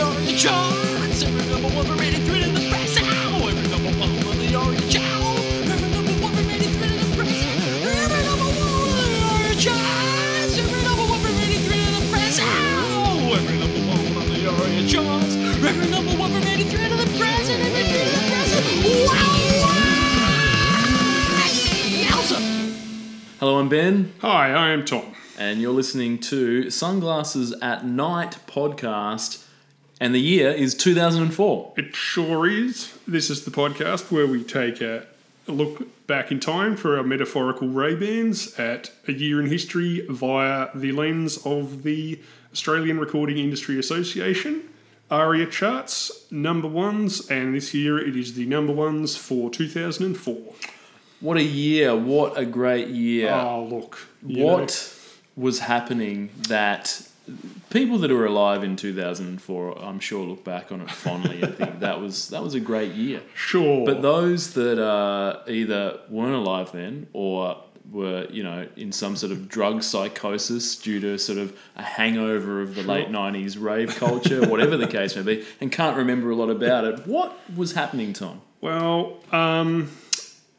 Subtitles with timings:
[0.00, 1.22] Aria charts.
[1.22, 2.96] Every number one from 83 to the press.
[3.00, 3.48] Ow!
[3.48, 5.38] Every number one on the Aria chart.
[5.70, 7.38] Every number one from 83 to the press.
[7.84, 10.54] Every number one on the Aria charts.
[10.58, 12.38] Every number one from 83 to the press.
[12.40, 13.36] Ow!
[13.36, 15.34] Every number one on the Aria charts.
[15.36, 17.44] Every number one from 83 to the press.
[17.48, 18.50] And 83 to the press.
[19.06, 19.30] Wow!
[22.08, 22.38] Yowza!
[23.38, 25.14] Hello, I'm Ben, Hi, I am Tom.
[25.38, 29.44] and you're listening to Sunglasses at Night podcast,
[30.00, 31.74] and the year is 2004.
[31.76, 32.98] It sure is.
[33.06, 35.06] This is the podcast where we take a,
[35.46, 40.92] look back in time for our metaphorical Ray-Bans at a year in history via the
[40.92, 42.18] lens of the
[42.52, 44.62] Australian Recording Industry Association.
[45.10, 50.54] ARIA charts, number ones, and this year it is the number ones for 2004.
[51.20, 51.94] What a year!
[51.94, 53.30] What a great year!
[53.30, 53.98] Oh, look.
[54.22, 54.96] what
[55.36, 57.02] was happening that
[57.70, 61.42] people that are alive in 2004, I'm sure, look back on it fondly.
[61.42, 63.22] I think that was that was a great year.
[63.34, 63.84] sure.
[63.86, 69.32] But those that uh, either weren't alive then or were, you know, in some sort
[69.32, 74.46] of drug psychosis due to sort of a hangover of the late 90s rave culture,
[74.48, 77.06] whatever the case may be, and can't remember a lot about it.
[77.06, 78.42] What was happening, Tom?
[78.60, 79.90] Well, um,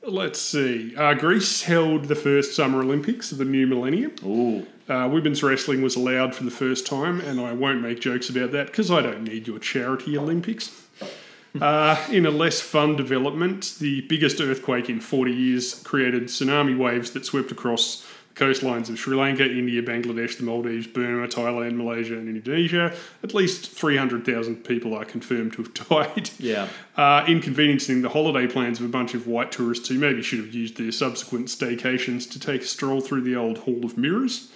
[0.07, 0.95] let's see.
[0.95, 4.13] Uh, Greece held the first Summer Olympics of the new millennium.
[4.25, 8.29] Ooh, Uh, women's wrestling was allowed for the first time, and I won't make jokes
[8.29, 10.71] about that because I don't need your charity Olympics.
[11.59, 17.11] Uh, in a less fun development, the biggest earthquake in 40 years created tsunami waves
[17.11, 18.05] that swept across
[18.41, 22.91] coastlines of Sri Lanka, India, Bangladesh, the Maldives, Burma, Thailand, Malaysia, and Indonesia.
[23.23, 26.31] At least 300,000 people are confirmed to have died.
[26.39, 26.67] yeah.
[26.97, 30.53] Uh, inconveniencing the holiday plans of a bunch of white tourists who maybe should have
[30.53, 34.51] used their subsequent staycations to take a stroll through the old Hall of Mirrors.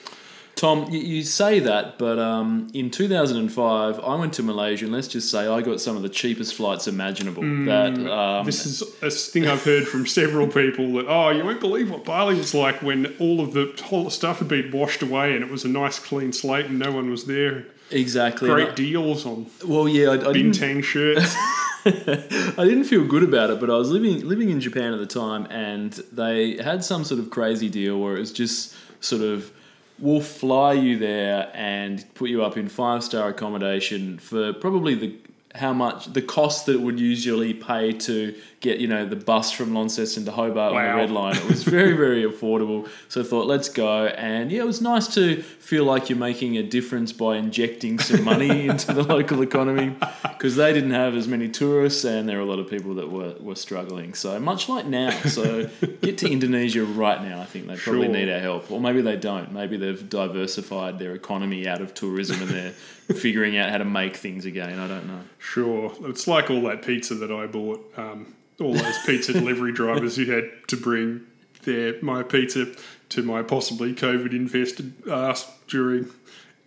[0.56, 5.10] Tom, you, you say that, but um, in 2005, I went to Malaysia, and let's
[5.10, 7.42] just say I got some of the cheapest flights imaginable.
[7.66, 11.60] that um, This is a thing I've heard from several people that, oh, you won't
[11.60, 15.36] believe what Bali was like when all of the whole stuff had been washed away
[15.36, 17.66] and it was a nice clean slate and no one was there.
[17.92, 18.48] exactly.
[18.50, 21.36] Great I- deals on well, yeah, I, I didn't Bintang shirts.
[21.86, 25.06] I didn't feel good about it, but I was living living in Japan at the
[25.06, 29.52] time, and they had some sort of crazy deal where it was just sort of
[30.00, 35.16] we'll fly you there and put you up in five star accommodation for probably the
[35.56, 38.36] how much the cost that it would usually pay to
[38.66, 41.36] get you know the bus from Launceston to Hobart on the red line.
[41.38, 42.90] It was very very affordable.
[43.08, 46.58] So I thought let's go, and yeah, it was nice to feel like you're making
[46.58, 51.28] a difference by injecting some money into the local economy because they didn't have as
[51.28, 54.14] many tourists and there were a lot of people that were, were struggling.
[54.14, 55.12] So much like now.
[55.38, 55.70] So
[56.02, 57.42] get to Indonesia right now.
[57.42, 58.14] I think they probably Sure.
[58.14, 59.52] need our help, or maybe they don't.
[59.52, 62.72] Maybe they've diversified their economy out of tourism and they're
[63.26, 64.80] figuring out how to make things again.
[64.80, 65.22] I don't know.
[65.38, 65.94] Sure.
[66.04, 67.92] It's like all that pizza that I bought.
[67.98, 71.22] Um, all those pizza delivery drivers who had to bring
[71.64, 72.68] their my pizza
[73.10, 76.08] to my possibly COVID infested ass during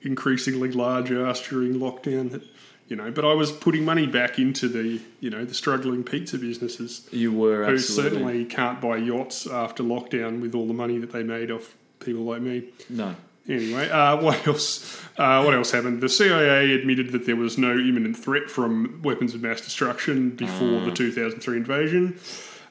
[0.03, 2.31] increasingly large ass during lockdown.
[2.31, 2.43] That
[2.88, 6.38] you know, but I was putting money back into the you know the struggling pizza
[6.38, 10.99] businesses You were who absolutely certainly can't buy yachts after lockdown with all the money
[10.99, 12.65] that they made off people like me.
[12.88, 13.15] no.
[13.49, 15.03] Anyway, uh, what else?
[15.17, 16.01] Uh, what else happened?
[16.01, 20.81] The CIA admitted that there was no imminent threat from weapons of mass destruction before
[20.83, 22.19] the 2003 invasion.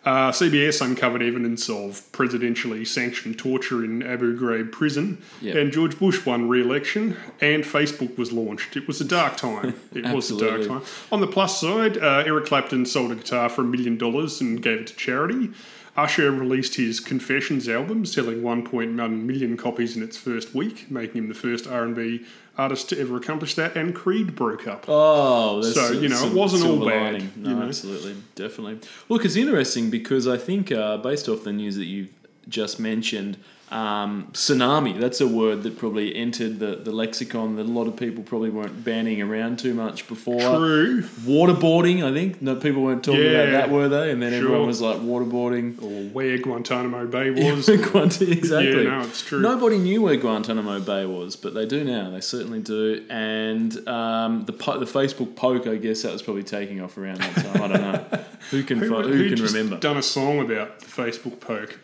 [0.06, 5.56] Uh, CBS uncovered evidence of presidentially sanctioned torture in Abu Ghraib prison, Yep.
[5.58, 8.78] and George Bush won re-election, and Facebook was launched.
[8.78, 9.74] It was a dark time.
[9.94, 10.82] It was a dark time.
[11.12, 14.64] On the plus side, uh, Eric Clapton sold a guitar for a million dollars and
[14.64, 15.50] gave it to charity.
[15.97, 21.28] Usher released his Confessions album, selling 1.1 million copies in its first week, making him
[21.28, 22.24] the first R&B
[22.56, 23.75] artist to ever accomplish that.
[23.75, 24.85] And Creed broke up.
[24.88, 27.31] Oh, So, you know, it wasn't all bad, lining.
[27.35, 27.62] No, you know.
[27.63, 28.80] absolutely, definitely.
[29.09, 32.14] Look, it's interesting because I think, uh, based off the news that you've
[32.47, 33.38] just mentioned,
[33.69, 37.97] um, tsunami, that's a word that probably entered the, the lexicon that a lot of
[37.97, 40.40] people probably weren't banning around too much before.
[40.40, 41.02] True.
[41.02, 42.41] Waterboarding, I think.
[42.41, 44.11] No, people weren't talking about that, were they?
[44.11, 45.81] And then everyone was like, waterboarding.
[45.84, 47.67] Or where Guantanamo Bay was.
[47.78, 48.84] Exactly.
[48.84, 49.41] Yeah, no, it's true.
[49.41, 52.09] Nobody knew where Guantanamo Bay was, but they do now.
[52.09, 53.05] They certainly do.
[53.09, 57.20] And um, the po- the Facebook poke, I guess that was probably taking off around
[57.20, 57.61] that time.
[57.61, 58.20] I don't know.
[58.52, 59.78] Who can who fo- who who, can remember?
[59.78, 61.78] done a song about the Facebook poke?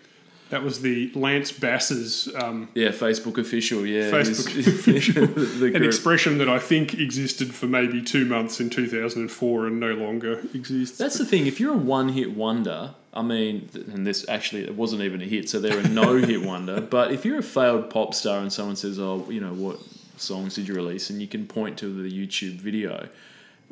[0.53, 3.87] That was the Lance Bass's um, Yeah, Facebook official.
[3.87, 5.23] Yeah, Facebook official.
[5.75, 10.43] an expression that I think existed for maybe two months in 2004 and no longer
[10.53, 10.99] exists.
[10.99, 11.47] That's the thing.
[11.47, 15.25] If you're a one hit wonder, I mean, and this actually it wasn't even a
[15.25, 16.81] hit, so they're a no hit wonder.
[16.81, 19.79] But if you're a failed pop star and someone says, "Oh, you know what
[20.17, 23.07] songs did you release?" and you can point to the YouTube video,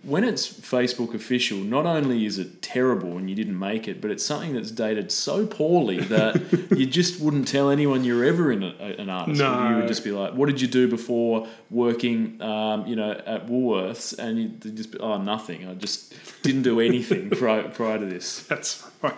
[0.03, 4.09] when it's Facebook official, not only is it terrible and you didn't make it, but
[4.09, 6.41] it's something that's dated so poorly that
[6.75, 9.39] you just wouldn't tell anyone you're ever in a, an artist.
[9.39, 9.69] No.
[9.69, 13.47] You would just be like, "What did you do before working, um, you know, at
[13.47, 15.67] Woolworths?" And you'd just be, "Oh, nothing.
[15.67, 19.15] I just didn't do anything prior, prior to this." That's right.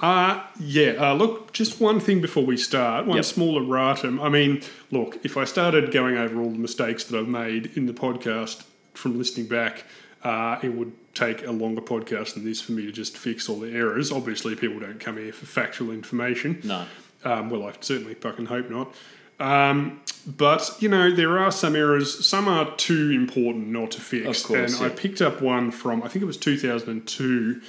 [0.00, 3.24] Uh, yeah, uh, look, just one thing before we start, one Yep.
[3.24, 4.20] small erratum.
[4.22, 4.62] I mean,
[4.92, 8.62] look, if I started going over all the mistakes that I've made in the podcast
[9.00, 9.84] from listening back,
[10.22, 13.58] uh, it would take a longer podcast than this for me to just fix all
[13.58, 14.12] the errors.
[14.12, 16.60] Obviously, people don't come here for factual information.
[16.62, 16.86] No.
[17.24, 18.94] Um, well, I certainly fucking hope not.
[19.38, 22.26] Um, but you know, there are some errors.
[22.26, 24.42] Some are too important not to fix.
[24.42, 27.60] Of course, and I picked up one from I think it was 2002.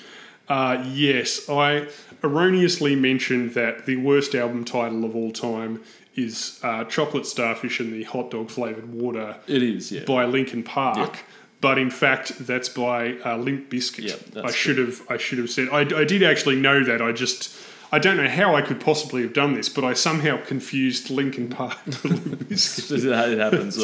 [0.50, 1.88] Uh, yes, I
[2.24, 5.82] erroneously mentioned that the worst album title of all time
[6.16, 10.06] is uh, "Chocolate Starfish and the Hot Dog Flavored Water" It is, yeah.
[10.06, 10.98] by Linkin Park.
[10.98, 11.18] Yep.
[11.62, 13.72] But in fact, that's by uh, Limp.
[13.72, 15.02] Yep, I should have.
[15.10, 15.70] I should have said.
[15.72, 17.02] I, I did actually know that.
[17.02, 17.56] I just.
[17.94, 21.50] I don't know how I could possibly have done this, but I somehow confused Linkin
[21.50, 23.34] Park with Limp Bizkit.
[23.34, 23.78] it happens.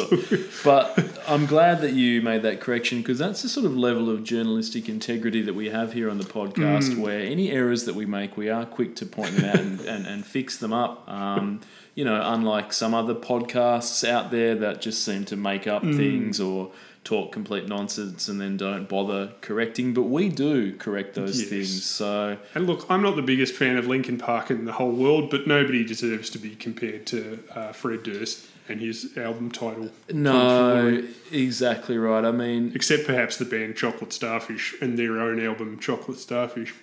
[0.64, 4.24] but I'm glad that you made that correction because that's the sort of level of
[4.24, 8.38] journalistic integrity that we have here on the podcast where any errors that we make,
[8.38, 11.06] we are quick to point them out and, and, and fix them up.
[11.06, 11.60] Um,
[11.98, 16.38] you know, unlike some other podcasts out there that just seem to make up things
[16.40, 16.70] or
[17.02, 21.48] talk complete nonsense and then don't bother correcting, but we do correct those Yes.
[21.50, 21.84] things.
[21.84, 25.28] So And look, I'm not the biggest fan of Linkin Park in the whole world,
[25.28, 29.90] but nobody deserves to be compared to uh, Fred Durst and his album title.
[30.12, 31.02] no,
[31.32, 32.24] exactly right.
[32.24, 36.74] I mean, Except perhaps the band Chocolate Starfish and their own album Chocolate Starfish.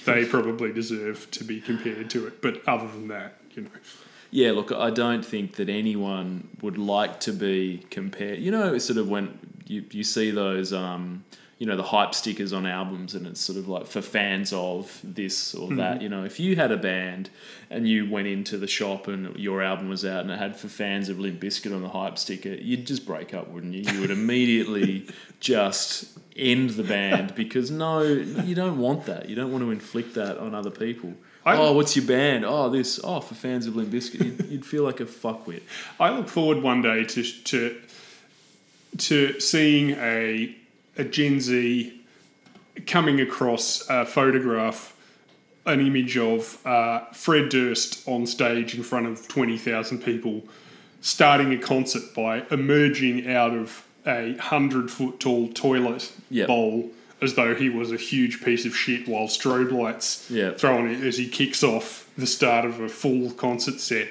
[0.04, 2.42] they probably deserve to be compared to it.
[2.42, 3.70] But other than that, you know.
[4.30, 8.38] Yeah, look, I don't think that anyone would like to be compared.
[8.38, 11.24] You know, sort of when you, you see those, um,
[11.58, 15.00] you know, the hype stickers on albums, and it's sort of like for fans of
[15.02, 16.00] this or that.
[16.00, 17.28] You know, if you had a band
[17.70, 20.68] and you went into the shop and your album was out and it had for
[20.68, 23.92] fans of Limp Bizkit on the hype sticker, you'd just break up, wouldn't you?
[23.92, 25.08] You would immediately
[25.40, 29.28] just end the band because no, you don't want that.
[29.28, 31.14] You don't want to inflict that on other people.
[31.44, 32.44] I- oh, what's your band?
[32.44, 33.00] Oh, this.
[33.02, 35.62] Oh, for fans of Limp Bizkit, you'd, you'd feel like a fuckwit.
[35.98, 37.80] I look forward one day to to
[38.98, 40.54] to seeing a
[40.98, 41.98] a Gen Z
[42.86, 44.94] coming across a photograph,
[45.66, 50.42] an image of uh, Fred Durst on stage in front of twenty thousand people,
[51.00, 56.48] starting a concert by emerging out of a hundred foot tall toilet Yep.
[56.48, 56.90] bowl
[57.22, 60.58] as though he was a huge piece of shit while strobe lights Yep.
[60.58, 64.08] thrown in as he kicks off the start of a full concert set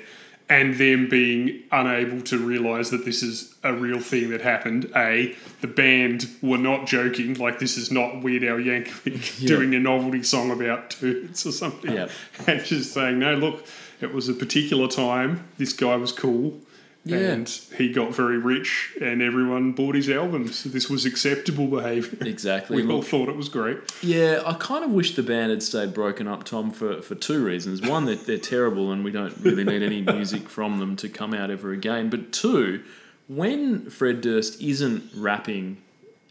[0.48, 4.92] and them being unable to realize that this is a real thing that happened.
[4.96, 9.80] A, the band were not joking, like this is not Weird Al Yankovic doing a
[9.80, 11.94] novelty song about turds or something.
[11.94, 12.08] Yeah.
[12.48, 13.64] And just saying, no, look,
[14.02, 15.48] it was a particular time.
[15.60, 16.58] This guy was cool.
[17.06, 17.18] Yeah.
[17.18, 17.48] And
[17.78, 20.64] he got very rich, and everyone bought his albums.
[20.66, 22.28] This was acceptable behaviour.
[22.28, 22.84] Exactly.
[22.84, 23.78] We all thought it was great.
[24.04, 27.44] yeah, I kind of wish the band had stayed broken up, Tom, for, for two
[27.44, 27.82] reasons.
[27.82, 31.34] One, that they're terrible and we don't really need any music from them to come
[31.34, 32.10] out ever again.
[32.10, 32.84] But two,
[33.28, 35.78] when Fred Durst isn't rapping,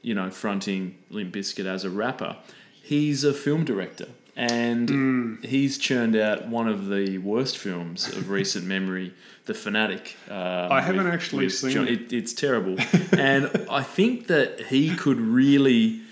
[0.02, 2.36] you know, fronting Limp Bizkit as a rapper,
[2.82, 4.08] he's a film director.
[4.38, 9.12] And he's churned out one of the worst films of recent memory,
[9.46, 10.16] The Fanatic.
[10.30, 10.36] Um,
[10.70, 11.88] I haven't actually seen it.
[11.88, 12.12] it.
[12.12, 12.76] It's terrible.
[13.18, 16.02] and I think that he could really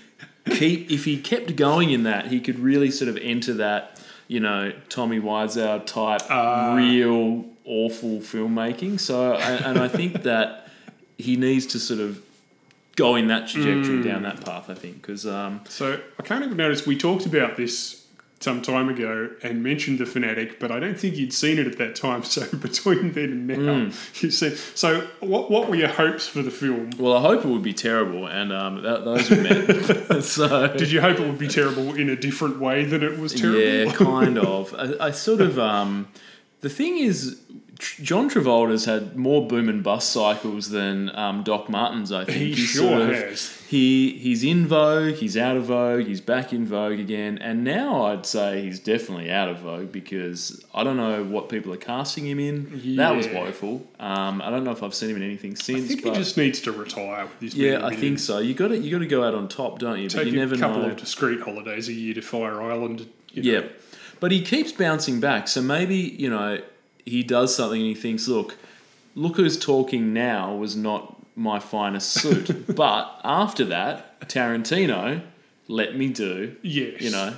[0.49, 4.41] keep, if he kept going in that, he could really sort of enter that, you
[4.41, 6.75] know, Tommy Wiseau type Ah.
[6.75, 8.99] real awful filmmaking.
[8.99, 10.67] So, and, I think that
[11.17, 12.21] he needs to sort of
[12.97, 14.03] go in that trajectory Hmm.
[14.03, 15.25] down that path, I think, because.
[15.25, 18.03] Um, So I can't even notice we talked about this
[18.39, 21.77] some time ago and mentioned the fanatic, but I don't think you'd seen it at
[21.77, 22.23] that time.
[22.27, 24.57] So between then and now, you said.
[24.75, 26.91] So what what were your hopes for the film?
[26.99, 30.23] well, I hope it would be terrible, and um, that, those were met.
[30.23, 33.33] so, Did you hope it would be terrible in a different way than it was
[33.33, 33.61] terrible?
[33.61, 34.73] Yeah, kind of.
[34.75, 35.57] I, I sort of.
[35.57, 36.07] Um,
[36.61, 37.39] the thing is,
[37.79, 42.11] John Travolta's had more boom and bust cycles than um, Doc Martens.
[42.11, 43.53] I think He He's sure has.
[43.67, 45.15] He he's in vogue.
[45.15, 46.05] He's out of vogue.
[46.07, 47.37] He's back in vogue again.
[47.39, 51.73] And now I'd say he's definitely out of vogue because I don't know what people
[51.73, 52.95] are casting him in.
[52.95, 53.85] That was woeful.
[53.99, 55.83] Um, I don't know if I've seen him in anything since.
[55.83, 58.39] I think he just needs to retire with his yeah, I think so.
[58.39, 60.07] You got to you got to go out on top, don't you?
[60.09, 60.89] But Take you a couple know.
[60.89, 63.07] of discreet holidays a year to Fire Island.
[63.33, 63.59] you know.
[63.59, 63.67] Yeah,
[64.19, 65.47] but he keeps bouncing back.
[65.47, 66.61] So maybe you know
[67.07, 68.55] he does something and he thinks, look,
[69.15, 72.75] look who's talking now was not my finest suit.
[72.75, 75.21] but after that, Tarantino
[75.67, 77.01] let me do, Yes.
[77.01, 77.33] you know,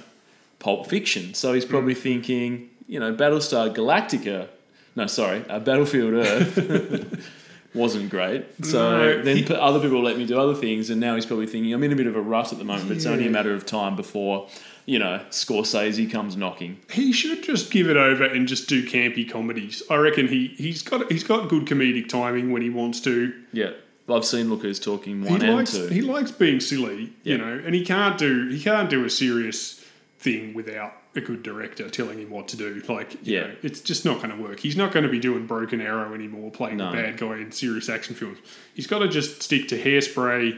[0.60, 1.34] Pulp Fiction.
[1.34, 4.48] So he's probably thinking, you know, Battlestar Galactica.
[4.96, 7.30] No, sorry, uh, Battlefield Earth
[7.74, 8.46] wasn't great.
[8.66, 11.48] So No, then he- other people let me do other things, and now he's probably
[11.48, 13.30] thinking, I'm in a bit of a rut at the moment, but it's only a
[13.30, 14.48] matter of time before,
[14.90, 16.80] you know, Scorsese comes knocking.
[16.92, 19.84] He should just give it over and just do campy comedies.
[19.90, 23.32] I reckon he he's got he's got good comedic timing when he wants to.
[23.54, 23.72] Yeah.
[24.10, 25.86] I've seen Lookers talking He and likes two.
[25.88, 27.34] he likes being silly, Yeah.
[27.34, 29.86] you know, and he can't do he can't do a serious
[30.18, 32.82] thing without a good director telling him what to do.
[32.90, 33.42] Like, you Yeah.
[33.42, 34.60] know, it's just not going to work.
[34.60, 36.90] He's not going to be doing Broken Arrow anymore, playing No.
[36.90, 38.40] the bad guy in serious action films.
[38.74, 40.58] He's got to just stick to Hairspray,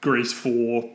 [0.00, 0.90] Grease Four,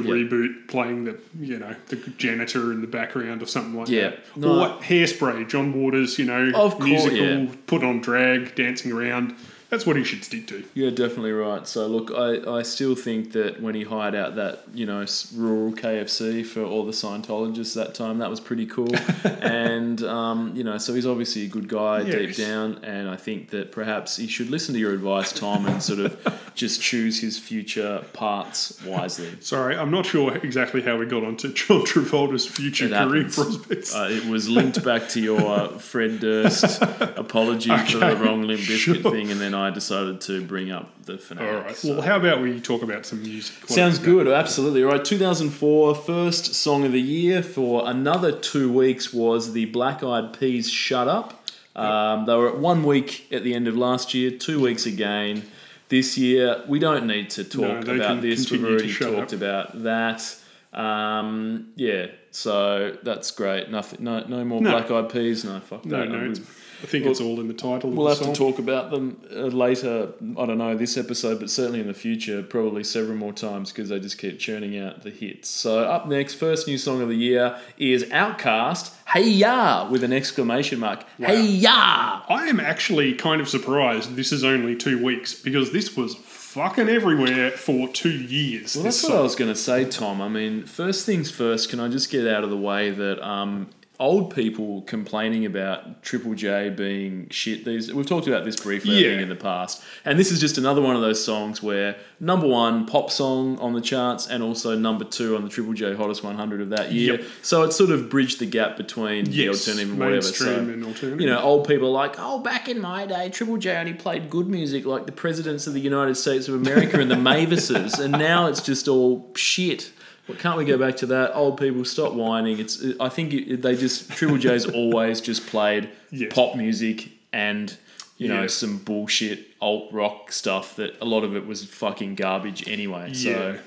[0.00, 0.14] the Yeah.
[0.14, 4.10] reboot, playing the you know the janitor in the background or something like Yeah.
[4.10, 4.18] that.
[4.36, 4.60] No.
[4.60, 7.46] Or Hairspray, John Waters, you know, Of course, musical, yeah.
[7.66, 9.34] put on drag, dancing around.
[9.68, 10.62] That's what he should stick to.
[10.74, 11.66] You're definitely right.
[11.66, 15.04] So look, I, I still think that when he hired out that you know
[15.34, 18.94] rural KFC for all the Scientologists that time, that was pretty cool.
[19.40, 23.50] and um, you know, so he's obviously a good guy deep down, and I think
[23.50, 27.38] that perhaps he should listen to your advice, Tom, and sort of just choose his
[27.38, 29.30] future parts wisely.
[29.40, 33.34] Sorry, I'm not sure exactly how we got onto John Travolta's future It career happens.
[33.34, 33.94] prospects.
[33.94, 36.80] Uh, it was linked back to your Fred Durst
[37.16, 39.10] apology for the wrong Limp Bizkit sure.
[39.10, 41.48] thing, and then I decided to bring up the finale.
[41.48, 41.76] All right.
[41.76, 43.54] So- Well, how about we talk about some music?
[43.62, 44.06] What Sounds is that?
[44.06, 44.82] good, absolutely.
[44.84, 50.02] All right, 2004, first song of the year for another two weeks was the Black
[50.02, 51.42] Eyed Peas Shut Up.
[51.74, 55.42] Um, they were at one week at the end of last year, two weeks again.
[55.88, 58.50] This year, we don't need to talk No, about this.
[58.50, 59.38] We've already talked up.
[59.40, 60.36] about that.
[60.72, 63.70] Um, yeah, so that's great.
[63.70, 64.70] Nothing, no, no more No.
[64.72, 65.44] Black Eyed Peas.
[65.44, 66.08] No, fuck No, that.
[66.10, 66.34] no.
[66.78, 67.90] I'm It's, with- I think it's all in the title.
[67.90, 70.08] We'll of have the to talk about them uh, later.
[70.38, 73.88] I don't know this episode, but certainly in the future, probably several more times because
[73.88, 75.48] they just keep churning out the hits.
[75.48, 78.92] So up next, first new song of the year is Outkast.
[79.06, 81.04] Hey ya with an exclamation mark.
[81.18, 82.22] Hey ya.
[82.28, 86.88] I am actually kind of surprised this is only two weeks because this was fucking
[86.88, 88.74] everywhere for two years.
[88.74, 90.20] Well, that's what I was going to say, Tom.
[90.22, 91.68] I mean, first things first.
[91.68, 93.68] Can I just get out of the way that um,
[93.98, 97.64] old people complaining about Triple J being shit?
[97.64, 99.20] These we've talked about this briefly Yeah.
[99.20, 102.86] in the past, and this is just another one of those songs where number one
[102.86, 106.60] pop song on the charts, and also number two on the Triple J Hottest 100
[106.60, 107.14] of that year.
[107.18, 107.24] Yep.
[107.42, 110.22] So it sort of bridged the gap between Yes, the alternative and whatever.
[110.22, 111.20] So, and alternative.
[111.20, 114.30] you know, old people are like, oh, back in my day, Triple J only played
[114.30, 118.12] good music like the presidents of the United States of America and the Mavis's, and
[118.12, 119.90] now it's just all shit.
[120.28, 121.34] Well, can't we go back to that?
[121.34, 122.58] Old people, stop whining.
[122.58, 122.82] It's.
[122.98, 126.32] I think it, they just Triple J's always just played Yes.
[126.34, 127.76] pop music and
[128.18, 128.46] you know Yeah.
[128.48, 133.12] some bullshit alt rock stuff that a lot of it was fucking garbage anyway.
[133.12, 133.58] So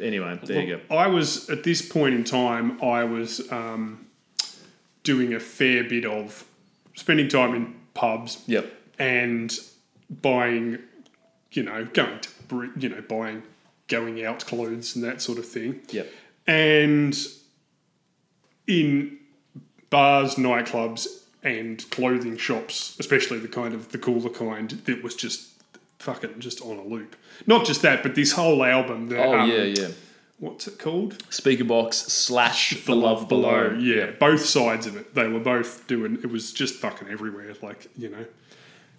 [0.00, 0.96] anyway, there you go.
[0.96, 2.82] I was at this point in time.
[2.82, 4.06] I was um,
[5.02, 6.44] doing a fair bit of
[6.94, 8.72] spending time in pubs Yep.
[8.98, 9.58] and
[10.22, 10.78] buying,
[11.52, 13.42] you know, going to you know buying
[13.90, 15.80] going out clothes and that sort of thing.
[15.90, 16.08] Yep.
[16.46, 17.14] and
[18.66, 19.18] in
[19.90, 21.06] bars, nightclubs,
[21.42, 25.48] and clothing shops, especially the kind of the cooler kind that was just
[25.98, 27.16] fucking just on a loop.
[27.46, 29.08] Not just that, but this whole album.
[29.08, 29.88] The, Oh um, yeah, yeah.
[30.38, 31.18] What's it called?
[31.28, 33.76] Speakerboxxx slash the love below.
[33.78, 35.14] Yeah, both sides of it.
[35.14, 36.14] They were both doing.
[36.22, 37.52] It was just fucking everywhere.
[37.62, 38.24] Like you know.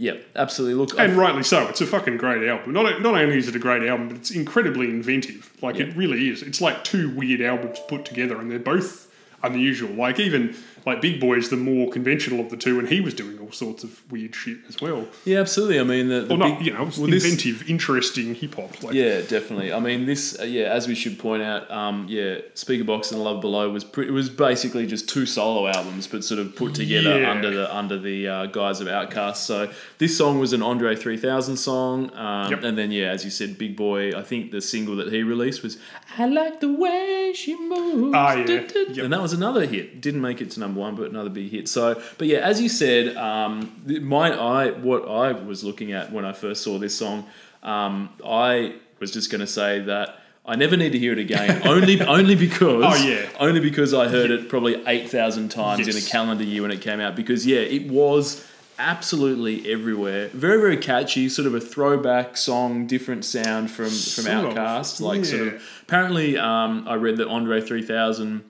[0.02, 0.74] Yep, absolutely.
[0.74, 1.68] Look, And rightly so.
[1.68, 2.74] It's a fucking great album.
[2.74, 5.52] Not, not only is it a great album, but it's incredibly inventive.
[5.62, 6.42] Like, it really is.
[6.42, 9.94] It's like two weird albums put together, and they're both unusual.
[9.94, 10.56] Like, even,
[10.86, 13.84] like, Big Boi's the more conventional of the two, and he was doing all sorts
[13.84, 15.08] of weird shit as well.
[15.26, 15.80] yeah, absolutely.
[15.80, 18.82] I mean, the, the Well, not, big- you know, well, this- inventive, interesting hip hop.
[18.84, 19.74] Like, Yeah, definitely.
[19.74, 20.40] I mean, this.
[20.40, 21.70] Uh, yeah, as we should point out.
[21.70, 26.08] Um, yeah, Speakerboxxx and Love Below was pre- it was basically just two solo albums,
[26.08, 27.32] but sort of put together Yeah.
[27.32, 29.38] under the under the uh, guise of Outkast.
[29.38, 32.64] So this song was an Andre three thousand song, um, Yep.
[32.64, 34.12] and then yeah, as you said, Big Boi.
[34.18, 35.78] I think the single that he released was
[36.18, 38.46] "I Like the Way She Moves," Ah, yeah.
[38.68, 38.98] Yep.
[38.98, 40.02] and that was another hit.
[40.02, 41.68] Didn't make it to number one, but another big hit.
[41.68, 46.26] So, but yeah, as you said, um, my I what I was looking at when
[46.26, 47.26] I first saw this song,
[47.64, 50.18] um, I was just going to say that.
[50.44, 53.30] I never need to hear it again, only only because Oh, yeah.
[53.40, 56.82] only because I heard it probably eight thousand times in a calendar year when it
[56.82, 57.16] came out.
[57.16, 58.44] Because yeah, it was
[58.80, 60.30] absolutely everywhere.
[60.30, 65.00] Very very catchy, sort of a throwback song, different sound from from Sort of, Outkast.
[65.00, 68.44] Like sort of apparently, um, I read that Andre three thousand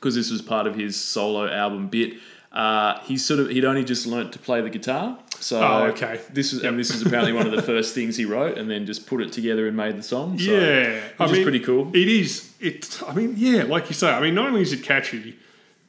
[0.00, 2.14] because this was part of his solo album bit.
[2.52, 6.18] Uh, he sort of he'd only just learnt to play the guitar, So Oh, okay.
[6.32, 8.86] This is and this is apparently one of the first things he wrote, and then
[8.86, 10.38] just put it together and made the song.
[10.38, 11.90] So, yeah, which is pretty cool.
[11.94, 12.50] It is.
[12.58, 13.00] It.
[13.06, 14.10] I mean, yeah, like you say.
[14.10, 15.36] I mean, not only is it catchy,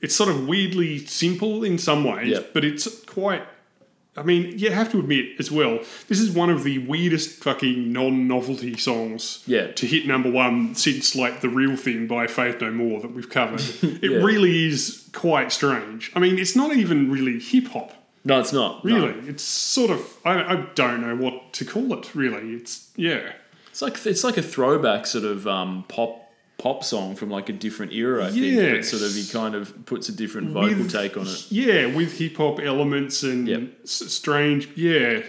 [0.02, 2.54] it's sort of weirdly simple in some ways, Yep.
[2.54, 3.44] but it's quite.
[4.20, 7.92] I mean, you have to admit as well, this is one of the weirdest fucking
[7.94, 9.72] non-novelty songs Yeah.
[9.72, 13.30] to hit number one since like the real thing by Faith No More that we've
[13.30, 13.62] covered.
[13.82, 14.18] It Yeah.
[14.18, 16.12] really is quite strange.
[16.16, 17.94] I mean, it's not even really hip hop.
[18.26, 18.84] No, it's not.
[18.84, 18.96] No.
[19.08, 22.14] Really, it's sort of I, I don't know what to call it.
[22.14, 23.32] Really, it's yeah.
[23.70, 26.29] It's like it's like a throwback sort of um, pop
[26.60, 28.26] pop song from like a different era.
[28.28, 28.60] I think.
[28.76, 31.46] But sort of he kind of puts a different vocal With- take on it.
[31.52, 33.62] Yeah, with hip hop elements and Yep.
[33.84, 34.68] s- strange.
[34.76, 35.22] Yeah,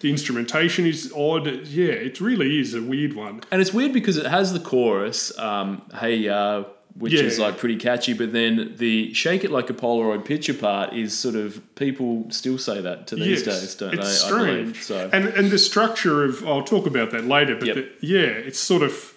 [0.00, 1.46] the instrumentation is odd.
[1.66, 3.40] Yeah, it really is a weird one.
[3.50, 6.64] And it's weird because it has the chorus, um, "Hey, uh,
[6.98, 10.94] which is like pretty catchy, but then the "Shake It Like a Polaroid Picture" part
[10.94, 14.26] is sort of people still say that to these yes, days, don't it's they?
[14.28, 14.58] strange.
[14.58, 14.82] I believe.
[14.82, 17.54] So And and the structure of I'll talk about that later.
[17.56, 17.76] But Yep.
[17.76, 19.12] the, yeah, it's sort of.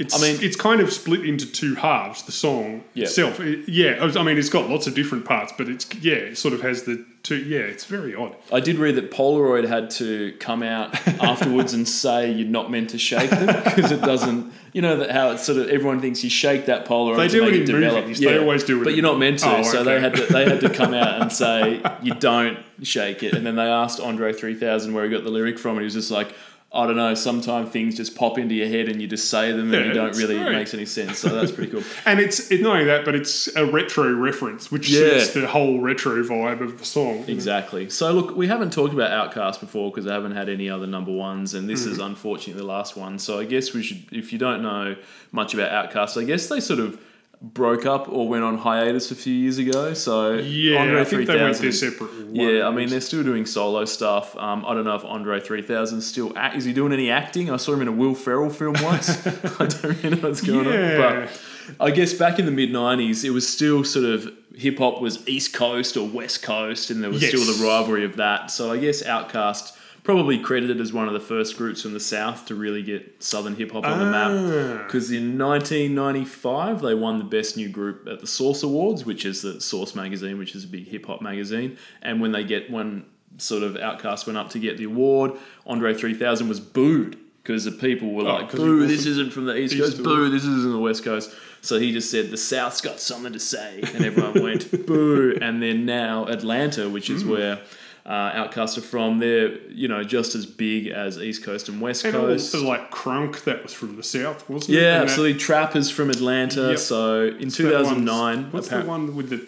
[0.00, 2.22] It's, I mean- it's kind of split into two halves.
[2.22, 4.10] The song itself, It- yeah.
[4.16, 6.84] I mean, it's got lots of different parts, but it's yeah, it sort of has
[6.84, 7.36] the two.
[7.36, 8.34] Yeah, it's very odd.
[8.52, 12.90] I did read that Polaroid had to come out afterwards and say you're not meant
[12.90, 14.52] to shake them because it doesn't.
[14.72, 17.16] You know that how it's sort of everyone thinks you shake that Polaroid.
[17.18, 18.04] They do it in develop.
[18.04, 18.20] movies.
[18.20, 19.58] They always do it but you're not meant to.
[19.58, 23.22] Oh, So they had to they had to come out and say you don't shake
[23.22, 23.34] it.
[23.34, 25.94] And then they asked Andre 3000 where he got the lyric from, and he was
[25.94, 26.32] just like.
[26.72, 27.14] I don't know.
[27.14, 29.92] Sometimes things just pop into your head and you just say them and Yeah, you
[29.92, 30.48] don't really great.
[30.48, 31.18] it makes any sense.
[31.18, 31.82] So that's pretty cool.
[32.06, 35.18] And it's it's not only that, but it's a retro reference, which Yeah.
[35.18, 37.24] suits the whole retro vibe of the song.
[37.26, 37.90] Exactly.
[37.90, 41.10] So look, we haven't talked about Outkast before because I haven't had any other number
[41.10, 42.06] ones, and this is Mm-hmm.
[42.06, 43.18] unfortunately the last one.
[43.18, 44.94] So I guess we should, if you don't know
[45.32, 47.00] much about Outkast, I guess they sort of
[47.42, 49.94] broke up or went on hiatus a few years ago.
[49.94, 52.28] So Yeah, Andre I think they went their separate Ways.
[52.32, 54.36] Yeah, I mean they're still doing solo stuff.
[54.36, 57.50] Um, I don't know if Andre 3000 still act, is he doing any acting?
[57.50, 59.26] I saw him in a Will Ferrell film once.
[59.26, 61.02] I don't really know what's going Yeah.
[61.06, 61.40] on, but
[61.86, 65.26] I guess back in the mid '90s, it was still sort of hip hop was
[65.26, 67.30] East Coast or West Coast, and there was Yes.
[67.30, 68.50] still the rivalry of that.
[68.50, 72.46] So I guess Outkast probably credited as one of the first groups from the South
[72.46, 74.30] to really get Southern hip hop on the map.
[74.30, 74.82] Ah.
[74.84, 79.42] Because in 1995 they won the best new group at the Source Awards, which is
[79.42, 81.76] the Source magazine, which is a big hip hop magazine.
[82.02, 83.04] And when they get when
[83.38, 85.32] sort of Outkast went up to get the award,
[85.66, 88.86] Andre 3000 was booed because the people were Oh, like, "Boo!
[88.86, 90.02] This isn't from the East, East Coast.
[90.02, 90.28] Boo!
[90.30, 93.80] This isn't the West Coast." So he just said the South's got something to say,
[93.94, 95.36] and everyone went boo.
[95.40, 97.60] And then now Atlanta, which is where
[98.06, 102.04] uh, Outkast are from, they're you know just as big as East Coast and West
[102.04, 102.54] And Coast.
[102.54, 104.80] also like Crunk, that was from the south, wasn't it?
[104.82, 105.38] Yeah, And that- absolutely.
[105.38, 106.70] Trappers from Atlanta.
[106.70, 106.78] Yep.
[106.78, 109.46] So in what's that one- 2009, What's the one with the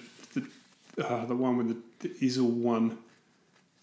[0.96, 1.68] the, uh, the one with
[2.00, 2.98] the, the Izzle one?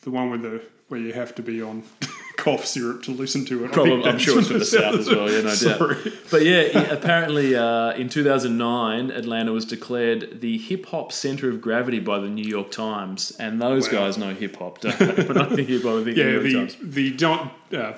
[0.03, 1.83] The one with the where you have to be on
[2.37, 3.71] cough syrup to listen to it.
[3.71, 5.29] Probably, I'm sure it's from the south as well.
[5.31, 5.95] Yeah, no Sorry.
[6.03, 6.13] doubt.
[6.31, 11.99] But yeah, apparently uh, in 2009, Atlanta was declared the hip hop center of gravity
[11.99, 13.99] by the New York Times, and those Wow.
[13.99, 14.81] guys know hip hop.
[14.81, 15.23] Don't they?
[15.23, 16.77] When I think hip hop, I think Yeah, New York the Times.
[16.93, 17.93] the Don, uh,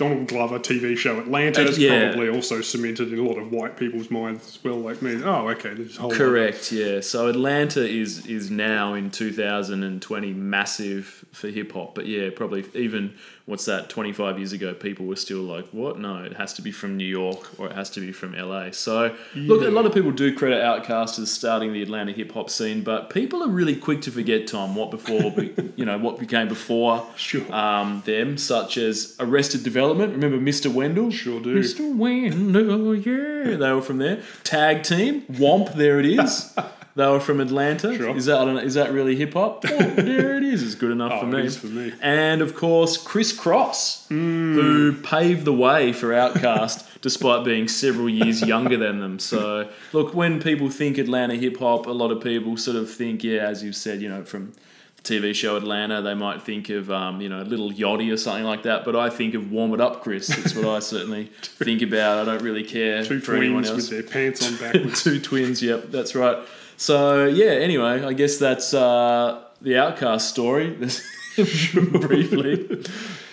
[0.00, 2.12] Donald Glover TV show Atlanta is yeah.
[2.12, 4.76] probably also cemented in a lot of white people's minds as well.
[4.76, 6.10] Like me, oh, okay, a whole.
[6.10, 6.72] Correct.
[6.72, 7.00] Yeah.
[7.02, 13.14] So Atlanta is is now in 2020 massive for hip hop, but yeah, probably even
[13.50, 13.88] what's that?
[13.90, 15.98] 25 years ago, people were still like, "What?
[15.98, 18.70] No, it has to be from New York or it has to be from LA."
[18.70, 22.48] So look, a lot of people do credit Outkast as starting the Atlanta hip hop
[22.48, 25.34] scene, but people are really quick to forget Tom what before
[25.76, 27.52] you know what became before Sure.
[27.52, 30.12] um, them, such as Arrested Development.
[30.12, 30.72] Remember Mr.
[30.72, 31.10] Wendell?
[31.10, 31.60] Sure do.
[31.60, 31.94] Mr.
[31.94, 33.56] Wendell, yeah.
[33.56, 34.22] They were from there.
[34.44, 36.56] Tag Team, Womp, there it is.
[37.00, 37.96] They were from Atlanta.
[37.96, 38.14] Sure.
[38.16, 39.62] Is that I don't know, is that really hip hop?
[39.64, 40.62] Womp, there it is.
[40.62, 41.48] It's good enough Oh, for me.
[41.48, 41.92] for me.
[42.02, 44.54] And of course, Kris Kross, Hmm.
[44.54, 49.18] who paved the way for Outkast despite being several years younger than them.
[49.18, 53.24] So, look, when people think Atlanta hip hop, a lot of people sort of think,
[53.24, 54.52] yeah, as you've said, you know, from
[54.96, 58.44] the TV show Atlanta, they might think of, um, you know, Lil Yachty or something
[58.44, 58.84] like that.
[58.84, 60.26] But I think of Warm It Up, Chris.
[60.26, 62.18] That's what I certainly think about.
[62.18, 63.90] I don't really care Two for anyone twins else.
[63.90, 65.02] with their pants on backwards.
[65.02, 66.36] Two twins, yep, that's right.
[66.80, 70.70] So yeah, anyway, I guess that's uh, the Outkast story,
[71.98, 72.82] briefly.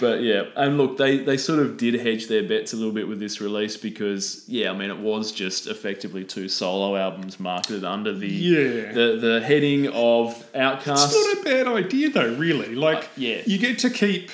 [0.01, 3.07] But yeah, and look, they they sort of did hedge their bets a little bit
[3.07, 7.83] with this release because yeah, I mean it was just effectively two solo albums marketed
[7.86, 8.91] under the Yeah.
[8.91, 11.05] the, the heading of Outkast.
[11.05, 12.75] It's not a bad idea though, really.
[12.75, 13.41] Like, Uh, yeah.
[13.45, 14.29] you get to keep.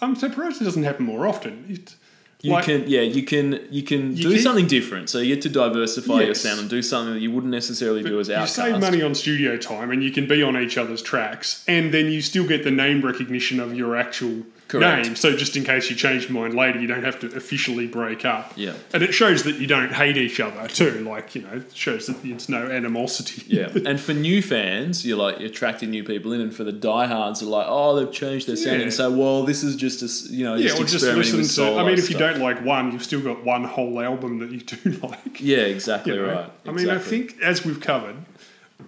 [0.00, 1.66] I'm surprised it doesn't happen more often.
[1.68, 1.94] It,
[2.42, 5.10] You Like- can, yeah, you can, you can You do keep- something different.
[5.10, 8.18] So you get to diversify your sound and do something that you wouldn't necessarily do
[8.18, 8.48] as you Outkast.
[8.48, 12.06] save money on studio time and you can be on each other's tracks and then
[12.10, 15.04] you still get the name recognition of your actual Correct.
[15.06, 17.86] name so just in case you change your mind later you don't have to officially
[17.86, 18.74] break up Yeah.
[18.94, 22.06] and it shows that you don't hate each other too like you know it shows
[22.06, 26.32] that there's no animosity Yeah, and for new fans, you're like you're attracting new people
[26.32, 28.82] in, and for the diehards, are like, oh, they've changed their sound, Yeah.
[28.84, 31.04] and so well, this is just a you know yeah just or just
[31.34, 32.20] listen to i mean if you stuff.
[32.34, 36.14] don't like one you've still got one whole album that you do like yeah, exactly
[36.14, 36.32] you know?
[36.32, 36.50] right.
[36.66, 38.16] I mean, I think as we've covered,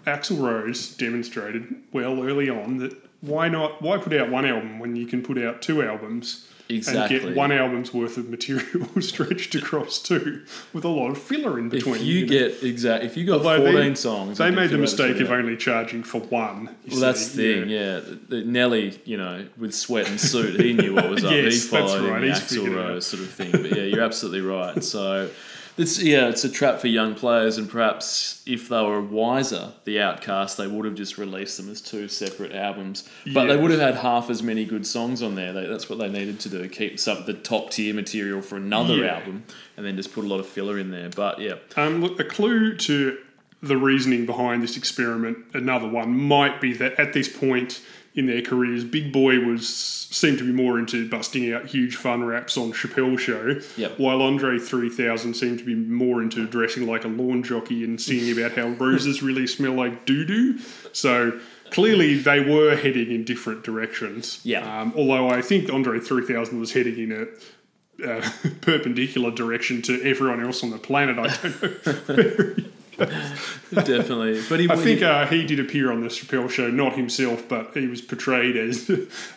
[0.07, 2.93] Axl Rose demonstrated well early on that
[3.23, 3.81] why not?
[3.81, 7.17] Why put out one album when you can put out two albums Exactly.
[7.19, 11.59] and get one album's worth of material stretched across two with a lot of filler
[11.59, 11.97] in between.
[11.97, 12.29] if you know?
[12.29, 15.57] get exact, if you got Although they- fourteen songs, they made the mistake of only
[15.57, 16.75] charging for one.
[16.85, 18.01] you Well, that's the thing, yeah.
[18.29, 21.33] The Nelly, you know, with sweat and suit, he knew what was up.
[21.33, 22.75] he Yes, that's right, in the he's Axl.
[22.75, 23.51] Rose sort of thing.
[23.53, 24.83] But yeah, you're absolutely right.
[24.83, 25.29] So,
[25.79, 29.97] it's yeah, it's a trap for young players, and perhaps if they were wiser, the
[29.97, 33.09] Outkast, they would have just released them as two separate albums.
[33.33, 35.53] But they would have had half as many good songs on there.
[35.53, 38.97] They, that's what they needed to do: keep some the top tier material for another
[38.97, 39.17] Yeah.
[39.17, 39.45] album,
[39.77, 41.09] and then just put a lot of filler in there.
[41.09, 43.19] But yeah, Um, look, a clue to
[43.63, 47.81] the reasoning behind this experiment, another one, might be that at this point
[48.15, 49.69] in their careers, Big Boi was
[50.13, 53.99] seemed to be more into busting out huge fun raps on Chappelle Show, Yep.
[53.99, 58.37] while Andre 3000 seemed to be more into dressing like a lawn jockey and singing
[58.39, 60.59] about how roses really smell like doo doo.
[60.93, 64.41] So clearly they were heading in different directions.
[64.45, 64.83] Yeah.
[64.83, 70.45] Um, although I think Andre 3000 was heading in a uh, perpendicular direction to everyone
[70.45, 71.19] else on the planet.
[71.19, 72.55] I don't know.
[72.99, 74.43] definitely.
[74.49, 77.49] But he, I he- think uh, he did appear on the Chappelle show, not himself,
[77.49, 78.91] but he was portrayed as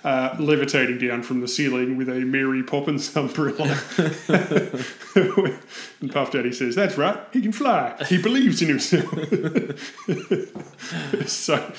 [0.04, 3.78] uh, levitating down from the ceiling with a Mary Poppins umbrella.
[6.02, 7.96] and Puff Daddy says, That's right, he can fly.
[8.08, 9.10] He believes in himself.
[11.28, 11.74] so,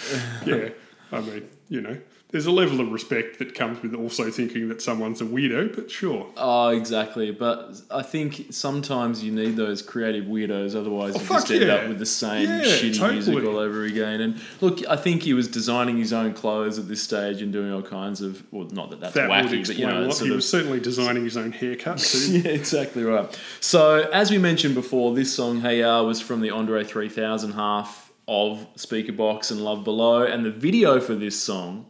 [0.46, 0.68] yeah,
[1.12, 1.98] I mean, you know,
[2.36, 5.90] there's a level of respect that comes with also thinking that someone's a weirdo, but
[5.90, 6.26] sure.
[6.36, 7.30] Oh, exactly.
[7.30, 11.52] But I think sometimes you need those creative weirdos, otherwise oh, you Oh, fuck just
[11.52, 11.74] end yeah.
[11.76, 14.20] up with the same Yeah, shitty music all over again.
[14.20, 17.72] And look, I think he was designing his own clothes at this stage and doing
[17.72, 20.78] all kinds of, well, not that that's That wacky, but you know, He was certainly
[20.78, 22.18] designing his own haircut, too.
[22.40, 23.40] yeah, exactly right.
[23.60, 28.12] So, as we mentioned before, this song "Hey Ya" was from the Andre 3000 half
[28.28, 31.86] of Speakerboxxx and Love Below, and the video for this song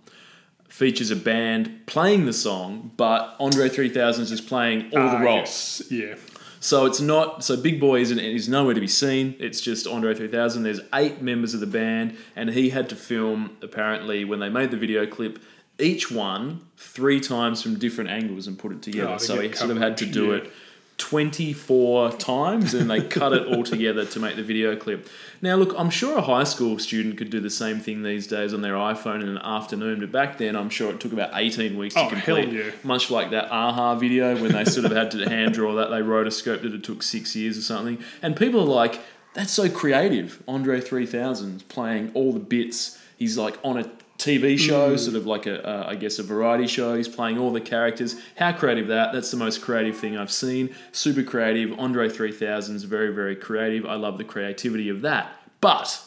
[0.76, 5.20] features a band playing the song, but Andre 3000 is just playing all the Ah,
[5.22, 5.82] roles.
[5.88, 6.14] yes, Yeah.
[6.60, 9.36] So it's not so Big Boi isn't is nowhere to be seen.
[9.38, 10.64] It's just Andre 3000.
[10.64, 14.70] There's eight members of the band, and he had to film apparently when they made
[14.70, 15.38] the video clip
[15.78, 19.12] each one three times from different angles and put it together.
[19.14, 20.36] Oh, so he sort of had to do yeah.
[20.36, 20.52] it
[20.98, 25.09] 24 times and they cut it all together to make the video clip.
[25.42, 28.54] Now, look, I'm sure a high school student could do the same thing these days
[28.54, 31.76] on their iPhone in an afternoon, but back then I'm sure it took about 18
[31.76, 32.52] weeks Oh, to complete.
[32.52, 32.70] yeah.
[32.82, 36.00] Much like that AHA video when they sort of had to hand draw that, they
[36.00, 37.98] rotoscoped it, it took six years or something.
[38.22, 39.00] And people are like,
[39.35, 40.42] that's so creative.
[40.48, 42.98] Andre 3000 playing all the bits.
[43.18, 44.98] He's like on a TV show, Mm.
[44.98, 46.94] sort of like a, uh, I guess, a variety show.
[46.96, 48.16] He's playing all the characters.
[48.37, 49.12] How creative that?
[49.12, 50.74] That's the most creative thing I've seen.
[50.92, 51.79] Super creative.
[51.79, 53.85] Andre 3000 is very, very creative.
[53.87, 55.33] I love the creativity of that.
[55.61, 56.00] But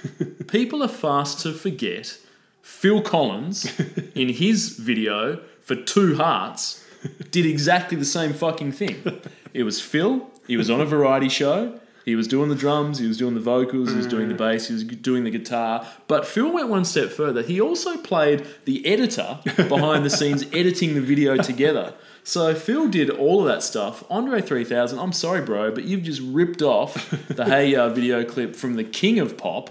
[0.48, 2.18] people are fast to forget
[2.62, 3.72] Phil Collins
[4.14, 6.84] in his video for Two Hearts
[7.30, 9.02] did exactly the same fucking thing.
[9.54, 13.08] It was Phil, he was on a variety show, he was doing the drums, he
[13.08, 15.84] was doing the vocals, he was doing the bass, he was doing the guitar.
[16.06, 17.42] But Phil went one step further.
[17.42, 21.94] He also played the editor behind the scenes, editing the video together.
[22.22, 24.04] So Phil did all of that stuff.
[24.08, 28.54] Andre 3000, I'm sorry, bro, but you've just ripped off the Hey Ya video clip
[28.54, 29.70] from the king of pop.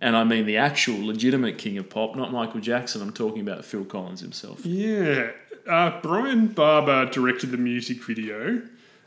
[0.00, 3.00] And I mean the actual legitimate king of pop, not Michael Jackson.
[3.00, 4.66] I'm talking about Phil Collins himself.
[4.66, 5.30] Yeah.
[5.68, 8.62] Uh, Bryan Barber directed the music video,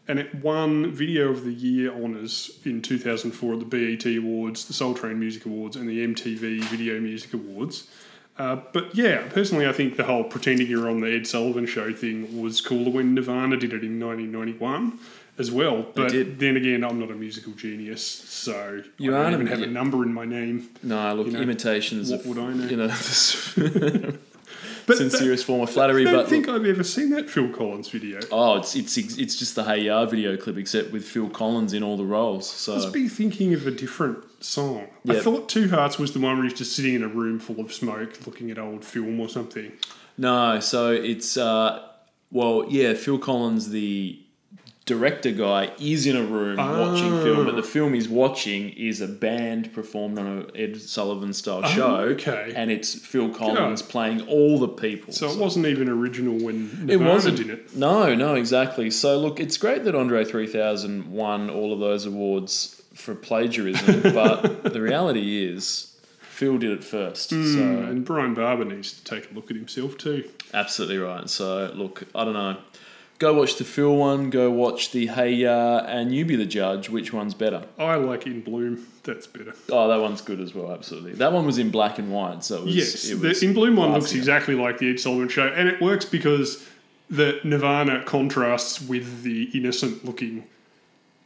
[0.08, 4.74] and it won Video of the Year honours in 2004 at the BET Awards, the
[4.74, 7.88] Soul Train Music Awards, and the MTV Video Music Awards.
[8.38, 11.94] Uh, but yeah, personally, I think the whole pretending you're on the Ed Sullivan Show
[11.94, 14.98] thing was cooler when Nirvana did it in 1991
[15.38, 15.86] as well.
[15.96, 19.68] But then again, I'm not a musical genius, so You I don't even have a
[19.68, 20.70] number in my name.
[20.82, 22.66] No, look, You know, imitations what of would I know?
[22.66, 24.14] you know
[24.86, 26.02] But sincerest form of flattery.
[26.08, 28.20] I don't But think look, I've ever seen that Phil Collins video.
[28.32, 31.84] oh, it's it's it's just the Hey Ya video clip, except with Phil Collins in
[31.84, 32.50] all the roles.
[32.50, 34.88] So must be thinking of a different song.
[35.08, 37.60] I thought Two Hearts was the one where he's just sitting in a room full
[37.60, 39.72] of smoke looking at old film or something.
[40.18, 41.88] no, so it's uh,
[42.32, 44.20] well, yeah, Phil Collins the
[44.86, 47.66] director guy is in a room watching film, but the oh.
[47.66, 51.96] film he's watching is a band performed on a Ed Sullivan style oh, show.
[52.12, 52.54] okay.
[52.56, 55.14] And it's Phil Collins playing all the people.
[55.14, 57.38] So it wasn't even original when It wasn't.
[57.38, 57.76] did it.
[57.76, 58.92] No, no, exactly.
[58.92, 64.74] So look, it's great that Andre 3000 won all of those awards for plagiarism, but
[64.74, 67.30] the reality is Phil did it first.
[67.30, 70.30] Hmm, so And Bryan Barber needs to take a look at himself too.
[70.54, 71.30] absolutely right.
[71.30, 72.58] So look, I don't know.
[73.24, 74.30] Go watch the Phil one.
[74.30, 76.90] Go watch the Hey Ya, and you be the judge.
[76.90, 77.64] Which one's better?
[77.80, 78.86] I like In Bloom.
[79.04, 79.54] That's better.
[79.70, 80.74] Oh, that one's good as well.
[80.74, 81.14] Absolutely.
[81.14, 82.76] That one was in black and white, so it was.
[82.76, 86.04] Yes, the In Bloom one looks exactly like the Ed Sullivan show, and it works
[86.04, 86.68] because
[87.10, 90.44] the Nirvana contrasts with the innocent looking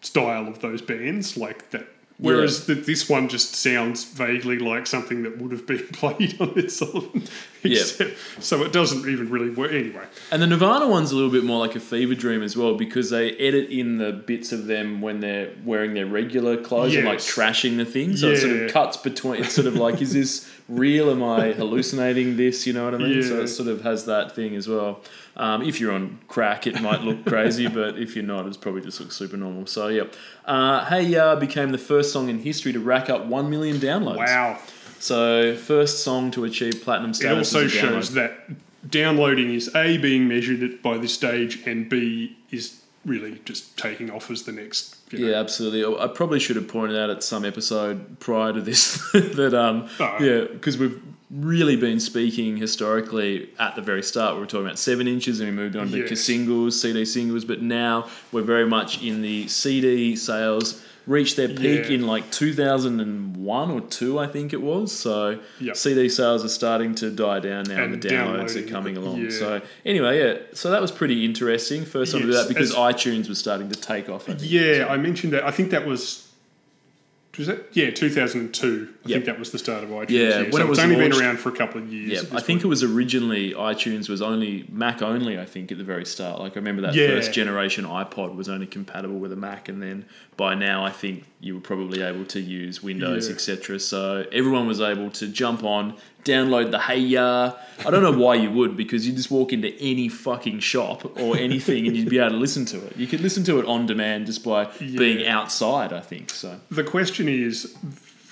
[0.01, 1.88] style of those bands, like that.
[2.19, 6.58] Whereas the, this one just sounds vaguely like something that would have been played on
[6.58, 7.23] Ed Sullivan.
[7.63, 7.84] Yeah.
[8.39, 9.73] So it doesn't even really work.
[9.73, 12.75] Anyway, And the Nirvana one's a little bit more like a fever dream as well
[12.75, 17.03] because they edit in the bits of them when they're wearing their regular clothes and
[17.03, 17.36] like Yes.
[17.36, 18.15] trashing the thing.
[18.15, 19.41] So it sort of cuts between.
[19.43, 21.10] It's sort of like, is this real?
[21.10, 22.65] Am I hallucinating this?
[22.65, 23.21] You know what I mean?
[23.23, 25.01] So it sort of has that thing as well.
[25.38, 28.82] Um, if you're on crack, it might look crazy, but if you're not, it's probably
[28.82, 29.67] just looks super normal.
[29.67, 30.04] So yeah,
[30.45, 34.17] uh, Hey Ya became the first song in history to rack up one million downloads.
[34.17, 34.60] wow.
[35.00, 37.54] So first song to achieve platinum status.
[37.54, 37.82] It also as a download.
[37.82, 38.50] shows that
[38.89, 44.32] downloading is A, being measured by this stage, and B, is really just taking off
[44.32, 44.95] as the next.
[45.12, 45.86] You know, Yeah, absolutely.
[46.04, 50.17] I probably should have pointed out at some episode prior to this that um Oh.
[50.19, 54.35] yeah because we've really been speaking historically at the very start.
[54.35, 56.21] We were talking about seven inches and we moved on to Yes.
[56.21, 60.81] singles, CD singles, but now we're very much in the CD sales.
[61.05, 61.95] Reached their peak Yeah.
[61.95, 64.91] in like 2001 or two, I think it was.
[64.91, 65.75] So Yep.
[65.77, 69.21] CD sales are starting to die down now, and, And the downloads are coming along.
[69.23, 69.29] yeah.
[69.29, 70.37] So anyway, yeah.
[70.53, 71.85] So that was pretty interesting.
[71.85, 74.29] First time to do that because as- iTunes was starting to take off.
[74.29, 74.35] I.
[74.41, 75.45] Yeah, I mentioned that.
[75.45, 76.23] I think that was.
[77.37, 77.67] Was that?
[77.73, 78.87] Yeah, 2002.
[79.07, 79.15] I Yep.
[79.17, 80.09] think that was the start of iTunes.
[80.09, 82.11] Yeah, so when it was it's only launched- been around for a couple of years.
[82.11, 82.63] Yeah, I think point.
[82.65, 85.39] it was originally iTunes was only Mac only.
[85.39, 87.07] I think at the very start, like I remember that Yeah.
[87.07, 91.23] first generation iPod was only compatible with a Mac, and then by now I think
[91.39, 93.33] you were probably able to use Windows, Yeah.
[93.35, 93.79] etc.
[93.79, 95.93] So everyone was able to jump on,
[96.25, 97.53] download the Hey Ya.
[97.85, 101.37] I don't know why you would because you just walk into any fucking shop or
[101.37, 102.93] anything and you'd be able to listen to it.
[102.97, 105.93] You could listen to it on demand just by being outside.
[105.93, 106.59] I think so.
[106.69, 107.75] The question is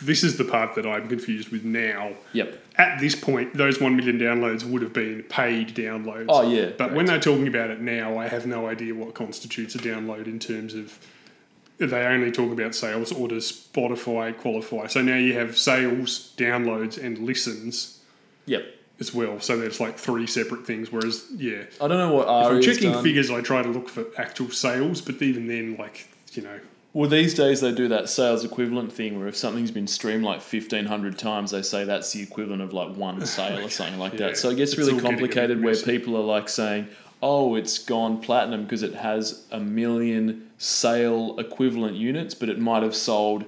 [0.02, 2.14] this is the part that I'm confused with now.
[2.34, 2.62] Yep.
[2.78, 6.26] At this point, those 1 million downloads would have been paid downloads.
[6.28, 9.76] Oh, yeah, But when they're talking about it now, I have no idea what constitutes
[9.76, 10.98] a download in terms of.
[11.78, 14.88] They only talk about sales or does Spotify qualify?
[14.88, 18.00] So now you have sales, downloads, and listens
[18.46, 18.64] Yep.
[19.02, 19.42] as well.
[19.42, 20.90] So there's like three separate things.
[20.90, 24.06] Whereas, yeah, I don't know what if I'm checking figures, I try to look for
[24.18, 26.60] actual sales, but even then, like, you know,
[26.96, 30.38] Well, these days they do that sales equivalent thing where if something's been streamed like
[30.40, 34.28] 1500 times, they say that's the equivalent of like one sale or something like Yeah,
[34.28, 34.38] that.
[34.38, 36.88] So it gets it's really all getting a bit complicated where people are like saying,
[37.22, 42.82] oh, it's gone platinum because it has a million sale equivalent units, but it might
[42.82, 43.44] have sold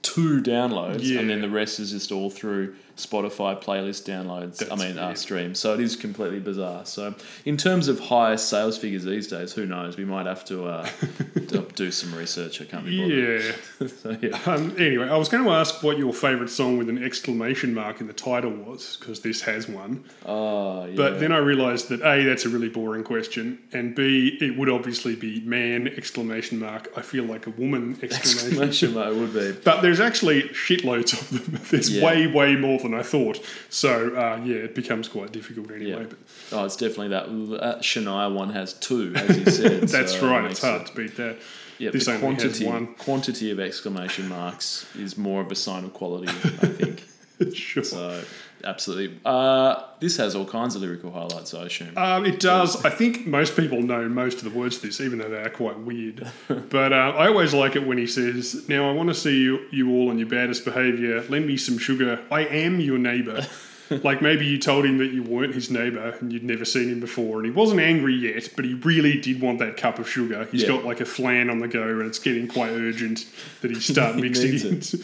[0.00, 1.20] two downloads Yeah.
[1.20, 4.62] and then the rest is just all through Spotify playlist downloads.
[4.70, 5.58] I mean, uh, streams.
[5.58, 6.86] So it is completely bizarre.
[6.86, 9.96] So in terms of higher sales figures these days, who knows?
[9.96, 10.88] We might have to uh,
[11.46, 12.60] do- do some research.
[12.62, 13.44] I can't be bothered.
[13.80, 13.88] yeah.
[14.04, 14.38] So, yeah.
[14.46, 18.00] Um, anyway, I was going to ask what your favourite song with an exclamation mark
[18.00, 20.04] in the title was, because this has one.
[20.24, 20.94] Oh, yeah.
[20.96, 24.68] But then I realised that A, that's a really boring question, and B, it would
[24.68, 26.90] obviously be man exclamation mark.
[26.96, 28.62] I feel like a woman exclamation.
[28.62, 29.52] exclamation mark would be.
[29.64, 31.60] But there's actually shitloads of them.
[31.70, 32.04] There's Yeah.
[32.04, 33.44] way, way more than I thought.
[33.70, 36.02] So uh, yeah, it becomes quite difficult anyway.
[36.02, 36.06] Yeah.
[36.08, 36.18] But
[36.52, 37.26] Oh, it's definitely that.
[37.60, 39.82] That Shania one has two, as you said.
[39.88, 40.50] that's so right.
[40.50, 41.38] It's hard it- to beat that.
[41.78, 42.94] Yeah, This the quantity one.
[42.94, 47.02] quantity of exclamation marks is more of a sign of quality, I think.
[47.54, 47.82] sure.
[47.82, 48.22] So,
[48.64, 49.18] absolutely.
[49.24, 51.96] Uh, this has all kinds of lyrical highlights, I assume.
[51.96, 52.84] Um, it does.
[52.84, 55.50] I think most people know most of the words to this, even though they are
[55.50, 56.26] quite weird.
[56.70, 59.60] but uh, I always like it when he says, "Now I want to see you,
[59.70, 61.22] you all on your baddest behaviour.
[61.28, 62.20] Lend me some sugar.
[62.30, 63.46] I am your neighbour."
[64.02, 67.00] like maybe you told him that you weren't his neighbour and you'd never seen him
[67.00, 70.48] before, and he wasn't angry yet, but he really did want that cup of sugar.
[70.50, 70.68] He's Yeah.
[70.68, 73.26] got like a flan on the go, and it's getting quite urgent
[73.60, 74.94] that he start mixing it.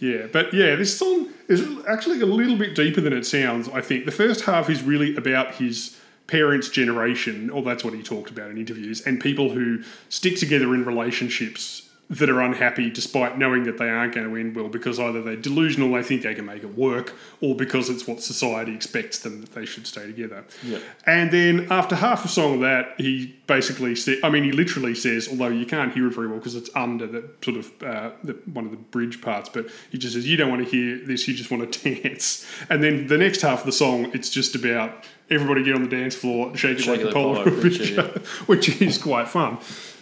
[0.00, 3.68] Yeah, but yeah, this song is actually a little bit deeper than it sounds.
[3.68, 8.02] I think the first half is really about his parents' generation, or that's what he
[8.02, 13.38] talked about in interviews, and people who stick together in relationships that are unhappy despite
[13.38, 16.34] knowing that they aren't going to end well because either they're delusional, they think they
[16.34, 20.06] can make it work, or because it's what society expects them that they should stay
[20.06, 20.44] together.
[20.64, 20.82] Yep.
[21.06, 24.96] And then after half a song of that, he basically said, I mean, he literally
[24.96, 28.10] says, although you can't hear it very well because it's under the sort of uh,
[28.24, 30.98] the, one of the bridge parts, but he just says, you don't want to hear
[31.06, 32.44] this, you just want to dance.
[32.68, 35.88] And then the next half of the song, it's just about everybody get on the
[35.88, 39.58] dance floor, shake it Shake like a Polaroid Polaroid picture, picture, which is quite fun.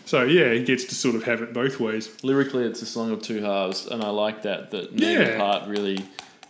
[0.09, 2.09] So yeah, he gets to sort of have it both ways.
[2.23, 4.71] Lyrically, it's a song of two halves, and I like that.
[4.71, 5.37] That neither Yeah.
[5.37, 5.99] part really.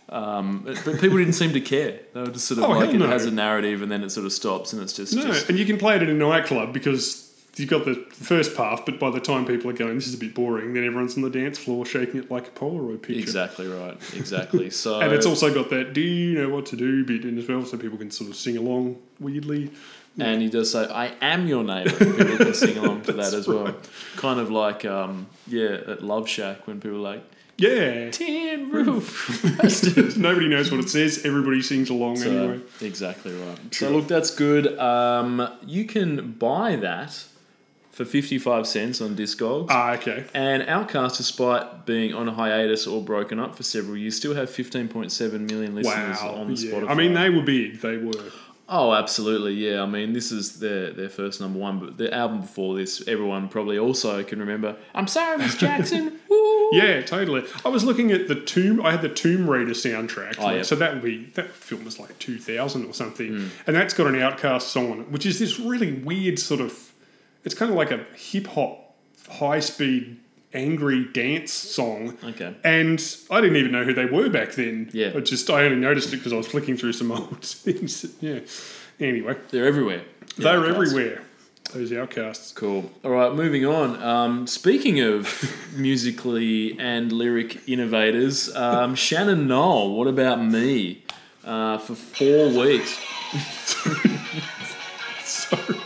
[0.07, 1.99] Um, but but people didn't seem to care.
[2.13, 3.07] They were just sort of Oh, like it no.
[3.07, 5.59] has a narrative, and then it sort of stops, and it's just, No, just and
[5.59, 7.25] you can play it in a nightclub because
[7.57, 10.17] you've got the first path, but by the time people are going, this is a
[10.17, 13.19] bit boring, then everyone's on the dance floor shaking it like a Polaroid picture.
[13.21, 14.69] exactly right, exactly.
[14.83, 17.47] So And it's also got that "Do you know what to do?" bit in as
[17.49, 19.69] well, so people can sort of sing along weirdly.
[20.17, 23.47] And he does say, "I am your neighbour." People can sing along to that as
[23.47, 23.73] well.
[24.17, 27.23] Kind of like, um, yeah, at Love Shack when people are like
[27.57, 29.07] Yeah, tin roof.
[30.17, 31.25] nobody knows what it says.
[31.25, 32.59] Everybody sings along So, anyway.
[32.81, 33.57] Exactly right.
[33.73, 34.77] So look, that's good.
[34.79, 37.23] Um, you can buy that
[37.91, 39.67] for fifty-five cents on Discogs.
[39.69, 40.25] Ah, okay.
[40.33, 44.49] And Outkast, despite being on a hiatus or broken up for several years, still have
[44.49, 46.35] 15.7 million listeners Wow.
[46.35, 46.71] on Yeah.
[46.71, 46.89] Spotify.
[46.89, 47.79] I mean, they were big.
[47.81, 48.13] They were.
[48.71, 49.81] Oh, absolutely, yeah.
[49.81, 53.49] I mean, this is their their first number one, but the album before this, everyone
[53.49, 54.75] probably also can remember.
[54.93, 56.19] I'm sorry, Miss Jackson.
[56.71, 57.43] Yeah, totally.
[57.65, 58.85] I was looking at the Tomb.
[58.85, 60.35] I had the Tomb Raider soundtrack.
[60.37, 60.61] Oh, like, yeah.
[60.61, 63.47] So that would be that film was like two thousand or something, Hmm.
[63.65, 66.93] and that's got an Outkast song on it, which is this really weird sort of.
[67.43, 68.93] It's kind of like a hip hop,
[69.31, 70.19] high speed,
[70.53, 72.17] angry dance song.
[72.23, 72.55] Okay.
[72.63, 74.89] And I didn't even know who they were back then.
[74.93, 75.11] Yeah.
[75.15, 78.05] I just I only noticed it because I was flicking through some old things.
[78.19, 78.39] Yeah.
[78.99, 80.01] Anyway, They're everywhere.
[80.35, 80.91] The they're Outcasts.
[80.91, 81.21] everywhere.
[81.73, 82.51] Those outcasts.
[82.51, 82.89] Cool.
[83.03, 84.01] All right, moving on.
[84.01, 91.03] Um, speaking of musically and lyric innovators, um, Shannon Noll, what about me?
[91.45, 92.97] Uh, for four weeks.
[95.23, 95.79] Sorry.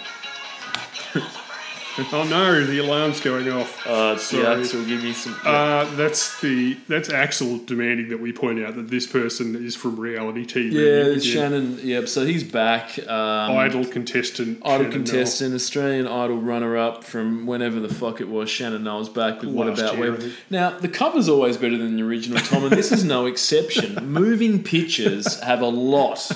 [2.12, 3.86] oh no, the alarm's going off.
[3.86, 4.62] Uh, it's the Sorry.
[4.62, 5.36] Axel give me some.
[5.46, 10.00] Uh, that's the that's Axel demanding that we point out that this person is from
[10.00, 10.72] reality TV.
[10.72, 11.80] yeah, it's Shannon.
[11.84, 12.08] Yep.
[12.08, 12.98] So he's back.
[13.08, 14.60] Um, idol contestant.
[14.66, 18.50] Idol Shannon contestant, Australian Idol runner-up from whenever the fuck it was.
[18.50, 20.20] Shannon Noll's back with What Last About year, I Web.
[20.22, 20.34] think.
[20.50, 23.96] Now the cover's always better than the original, Tom, and this is no exception.
[24.12, 26.32] Moving pictures have a lot,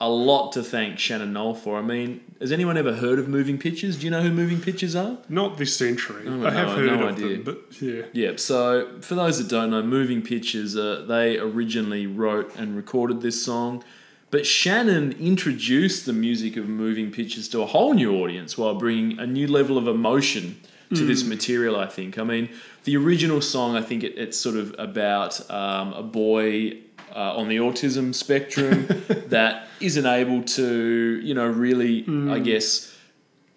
[0.00, 1.78] a lot to thank Shannon Noll for.
[1.78, 3.96] I mean, has anyone ever heard of Moving Pictures?
[3.96, 5.16] Do you know who Moving Pictures are?
[5.28, 6.24] Not this century.
[6.26, 7.28] Oh, I have no, heard no of idea.
[7.28, 8.02] them, but yeah.
[8.12, 8.40] Yep.
[8.40, 13.42] So for those that don't know, Moving Pictures, uh, they originally wrote and recorded this
[13.42, 13.84] song,
[14.32, 19.18] but Shannon introduced the music of Moving Pictures to a whole new audience while bringing
[19.20, 20.60] a new level of emotion
[20.94, 21.76] to this material.
[21.76, 22.18] I think.
[22.18, 22.50] I mean,
[22.84, 26.78] the original song, I think it, it's sort of about um, a boy.
[27.14, 28.86] Uh, on the autism spectrum,
[29.28, 32.92] that isn't able to, you know, really, I guess,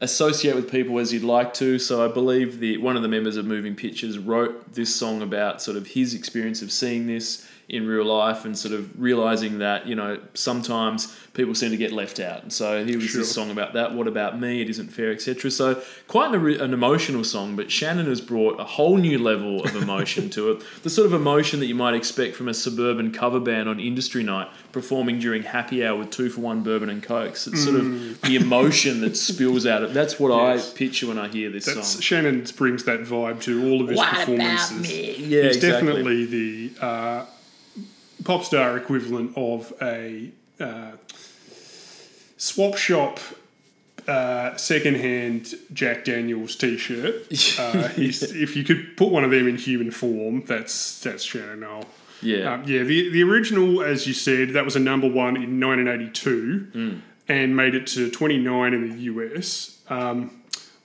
[0.01, 1.79] associate with people as you'd like to.
[1.79, 5.61] So I believe the one of the members of Moving Pictures wrote this song about
[5.61, 9.87] sort of his experience of seeing this in real life and sort of realizing that
[9.87, 12.43] you know sometimes people seem to get left out.
[12.43, 13.21] And so here was Sure.
[13.21, 13.93] this song about that.
[13.93, 14.61] What about me?
[14.61, 15.51] It isn't fair, etc.
[15.51, 19.75] So quite an, an emotional song, but Shannon has brought a whole new level of
[19.75, 20.63] emotion to it.
[20.83, 24.23] The sort of emotion that you might expect from a suburban cover band on industry
[24.23, 27.47] night performing during happy hour with two for one bourbon and cokes.
[27.47, 29.83] It's sort of the emotion that spills out.
[29.83, 30.55] Of, that's what Mm.
[30.55, 30.71] Yes.
[30.73, 32.01] I picture when I hear this That's song.
[32.01, 34.89] Shannon brings that vibe to all of his performances.
[34.91, 35.69] Yeah, He's exactly.
[35.69, 37.25] definitely the uh,
[38.25, 40.91] pop star equivalent of a uh,
[42.37, 43.19] swap shop
[44.07, 47.27] uh, secondhand Jack Daniels T-shirt.
[47.59, 51.85] Uh, If you could put one of them in human form, that's that's Shannon Noll.
[52.21, 52.53] Yeah.
[52.53, 56.67] Um, yeah, the the original, as you said, that was a number one in 1982
[56.75, 57.01] Mm.
[57.27, 59.79] and made it to 29 in the US.
[59.89, 60.31] Um,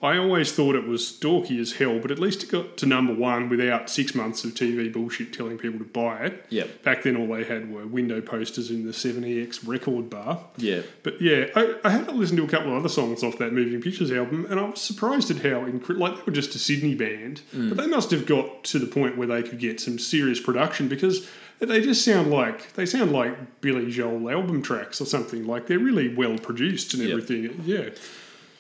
[0.03, 3.13] I always thought it was dorky as hell, but at least it got to number
[3.13, 6.47] one without six months of TV bullshit telling people to buy it.
[6.49, 6.83] Yep.
[6.83, 10.43] Back then, all they had were window posters in the 70X record bar.
[10.57, 10.81] Yeah.
[11.03, 13.53] But yeah, I, I had to listen to a couple of other songs off that
[13.53, 16.59] Moving Pictures album, and I was surprised at how incre- like they were just a
[16.59, 17.69] Sydney band, mm.
[17.69, 20.89] but they must have got to the point where they could get some serious production
[20.89, 25.47] because they just sound like they sound like Billy Joel album tracks or something.
[25.47, 27.11] Like they're really well produced and Yep.
[27.13, 27.61] everything.
[27.67, 27.91] Yeah,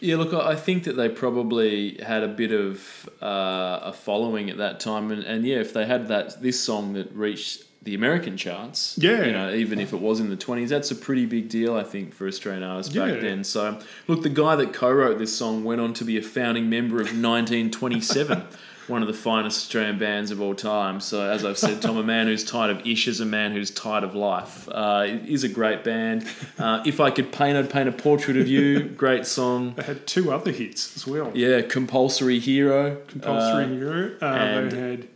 [0.01, 4.57] Yeah, look, I think that they probably had a bit of uh, a following at
[4.57, 8.36] that time, and, and yeah, if they had that this song that reached the American
[8.36, 8.96] charts.
[8.98, 9.24] Yeah.
[9.24, 11.82] You know, even if it was in the 20s, that's a pretty big deal, I
[11.82, 13.42] think, for Australian artists back then.
[13.42, 16.68] So, look, the guy that co wrote this song went on to be a founding
[16.68, 18.42] member of 1927.
[18.91, 20.99] One of the finest Australian bands of all time.
[20.99, 23.70] So, as I've said, Tom, a man who's tired of ish is a man who's
[23.70, 24.68] tired of life.
[24.68, 26.26] Uh, it is a great band.
[26.59, 28.80] Uh, if I could paint, I'd paint a portrait of you.
[28.88, 29.74] Great song.
[29.76, 31.30] They had two other hits as well.
[31.34, 32.97] Yeah, Compulsory Hero.
[33.07, 34.11] Compulsory Uh, Hero.
[34.20, 35.09] Uh, and- they had.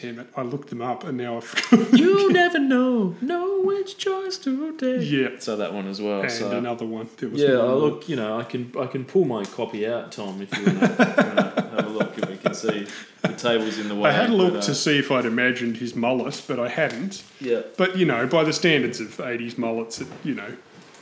[0.00, 0.28] Damn it!
[0.36, 5.10] I looked them up and now I've you never know, know which choice to take.
[5.10, 6.20] yeah, So that one as well.
[6.22, 7.08] and so another one.
[7.16, 7.76] There was yeah, one more.
[7.78, 10.80] look, you know, I can I can pull my copy out, Tom, if you want
[10.80, 11.04] to
[11.76, 12.86] have a look, and we can see
[13.22, 14.10] the tables in the way.
[14.10, 16.68] I had a look but, uh, to see if I'd imagined his mullet, but I
[16.68, 17.24] hadn't.
[17.40, 20.56] yeah, But you know, by the standards of '80s mullets, it, you know,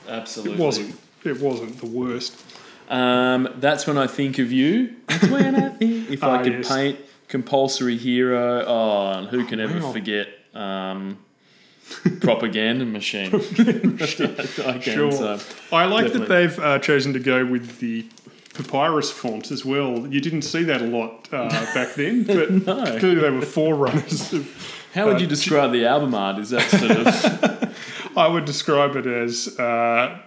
[0.08, 0.54] absolutely.
[0.54, 0.98] it wasn't.
[1.24, 2.42] It wasn't the worst.
[2.88, 4.94] Um, that's when I think of you.
[5.08, 6.08] That's when I think.
[6.10, 6.68] If I Ah, could yes.
[6.68, 6.98] paint
[7.40, 9.92] compulsory hero, oh, and who can ever Wow.
[9.92, 11.18] forget um,
[12.20, 13.30] propaganda machine?
[13.34, 15.12] I Sure.
[15.12, 15.38] so.
[15.72, 16.18] I like Definitely.
[16.18, 18.06] that they've uh, chosen to go with the
[18.54, 20.06] papyrus font as well.
[20.06, 22.98] You didn't see that a lot uh, back then, but No.
[22.98, 24.32] clearly they were forerunners.
[24.32, 24.44] Of,
[24.94, 26.38] How would Uh, you describe the album art?
[26.38, 27.06] Is that sort of
[28.16, 30.18] I would describe it as uh,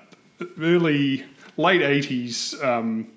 [0.62, 1.24] early,
[1.58, 3.08] late '80s um,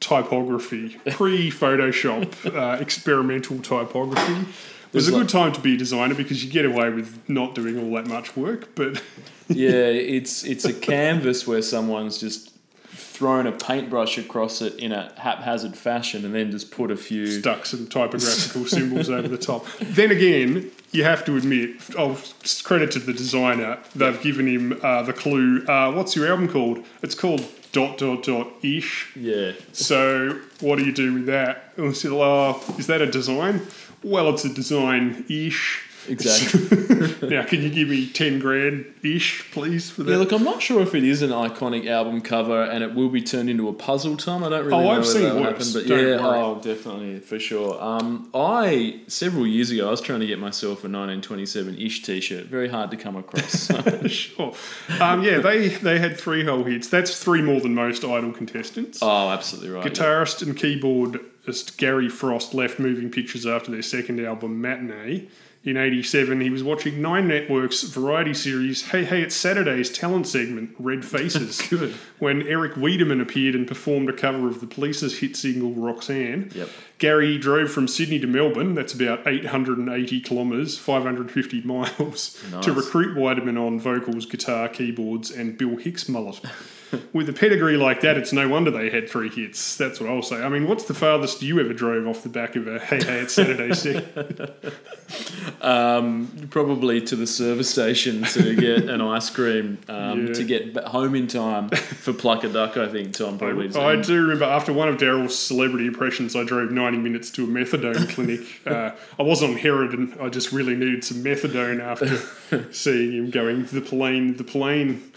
[0.00, 4.32] typography, pre-Photoshop uh, experimental typography.
[4.32, 7.28] It was a like- good time to be a designer because you get away with
[7.28, 9.02] not doing all that much work, but
[9.48, 9.70] yeah?
[9.70, 12.50] It's it's a canvas where someone's just
[12.92, 17.26] thrown a paintbrush across it in a haphazard fashion, and then just put a few.
[17.26, 19.66] stuck some typographical symbols over the top.
[19.78, 22.16] Then again, you have to admit, I'll
[22.64, 23.78] credit to the designer.
[23.94, 25.64] They've given him uh, the clue.
[25.66, 26.84] Uh, what's your album called?
[27.02, 29.12] It's called dot dot dot ish.
[29.16, 31.72] Yeah, So what do you do with that?
[31.76, 33.66] And I said, oh, is that a design?
[34.02, 35.86] Well, it's a design ish.
[36.08, 36.68] Exactly.
[37.30, 40.10] Now, can you give me ten grand ish, please, for that?
[40.10, 43.08] Yeah, look, I'm not sure if it is an iconic album cover and it will
[43.10, 44.42] be turned into a puzzle, Tom.
[44.42, 45.50] I don't really Oh, know I've seen that'll worse.
[45.74, 46.38] happen, but Don't yeah, worry.
[46.38, 47.80] oh, definitely for sure.
[47.82, 52.46] Um, I several years ago, I was trying to get myself a 1927-ish T-shirt.
[52.46, 53.66] Very hard to come across.
[54.10, 54.54] sure.
[55.00, 56.88] Um, yeah, they they had three whole hits.
[56.88, 58.98] That's three more than most Idol contestants.
[59.02, 59.84] oh, absolutely right.
[59.84, 59.90] yeah.
[59.90, 65.28] Guitarist and keyboardist Gary Frost left Moving Pictures after their second album, Matinee.
[65.62, 70.74] In 87, he was watching Nine Network's variety series, Hey Hey It's Saturday's talent segment,
[70.78, 71.60] Red Faces.
[71.68, 71.92] Good.
[72.18, 76.50] When Eric Weideman appeared and performed a cover of the Police's hit single, Roxanne.
[76.54, 76.70] Yep.
[76.96, 82.64] Gary drove from Sydney to Melbourne, that's about 880 kilometres, 550 miles, Nice.
[82.64, 86.40] to recruit Weideman on vocals, guitar, keyboards, and Bill Hicks mullet.
[87.12, 89.76] With a pedigree like that, it's no wonder they had three hits.
[89.76, 90.42] That's what I'll say.
[90.42, 93.20] I mean, what's the farthest you ever drove off the back of a Hey Hey
[93.20, 94.50] It's Saturday segment?
[95.60, 100.32] Um, probably to the service station to get an ice cream um, Yeah.
[100.34, 102.76] to get home in time for Pluck a Duck.
[102.76, 103.68] I think Tom probably.
[103.74, 107.46] I do remember after one of Daryl's celebrity impressions, I drove 90 minutes to a
[107.46, 108.40] methadone clinic.
[108.70, 109.90] Uh, I was on heroin.
[110.12, 115.10] And I just really needed some methadone after seeing him going the plane, the plane,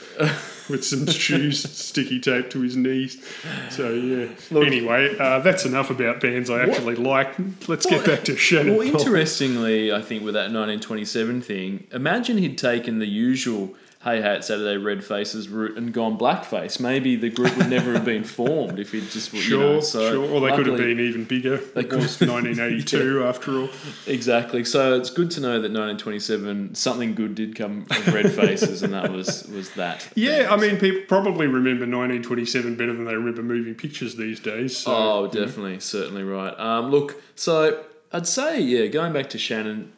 [0.70, 3.24] with some shoes sticky tape to his knees.
[3.70, 4.28] So yeah.
[4.52, 7.36] anyway, uh, that's enough about bands I actually like.
[7.68, 8.78] Let's get back to Shannon.
[8.78, 13.74] Well, interestingly, I think with that 1927 thing, imagine he'd taken the usual
[14.04, 16.78] Hey Hat Saturday Red Faces route and gone blackface.
[16.78, 20.12] Maybe the group would never have been formed if he'd just, you Sure, know, so
[20.12, 20.30] sure.
[20.30, 21.54] Or they could have been even bigger.
[21.56, 23.70] It could- was 1982 after all.
[24.06, 24.66] Exactly.
[24.66, 28.94] So it's good to know that 1927 something good did come of Red Faces, and
[28.94, 30.06] that was was that.
[30.16, 34.76] Yeah, I mean, people probably remember 1927 better than they remember moving pictures these days.
[34.78, 34.92] So.
[34.94, 36.54] Oh, definitely, certainly right.
[36.60, 39.93] Um, look, so I'd say, yeah, going back to Shannon,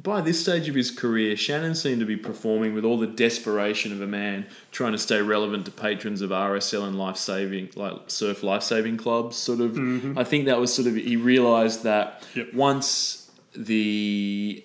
[0.00, 3.92] by this stage of his career, Shannon seemed to be performing with all the desperation
[3.92, 7.94] of a man trying to stay relevant to patrons of RSL and life saving, like
[8.06, 9.36] surf life saving clubs.
[9.36, 9.76] Sort of,
[10.16, 12.54] I think that was sort of he realised that Yep.
[12.54, 14.62] once the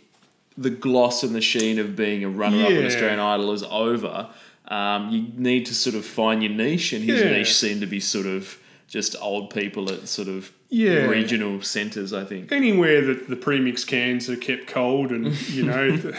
[0.56, 4.30] the gloss and the sheen of being a runner up in Australian Idol is over,
[4.68, 7.32] um, you need to sort of find your niche, and his Yeah.
[7.32, 11.06] niche seemed to be sort of just old people at sort of Yeah.
[11.06, 12.52] regional centres, I think.
[12.52, 16.18] Anywhere that the premix cans are kept cold and, you know, the,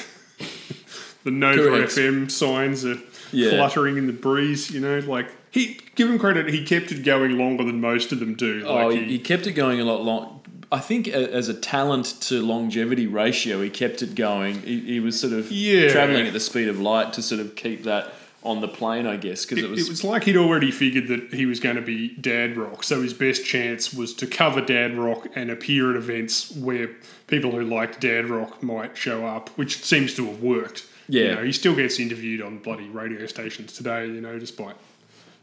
[1.25, 1.93] the Nova Correct.
[1.93, 2.99] FM signs are
[3.33, 3.51] Yeah.
[3.51, 5.29] fluttering in the breeze, you know, like.
[5.51, 6.49] He give him credit.
[6.49, 8.65] He kept it going longer than most of them do.
[8.67, 10.41] Oh, like Oh, he, he- kept it going a lot long.
[10.73, 14.63] I think a- as a talent to longevity ratio, he kept it going.
[14.63, 15.91] He, he was sort of Yeah.
[15.93, 18.13] traveling at the speed of light to sort of keep that
[18.45, 21.09] on the plane, I guess, because It, it, it was, was like he'd already figured
[21.09, 24.61] that he was going to be dad rock, so his best chance was to cover
[24.61, 26.91] dad rock and appear at events where
[27.27, 30.87] people who liked dad rock might show up, which seems to have worked.
[31.09, 31.35] You Yeah.
[31.37, 34.77] know, he still gets interviewed on bloody radio stations today, you know, despite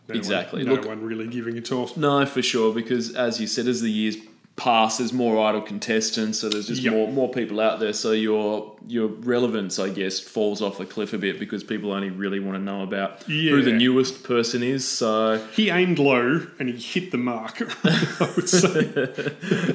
[0.08, 0.60] no Exactly.
[0.64, 1.95] one, no Look- one really giving a toss.
[1.97, 4.18] No, for sure, because as you said, as the years
[4.56, 6.93] pass, there's more idle contestants, so there's just Yep.
[6.93, 7.93] more more people out there.
[7.93, 12.10] So your your relevance, I guess, falls off a cliff a bit because people only
[12.10, 14.88] really want to know about who the newest person is.
[14.88, 18.91] So He aimed low and he hit the mark, I would say.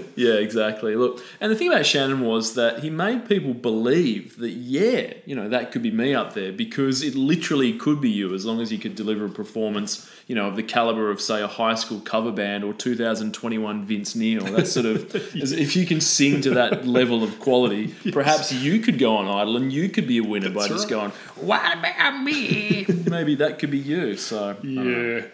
[0.16, 0.96] yeah, exactly.
[0.96, 5.34] Look, and the thing about Shannon was that he made people believe that yeah, you
[5.36, 8.60] know, that could be me up there because it literally could be you as long
[8.60, 11.76] as you could deliver a performance, you know, of the caliber of say a high
[11.76, 14.44] school cover band or 2021 Vince Neil.
[14.44, 18.80] That's sort of as if you can sing to that level of quality, perhaps you
[18.80, 21.78] could go on Idol and you could be a winner by That's just going, "What
[21.78, 24.16] about me?" Maybe that could be you.
[24.16, 24.56] So.
[24.62, 25.26] Yeah.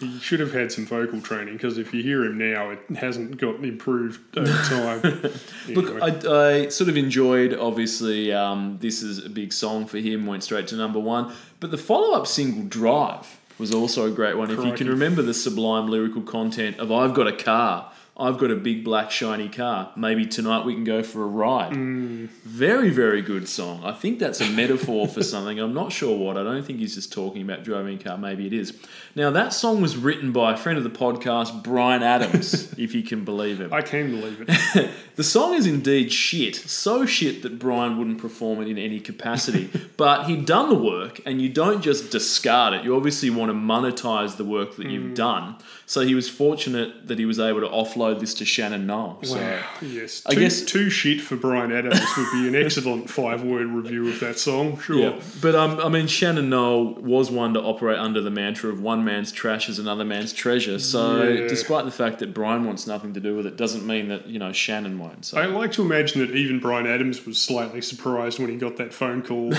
[0.00, 3.38] He should have had some vocal training because if you hear him now, it hasn't
[3.38, 5.32] gotten improved over time.
[5.68, 10.26] Look, I, I sort of enjoyed, obviously, um, this is a big song for him,
[10.26, 11.32] went straight to number one.
[11.60, 14.50] But the follow up single, Drive, was also a great one.
[14.50, 18.50] If you can remember the sublime lyrical content of I've got a car, I've got
[18.50, 21.72] a big black shiny car, maybe tonight we can go for a ride.
[21.72, 22.28] Mm.
[22.44, 23.84] Very, very good song.
[23.84, 25.60] I think that's a metaphor for something.
[25.60, 26.36] I'm not sure what.
[26.36, 28.18] I don't think he's just talking about driving a car.
[28.18, 28.76] Maybe it is.
[29.14, 33.02] Now, that song was written by a friend of the podcast, Bryan Adams, if you
[33.02, 33.72] can believe him.
[33.72, 34.90] I can believe it.
[35.14, 39.68] The song is indeed shit, so shit that Bryan wouldn't perform it in any capacity.
[39.98, 42.82] but he'd done the work, and you don't just discard it.
[42.82, 44.90] You obviously want to monetize the work that Mm.
[44.92, 45.56] you've done.
[45.84, 49.18] So he was fortunate that he was able to offload this to Shannon Noll.
[49.22, 49.58] So Wow.
[49.82, 50.22] Yes.
[50.24, 54.08] I too, guess- too shit for Bryan Adams would be an excellent five word review
[54.08, 54.80] of that song.
[54.80, 54.96] Sure.
[54.98, 58.80] yeah, but um, I mean, Shannon Noll was one to operate under the mantra of
[58.80, 60.78] one man's trash is another man's treasure.
[60.78, 61.48] So, Yeah.
[61.48, 64.38] despite the fact that Bryan wants nothing to do with it, doesn't mean that you
[64.38, 65.24] know Shannon won't.
[65.26, 68.76] So, I like to imagine that even Bryan Adams was slightly surprised when he got
[68.78, 69.52] that phone call.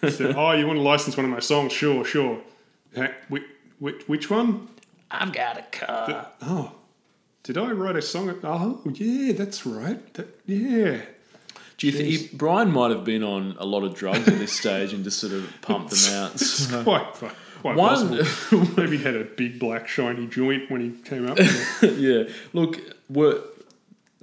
[0.00, 1.72] He said, "Oh, you want to license one of my songs?
[1.72, 2.38] Sure, sure.
[3.28, 3.42] Which,
[3.78, 4.68] which, which one?
[5.10, 6.28] I've got a car.
[6.42, 6.72] Oh,
[7.42, 8.34] did I write a song?
[8.42, 10.14] Oh, yeah, that's right.
[10.14, 11.00] That, yeah.
[11.78, 14.94] Do you think Bryan might have been on a lot of drugs at this stage
[14.94, 16.40] and just sort of pumped them out?
[16.40, 17.32] So- quite, quite
[17.62, 18.66] One- possible.
[18.76, 21.38] Maybe he had a big black shiny joint when he came up.
[21.82, 22.24] yeah.
[22.52, 23.40] Look, we're,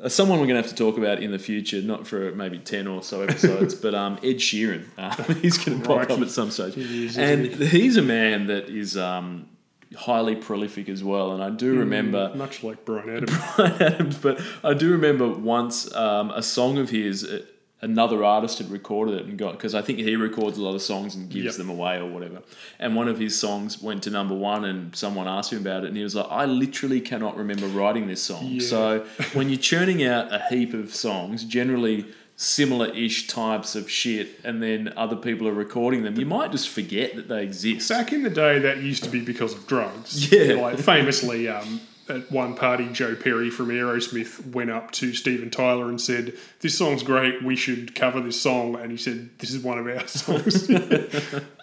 [0.02, 2.60] uh, someone we're going to have to talk about in the future, not for maybe
[2.60, 4.86] 10 or so episodes, but um, Ed Sheeran.
[4.98, 6.78] Uh, he's going to pop up at some stage.
[6.78, 9.48] Is, and he's a man that is um,
[9.96, 11.34] highly prolific as well.
[11.34, 12.34] And I do remember.
[12.36, 13.38] Much like Bryan Adams.
[13.56, 17.44] Bryan Adams, but I do remember once um, a song of his, uh,
[17.84, 20.82] another artist had recorded it and got because I think he records a lot of
[20.82, 21.56] songs and gives Yep.
[21.56, 22.40] them away or whatever.
[22.80, 25.88] And one of his songs went to number one, and someone asked him about it,
[25.90, 28.62] and he was like, "I literally cannot remember writing this song." Yeah.
[28.68, 32.06] So when you're churning out a heap of songs, generally
[32.36, 37.16] similar-ish types of shit, and then other people are recording them, you might just forget
[37.16, 37.90] that they exist.
[37.90, 40.32] Back in the day, that used to be because of drugs.
[40.32, 40.56] Yeah.
[40.56, 41.80] Like famously, um,
[42.10, 46.78] at one party, Joe Perry from Aerosmith went up to Steven Tyler and said, "This
[46.78, 47.44] song's great.
[47.44, 50.68] We should cover this song." And he said, "This is one of our songs."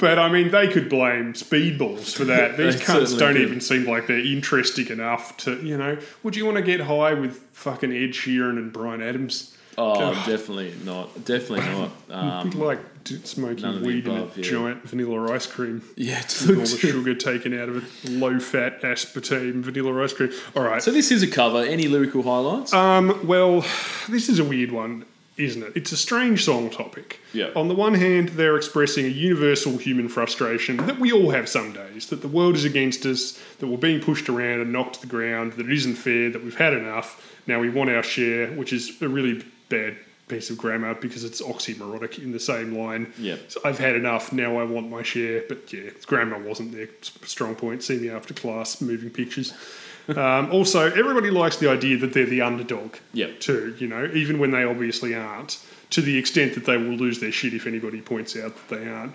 [0.00, 2.56] but I mean, they could blame Speedballs for that.
[2.56, 5.98] These cunts don't even seem like they're interesting enough to, you know.
[6.22, 9.56] Would you want to get high with fucking Ed Sheeran and Bryan Adams?
[9.78, 10.26] Oh, God.
[10.26, 11.24] definitely not.
[11.24, 11.90] Definitely not.
[12.10, 14.52] Um, like smoking weed above, in a yeah.
[14.52, 15.82] giant vanilla ice cream.
[15.96, 18.10] yeah, all the sugar taken out of it.
[18.10, 20.32] Low fat aspartame vanilla ice cream.
[20.56, 20.82] All right.
[20.82, 21.62] So this is a cover.
[21.62, 22.72] Any lyrical highlights?
[22.72, 23.64] Um, well,
[24.08, 25.04] this is a weird one,
[25.36, 25.72] isn't it?
[25.74, 27.20] It's a strange song topic.
[27.32, 27.50] Yeah.
[27.56, 31.72] On the one hand, they're expressing a universal human frustration that we all have some
[31.72, 35.00] days, that the world is against us, that we're being pushed around and knocked to
[35.00, 37.38] the ground, that it isn't fair, that we've had enough.
[37.46, 39.96] Now we want our share, which is a really bad
[40.30, 43.12] piece of grammar because it's oxymoronic in the same line.
[43.18, 43.36] Yeah.
[43.48, 45.42] So I've had enough, now I want my share.
[45.48, 47.82] But yeah, grammar wasn't their strong point.
[47.82, 49.52] See me after class, moving pictures.
[50.08, 53.38] Um, also, everybody likes the idea that they're the underdog Yep.
[53.38, 55.58] too, you know, even when they obviously aren't,
[55.90, 58.88] to the extent that they will lose their shit if anybody points out that they
[58.88, 59.12] aren't.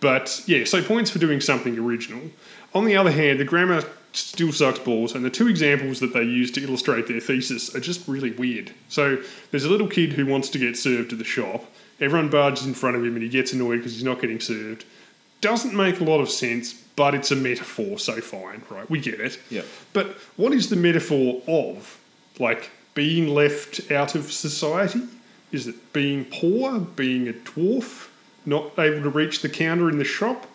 [0.00, 2.20] But yeah, so points for doing something original.
[2.74, 3.84] On the other hand, the grammar
[4.16, 7.80] still sucks balls, and the two examples that they use to illustrate their thesis are
[7.80, 8.72] just really weird.
[8.88, 11.64] So there's a little kid who wants to get served at the shop.
[12.00, 14.84] Everyone barges in front of him and he gets annoyed because he's not getting served.
[15.40, 18.88] Doesn't make a lot of sense, but it's a metaphor, so fine, right?
[18.88, 19.38] We get it.
[19.50, 19.66] Yep.
[19.92, 20.06] But
[20.36, 21.98] what is the metaphor of?
[22.38, 25.02] Like being left out of society?
[25.52, 28.08] Is it being poor, being a dwarf,
[28.46, 30.46] not able to reach the counter in the shop?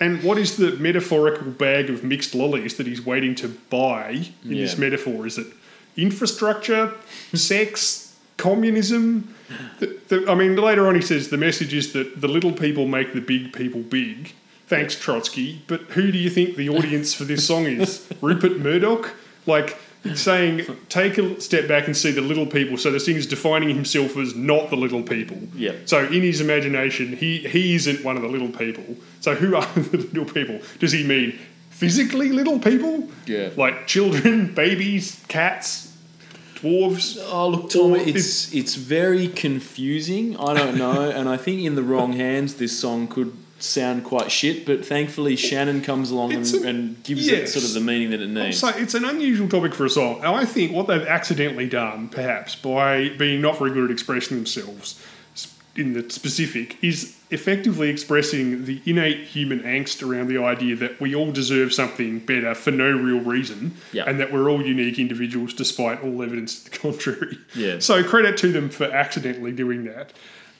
[0.00, 4.10] And what is the metaphorical bag of mixed lollies that he's waiting to buy
[4.44, 4.62] in Yeah.
[4.62, 5.26] this metaphor?
[5.26, 5.48] Is it
[5.96, 6.92] infrastructure,
[7.34, 9.34] sex, communism?
[9.80, 12.86] The, the, I mean, later on he says the message is that the little people
[12.86, 14.32] make the big people big.
[14.68, 15.62] Thanks, Trotsky.
[15.66, 18.06] But who do you think the audience for this song is?
[18.20, 19.14] Rupert Murdoch?
[19.46, 19.78] Like,
[20.14, 22.76] saying, take a step back and see the little people.
[22.76, 25.38] So the singer's defining himself as not the little people.
[25.54, 25.72] Yeah.
[25.84, 28.96] So in his imagination, he, he isn't one of the little people.
[29.20, 30.60] So who are the little people?
[30.78, 31.38] Does he mean
[31.70, 33.08] physically little people?
[33.26, 33.50] Yeah.
[33.56, 35.96] Like children, babies, cats,
[36.56, 37.18] dwarves?
[37.30, 40.36] Oh look, Tom, Or it's it's very confusing.
[40.38, 43.32] I don't know, and I think in the wrong hands, this song could
[43.62, 44.64] sound quite shit.
[44.66, 48.20] But thankfully, Shannon comes along and, a- and gives it sort of the meaning that
[48.20, 48.58] it needs.
[48.58, 50.16] So it's an unusual topic for a song.
[50.18, 54.36] And I think what they've accidentally done, perhaps, by being not very good at expressing
[54.36, 55.02] themselves
[55.76, 61.14] in the specific, is effectively expressing the innate human angst around the idea that we
[61.14, 64.04] all deserve something better for no real reason, Yeah.
[64.06, 67.38] and that we're all unique individuals despite all evidence to the contrary.
[67.54, 67.78] Yeah.
[67.78, 70.12] So credit to them for accidentally doing that.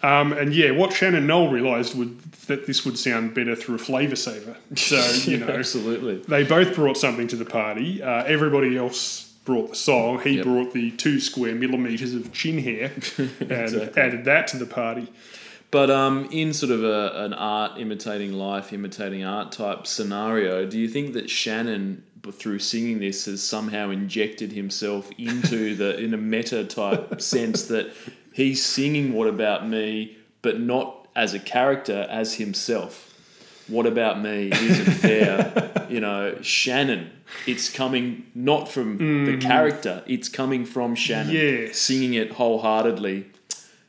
[0.03, 3.79] Um, and yeah, what Shannon Noll realised would that this would sound better through a
[3.79, 4.57] flavour saver.
[4.77, 4.97] So
[5.31, 6.19] you know, absolutely.
[6.29, 8.03] they both brought something to the party.
[8.03, 10.21] Uh, everybody else brought the song.
[10.21, 10.45] He Yep.
[10.45, 14.03] brought the two square millimeters of chin hair and Exactly.
[14.03, 15.09] added that to the party.
[15.71, 20.79] But um, in sort of a, an art imitating life, imitating art type scenario, do
[20.79, 26.17] you think that Shannon, through singing this, has somehow injected himself into the in a
[26.17, 27.91] meta type sense that
[28.39, 33.05] he's singing "What About Me," but not as a character, as himself?
[33.69, 35.87] What about me isn't fair.
[35.91, 37.11] you know, Shannon.
[37.47, 39.41] It's coming not from the mm.
[39.43, 41.35] character; it's coming from Shannon.
[41.35, 41.77] Yes.
[41.77, 43.27] singing it wholeheartedly.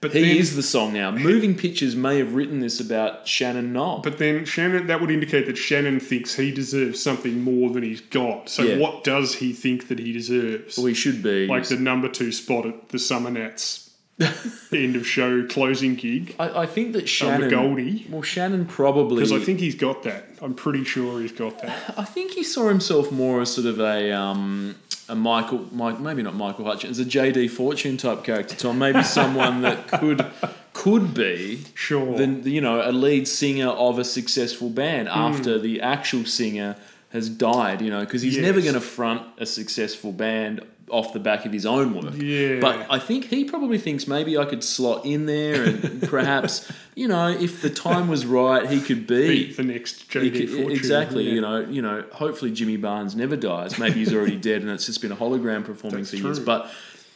[0.02, 1.12] But He then, is the song now.
[1.12, 4.00] Moving Pictures may have written this about Shannon Noll.
[4.00, 8.00] But then Shannon, that would indicate that Shannon thinks he deserves something more than he's
[8.00, 8.48] got.
[8.50, 8.78] So Yeah.
[8.78, 10.78] what does he think that he deserves?
[10.78, 11.48] we should be.
[11.48, 13.89] like the number two spot at the Summer Nats
[14.72, 16.36] end of show closing gig.
[16.40, 17.50] I, I think that Shannon.
[17.50, 18.06] Goldie.
[18.10, 19.18] well, Shannon probably.
[19.24, 20.26] Because I think he's got that.
[20.42, 21.94] I'm pretty sure he's got that.
[21.98, 24.76] I think he saw himself more as sort of a um,
[25.08, 28.56] a Michael, Mike, maybe not Michael Hutchence, a JD Fortune type character.
[28.56, 30.26] Tom, maybe someone that could
[30.74, 32.16] could be Sure.
[32.18, 35.20] the you know a lead singer of a successful band Hmm.
[35.20, 36.76] after the actual singer
[37.12, 37.82] has died.
[37.82, 41.52] You know, because he's never going to front a successful band off the back of
[41.52, 42.14] his own work.
[42.18, 42.60] Yeah.
[42.60, 47.08] But I think he probably thinks maybe I could slot in there and perhaps you
[47.08, 49.28] know if the time was right, he could be.
[49.28, 50.72] Beat the next JD could- Fortune.
[50.72, 51.34] exactly, yeah.
[51.34, 52.04] you know, you know.
[52.12, 53.78] Hopefully, Jimmy Barnes never dies.
[53.80, 56.40] Maybe he's already dead, and it's just been a hologram performing That's for years.
[56.40, 56.70] But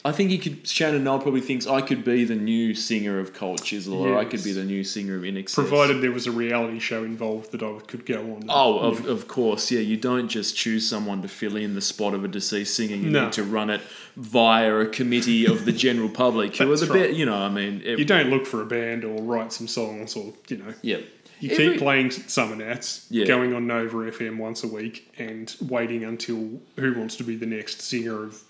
[0.06, 0.68] I think he could.
[0.68, 4.26] Shannon Noll probably thinks I could be the new singer of Cold Chisel, or I
[4.26, 7.62] could be the new singer of In Provided there was a reality show involved that
[7.62, 8.44] I could go on.
[8.50, 9.80] Oh, of, of course, yeah.
[9.80, 12.96] You don't just choose someone to fill in the spot of a deceased singer.
[12.96, 13.24] You No.
[13.24, 13.80] need to run it
[14.16, 17.06] via a committee of the general public who are That's the right.
[17.08, 17.14] best.
[17.16, 20.16] You know, I mean, it- You don't look for a band or write some songs
[20.16, 20.74] or, you know.
[20.82, 20.98] yeah.
[21.40, 23.24] You Every- keep playing Summer Nats, Yeah.
[23.24, 27.46] going on Nova FM once a week, and waiting until Who Wants to Be the
[27.46, 28.42] Next Singer of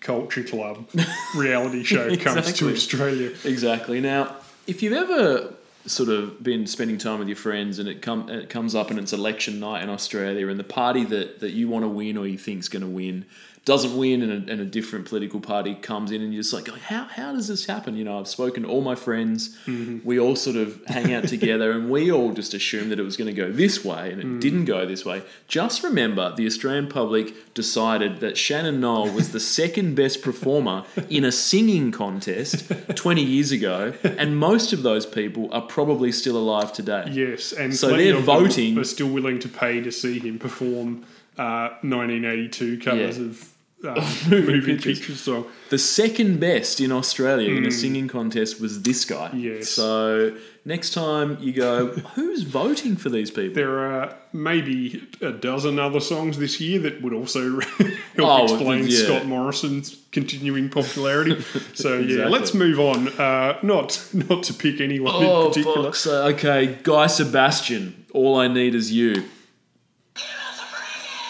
[0.00, 0.88] Culture Club
[1.34, 3.32] reality show comes to Australia.
[3.44, 4.00] Exactly.
[4.00, 4.36] Now,
[4.66, 5.54] if you've ever
[5.86, 8.98] sort of been spending time with your friends and it come it comes up and
[8.98, 12.26] it's election night in Australia and the party that, that you want to win or
[12.26, 13.24] you think's going to win
[13.68, 16.68] doesn't win and a, and a different political party comes in and you're just like
[16.92, 17.96] how, how does this happen?
[17.96, 19.56] You know, I've spoken to all my friends.
[20.04, 23.16] We all sort of hang out together and we all just assumed that it was
[23.16, 25.22] going to go this way and it didn't go this way.
[25.46, 31.24] Just remember the Australian public decided that Shannon Noll was the second best performer in
[31.24, 36.72] a singing contest 20 years ago and most of those people are probably still alive
[36.72, 37.04] today.
[37.12, 41.04] Yes, and So they're voting- Are still willing to pay to see him perform
[41.36, 43.24] uh, 1982 covers Yeah.
[43.26, 43.52] of
[43.86, 43.94] uh,
[44.28, 44.98] Moving moving pictures.
[44.98, 45.46] pictures song.
[45.70, 49.30] The second best in Australia in a singing contest was this guy.
[49.34, 49.68] Yes.
[49.68, 53.54] So next time you go, who's voting for these people?
[53.54, 58.86] There are maybe a dozen other songs this year that would also help Oh, explain
[58.88, 59.04] yeah.
[59.04, 61.40] Scott Morrison's continuing popularity.
[61.74, 62.32] So yeah, Exactly.
[62.32, 63.08] let's move on.
[63.10, 65.82] Uh, not not to pick anyone Oh, in particular.
[65.84, 65.94] fuck.
[65.94, 68.06] So, okay, Guy Sebastian.
[68.12, 69.24] All I need is you.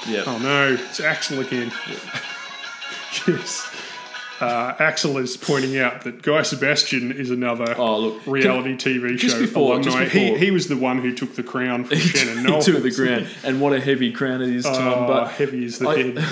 [0.09, 0.23] Yeah.
[0.27, 1.71] Oh no, it's Axel again.
[3.27, 3.75] Yes.
[4.41, 8.25] Uh, Axel is pointing out that Guy Sebastian is another Oh, look.
[8.27, 10.09] reality TV just show before- just alumni.
[10.09, 12.63] He, before- he was the one who took the crown from Shannon Noll.
[12.63, 14.77] took the ground, and what a heavy crown it is, Tom.
[14.77, 16.25] Oh, but heavy is the I- head.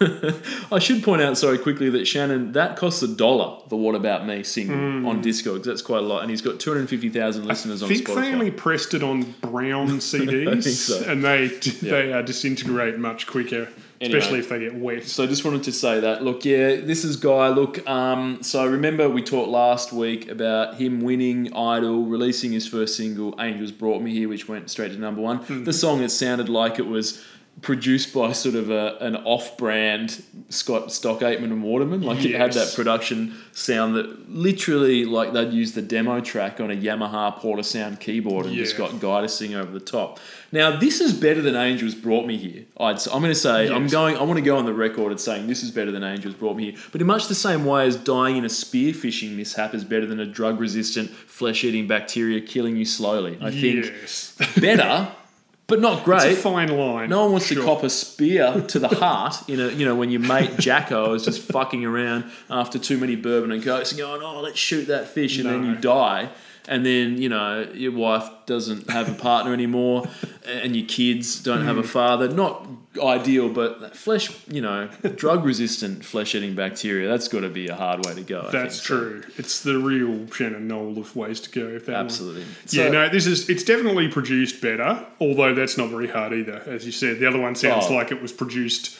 [0.70, 3.58] I should point out, sorry, quickly that Shannon that costs a dollar.
[3.68, 5.64] The "What About Me" single on Discogs.
[5.64, 8.06] That's quite a lot, and he's got two hundred fifty thousand listeners I on think
[8.06, 8.14] Spotify.
[8.22, 11.02] they only pressed it on brown CDs, so.
[11.10, 13.70] and they they uh, disintegrate much quicker,
[14.00, 15.04] especially if they get wet.
[15.04, 16.22] So I just wanted to say that.
[16.22, 17.48] Look, yeah, this is Guy.
[17.48, 22.96] Look, um, so remember we talked last week about him winning Idol, releasing his first
[22.96, 25.38] single, Angels Brought Me Here, which went straight to number one.
[25.38, 25.64] Hmm.
[25.64, 27.24] The song, it sounded like it was
[27.60, 32.02] produced by sort of a, an off-brand Scott Stock Aitken and Waterman.
[32.02, 36.70] Like it had that production sound that literally like they'd use the demo track on
[36.70, 40.20] a Yamaha PortaSound keyboard and just got Guy to sing over the top.
[40.52, 42.64] Now this is better than Angels Brought Me Here.
[42.78, 44.16] I'd, s- I'm going to say I'm going.
[44.16, 46.56] I want to go on the record as saying this is better than Angels Brought
[46.56, 46.80] Me Here.
[46.92, 50.20] But in much the same way as dying in a spearfishing mishap is better than
[50.20, 53.36] a drug-resistant flesh-eating bacteria killing you slowly.
[53.42, 55.10] I think yes, better,
[55.68, 56.32] but not great.
[56.32, 57.10] it's a fine line.
[57.10, 60.10] No one wants to cop a spear to the heart in a you know when
[60.10, 64.22] your mate Jacko is just fucking around after too many bourbon and cokes and going
[64.22, 66.30] oh let's shoot that fish and then you die
[66.66, 70.06] and then you know your wife doesn't have a partner anymore
[70.46, 71.86] and your kids don't have a Mm.
[71.86, 72.66] father not
[73.02, 77.68] ideal but that flesh you know drug resistant flesh eating bacteria that's got to be
[77.68, 78.86] a hard way to go I That's think.
[78.88, 79.22] So, true.
[79.36, 81.68] It's the real Shannon Noll of ways to go.
[81.68, 82.00] If that one.
[82.06, 86.32] absolutely yeah, So- no, this is it's definitely produced better, although that's not very hard
[86.32, 86.62] either.
[86.66, 87.94] As you said, the other one sounds Oh.
[87.94, 88.98] like it was produced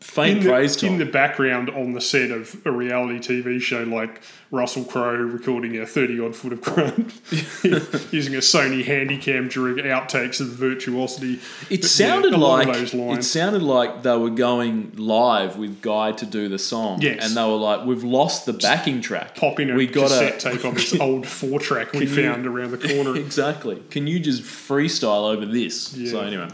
[0.00, 0.90] faint in the, praise Tom.
[0.90, 4.20] in the background on the set of a reality TV show like
[4.50, 7.12] Russell Crowe recording a 30 odd foot of grunt
[8.12, 11.40] using a Sony Handycam during outtakes of the virtuosity.
[11.68, 16.24] It Yeah, sounded lot like it sounded like they were going live with Guy to
[16.26, 17.26] do the song, Yes.
[17.26, 19.34] and they were like, "We've lost the backing track.
[19.36, 22.70] Popping a we got cassette tape on this old four track we you- found around
[22.70, 23.16] the corner.
[23.20, 23.82] exactly.
[23.90, 26.48] Can you just freestyle over this?" So anyway,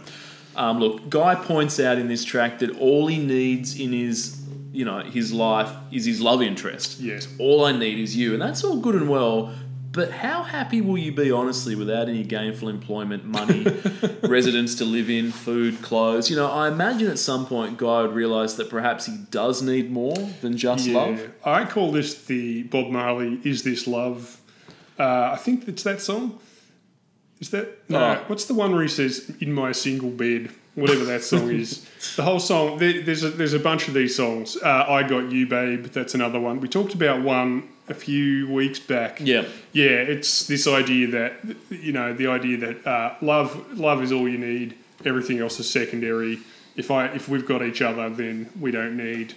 [0.57, 4.40] um, look, Guy points out in this track that all he needs in his
[4.72, 7.00] you know his life is his love interest.
[7.00, 7.28] Yes.
[7.38, 9.55] All I need is you, and that's all good and well.
[9.92, 13.64] But how happy will you be, honestly, without any gainful employment, money,
[14.24, 16.28] residence to live in, food, clothes?
[16.28, 19.92] You know, I imagine at some point Guy would realise that perhaps he does need
[19.92, 21.24] more than just love.
[21.44, 24.40] I call this the Bob Marley "Is This Love."
[24.98, 26.40] Uh, I think it's that song.
[27.41, 27.99] Is that no?
[27.99, 28.24] Oh.
[28.26, 30.51] What's the one where he says "In my single bed"?
[30.74, 31.89] Whatever that song is.
[32.16, 32.78] The whole song.
[32.78, 34.57] There, there's a, there's a bunch of these songs.
[34.57, 35.87] Uh, I got you, babe.
[35.87, 36.61] That's another one.
[36.61, 39.20] We talked about one a few weeks back.
[39.20, 39.45] Yeah.
[39.72, 41.32] Yeah, it's this idea that
[41.70, 44.76] you know the idea that uh, love love is all you need.
[45.05, 46.41] Everything else is secondary.
[46.76, 49.35] If I if we've got each other, then we don't need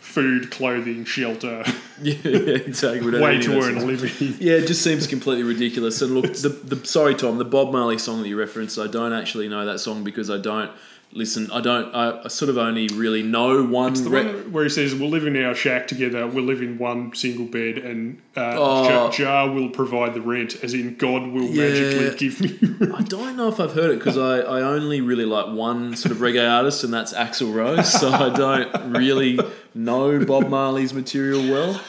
[0.00, 1.64] food, clothing, shelter,
[2.02, 3.04] Yeah, exactly.
[3.04, 4.36] We don't way to earn a living.
[4.40, 6.00] Yeah, it just seems completely ridiculous.
[6.00, 9.12] And look, the, the sorry Tom, the Bob Marley song that you referenced, I don't
[9.12, 10.70] actually know that song because I don't
[11.12, 11.50] listen.
[11.50, 11.94] I don't.
[11.94, 13.92] I, I sort of only really know one.
[13.92, 16.26] It's The re- one where he says, "We'll live in our shack together.
[16.26, 18.88] We'll live in one single bed, and uh, Oh.
[18.88, 19.10] Jah,
[19.46, 21.68] Jah will provide the rent, as in God will Yeah.
[21.68, 25.00] magically give me." rent." I don't know if I've heard it because I, I only
[25.00, 27.90] really like one sort of reggae artist, and that's Axl Rose.
[27.92, 29.38] So I don't really
[29.74, 31.80] know Bob Marley's material well.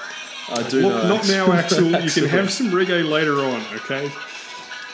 [0.49, 1.07] I do Look, know.
[1.15, 1.85] not now, Axel.
[1.85, 4.11] You can have some reggae later on, okay?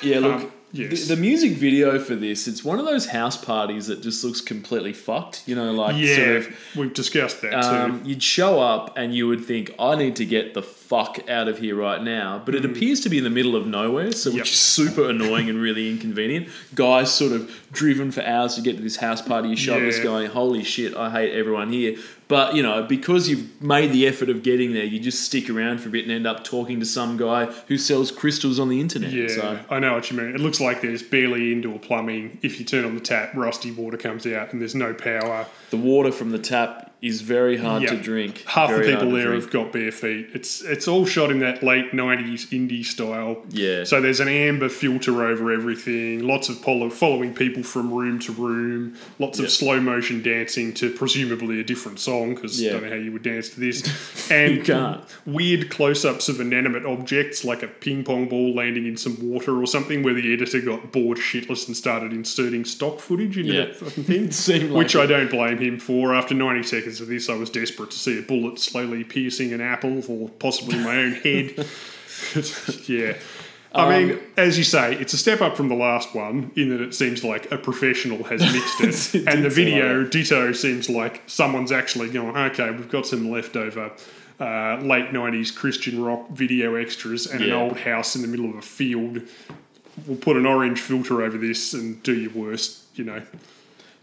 [0.03, 1.07] Yeah, look, Um, yes.
[1.07, 4.41] the, the music video for this, it's one of those house parties that just looks
[4.41, 5.43] completely fucked.
[5.47, 6.47] You know, like Yeah, sort of.
[6.75, 10.53] we've discussed that Um, you'd show up and you would think, I need to get
[10.53, 12.41] the fuck out of here right now.
[12.45, 14.33] But it appears to be in the middle of nowhere, so Mm.
[14.35, 14.41] Yep.
[14.43, 16.47] which is super annoying and really inconvenient.
[16.75, 19.49] Guys sort of driven for hours to get to this house party.
[19.49, 21.95] You show up this going, holy shit, I hate everyone here.
[22.29, 25.79] But, you know, because you've made the effort of getting there, you just stick around
[25.79, 28.81] for a bit and end up talking to some guy who sells crystals on the
[28.81, 29.13] internet.
[29.13, 30.35] Yeah, So, I know what you mean.
[30.35, 32.37] It looks like there's barely indoor plumbing.
[32.41, 35.45] If you turn on the tap, rusty water comes out, and there's no power.
[35.69, 37.91] the water from the tap is very hard Yeah.
[37.91, 38.43] to drink.
[38.47, 40.29] Half Very the people there have got bare feet.
[40.33, 43.45] It's it's all shot in that late '90s indie style.
[43.51, 43.83] Yeah.
[43.83, 46.25] So there's an amber filter over everything.
[46.25, 48.95] Lots of follow, following people from room to room.
[49.19, 49.45] Lots Yeah.
[49.45, 52.69] of slow motion dancing to presumably a different song because Yeah.
[52.69, 53.83] I don't know how you would dance to this.
[54.31, 55.01] And can't.
[55.25, 59.55] weird close ups of inanimate objects like a ping pong ball landing in some water
[59.61, 63.65] or something, where the editor got bored shitless and started inserting stock footage into Yeah.
[63.65, 64.27] that fucking thing.
[64.71, 64.99] Like Which it.
[64.99, 66.13] I don't blame him for.
[66.13, 69.61] After 90 seconds of this, I was desperate to see a bullet slowly piercing an
[69.61, 71.67] apple or possibly my own head.
[72.87, 73.17] yeah.
[73.73, 76.69] I Um, mean, as you say, it's a step up from the last one in
[76.69, 78.41] that it seems like a professional has
[78.81, 79.27] mixed it.
[79.27, 83.91] And the video, ditto, seems like someone's actually going, okay, we've got some leftover
[84.39, 88.55] uh, late 90s Christian rock video extras and an old house in the middle of
[88.55, 89.21] a field.
[90.05, 93.21] We'll put an orange filter over this and do your worst, you know.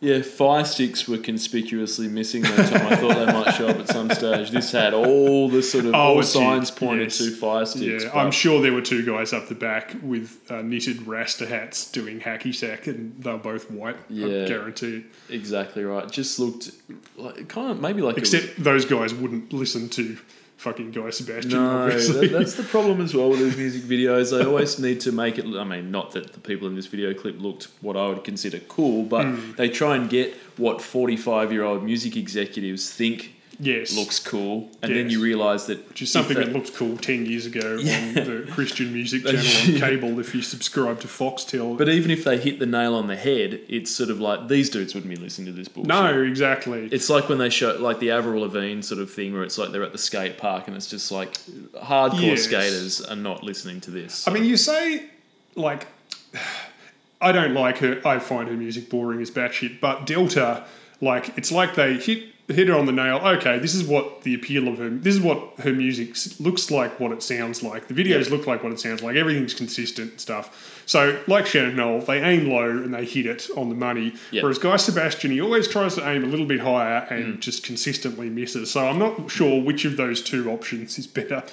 [0.00, 2.86] Yeah, fire sticks were conspicuously missing that time.
[2.92, 4.50] I thought they might show up at some stage.
[4.50, 7.18] This had all the sort of Oh, all it signs pointed yes.
[7.18, 8.04] to fire sticks.
[8.04, 11.90] Yeah, I'm sure there were two guys up the back with uh, knitted rasta hats
[11.90, 13.96] doing hacky sack, and they were both white.
[14.10, 14.44] Yeah.
[14.44, 15.04] I guarantee it.
[15.34, 16.10] exactly right.
[16.10, 16.70] Just looked
[17.16, 20.18] like kind of maybe like it was- Except those guys wouldn't listen to
[20.64, 21.50] fucking Guy Sebastian.
[21.52, 24.30] No, that, that's the problem as well with these music videos.
[24.36, 25.44] They always need to make it.
[25.46, 28.58] I mean, not that the people in this video clip looked what I would consider
[28.60, 29.52] cool, but Hmm.
[29.56, 35.12] they try and get what forty-five-year-old music executives think yes, looks cool, and then Yes.
[35.12, 37.98] you realise that which is something that looked cool ten years ago Yeah.
[37.98, 40.18] on the Christian music channel on cable.
[40.20, 43.60] If you subscribe to Foxtel, But even if they hit the nail on the head,
[43.68, 45.88] it's sort of like these dudes wouldn't be listening to this bullshit.
[45.88, 46.88] no, exactly.
[46.90, 49.72] It's like when they show like the Avril Lavigne sort of thing, where it's like
[49.72, 51.34] they're at the skate park and it's just like
[51.82, 52.42] hardcore Yes.
[52.44, 54.26] skaters are not listening to this.
[54.28, 55.04] I mean, you say
[55.54, 55.86] like
[57.20, 58.00] I don't like her.
[58.06, 59.80] I find her music boring as batshit.
[59.80, 60.64] But Delta,
[61.00, 63.16] like, it's like they hit hit her on the nail.
[63.16, 64.90] Okay, this is what the appeal of her.
[64.90, 67.00] This is what her music looks like.
[67.00, 67.88] What it sounds like.
[67.88, 69.16] The videos look like what it sounds like.
[69.16, 70.82] Everything's consistent and stuff.
[70.86, 74.14] So, like Shannon Noll, they aim low and they hit it on the money.
[74.32, 74.42] Yep.
[74.42, 77.40] Whereas Guy Sebastian, he always tries to aim a little bit higher and mm.
[77.40, 78.70] just consistently misses.
[78.70, 81.42] So I'm not sure which of those two options is better.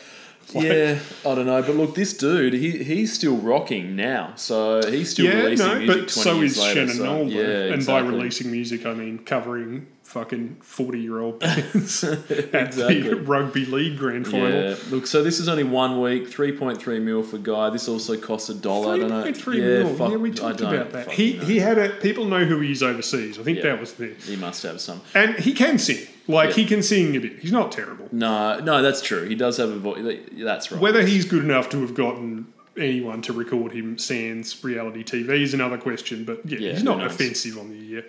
[0.54, 4.82] Like- yeah, I don't know, but look, this dude, he he's still rocking now, so
[4.86, 6.74] he's still yeah, releasing no, music but 20 so is later.
[6.74, 7.22] Shannon so, though.
[7.22, 8.10] yeah, and exactly.
[8.10, 14.50] by releasing music, I mean covering fucking forty-year-old bands at the rugby league grand final.
[14.52, 17.70] Yeah, look, so this is only one week, three point three mil for Guy.
[17.70, 18.96] This also costs a dollar.
[18.96, 19.24] I don't know.
[19.24, 19.96] 3.3 yeah, mil.
[19.96, 21.12] fuck, yeah, we talked about that.
[21.12, 21.46] He know.
[21.46, 23.40] he had a people know who he is overseas.
[23.40, 23.64] I think Yeah.
[23.72, 25.02] that was the he must have some.
[25.14, 26.08] and he can sing.
[26.28, 26.56] Like Yeah.
[26.56, 27.40] he can sing a bit.
[27.40, 28.08] He's not terrible.
[28.12, 29.24] No, no, that's true.
[29.28, 30.20] He does have a voice.
[30.34, 30.80] That's right.
[30.82, 32.48] Whether he's good enough to have gotten
[32.78, 36.24] anyone to record him sans reality TV is another question.
[36.24, 38.06] But yeah, Yeah, he's not offensive on the year.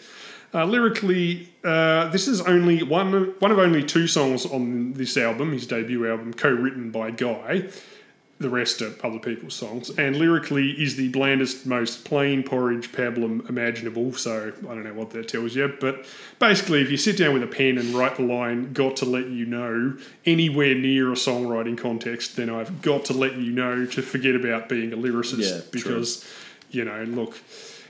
[0.55, 5.53] Uh, lyrically, uh, this is only one one of only two songs on this album,
[5.53, 7.69] his debut album, co-written by Guy.
[8.39, 9.89] The rest are other people's songs.
[9.91, 14.15] And lyrically is the blandest, most plain porridge pablum imaginable.
[14.15, 15.73] So I don't know what that tells you.
[15.81, 16.05] But
[16.41, 19.29] basically, if you sit down with a pen and write the line, got to let
[19.29, 19.97] you know,
[20.27, 24.69] anywhere near a songwriting context, then I've got to let you know to forget about
[24.69, 25.39] being a lyricist.
[25.49, 25.81] Yeah, true.
[25.81, 26.29] because,
[26.73, 27.39] you know, look,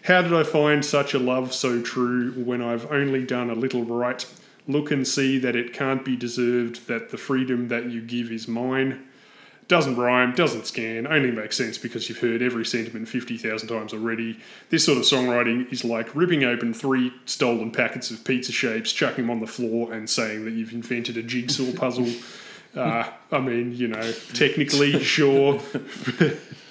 [0.03, 3.85] how did I find such a love so true when I've only done a little
[3.85, 4.27] right?
[4.67, 8.49] Look and see that it can't be deserved, that the freedom that you give is
[8.49, 9.07] mine.
[9.69, 14.39] Doesn't rhyme, doesn't scan, only makes sense because you've heard every sentiment 50,000 times already.
[14.71, 19.25] This sort of songwriting is like ripping open three stolen packets of pizza shapes, chucking
[19.25, 22.09] them on the floor, and saying that you've invented a jigsaw puzzle.
[22.75, 25.61] Uh, I mean, you know, technically, sure.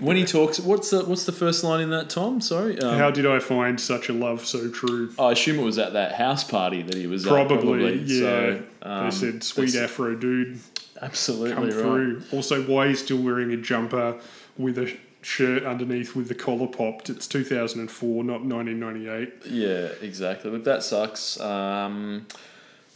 [0.00, 2.10] when he talks, what's the what's the first line in that?
[2.10, 2.78] Tom, sorry.
[2.78, 5.12] Um, How did I find such a love so true?
[5.18, 7.62] I assume it was at that house party that he was Probably, at.
[7.62, 8.18] Probably, yeah.
[8.18, 10.58] So, um, they said, "Sweet Afro dude,
[11.00, 11.72] absolutely come right.
[11.72, 14.18] through." Also, why he's still wearing a jumper
[14.56, 17.10] with a shirt underneath with the collar popped?
[17.10, 19.46] It's 2004, not 1998.
[19.50, 20.50] Yeah, exactly.
[20.50, 21.38] Look, that sucks.
[21.40, 22.26] Um,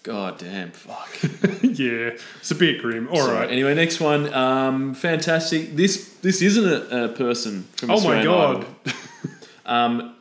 [0.05, 1.18] God damn, fuck.
[1.62, 3.09] yeah, it's a bit grim.
[3.09, 3.50] All right.
[3.50, 4.32] Anyway, next one.
[4.32, 5.74] Um, fantastic.
[5.74, 8.98] This this isn't a, a person from Oh my Australian god, Idol.
[9.66, 10.14] Um,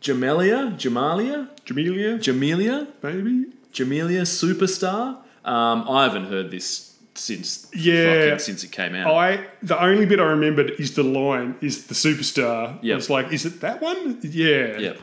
[0.00, 3.52] Jamelia, Jamalia, Jamelia, Jamelia, maybe.
[3.72, 5.18] Jamelia Superstar.
[5.44, 8.22] Um, I haven't heard this since Yeah.
[8.24, 9.12] fucking since it came out.
[9.14, 12.78] I the only bit I remembered is the line is the superstar.
[12.82, 12.98] Yep.
[12.98, 14.18] It's like, is it that one?
[14.22, 14.78] Yeah.
[14.78, 14.98] Yep.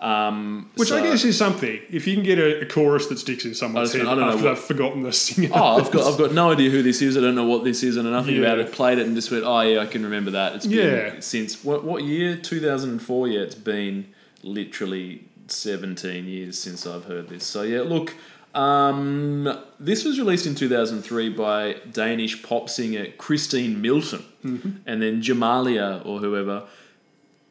[0.00, 1.78] Um, Which I guess is something.
[1.90, 4.28] If you can get a, a chorus that sticks in someone's I head don't know
[4.30, 5.50] after they've forgotten the singer.
[5.52, 7.18] Oh, I've got I've got no idea who this is.
[7.18, 7.98] I don't know what this is.
[7.98, 8.40] And I know nothing Yeah.
[8.42, 8.72] about it.
[8.72, 10.54] Played it and just went, oh yeah, I can remember that.
[10.54, 10.78] It's been
[11.14, 11.20] Yeah.
[11.20, 12.36] since what what year?
[12.36, 13.28] Two thousand and four.
[13.28, 14.06] Yeah, it's been
[14.42, 17.44] literally seventeen years since I've heard this.
[17.44, 18.14] So yeah, look.
[18.52, 19.46] Um,
[19.78, 24.70] this was released in 2003 by Danish pop singer Christine Milton, Mm-hmm.
[24.86, 26.64] and then Jamalia or whoever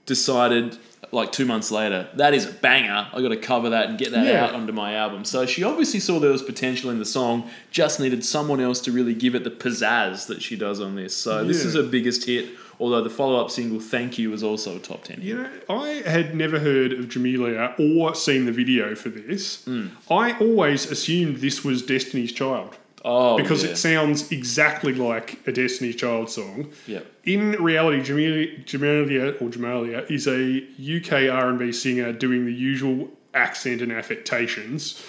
[0.06, 0.78] decided
[1.12, 3.08] like two months later that is a banger.
[3.14, 4.46] I got to cover that and get that Yeah.
[4.46, 5.26] out onto my album.
[5.26, 8.92] So she obviously saw there was potential in the song, just needed someone else to
[8.92, 11.16] really give it the pizzazz that she does on this.
[11.16, 12.50] So this is her biggest hit.
[12.82, 15.18] Although the follow-up single "Thank You" was also a top ten.
[15.18, 15.26] hit.
[15.26, 19.66] You know, I had never heard of Jamelia or seen the video for this.
[19.66, 19.88] Hmm.
[20.10, 23.72] I always assumed this was Destiny's Child Oh, because yeah.
[23.72, 26.72] it sounds exactly like a Destiny Child song.
[26.86, 27.00] yeah.
[27.24, 30.64] In reality, Jamelia, Jamelia or Jamalia is a
[30.98, 35.04] UK R&B singer doing the usual accent and affectations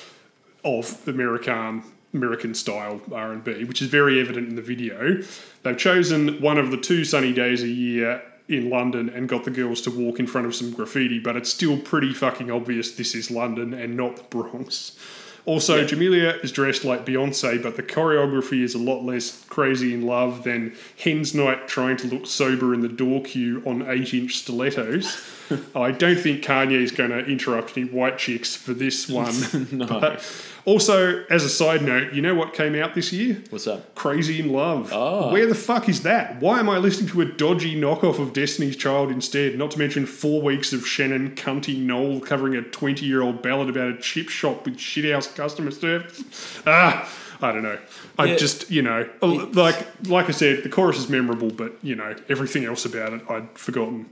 [0.64, 1.82] of American
[2.12, 5.22] American style R&B, which is very evident in the video.
[5.62, 9.51] They've chosen one of the two sunny days a year in London and got the
[9.51, 13.14] girls to walk in front of some graffiti, but it's still pretty fucking obvious this
[13.14, 14.99] is London and not the Bronx.
[15.47, 15.84] Also, Yeah.
[15.84, 20.45] Jamelia is dressed like Beyonce, but the choreography is a lot less crazy in love
[20.45, 25.16] than Hen's Night trying to look sober in the door queue on 8 inch stilettos.
[25.74, 29.32] I don't think Kanye is going to interrupt any white chicks for this one.
[29.72, 29.86] No.
[29.86, 30.24] But
[30.64, 33.42] also, as a side note, you know what came out this year?
[33.51, 33.94] What's up?
[33.94, 34.90] Crazy in Love.
[34.92, 35.32] Oh.
[35.32, 36.40] Where the fuck is that?
[36.40, 39.57] Why am I listening to a dodgy knockoff of Destiny's Child instead?
[39.59, 43.68] Not to mention four weeks of Shannon Cunty Noll covering a 20 year old ballad
[43.70, 46.22] about a chip shop with shithouse customer service.
[46.66, 47.11] Ah,
[47.42, 47.78] I don't know.
[48.18, 48.36] I Yeah.
[48.36, 52.66] just, you know, like like I said, the chorus is memorable, but, you know, everything
[52.66, 54.11] else about it I'd forgotten.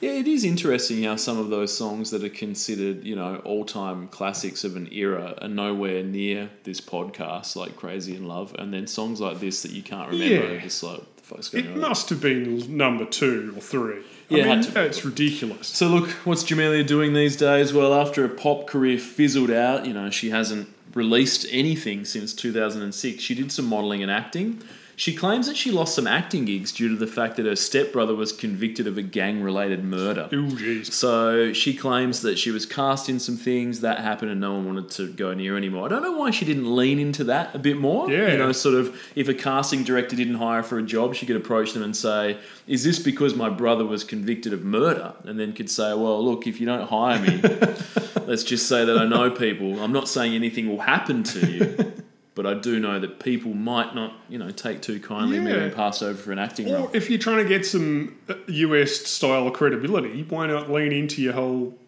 [0.00, 3.64] Yeah, it is interesting how some of those songs that are considered, you know, all
[3.64, 8.54] time classics of an era are nowhere near this podcast, like Crazy in Love.
[8.58, 10.50] And then songs like this that you can't remember Yeah.
[10.52, 11.80] are just like, the fuck's going It on?
[11.80, 14.02] must have been number two or three.
[14.28, 15.68] Yeah, I mean, to it's ridiculous.
[15.68, 17.72] So look, what's Jamelia doing these days?
[17.72, 23.22] Well, after a pop career fizzled out, you know, she hasn't released anything since 2006.
[23.22, 24.62] She did some modelling and acting.
[24.98, 28.14] She claims that she lost some acting gigs due to the fact that her stepbrother
[28.14, 30.26] was convicted of a gang-related murder.
[30.32, 30.90] Ooh, jeez.
[30.90, 34.64] So she claims that she was cast in some things that happened and no one
[34.64, 35.84] wanted to go near anymore.
[35.84, 38.10] I don't know why she didn't lean into that a bit more.
[38.10, 38.32] Yeah.
[38.32, 41.36] You know, sort of if a casting director didn't hire for a job, she could
[41.36, 45.12] approach them and say, Is this because my brother was convicted of murder?
[45.24, 47.38] And then could say, Well, look, if you don't hire me,
[48.26, 49.78] let's just say that I know people.
[49.82, 51.92] I'm not saying anything will happen to you.
[52.36, 55.60] But I do know that people might not, you know, take too kindly me Yeah.
[55.60, 56.84] being passed over for an acting role.
[56.84, 61.22] Or if you're trying to get some uh, US style credibility, why not lean into
[61.22, 61.78] your whole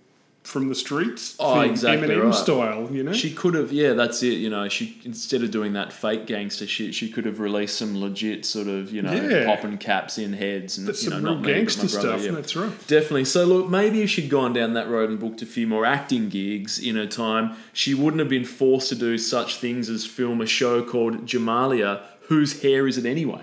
[0.48, 2.34] from the streets Oh, thing, exactly Eminem right.
[2.34, 3.12] style, you know?
[3.12, 4.38] She could have, yeah, that's it.
[4.38, 8.00] You know, she instead of doing that fake gangster shit, she could have released some
[8.00, 9.44] legit sort of, you know, Yeah.
[9.44, 12.24] popping caps in heads and That's you know, some not real me, gangster brother, stuff,
[12.24, 12.30] yeah.
[12.32, 12.72] that's right.
[12.86, 13.26] Definitely.
[13.26, 16.30] So look, maybe if she'd gone down that road and booked a few more acting
[16.30, 20.40] gigs in her time, she wouldn't have been forced to do such things as film
[20.40, 22.00] a show called Jamalia.
[22.28, 23.42] Whose hair is it anyway?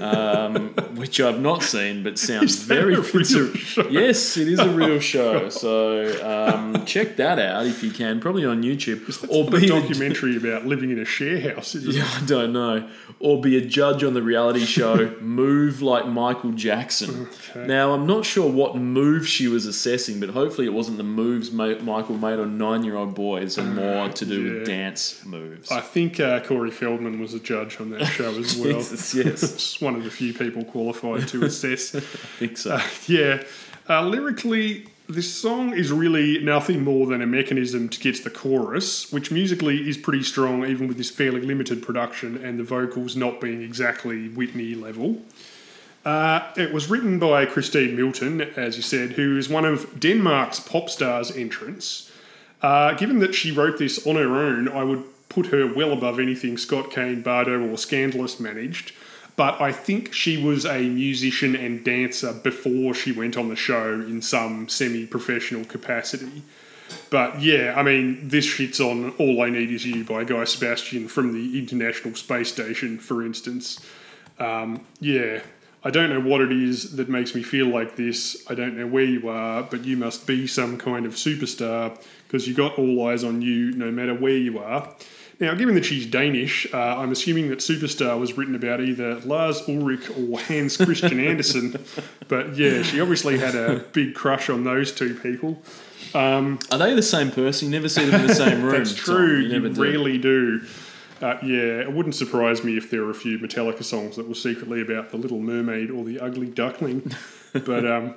[0.00, 2.94] um, which I've not seen, but sounds very.
[2.94, 3.90] a?
[3.90, 5.48] Yes, it is a real show.
[5.48, 9.08] So um, check that out if you can, probably on YouTube.
[9.30, 12.88] or Or be a, documentary about living in a share house, yeah, I don't know.
[13.18, 17.28] Or be a judge on the reality show Move Like Michael Jackson.
[17.50, 17.66] Okay.
[17.66, 21.50] Now, I'm not sure what move she was assessing, but hopefully it wasn't the moves
[21.50, 24.52] Michael made on nine year old boys and more to do Yeah.
[24.58, 25.70] with dance moves.
[25.70, 28.74] I think uh, Corey Feldman was a judge on that show as well.
[28.78, 29.42] Jesus, yes.
[29.42, 31.94] It's one of the few people qualified to assess.
[31.94, 32.74] I think so.
[32.74, 33.42] Uh, yeah.
[33.88, 38.30] Uh, lyrically, this song is really nothing more than a mechanism to get to the
[38.30, 43.16] chorus, which musically is pretty strong, even with this fairly limited production and the vocals
[43.16, 45.20] not being exactly Whitney level.
[46.04, 50.60] Uh, it was written by Christine Milton, as you said, who is one of Denmark's
[50.60, 52.10] pop stars entrants.
[52.60, 56.20] Uh, given that she wrote this on her own, I would put her well above
[56.20, 58.92] anything Scott Cain, Bardot, or Scandal'us managed.
[59.34, 63.94] But I think she was a musician and dancer before she went on the show
[63.94, 66.42] in some semi professional capacity.
[67.08, 71.08] But yeah, I mean, this shits on All I Need Is You by Guy Sebastian
[71.08, 73.80] from the International Space Station, for instance.
[74.38, 75.40] Um, yeah,
[75.84, 78.44] I don't know what it is that makes me feel like this.
[78.48, 82.46] I don't know where you are, but you must be some kind of superstar because
[82.46, 84.94] you got all eyes on you no matter where you are.
[85.40, 89.60] Now, given that she's Danish, uh, I'm assuming that Superstar was written about either Lars
[89.68, 91.82] Ulrich or Hans Christian Andersen.
[92.28, 95.60] But yeah, she obviously had a big crush on those two people.
[96.14, 97.68] Are they the same person?
[97.68, 98.76] You never see them in the same room.
[98.76, 99.36] That's true.
[99.38, 99.82] You You, never do.
[99.82, 100.60] rarely do.
[101.20, 104.34] Uh, yeah, it wouldn't surprise me if there were a few Metallica songs that were
[104.34, 107.12] secretly about the Little Mermaid or the Ugly Duckling.
[107.52, 108.14] but um,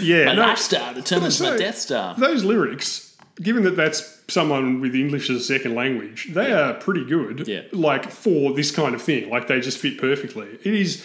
[0.00, 2.14] yeah, My no, lifestyle determines my Death Star.
[2.14, 3.05] those lyrics,
[3.40, 7.46] given that that's someone with English as a second language, they are pretty good.
[7.46, 7.62] Yeah.
[7.72, 10.48] Like for this kind of thing, like they just fit perfectly.
[10.64, 11.04] It is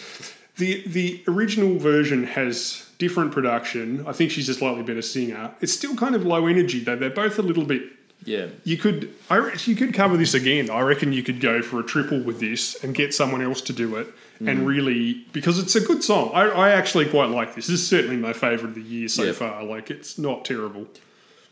[0.58, 4.06] the the original version has different production.
[4.08, 5.52] I think she's a slightly better singer.
[5.62, 6.96] It's still kind of low energy though.
[6.96, 7.82] They're both a little bit
[8.24, 8.48] Yeah.
[8.64, 10.70] you could, I re- you could cover this again.
[10.70, 13.74] I reckon you could go for a triple with this and get someone else to
[13.74, 14.08] do it,
[14.42, 14.50] Mm.
[14.50, 16.32] and really because it's a good song.
[16.34, 17.68] I, I actually quite like this.
[17.68, 19.32] This is certainly my favourite of the year so Yeah.
[19.34, 19.64] far.
[19.64, 20.88] Like it's not terrible,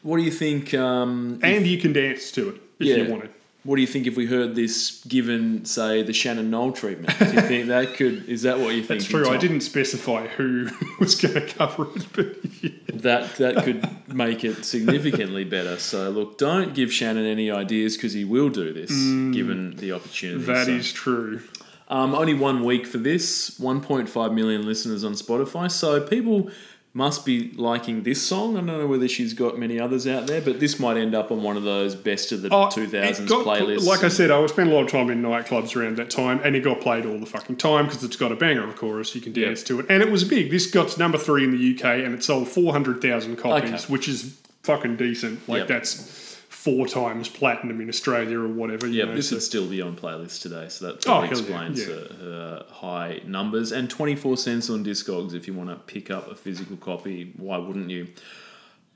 [0.01, 0.73] What do you think?
[0.73, 2.95] Um, and you can dance to it if Yeah.
[3.03, 3.29] you wanted.
[3.63, 7.17] what do you think if we heard this given, say, the Shannon Noll treatment?
[7.19, 8.27] Do you think that could?
[8.29, 9.01] Is that what you think?
[9.01, 9.29] That's true.
[9.29, 10.69] I didn't specify who
[10.99, 12.69] was going to cover it, but yeah.
[12.93, 15.77] That that could make it significantly better.
[15.77, 18.89] So look, don't give Shannon any ideas because he will do this
[19.33, 20.43] given the opportunity.
[20.43, 20.45] Mm.
[20.47, 21.41] that So, is true.
[21.89, 25.71] Um, only one week for this, 1.5 million listeners on Spotify.
[25.71, 26.51] So people
[26.99, 28.55] must be liking this song.
[28.55, 31.31] I don't know whether she's got many others out there, but this might end up
[31.31, 33.85] on one of those best of the Oh, 2000s got- playlists.
[33.87, 36.57] Like I said, I spent a lot of time in nightclubs around that time, and
[36.57, 39.15] it got played all the fucking time because it's got a banger of chorus.
[39.15, 40.51] You can dance to it, and it was big.
[40.51, 43.69] This got to number three in the UK, and it sold four hundred thousand copies,
[43.69, 43.83] Okay.
[43.87, 45.47] which is fucking decent.
[45.47, 45.67] Like Yep.
[45.69, 46.28] that's
[46.63, 48.85] four times platinum in Australia or whatever.
[48.85, 51.29] Yeah, know, this so- would still be on playlist today, so that Oh, hell yeah,
[51.31, 51.85] explains yeah.
[51.85, 53.71] Her, her high numbers.
[53.71, 57.31] And 24 cents on Discogs if you want to pick up a physical copy.
[57.37, 58.07] Why wouldn't you?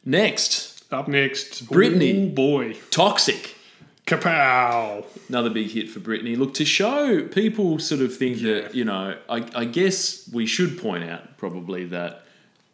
[0.06, 1.66] Next, up next.
[1.68, 2.32] Britney.
[2.32, 3.56] Oh boy, Toxic.
[4.06, 5.06] kapow!
[5.30, 6.38] Another big hit for Britney.
[6.38, 8.54] Look, to show people sort of think Yeah.
[8.62, 12.23] that, you know, I, I guess we should point out probably that.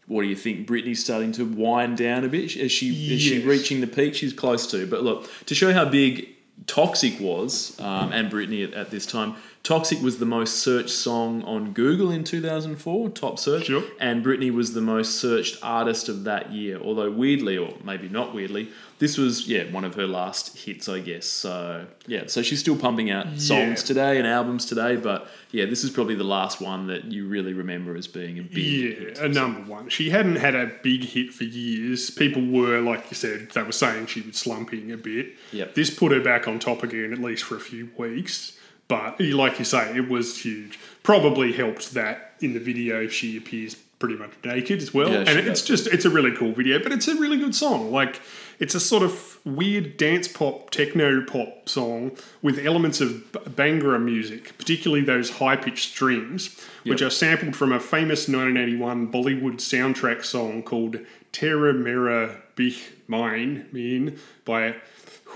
[0.09, 0.67] What do you think?
[0.67, 2.57] Britney's starting to wind down a bit.
[2.57, 4.15] Is she is she reaching the peak?
[4.15, 4.87] She's close to.
[4.87, 6.29] But look, to show how big
[6.65, 11.43] Toxic was, um, and Britney at, at this time, Toxic was the most searched song
[11.43, 13.65] on Google in 2004, top search.
[13.65, 13.83] Sure.
[13.99, 16.79] And Britney was the most searched artist of that year.
[16.81, 21.01] Although weirdly, or maybe not weirdly, this was yeah one of her last hits, I
[21.01, 21.25] guess.
[21.25, 23.85] So yeah, so she's still pumping out songs Yeah.
[23.85, 27.53] today and albums today, but yeah, this is probably the last one that you really
[27.53, 29.19] remember as being a big Yeah, hit.
[29.19, 29.89] a number one.
[29.89, 32.09] She hadn't had a big hit for years.
[32.09, 35.33] People were, like you said, they were saying she was slumping a bit.
[35.51, 35.75] Yep.
[35.75, 38.53] This put her back on top again, at least for a few weeks.
[38.89, 40.77] But eh, like you say, it was huge.
[41.03, 45.11] Probably helped that in the video she appears pretty much naked as well.
[45.11, 45.83] Yeah, and it's does.
[45.83, 47.91] just it's a really cool video, but it's a really good song.
[47.91, 48.21] Like
[48.57, 52.11] it's a sort of weird dance pop, techno pop song
[52.41, 57.79] with elements of Bhangra music, particularly those high pitched strings, which are sampled from a
[57.79, 60.97] famous 1981 Bollywood soundtrack song called
[61.31, 64.75] Terra Mera Bich Mine Mean by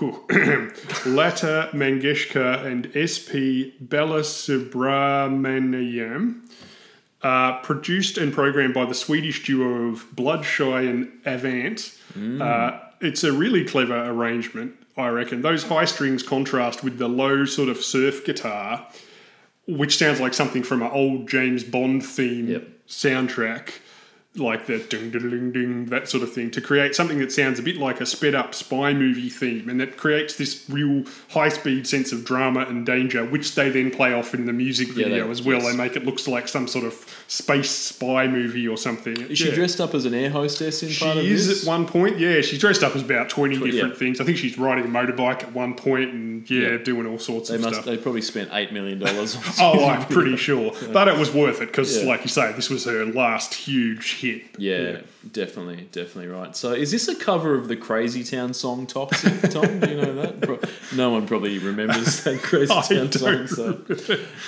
[0.00, 6.40] Lata Mangeshkar and SP Balasubramaniam.
[7.22, 11.98] Uh, produced and programmed by the Swedish duo of Bloodshy and Avant.
[12.40, 15.40] Uh, it's a really clever arrangement, I reckon.
[15.40, 18.86] Those high strings contrast with the low sort of surf guitar,
[19.66, 22.68] which sounds like something from an old James Bond theme Yep.
[22.88, 23.70] soundtrack,
[24.36, 27.58] like the ding ding ding ding that sort of thing, to create something that sounds
[27.60, 31.48] a bit like a sped up spy movie theme, and that creates this real high
[31.48, 34.94] speed sense of drama and danger, which they then play off in the music Yeah,
[35.04, 35.58] video they- as well.
[35.62, 35.70] yes.
[35.70, 36.94] They make it look like some sort of
[37.28, 39.16] space spy movie or something.
[39.30, 41.62] Is she dressed up as an air hostess in She part of is this?
[41.62, 42.40] at one point, yeah.
[42.40, 43.98] She's dressed up as about twenty Tw- different yeah.
[43.98, 44.20] things.
[44.20, 46.76] I think she's riding a motorbike at one point, and yeah, Yeah.
[46.78, 47.74] doing all sorts they of must.
[47.74, 47.84] stuff.
[47.86, 49.36] They probably spent eight million dollars.
[49.60, 50.72] Oh, I'm pretty sure.
[50.92, 52.08] But it was worth it because, Yeah.
[52.08, 54.42] like you say, this was her last huge hit.
[54.58, 55.00] Yeah,
[55.30, 56.54] definitely, definitely right.
[56.56, 59.40] So, is this a cover of the Crazy Town song "Toxic"?
[59.50, 60.40] Tom, do you know that?
[60.40, 60.58] Pro-
[60.96, 63.46] no one probably remembers that Crazy Town song.
[63.46, 63.84] So,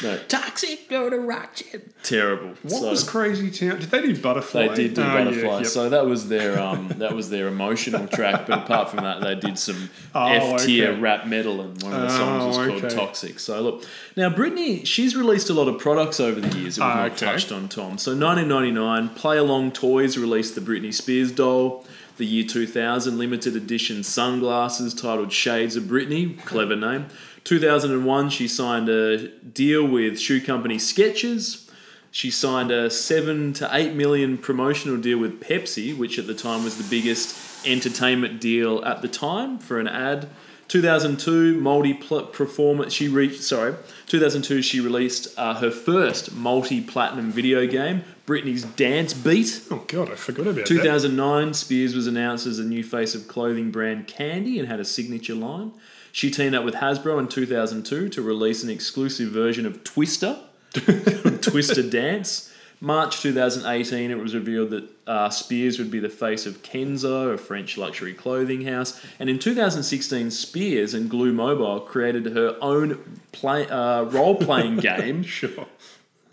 [0.02, 1.92] no, Toxic, go to Ratchet.
[2.02, 2.48] terrible.
[2.62, 3.80] What so, was Crazy Town?
[3.80, 4.68] Did they do Butterfly?
[4.68, 5.66] They did do Oh, yeah, yep.
[5.66, 8.46] so that was their um, that was their emotional track.
[8.46, 11.00] But apart from that, they did some Oh, F tier okay.
[11.00, 12.94] rap metal, and one of the songs was Oh, called okay.
[12.94, 13.38] Toxic.
[13.38, 13.84] So look,
[14.16, 17.12] now Britney, she's released a lot of products over the years that we've Ah, not
[17.12, 17.26] okay.
[17.26, 17.68] touched on.
[17.68, 21.84] Tom, so 1999, Play Along Toys released the Britney Spears doll.
[22.16, 27.06] The year 2000, limited edition sunglasses titled Shades of Britney, clever name.
[27.44, 31.70] 2001, she signed a deal with shoe company Skechers.
[32.10, 36.64] She signed a seven to eight million promotional deal with Pepsi, which at the time
[36.64, 40.28] was the biggest entertainment deal at the time for an ad.
[40.68, 42.92] 2002 multi performance.
[42.92, 43.74] She reached sorry.
[44.06, 49.62] 2002 she released uh, her first multi platinum video game, Britney's Dance Beat.
[49.70, 50.66] Oh god, I forgot about that.
[50.66, 54.84] 2009, Spears was announced as a new face of clothing brand Candy and had a
[54.84, 55.72] signature line.
[56.10, 60.38] She teamed up with Hasbro in 2002 to release an exclusive version of Twister,
[60.72, 62.52] Twister Dance.
[62.80, 67.38] March 2018, it was revealed that uh, Spears would be the face of Kenzo, a
[67.38, 69.00] French luxury clothing house.
[69.18, 75.22] And in 2016, Spears and Glu Mobile created her own play, uh, role playing game
[75.22, 75.66] Sure.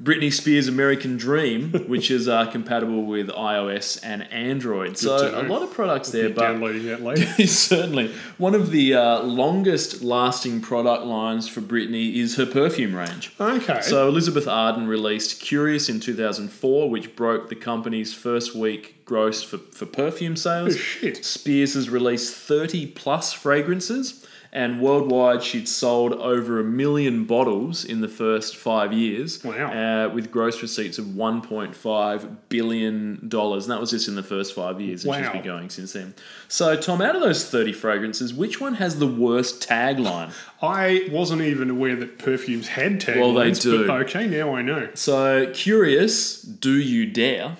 [0.02, 4.98] Britney Spears' American Dream, which is uh, compatible with iOS and Android.
[4.98, 7.48] so a lot of products there, but downloading that later.
[7.48, 13.32] certainly one of the uh, longest lasting product lines for Britney is her perfume range.
[13.40, 13.82] Okay.
[13.82, 19.58] So Elizabeth Arden released Curious in 2004, which broke the company's first week gross for,
[19.58, 20.76] for perfume sales.
[20.76, 21.24] Oh, shit.
[21.24, 24.23] Spears has released 30 plus fragrances
[24.56, 29.44] And worldwide, she'd sold over a million bottles in the first five years.
[29.44, 29.72] Wow.
[30.06, 33.18] Uh, with gross receipts of $1.5 billion.
[33.20, 35.06] And that was just in the first five years.
[35.06, 35.34] And she's Wow.
[35.34, 36.14] been going since then.
[36.50, 40.32] So, Tom, out of those 30 fragrances, which one has the worst tagline?
[40.62, 43.20] I wasn't even aware that perfumes had taglines.
[43.22, 43.92] Well, they do.
[43.92, 44.90] Okay, now I know.
[44.94, 47.58] So, curious, do you dare?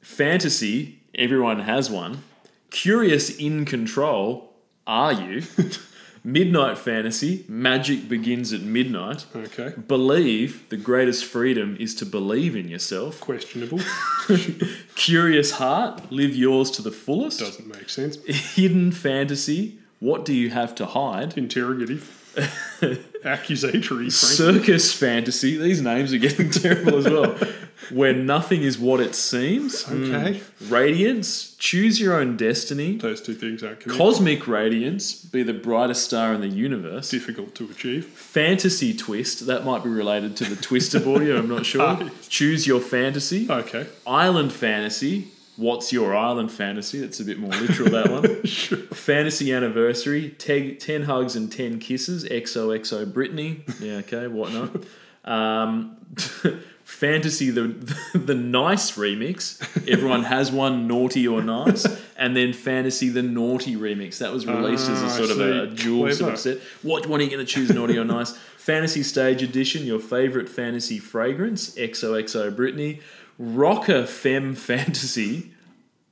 [0.00, 2.22] Fantasy, everyone has one.
[2.70, 4.54] Curious, in control,
[4.86, 5.42] are you?
[6.28, 9.24] Midnight fantasy, magic begins at midnight.
[9.34, 9.72] Okay.
[9.88, 13.18] Believe, the greatest freedom is to believe in yourself.
[13.18, 13.80] Questionable.
[14.94, 17.40] Curious heart, live yours to the fullest.
[17.40, 18.18] Doesn't make sense.
[18.56, 21.38] Hidden fantasy, what do you have to hide?
[21.38, 22.14] Interrogative.
[23.24, 24.10] Accusatory, frankly.
[24.10, 27.38] Circus fantasy, these names are getting terrible as well.
[27.90, 29.84] Where nothing is what it seems.
[29.84, 30.12] Hmm.
[30.14, 30.40] Okay.
[30.68, 32.96] Radiance, choose your own destiny.
[32.96, 33.98] Those two things aren't connected.
[34.02, 37.10] Cosmic radiance, be the brightest star in the universe.
[37.10, 38.04] Difficult to achieve.
[38.06, 41.82] Fantasy twist, that might be related to the Twister boy, I'm not sure.
[41.82, 43.46] Ah, Choose your fantasy.
[43.50, 43.86] Okay.
[44.06, 47.00] Island fantasy, what's your island fantasy?
[47.00, 48.44] That's a bit more literal, that one.
[48.46, 48.78] Sure.
[48.78, 53.60] Fantasy anniversary, te- 10 hugs and 10 kisses, XOXO Britney.
[53.80, 54.70] Yeah, okay, whatnot.
[55.24, 55.96] Um,
[56.88, 57.68] fantasy, the,
[58.14, 59.60] the nice remix.
[59.88, 61.86] Everyone has one, naughty or nice.
[62.16, 64.18] And then Fantasy, the naughty remix.
[64.18, 65.82] That was released as a Ah, sort of a, a see.
[65.84, 66.32] dual sort Clever.
[66.32, 66.58] of set.
[66.82, 68.32] What one are you going to choose, naughty or nice?
[68.56, 73.00] Fantasy Stage Edition, your favorite fantasy fragrance, XOXO Britney.
[73.38, 75.52] Rocker Femme Fantasy,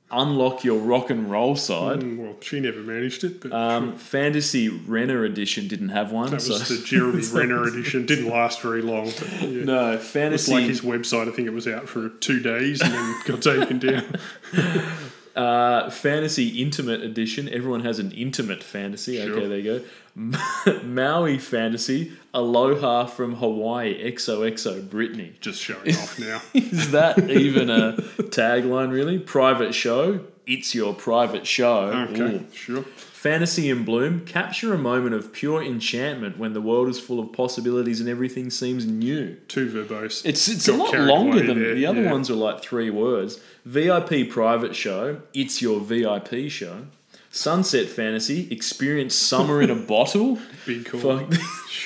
[0.09, 1.99] unlock your rock and roll side.
[1.99, 6.31] Mm, well, she never managed it, but Um, Fantasy Renner edition didn't have one.
[6.31, 8.05] that so was the Jeremy Renner edition.
[8.05, 9.07] Didn't last very long.
[9.41, 9.63] Yeah.
[9.65, 10.53] no It's fantasy.
[10.53, 11.27] like his website.
[11.27, 14.05] I think it was out for two days and then got taken down.
[15.37, 17.47] uh, fantasy Intimate edition.
[17.49, 19.17] Everyone has an intimate fantasy.
[19.17, 19.37] Sure.
[19.37, 20.81] Okay, there you go.
[20.83, 22.11] Maui Fantasy.
[22.33, 24.11] Aloha from Hawaii.
[24.11, 25.39] XOXO Britney.
[25.39, 26.41] Just showing off now.
[26.53, 27.93] Is that even a
[28.23, 28.91] tagline?
[28.91, 29.19] Really?
[29.19, 30.21] Private show.
[30.47, 32.07] It's your private show.
[32.09, 32.45] Okay, Ooh.
[32.53, 32.85] sure.
[33.27, 37.33] Fantasy in Bloom, capture a moment of pure enchantment when the world is full of
[37.33, 39.35] possibilities and everything seems new.
[39.49, 40.25] Too verbose.
[40.25, 42.11] It's it's a Got lot longer than there, the other yeah.
[42.11, 43.41] ones are like three words.
[43.65, 46.85] VIP private show, it's your VIP show.
[47.29, 50.39] Sunset fantasy, experience summer in a bottle.
[50.85, 51.19] Call.
[51.19, 51.33] Fuck,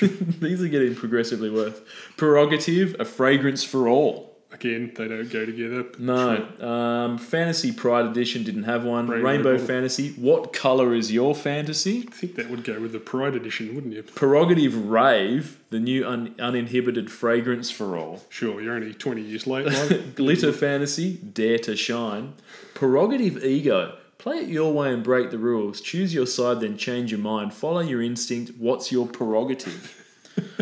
[0.38, 1.80] these are getting progressively worse.
[2.16, 4.31] Prerogative, a fragrance for all.
[4.52, 5.86] Again, they don't go together.
[5.98, 9.08] No, um, fantasy pride edition didn't have one.
[9.08, 12.04] Rainbow Rainbow fantasy, what color is your fantasy?
[12.06, 14.02] I think that would go with the Pride edition, wouldn't you?
[14.02, 18.22] Prerogative rave, the new un- uninhibited fragrance for all.
[18.28, 20.14] Sure, you're only 20 years late.
[20.14, 22.34] Glitter fantasy, dare to shine.
[22.74, 25.80] Prerogative ego, play it your way and break the rules.
[25.80, 27.54] Choose your side, then change your mind.
[27.54, 28.52] Follow your instinct.
[28.58, 29.98] What's your prerogative?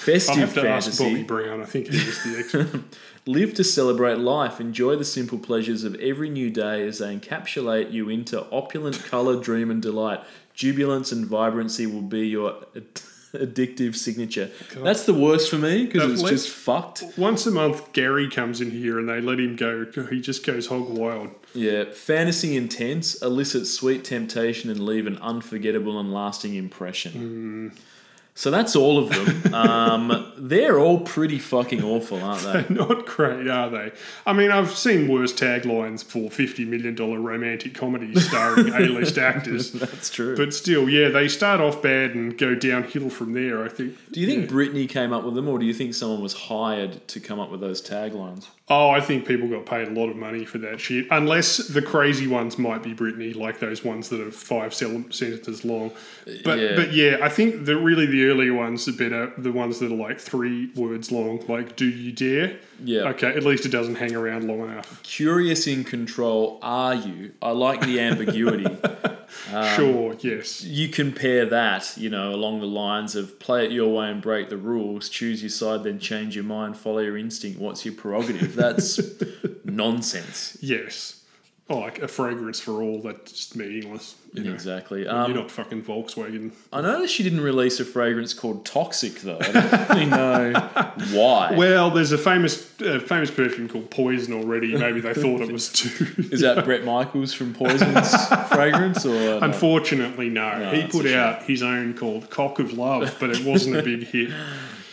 [0.00, 1.60] Festive have to ask Bobby Brown.
[1.62, 2.82] I think he was the expert.
[3.26, 4.60] live to celebrate life.
[4.60, 9.40] Enjoy the simple pleasures of every new day as they encapsulate you into opulent color,
[9.40, 10.20] dream, and delight.
[10.54, 12.94] Jubilance and vibrancy will be your ad-
[13.32, 14.50] addictive signature.
[14.74, 17.04] That's the worst for me because it's just fucked.
[17.16, 19.86] Once a month, Gary comes in here and they let him go.
[20.10, 21.30] He just goes hog wild.
[21.54, 27.72] Yeah, fantasy intense, elicit sweet temptation, and leave an unforgettable and lasting impression.
[27.72, 27.78] Mm.
[28.40, 29.54] So that's all of them.
[29.54, 32.74] um, they're all pretty fucking awful, aren't they?
[32.74, 33.92] Not great, are they?
[34.24, 39.72] I mean, I've seen worse taglines for $50 million romantic comedies starring A-list actors.
[39.72, 40.38] That's true.
[40.38, 43.94] But still, yeah, they start off bad and go downhill from there, I think.
[44.10, 44.56] do you think Yeah.
[44.56, 47.50] Britney came up with them, or do you think someone was hired to come up
[47.50, 48.46] with those taglines?
[48.72, 51.08] Oh, I think people got paid a lot of money for that shit.
[51.10, 55.90] Unless the crazy ones might be Britney, like those ones that are five sentences long.
[56.44, 56.76] But Yeah.
[56.76, 59.32] but yeah, I think that really the earlier ones are better.
[59.36, 63.08] The ones that are like three words long, like "Do you dare?" Yeah.
[63.10, 65.02] Okay, at least it doesn't hang around long enough.
[65.02, 67.32] Curious in control, are you?
[67.42, 68.66] I like the ambiguity.
[69.52, 70.16] Um, sure.
[70.20, 70.64] Yes.
[70.64, 74.48] you compare that, you know, along the lines of play it your way and break
[74.48, 77.58] the rules, choose your side, then change your mind, follow your instinct.
[77.60, 78.54] What's your prerogative?
[78.54, 79.00] That's
[79.64, 80.56] nonsense.
[80.60, 81.19] Yes.
[81.72, 82.98] Oh, like a fragrance for all.
[83.00, 84.16] That's just meaningless.
[84.34, 84.52] You know?
[84.52, 85.02] Exactly.
[85.02, 86.50] You're Um, not fucking Volkswagen.
[86.72, 89.38] I noticed she didn't release a fragrance called Toxic, though.
[89.40, 90.52] I don't really know
[91.12, 91.54] why.
[91.56, 94.76] Well, there's a famous uh, famous perfume called Poison already.
[94.76, 96.06] Maybe they thought it was too.
[96.32, 98.14] Is that Bret Michaels from Poison's
[98.48, 99.06] fragrance?
[99.06, 99.38] or no?
[99.38, 100.58] Unfortunately, no.
[100.58, 104.04] No, he put out his own called Cock of Love, but it wasn't a big
[104.08, 104.30] hit.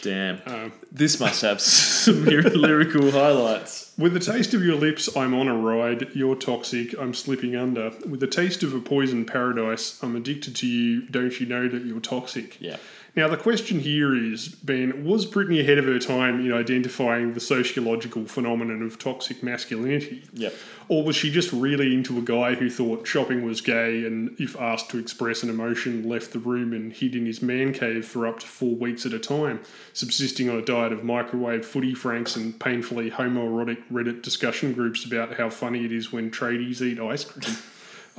[0.04, 0.40] Damn.
[0.46, 3.87] Um, this must have some lyrical highlights.
[3.98, 6.10] With the taste of your lips, I'm on a ride.
[6.14, 6.94] You're toxic.
[7.00, 7.92] I'm slipping under.
[8.08, 11.02] With the taste of a poison paradise, I'm addicted to you.
[11.08, 12.62] Don't you know that you're toxic?
[12.62, 12.78] Yeah.
[13.16, 17.40] Now, the question here is Ben, was Britney ahead of her time in identifying the
[17.40, 20.24] sociological phenomenon of toxic masculinity?
[20.34, 20.54] Yep.
[20.88, 24.56] Or was she just really into a guy who thought shopping was gay and, if
[24.56, 28.28] asked to express an emotion, left the room and hid in his man cave for
[28.28, 29.62] up to four weeks at a time,
[29.94, 35.36] subsisting on a diet of microwave footy franks and painfully homoerotic Reddit discussion groups about
[35.36, 37.56] how funny it is when tradies eat ice cream?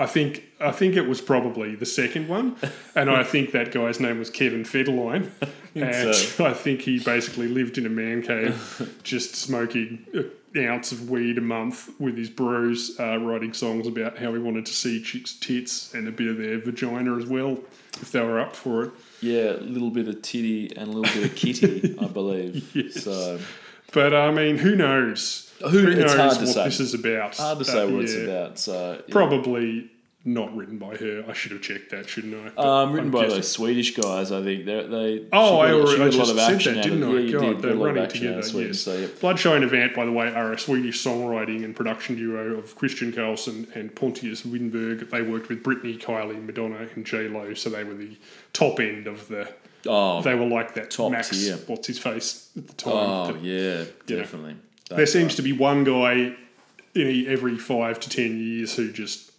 [0.00, 2.56] I think I think it was probably the second one,
[2.94, 5.30] and I think that guy's name was Kevin Federline,
[5.74, 6.44] and so.
[6.46, 11.36] I think he basically lived in a man cave, just smoking an ounce of weed
[11.36, 15.34] a month with his bros, uh, writing songs about how he wanted to see chicks'
[15.34, 17.58] tits and a bit of their vagina as well,
[18.00, 18.92] if they were up for it.
[19.20, 22.70] Yeah, a little bit of titty and a little bit of kitty, I believe.
[22.74, 23.02] Yes.
[23.02, 23.40] So
[23.92, 25.47] But I mean, who knows?
[25.70, 26.64] Who- it's knows hard to what say.
[26.64, 27.36] this is about?
[27.36, 28.20] hard to say Uh, what it's yeah.
[28.22, 28.58] about.
[28.58, 29.12] So yeah.
[29.12, 29.90] Probably
[30.24, 31.24] not written by her.
[31.28, 32.50] I should have checked that, shouldn't I?
[32.54, 34.66] But Um, written I'm by guessing- those Swedish guys, I think.
[34.66, 37.02] They're, they Oh, I already she got I a just said that, didn't.
[37.02, 37.30] I?
[37.30, 37.62] God.
[37.62, 38.66] They're running action out of together.
[38.66, 38.80] Yes.
[38.80, 39.06] so, yeah.
[39.20, 43.74] Bloodshine Avant, by the way, are a Swedish songwriting and production duo of Christian Karlsson
[43.74, 45.08] and Pontius Winnberg.
[45.08, 48.16] They worked with Britney, Kylie, Madonna, and J Lo, so they were the
[48.52, 49.48] top end of the.
[49.86, 51.30] Oh, They were like that Top Max.
[51.30, 51.56] tier.
[51.68, 52.92] What's his face at the time?
[52.92, 54.24] oh that- yeah, you
[54.96, 56.34] there seems to be one guy
[56.94, 59.30] in every five to ten years who just,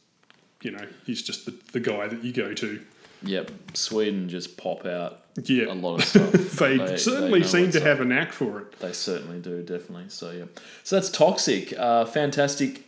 [0.61, 2.80] you know, he's just the, the guy that you go to.
[3.23, 5.65] Yep, Sweden just pop out Yeah.
[5.65, 6.31] a lot of stuff.
[6.59, 7.85] They, They- certainly they seem to up.
[7.85, 8.80] have a knack for it.
[8.80, 10.05] They certainly do, definitely.
[10.09, 10.45] So yeah,
[10.84, 11.73] so that's toxic.
[11.77, 12.85] Uh, fantastic,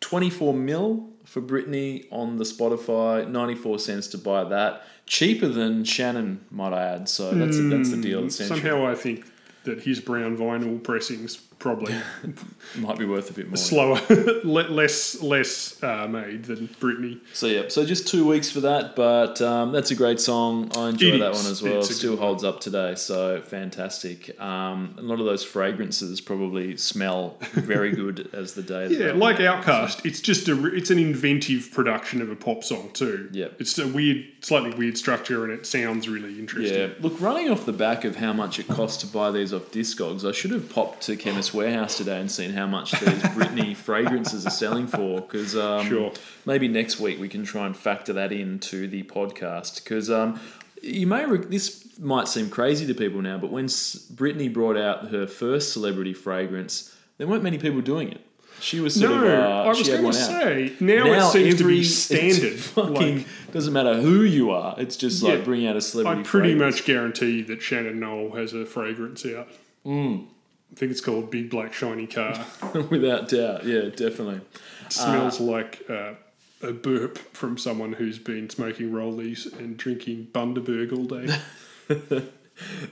[0.00, 3.28] twenty four mil for Britney on the Spotify.
[3.28, 4.82] Ninety four cents to buy that.
[5.06, 7.08] Cheaper than Shannon, might I add.
[7.08, 8.28] So that's that's the deal.
[8.30, 9.26] Somehow I think
[9.64, 11.94] that his brown vinyl pressings probably
[12.76, 13.56] might be worth a bit more.
[13.56, 14.00] slower,
[14.44, 17.20] less less uh, made than Britney.
[17.32, 20.70] So yeah, so just two weeks for that, but um, that's a great song.
[20.76, 21.42] I enjoy It that is.
[21.42, 21.82] one as well.
[21.82, 22.28] Still good one.
[22.28, 24.38] holds up today, so fantastic.
[24.40, 28.88] Um, a lot of those fragrances probably smell very good as the day.
[28.88, 29.36] Yeah, like.
[29.36, 33.28] Outkast, it's just a it's an inventive production of a pop song too.
[33.32, 33.60] Yep.
[33.60, 36.90] it's a weird, slightly weird structure, and it sounds really interesting.
[36.90, 39.70] Yeah, look, running off the back of how much it costs to buy these off
[39.70, 43.00] Discogs, I should have popped to Chemist Warehouse today and seen how much these
[43.34, 45.20] Britney fragrances are selling for.
[45.20, 46.12] Because um, Sure.
[46.44, 49.82] maybe next week we can try and factor that into the podcast.
[49.82, 50.40] Because um,
[50.82, 54.76] you may re- this might seem crazy to people now, but when S- Britney brought
[54.76, 58.20] out her first celebrity fragrance, there weren't many people doing it.
[58.58, 59.38] She was sort No, of.
[59.38, 62.58] Uh, I was going to say now, it seems to be standard.
[62.58, 64.74] Fucking Like, doesn't matter who you are.
[64.78, 65.34] It's just Yeah.
[65.34, 66.20] like bringing out a celebrity.
[66.20, 66.76] I pretty fragrance.
[66.76, 69.48] much guarantee that Shannon Noll has a fragrance out.
[69.84, 70.24] Mm.
[70.72, 72.44] I think it's called Big Black Shiny Car.
[72.90, 74.40] Without doubt, yeah, definitely.
[74.86, 76.14] It smells like uh,
[76.62, 82.22] a burp from someone who's been smoking rollies and drinking Bundaberg all day.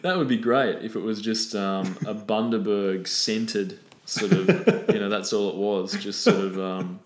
[0.03, 4.47] That would be great if it was just um, a Bundaberg scented sort of,
[4.93, 7.01] you know, that's all it was, just sort of um,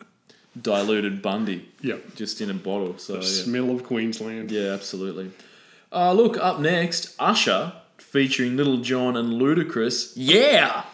[0.61, 1.99] diluted Bundy, Yeah.
[2.17, 2.99] just in a bottle.
[2.99, 4.51] So The yeah, smell of Queensland.
[4.51, 5.31] yeah absolutely.
[5.93, 10.13] Uh, look, up next, Usher featuring Little John and Ludacris.
[10.17, 10.85] Yeah,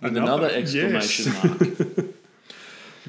[0.00, 1.44] with another, Another- exclamation yes.
[1.88, 2.06] mark.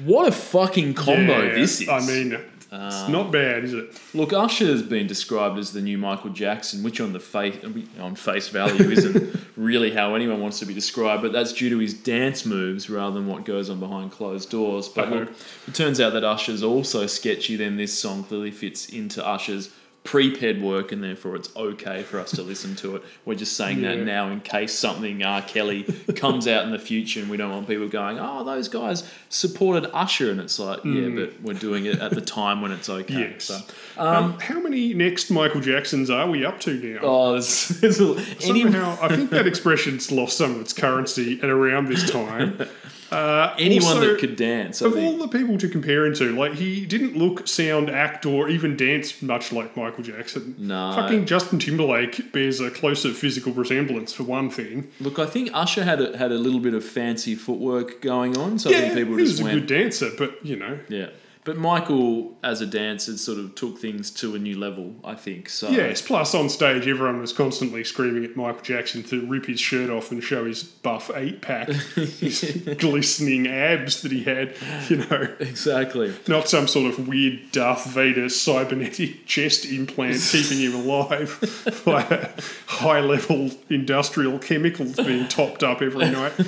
[0.04, 1.88] what a fucking combo Yeah, this is!
[1.88, 2.38] I mean,
[2.74, 4.00] it's not bad, is it?
[4.14, 7.56] Look, Usher has been described as the new Michael Jackson, which on the face
[8.00, 11.78] on face value isn't really how anyone wants to be described, but that's due to
[11.78, 14.88] his dance moves rather than what goes on behind closed doors.
[14.88, 15.14] But Uh-huh.
[15.16, 15.32] look,
[15.68, 17.56] it turns out that Usher's also sketchy.
[17.56, 19.68] Then this song clearly fits into Usher's
[20.04, 23.02] pre-ped work, and therefore it's okay for us to listen to it.
[23.24, 25.42] We're just saying that now in case something R.
[25.42, 25.84] Kelly
[26.16, 29.88] comes out in the future, and we don't want people going, "Oh, those guys supported
[29.94, 33.14] Usher," and it's like, yeah, but we're doing it at the time when it's okay.
[33.14, 33.32] Mm.
[33.32, 33.44] Yes.
[33.44, 33.60] So,
[33.96, 36.98] Um, how many next Michael Jacksons are we up to now?
[37.02, 41.38] Oh, there's, there's a, any, Somehow, I think that expression's lost some of its currency
[41.42, 42.58] at around this time.
[43.12, 44.80] Uh, anyone also, that could dance.
[44.80, 45.04] I Of think.
[45.06, 48.76] all the people to compare him to, like he didn't look, sound, act, or even
[48.76, 50.54] dance much like Michael Jackson.
[50.58, 50.92] No.
[50.96, 54.90] Fucking Justin Timberlake bears a closer physical resemblance for one thing.
[55.00, 58.58] Look, I think Usher had a, had a little bit of fancy footwork going on,
[58.58, 61.10] so I think people he just was a went, good dancer, but you know, yeah.
[61.44, 64.94] But Michael, as a dancer, sort of took things to a new level.
[65.02, 65.70] I think so.
[65.70, 69.90] Yes, plus on stage, everyone was constantly screaming at Michael Jackson to rip his shirt
[69.90, 74.54] off and show his buff eight pack, his glistening abs that he had.
[74.88, 76.14] You know, exactly.
[76.28, 82.30] not some sort of weird Darth Vader cybernetic chest implant keeping him alive by
[82.66, 86.38] high level industrial chemicals being topped up every night.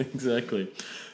[0.00, 0.68] Exactly.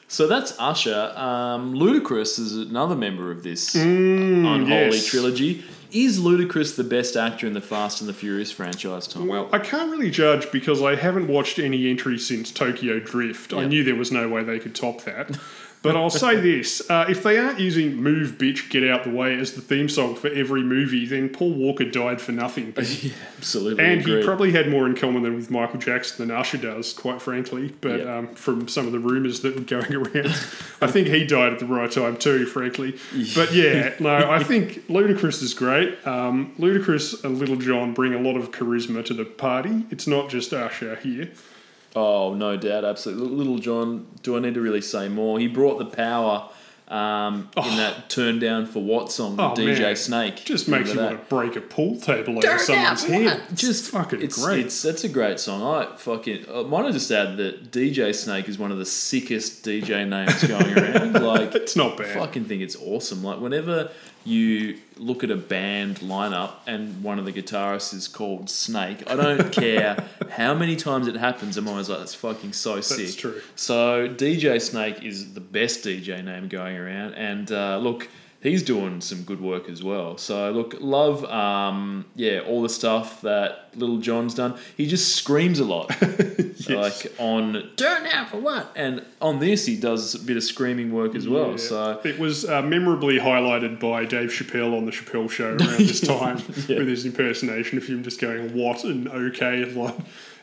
[0.07, 1.11] So that's Usher.
[1.15, 5.05] Um, Ludacris is another member of this Mm, unholy yes.
[5.07, 5.63] trilogy.
[5.91, 9.27] Is Ludacris the best actor in the Fast and the Furious franchise, Tom?
[9.27, 13.53] Well, I can't really judge because I haven't watched any entry since Tokyo Drift.
[13.53, 15.37] I knew there was no way they could top that.
[15.87, 19.37] But I'll say this uh, if they aren't using Move Bitch Get Out the Way
[19.37, 22.73] as the theme song for every movie, then Paul Walker died for nothing.
[23.37, 23.83] Absolutely.
[23.83, 24.19] And agree.
[24.19, 27.73] he probably had more in common than with Michael Jackson than Usher does, quite frankly.
[27.81, 28.17] But Yeah.
[28.17, 30.27] um, from some of the rumours that were going around,
[30.81, 32.97] I think he died at the right time too, frankly.
[33.35, 35.97] But yeah, no, I think Ludacris is great.
[36.07, 39.85] Um, Ludacris and Little John bring a lot of charisma to the party.
[39.89, 41.29] It's not just Usher here.
[41.97, 43.27] Oh, no doubt, absolutely.
[43.35, 45.39] Little John, do I need to really say more?
[45.39, 46.49] He brought the power
[46.89, 49.95] um, in that "Turn Down for What" song Oh, DJ man.
[49.97, 50.35] Snake.
[50.45, 53.41] Just makes you Remember want to break a pool table over someone's head.
[53.53, 54.65] just fucking it's, great.
[54.67, 55.61] It's that's a great song.
[55.63, 59.65] I fucking uh, might I just add that DJ Snake is one of the sickest
[59.65, 61.13] DJ names going around.
[61.27, 62.07] Like, It's not bad.
[62.17, 63.21] fucking think it's awesome.
[63.23, 63.89] Like, whenever
[64.27, 69.15] you look at a band lineup and one of the guitarists is called Snake, I
[69.15, 71.55] don't care how many times it happens.
[71.57, 72.97] I'm always like, that's fucking so sick.
[72.97, 73.41] That's true.
[73.55, 78.09] So DJ Snake is the best DJ name going around, and uh, look,
[78.47, 80.17] he's doing some good work as well.
[80.17, 84.57] So look, love, um, yeah, all the stuff that Little John's done.
[84.75, 85.89] He just screams a lot,
[86.69, 88.71] like on Turn down for what?
[88.75, 91.51] and on this he does a bit of screaming work as well.
[91.51, 91.57] Yeah.
[91.57, 96.01] So it was uh, memorably highlighted by Dave Chappelle on the Chappelle Show around this
[96.15, 96.37] time
[96.67, 96.77] Yeah.
[96.79, 99.95] with his impersonation of him just going what and okay and like.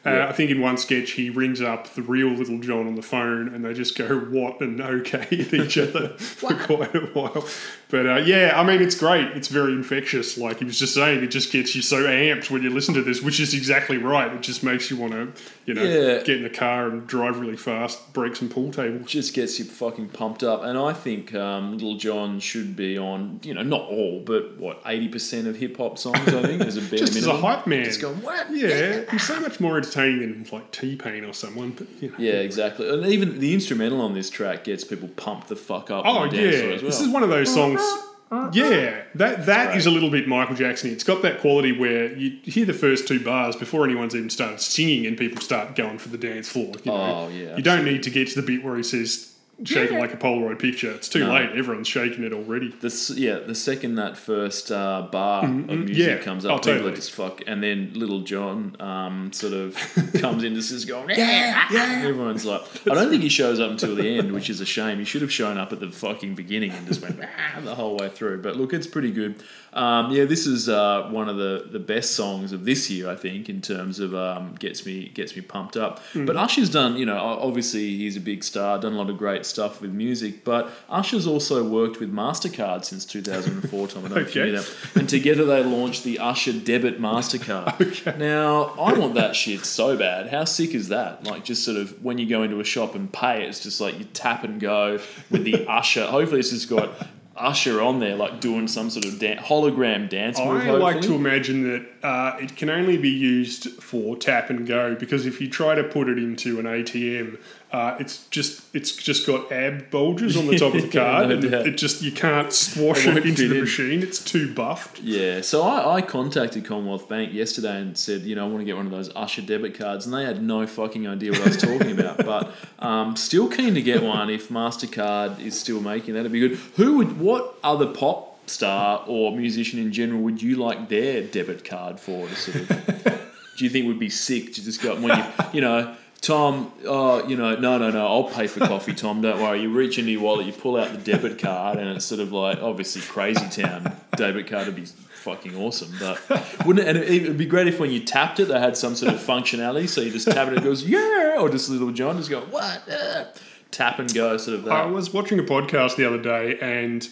[0.06, 0.28] Uh, Yeah.
[0.28, 3.48] I think in one sketch he rings up the real Little John on the phone
[3.54, 7.46] and they just go what and okay at each other for quite a while.
[7.90, 9.28] But uh, yeah, I mean it's great.
[9.36, 10.36] It's very infectious.
[10.36, 13.02] Like he was just saying, it just gets you so amped when you listen to
[13.02, 14.32] this, which is exactly right.
[14.32, 15.32] It just makes you want to,
[15.66, 16.18] you know, Yeah.
[16.22, 19.06] get in the car and drive really fast, break some pool tables.
[19.06, 20.64] just gets you fucking pumped up.
[20.64, 24.80] And I think um, Little John should be on, you know, not all, but what
[24.86, 26.18] eighty percent of hip hop songs.
[26.28, 27.84] I think is a bare Just as a hype man.
[27.84, 28.48] Just going what?
[28.54, 31.70] Yeah, he's so much more entertaining than like T Pain or someone.
[31.70, 32.16] But you know.
[32.18, 32.88] Yeah, exactly.
[32.88, 36.04] And even the instrumental on this track gets people pumped the fuck up.
[36.06, 36.90] Oh the yeah, as well.
[36.90, 37.80] this is one of those songs.
[38.52, 40.90] Yeah, that that is a little bit Michael Jackson.
[40.90, 44.60] It's got that quality where you hear the first two bars before anyone's even started
[44.60, 46.72] singing, and people start going for the dance floor.
[46.82, 47.14] You oh, know?
[47.14, 49.98] Oh, yeah, You don't need to get to the bit where he says "shake it
[49.98, 51.32] like a Polaroid picture." It's too No.
[51.34, 51.50] late.
[51.54, 52.74] Everyone's shaking it already.
[52.80, 56.00] This, yeah, the second that first uh, bar of music Mm-hmm.
[56.00, 56.16] yeah.
[56.18, 56.92] comes Oh, up, people totally.
[56.92, 59.76] are just fuck, and then Little John um, sort of
[60.20, 62.02] comes in, just is going, yeah, yeah.
[62.04, 64.98] Everyone's like, I don't think he shows up until the end, which is a shame.
[64.98, 67.96] He should have shown up at the fucking beginning and just went ah, the whole
[67.96, 68.42] way through.
[68.42, 69.42] But look, it's pretty good.
[69.74, 73.16] Um, yeah, this is uh, one of the, the best songs of this year, I
[73.16, 76.00] think, in terms of um, gets me gets me pumped up.
[76.12, 76.26] Mm.
[76.26, 79.44] But Usher's done, you know, obviously he's a big star, done a lot of great
[79.44, 80.44] stuff with music.
[80.44, 83.88] But Usher's also worked with Mastercard since 2004.
[83.88, 84.50] Tom, I don't know if you Okay.
[84.52, 84.74] knew that.
[84.94, 88.16] And together they launched the Usher Debit Mastercard.
[88.18, 90.28] Now I want that shit so bad.
[90.28, 91.24] How sick is that?
[91.24, 93.98] Like just sort of when you go into a shop and pay, it's just like
[93.98, 96.06] you tap and go with the Usher.
[96.06, 96.90] Hopefully, it's just got.
[97.36, 100.62] Usher on there, like doing some sort of dan- hologram dance move.
[100.62, 104.94] I like to imagine that uh, it can only be used for tap and go
[104.94, 107.38] because if you try to put it into an ATM,
[107.74, 111.34] uh, it's just it's just got ab bulges on the top of the card, No
[111.34, 111.66] and doubt.
[111.66, 113.60] it just you can't squash It it, into the in.
[113.62, 114.00] machine.
[114.02, 115.00] It's too buffed.
[115.00, 118.64] Yeah, so I, I contacted Commonwealth Bank yesterday and said, you know, I want to
[118.64, 121.48] get one of those Usher debit cards, and they had no fucking idea what I
[121.48, 122.14] was talking about.
[122.24, 126.20] But um, still keen to get one if Mastercard is still making that.
[126.20, 126.58] It'd be good.
[126.76, 127.18] Who would?
[127.18, 132.28] What other pop star or musician in general would you like their debit card for?
[132.28, 133.20] To sort of,
[133.56, 135.24] do you think would be sick to just go when you,
[135.54, 135.94] you know.
[136.24, 139.60] Tom, oh, you know, no, no, no, I'll pay for coffee, Tom, don't worry.
[139.60, 142.32] You reach into your wallet, you pull out the debit card, and it's sort of
[142.32, 145.92] like, obviously, Crazy Town debit card would be fucking awesome.
[146.00, 146.20] But
[146.64, 148.94] wouldn't it, and it would be great if when you tapped it, they had some
[148.94, 149.86] sort of functionality.
[149.86, 152.40] So you just tap it, and it goes, yeah, or just little John just go,
[152.40, 152.88] what?
[152.88, 153.24] Uh,
[153.70, 157.06] tap and go, sort of I was watching a podcast the other day, and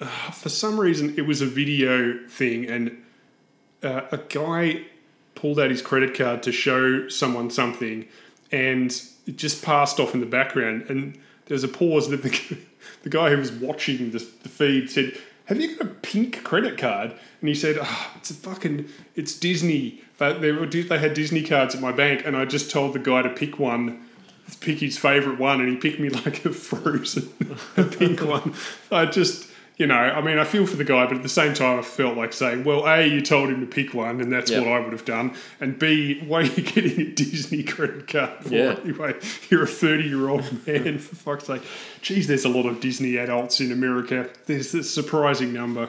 [0.00, 3.02] uh, for some reason it was a video thing, and
[3.82, 4.82] uh, a guy
[5.34, 8.06] pulled out his credit card to show someone something,
[8.52, 8.90] and
[9.26, 12.58] it just passed off in the background, and there's a pause that the,
[13.02, 15.16] the guy who was watching the, the feed said,
[15.46, 19.38] "Have you got a pink credit card?" And he said, oh, "It's a fucking it's
[19.38, 20.02] Disney.
[20.18, 22.98] They, they were they had Disney cards at my bank, and I just told the
[22.98, 24.06] guy to pick one."
[24.58, 27.30] Pick his favourite one, and he picked me like a frozen,
[27.76, 28.52] a pink one.
[28.90, 29.48] I just,
[29.80, 31.82] you know, I mean, I feel for the guy, but at the same time, I
[31.82, 34.58] felt like saying, well, A, you told him to pick one, and that's Yeah.
[34.60, 35.32] what I would have done.
[35.58, 38.76] And B, why are you getting a Disney credit card for Yeah.
[38.84, 39.14] anyway?
[39.48, 41.62] You're a 30 year old man, for fuck's sake.
[42.02, 44.28] Geez, there's a lot of Disney adults in America.
[44.44, 45.88] There's a surprising number.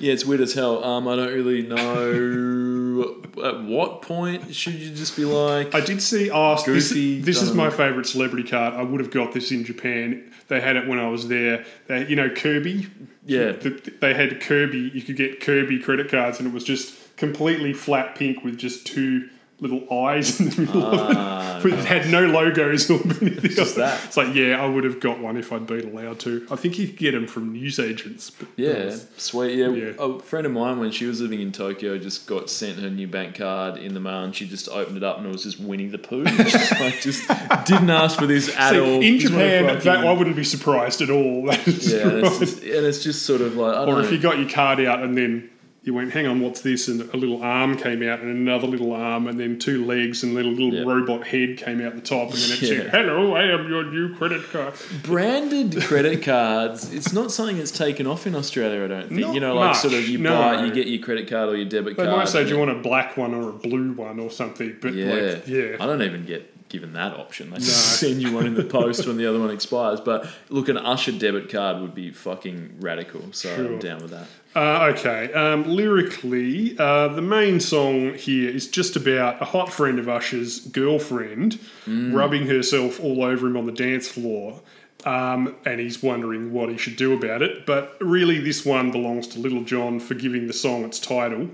[0.00, 0.82] Yeah, it's weird as hell.
[0.82, 6.02] Um, I don't really know at what point should you just be like, I did
[6.02, 8.74] see, this, Goofy, this is my favourite celebrity card.
[8.74, 10.24] I would have got this in Japan.
[10.48, 11.64] They had it when I was there.
[11.86, 12.88] They, you know, Kirby?
[13.28, 13.52] Yeah.
[13.52, 17.72] The- They had Kirby, you could get Kirby credit cards, and it was just completely
[17.72, 19.28] flat pink with just two
[19.60, 21.62] little eyes in the middle of it.
[21.62, 23.38] But it had no logos or anything.
[23.38, 23.48] Ah.
[23.48, 24.04] Just that.
[24.04, 26.46] It's like, yeah, I would have got one if I'd been allowed to.
[26.50, 28.30] I think you could get them from newsagents.
[28.56, 29.56] Yeah, sweet.
[29.56, 29.68] Yeah.
[29.70, 29.92] Yeah.
[29.98, 33.08] a friend of mine when she was living in Tokyo just got sent her new
[33.08, 35.58] bank card in the mail, and she just opened it up and it was just
[35.58, 36.24] Winnie the Pooh.
[36.44, 37.26] just, like, just
[37.66, 39.02] didn't ask for this at See, all.
[39.02, 41.48] in Japan, that, I wouldn't be surprised at all.
[41.78, 44.06] Yeah, and it's, just, and it's just sort of like I don't Or know.
[44.06, 45.48] if you got your card out and then
[45.88, 46.86] you went, hang on, what's this?
[46.88, 50.36] And a little arm came out and another little arm and then two legs and
[50.36, 50.82] then a little Yeah.
[50.84, 52.68] robot head came out the top and then it Yeah.
[52.82, 54.74] said, hello, I am your new credit card.
[55.02, 59.34] branded credit cards it's not something that's taken off in australia i don't think Not
[59.34, 60.30] you know like much, sort of you no.
[60.38, 62.50] buy you get your credit card or your debit They card They might say, do
[62.50, 64.76] you want a black one or a blue one or something?
[64.80, 65.76] But yeah like, yeah.
[65.80, 69.06] i don't even get given that option they just send you one in the post
[69.06, 73.22] when the other one expires but look an usher debit card would be fucking radical
[73.32, 73.64] so Sure.
[73.66, 74.26] i'm down with that
[74.58, 80.00] Uh, okay, um, lyrically, uh, the main song here is just about a hot friend
[80.00, 84.60] of Usher's girlfriend rubbing herself all over him on the dance floor.
[85.04, 87.66] Um, and he's wondering what he should do about it.
[87.66, 91.50] But really, this one belongs to Little John for giving the song its title,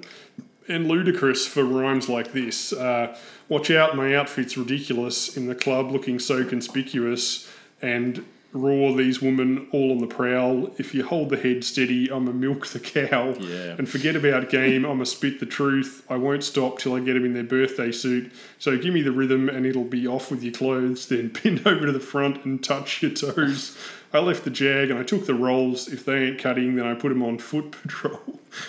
[0.67, 2.73] and Ludacris for rhymes like this.
[2.73, 3.15] Uh,
[3.51, 7.53] Watch out, my outfit's ridiculous in the club, looking so conspicuous,
[7.83, 8.25] and
[8.55, 10.71] raw these women all on the prowl.
[10.79, 13.35] If you hold the head steady, I'm a milk the cow.
[13.41, 13.75] Yeah.
[13.77, 16.05] And forget about game, I'm a spit the truth.
[16.09, 18.33] I won't stop till I get them in their birthday suit.
[18.59, 21.09] So give me the rhythm and it'll be off with your clothes.
[21.09, 23.77] Then bend over to the front and touch your toes.
[24.15, 25.89] I left the jag and I took the rolls.
[25.89, 28.21] If they ain't cutting, then I put them on foot patrol.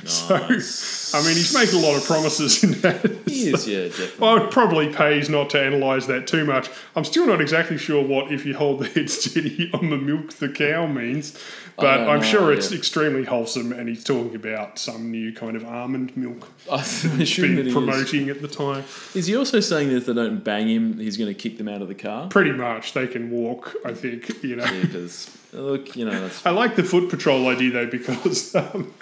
[0.03, 3.05] So, I mean, he's making a lot of promises in that.
[3.27, 6.71] he is yeah definitely Well, it probably pays not to analyse that too much.
[6.95, 10.33] I'm still not exactly sure what if you hold the head steady on the milk
[10.33, 11.37] the cow means,
[11.77, 12.79] but I'm know, sure it's yeah.
[12.79, 17.35] extremely wholesome and he's talking about some new kind of almond milk i assume that
[17.41, 17.73] being he is.
[17.73, 18.83] promoting at the time.
[19.13, 21.67] is he also saying that if they don't bang him he's going to kick them
[21.67, 24.81] out of the car Pretty much, they can walk, I think, you know.
[24.81, 25.29] because
[25.61, 28.93] look you know that's I like the foot patrol idea though because um,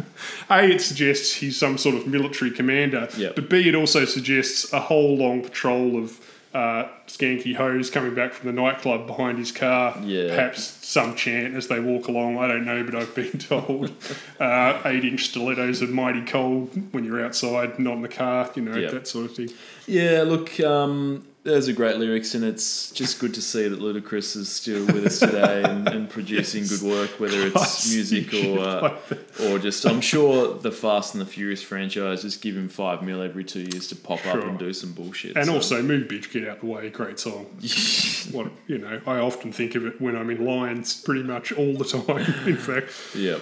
[0.49, 3.35] a it suggests he's some sort of military commander, Yep.
[3.35, 6.19] but b it also suggests a whole long patrol of
[6.53, 9.97] uh, skanky hoes coming back from the nightclub behind his car.
[10.03, 10.27] Yeah.
[10.35, 12.37] perhaps some chant as they walk along.
[12.37, 13.91] I don't know, but I've been told
[14.39, 18.51] uh, eight-inch stilettos are mighty cold when you're outside, not in the car.
[18.55, 18.91] You know Yep.
[18.91, 19.49] that sort of thing.
[19.87, 24.37] Yeah, look, um, there's a great lyrics, and it's just good to see that Ludacris
[24.37, 28.59] is still with us today and, and producing good work, whether I it's music or
[28.59, 28.97] uh,
[29.45, 29.85] or just.
[29.85, 33.59] I'm sure the Fast and the Furious franchise just give him five mil every two
[33.61, 35.35] years to pop up and do some bullshit.
[35.35, 36.89] And so- also, move bitch, get out the way.
[36.89, 37.45] Great song.
[38.31, 41.73] what you know, I often think of it when I'm in lines, pretty much all
[41.73, 42.19] the time.
[42.47, 43.41] In fact, Yep.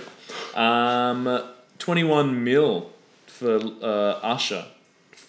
[0.58, 1.44] Um,
[1.80, 2.92] 21 mil
[3.28, 4.66] for uh, Usher.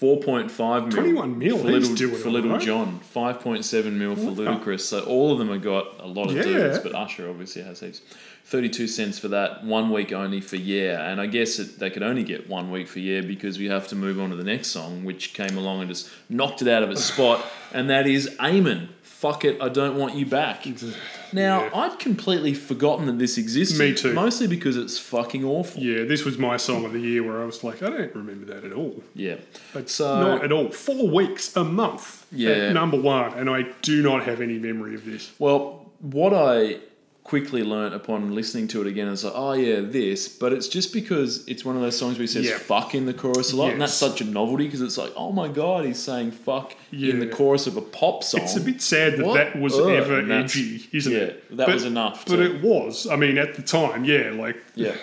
[0.03, 0.91] 4.5 mil.
[0.91, 2.61] 21 mil, for he's little, doing for all little right.
[2.61, 3.01] John.
[3.15, 4.81] 5.7 mil for Ludacris.
[4.81, 6.43] So all of them have got a lot of Yeah.
[6.43, 8.01] dudes, but Usher obviously has heaps.
[8.45, 11.09] 32 cents for that, one week only for Yeah.
[11.09, 13.87] And I guess it, they could only get one week for Yeah because we have
[13.89, 16.83] to move on to the next song, which came along and just knocked it out
[16.83, 18.89] of its spot, and that is Eamon.
[19.03, 20.67] Fuck it, I don't want you back.
[21.33, 21.71] Now, Yeah.
[21.75, 23.79] I'd completely forgotten that this existed.
[23.79, 24.13] Me too.
[24.13, 25.83] Mostly because it's fucking awful.
[25.83, 28.47] yeah, this was my song of the year where I was like, I don't remember
[28.55, 29.03] that at all.
[29.15, 29.37] Yeah.
[29.75, 30.71] It's So- not at all.
[30.71, 32.27] Four weeks a month.
[32.33, 32.51] Yeah.
[32.51, 35.31] At number one, and I do not have any memory of this.
[35.39, 36.79] Well, what I
[37.25, 40.93] quickly learnt upon listening to it again is like, oh yeah, this, but it's just
[40.93, 42.59] because it's one of those songs where he says Yeah.
[42.59, 45.31] fuck in the chorus a lot, and that's such a novelty because it's like, oh
[45.31, 48.43] my god, he's saying fuck in the chorus of a pop song.
[48.43, 49.35] It's a bit sad that What?
[49.35, 51.57] that was Ugh, ever edgy, isn't yeah, it?
[51.57, 53.07] that was enough But it was.
[53.07, 54.95] I mean, at the time, yeah, like Yeah.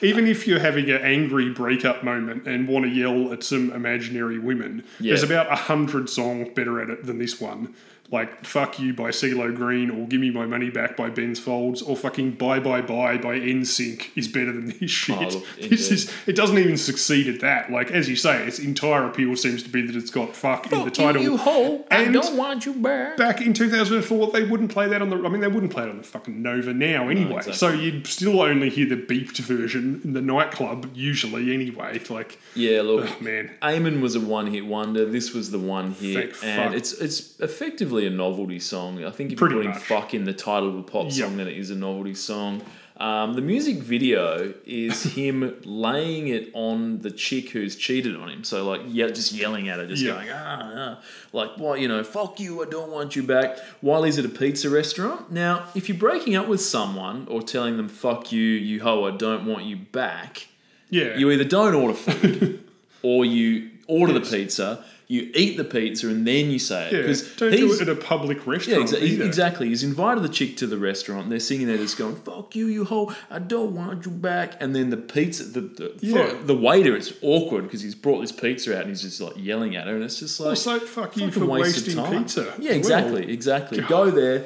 [0.00, 4.38] Even if you're having an angry breakup moment and want to yell at some imaginary
[4.38, 5.10] women, Yeah.
[5.10, 7.74] there's about a hundred songs better at it than this one.
[8.10, 11.82] Like "Fuck You" by CeeLo Green or "Give Me My Money Back" by Ben's Folds
[11.82, 15.16] or fucking "Bye Bye Bye" by NSYNC is better than this oh, shit.
[15.16, 17.70] Oh, look, this is it doesn't even succeed at that.
[17.70, 20.84] Like as you say, its entire appeal seems to be that it's got "fuck" in
[20.84, 21.36] the title.
[21.36, 21.84] hoe.
[21.90, 23.16] And- want you back.
[23.16, 25.16] Back in 2004, they wouldn't play that on the.
[25.16, 27.36] I mean, they wouldn't play it on the fucking Nova now anyway.
[27.36, 27.52] exactly.
[27.54, 32.00] So you'd still only hear the beeped version in the nightclub usually anyway.
[32.08, 35.04] Like, Yeah, look, oh, man, Eamon was a one-hit wonder.
[35.04, 36.78] This was the one hit, Thank and fuck.
[36.78, 39.04] it's it's effectively a novelty song.
[39.04, 39.82] I think if Pretty you're putting much.
[39.88, 41.12] "fuck" in the title of a pop Yep.
[41.12, 42.62] song, then it is a novelty song.
[43.00, 48.42] Um, the music video is him laying it on the chick who's cheated on him.
[48.42, 50.14] So like, yeah, just yelling at her, just Yeah.
[50.14, 50.98] going ah, ah,
[51.32, 53.58] like what you know, fuck you, I don't want you back.
[53.82, 55.30] While he's at a pizza restaurant.
[55.30, 59.12] Now, if you're breaking up with someone or telling them fuck you, you hoe, I
[59.16, 60.48] don't want you back
[60.90, 62.64] yeah, you either don't order food
[63.02, 64.28] or you order Yes.
[64.30, 66.92] the pizza, you eat the pizza, and then you say it.
[66.92, 67.00] yeah.
[67.00, 68.90] Because Don't do it at a public yeah, restaurant.
[68.90, 69.68] exa- exactly.
[69.68, 71.22] He's invited the chick to the restaurant.
[71.22, 74.60] And they're singing there, just going "fuck you, you hoe, I don't want you back."
[74.60, 76.34] And then the pizza, the the, Yeah.
[76.44, 79.76] the waiter, it's awkward because he's brought this pizza out and he's just like yelling
[79.76, 82.24] at her, and it's just like Also, fuck you fucking for wasting time.
[82.24, 82.52] pizza.
[82.58, 83.30] Yeah, exactly, well.
[83.30, 83.80] exactly.
[83.80, 84.44] Go there,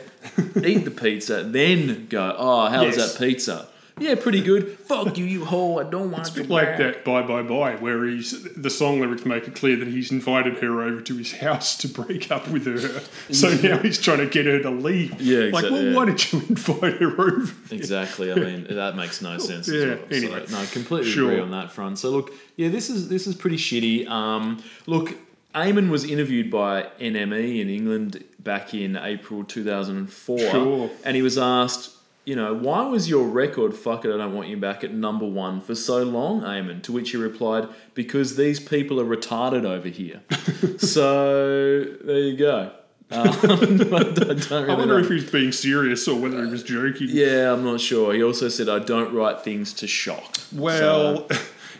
[0.64, 2.36] eat the pizza, then go.
[2.38, 3.66] Oh, how was that pizza?
[4.02, 4.78] Yeah, pretty good.
[4.80, 5.84] Fuck you, you whore.
[5.86, 6.78] I don't want It's a you bit like back.
[6.78, 10.58] that "Bye Bye Bye," where he's the song lyrics make it clear that he's invited
[10.58, 13.00] her over to his house to break up with her.
[13.32, 15.20] So now he's trying to get her to leave.
[15.20, 15.94] Yeah, like, well, yeah.
[15.94, 17.52] why did you invite her over?
[17.70, 18.32] Exactly.
[18.32, 19.68] I mean, that makes no sense.
[19.68, 20.06] Yeah, As well.
[20.10, 20.46] anyway.
[20.46, 21.30] So, no, completely Sure.
[21.30, 21.98] agree on that front.
[21.98, 24.08] So look, yeah, this is this is pretty shitty.
[24.08, 25.14] Um, look,
[25.54, 30.90] Eamon was interviewed by NME in England back in April 2004, Sure.
[31.04, 31.90] and he was asked.
[32.24, 35.26] You know, why was your record "Fuck It, I Don't Want You Back" at number
[35.26, 36.82] one for so long, Eamon?
[36.84, 40.22] To which he replied, "Because these people are retarded over here."
[40.78, 42.72] so there you go.
[43.12, 44.96] Um, I don't I wonder know.
[44.96, 47.08] if he was being serious or whether he was joking.
[47.10, 48.14] Yeah, I'm not sure.
[48.14, 50.38] He also said, I don't write things to shock.
[50.50, 51.36] Well, So,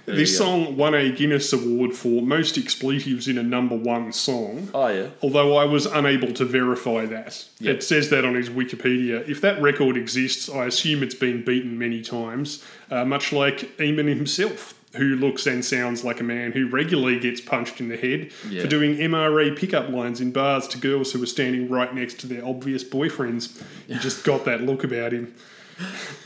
[0.06, 4.68] this song won a Guinness Award for most expletives in a number one song.
[4.74, 5.08] oh, yeah.
[5.22, 7.44] Although I was unable to verify that.
[7.60, 7.76] Yep.
[7.76, 9.28] It says that on his Wikipedia.
[9.28, 14.08] If that record exists, I assume it's been beaten many times, uh, much like Eamon
[14.08, 18.30] himself, who looks and sounds like a man who regularly gets punched in the head
[18.50, 18.60] Yeah.
[18.62, 22.26] for doing MRE pickup lines in bars to girls who are standing right next to
[22.26, 23.58] their obvious boyfriends.
[23.88, 25.32] He just got that look about him.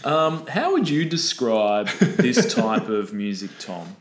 [0.04, 3.96] How would you describe this type of music, Tom?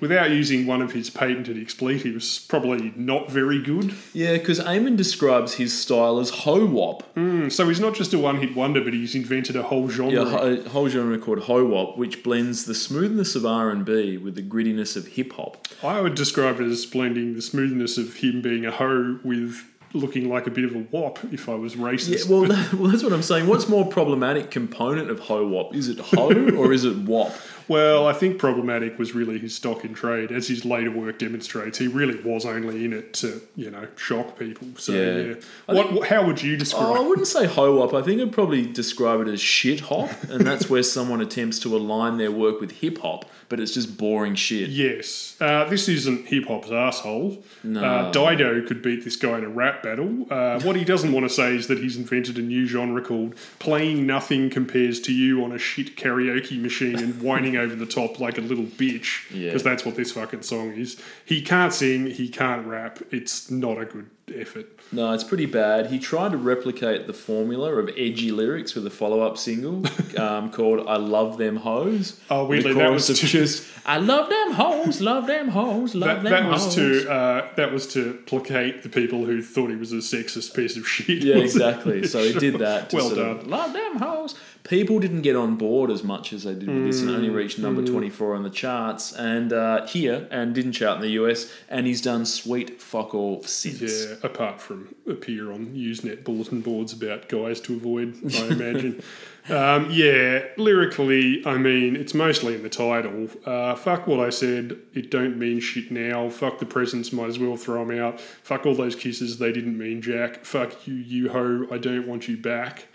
[0.00, 3.94] Without using one of his patented expletives, probably not very good.
[4.12, 7.14] Yeah, because Eamon describes his style as ho wop.
[7.14, 10.12] Mm, So he's not just a one hit wonder, but he's invented a whole genre.
[10.24, 14.16] Yeah, a whole genre called ho wop, which blends the smoothness of R and B
[14.16, 15.68] with the grittiness of hip hop.
[15.84, 19.62] I would describe it as blending the smoothness of him being a hoe with
[19.92, 22.28] looking like a bit of a wop if I was racist.
[22.28, 22.42] Yeah, well,
[22.78, 23.46] well, that's what I'm saying.
[23.46, 25.74] What's more problematic component of ho wop?
[25.74, 27.32] Is it ho or is it wop?
[27.68, 31.76] Well, I think problematic was really his stock in trade, as his later work demonstrates.
[31.76, 34.68] He really was only in it to, you know, shock people.
[34.76, 35.34] So, Yeah.
[35.34, 35.34] yeah.
[35.66, 37.92] What, what- how would you oh, describe Oh, I wouldn't say ho wop.
[37.92, 41.76] I think I'd probably describe it as shit hop, and that's where someone attempts to
[41.76, 44.68] align their work with hip hop, but it's just boring shit.
[44.68, 45.36] Yes.
[45.40, 47.42] Uh, this isn't hip hop's asshole.
[47.64, 50.26] Uh, Dido could beat this guy in a rap battle.
[50.30, 53.34] Uh, what he doesn't want to say is that he's invented a new genre called
[53.58, 58.20] Playing Nothing Compares to You on a Shit Karaoke Machine and whining over the top
[58.20, 59.30] like a little bitch.
[59.30, 59.46] Yeah.
[59.46, 61.00] Because that's what this fucking song is.
[61.24, 62.98] He can't sing, he can't rap.
[63.10, 64.66] It's not a good effort.
[64.90, 65.86] No, it's pretty bad.
[65.90, 69.84] He tried to replicate the formula of edgy lyrics with a follow-up single
[70.18, 74.28] um, called "I Love Them Hoes." Oh, weirdly, the that was too- just "I love
[74.30, 77.86] them hoes, love them hoes, love That, them that hoes." was to uh, that was
[77.94, 81.22] to placate the people who thought he was a sexist piece of shit.
[81.22, 82.06] Yeah, exactly.
[82.06, 82.92] So he did that.
[82.92, 83.50] Well sort of, done.
[83.50, 84.34] Love them hoes.
[84.68, 87.58] People didn't get on board as much as they did with this, and only reached
[87.58, 87.86] number Mm.
[87.90, 91.50] twenty-four on the charts, and uh, here, and didn't chart in the US.
[91.70, 93.80] And he's done sweet fuck all since.
[93.80, 99.02] Yeah, apart from appear on Usenet bulletin boards about guys to avoid, I imagine.
[99.50, 103.28] um, yeah, lyrically, I mean, it's mostly in the title.
[103.44, 106.28] Uh, fuck what I said, it don't mean shit now.
[106.28, 108.20] Fuck the presents, might as well throw 'em out.
[108.20, 110.44] Fuck all those kisses, they didn't mean jack.
[110.44, 112.86] Fuck you, you ho, I don't want you back.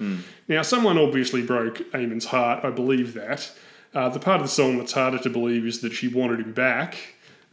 [0.48, 3.52] Now, someone obviously broke Eamon's heart, I believe that.
[3.94, 6.54] Uh, the part of the song that's harder to believe is that she wanted him
[6.54, 6.96] back.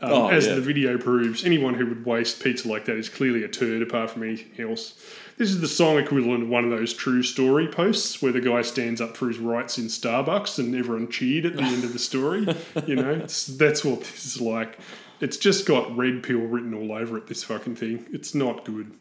[0.03, 0.55] Um, Oh, as yeah.
[0.55, 4.11] the video proves, anyone who would waste pizza like that is clearly a turd apart
[4.11, 4.95] from anything else.
[5.41, 8.61] This is the song equivalent of one of those true story posts where the guy
[8.61, 11.99] stands up for his rights in Starbucks and everyone cheered at the end of the
[11.99, 12.47] story.
[12.87, 14.79] You know, it's, that's what this is like.
[15.19, 18.07] It's just got red pill written all over it, this fucking thing.
[18.13, 18.93] It's not good.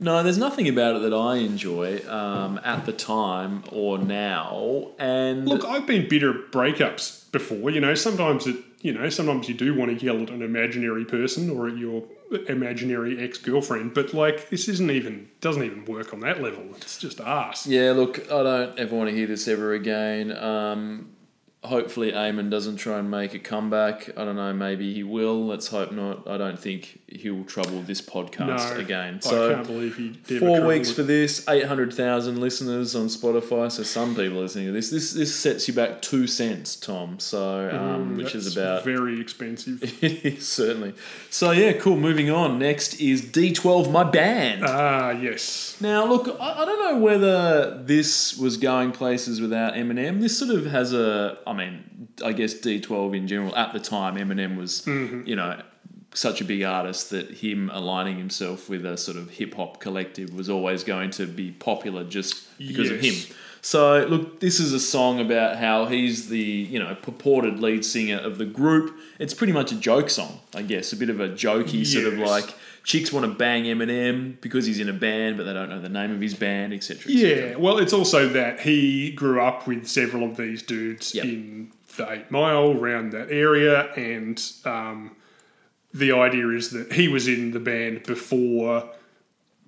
[0.00, 4.92] No, there's nothing about it that I enjoy um, at the time or now.
[4.98, 7.68] And Look, I've been bitter at breakups before.
[7.68, 11.04] You know, sometimes it, you know, sometimes you do want to yell at an imaginary
[11.04, 12.02] person or at your
[12.48, 16.64] imaginary ex girlfriend, but like this isn't even doesn't even work on that level.
[16.76, 17.66] It's just arse.
[17.66, 20.36] yeah, look, I don't ever want to hear this ever again.
[20.36, 21.10] Um,
[21.64, 24.10] hopefully, Eamon doesn't try and make a comeback.
[24.16, 25.46] I don't know, maybe he will.
[25.46, 26.26] Let's hope not.
[26.28, 29.16] I don't think he'll trouble this podcast No, again.
[29.16, 33.06] I So can't believe he ever Four weeks for this, eight hundred thousand listeners on
[33.06, 33.70] Spotify.
[33.70, 34.90] So some people listening to this.
[34.90, 37.18] This this sets you back two cents, Tom.
[37.20, 39.82] So um, which is Mm, about very expensive.
[40.02, 40.94] it is certainly.
[41.30, 41.96] So yeah, cool.
[41.96, 42.58] Moving on.
[42.58, 44.64] Next is D twelve, my band.
[44.66, 45.76] ah, yes.
[45.80, 50.20] now look, I, I don't know whether this was going places without Eminem.
[50.20, 53.80] This sort of has a, I mean, I guess D twelve in general at the
[53.80, 55.26] time, Eminem was, Mm-hmm.
[55.28, 55.60] you know.
[56.16, 60.34] Such a big artist that him aligning himself with a sort of hip hop collective
[60.34, 63.14] was always going to be popular just because of him.
[63.60, 68.18] So look, this is a song about how he's the you know purported lead singer
[68.18, 68.96] of the group.
[69.18, 72.18] It's pretty much a joke song, I guess, a bit of a jokey sort of
[72.18, 75.80] like chicks want to bang Eminem because he's in a band, but they don't know
[75.80, 77.10] the name of his band, etc.
[77.12, 81.24] Yeah, well, it's also that he grew up with several of these dudes Yep.
[81.24, 85.16] in the Eight Mile, around that area, and um,
[85.94, 88.90] the idea is that he was in the band before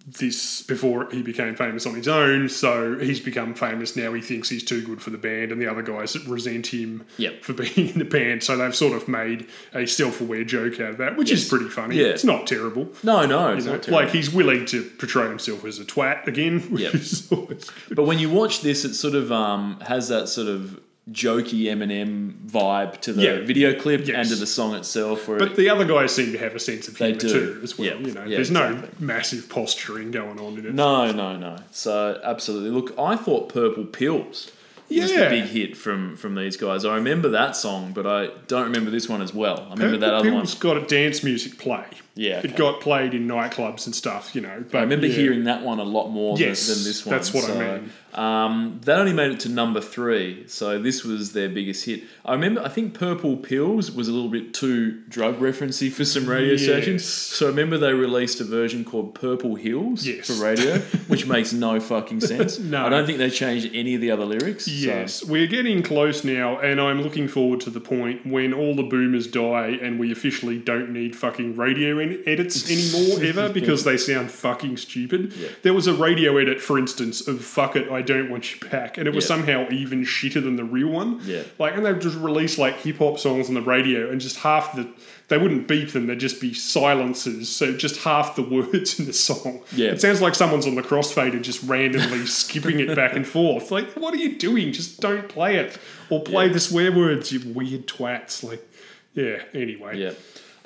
[0.07, 2.49] this, before he became famous on his own.
[2.49, 4.12] So he's become famous now.
[4.15, 7.45] He thinks he's too good for the band, and the other guys resent him Yep.
[7.45, 8.43] for being in the band.
[8.43, 11.97] So they've sort of made a self-aware joke out of that, which is pretty funny.
[11.97, 12.07] Yeah.
[12.07, 12.89] It's not terrible.
[13.03, 14.05] No, no, it's You know, not terrible.
[14.07, 16.95] like he's willing to portray himself as a twat again, which Yep.
[16.95, 17.97] is always good.
[17.97, 20.81] But when you watch this, it sort of um, has that sort of
[21.12, 23.39] jokey Eminem vibe to the Yeah.
[23.40, 24.16] video clip Yes.
[24.16, 25.26] and to the song itself.
[25.26, 27.89] But the other guys seem to have a sense of humour too, as well.
[27.89, 27.94] Yeah.
[28.06, 28.80] You know, Yeah, there's exactly.
[28.82, 30.74] no massive posturing going on in it.
[30.74, 31.56] No, no, no.
[31.70, 32.70] So absolutely.
[32.70, 34.51] Look, I thought Purple Pills
[34.90, 36.85] was the big hit from from these guys.
[36.85, 39.59] I remember that song, but I don't remember this one as well.
[39.70, 40.43] I remember Purple that other one.
[40.43, 41.85] Pill's got a dance music play.
[42.19, 42.49] Yeah, okay.
[42.49, 44.65] It got played in nightclubs and stuff, you know.
[44.73, 45.15] But I remember yeah.
[45.15, 47.15] hearing that one a lot more than- Yes, than, this one.
[47.15, 47.90] that's what I mean.
[48.15, 52.03] Um, that only made it to number three, so this was their biggest hit.
[52.24, 56.27] I remember, I think Purple Pills was a little bit too drug referencey for some
[56.27, 56.62] radio Yes.
[56.62, 57.05] stations.
[57.05, 60.27] So I remember they released a version called Purple Hills Yes.
[60.27, 62.59] for radio, which makes no fucking sense.
[62.69, 62.85] No.
[62.86, 64.65] I don't think they changed any of the other lyrics.
[64.65, 68.74] so- Yes, we're getting close now, and I'm looking forward to the point when all
[68.74, 73.85] the boomers die and we officially don't need fucking radio in- edits anymore ever because
[73.85, 75.32] they sound fucking stupid.
[75.62, 78.98] There was a radio edit, for instance, of "Fuck it, I don't want you back,"
[78.98, 79.28] and it was Yeah.
[79.36, 81.20] somehow even shitter than the real one.
[81.24, 81.43] Yeah.
[81.59, 84.74] like, and they've just released like hip hop songs on the radio, and just half
[84.76, 84.89] the
[85.28, 87.48] they wouldn't beep them; they'd just be silences.
[87.48, 89.62] So just half the words in the song.
[89.72, 89.90] Yeah.
[89.90, 93.70] it sounds like someone's on the crossfader just randomly skipping it back and forth.
[93.70, 94.72] Like, what are you doing?
[94.72, 95.76] Just don't play it.
[96.10, 96.52] Or play Yeah.
[96.55, 98.43] the swear words, you weird twats.
[98.43, 98.66] Like,
[99.14, 99.98] yeah, anyway.
[99.98, 100.12] Yeah.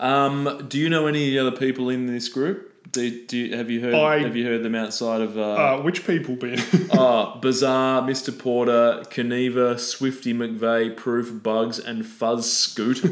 [0.03, 2.69] Um, do you know any of the other people in this group?
[2.91, 5.43] Do, do you, have you heard I- have you heard them outside of uh,
[5.79, 6.59] Uh, which people, Ben?
[6.91, 8.37] uh, Bizarre, Mr.
[8.37, 13.03] Porter, Kuniva, Swifty McVay, Proof, Bugz, and Fuzz Scoot?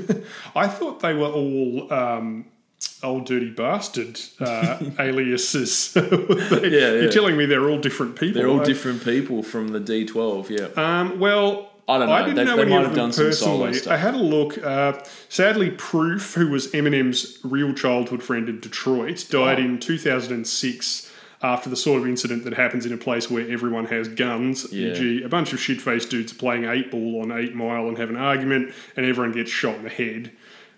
[0.55, 2.45] I thought they were all um,
[3.03, 5.95] old dirty bastard uh, aliases.
[5.95, 6.93] They- Yeah, yeah.
[7.03, 8.41] You're telling me they're all different people.
[8.43, 10.51] They're all I- different people from the D12.
[10.51, 10.69] Yeah.
[11.01, 12.12] Um, well, I don't know.
[12.15, 13.75] I didn't They- know they any might of have them done some solo personally.
[13.79, 13.93] stuff.
[13.93, 14.59] I had a look.
[14.65, 14.93] Uh,
[15.29, 19.62] sadly, Proof, who was Eminem's real childhood friend in Detroit, died Oh.
[19.62, 21.11] in 2006
[21.43, 24.67] after the sort of incident that happens in a place where everyone has guns.
[24.71, 24.89] Yeah.
[24.93, 28.11] E.g., a bunch of shit-faced dudes are playing eight ball on Eight Mile and have
[28.11, 30.33] an argument, and everyone gets shot in the head.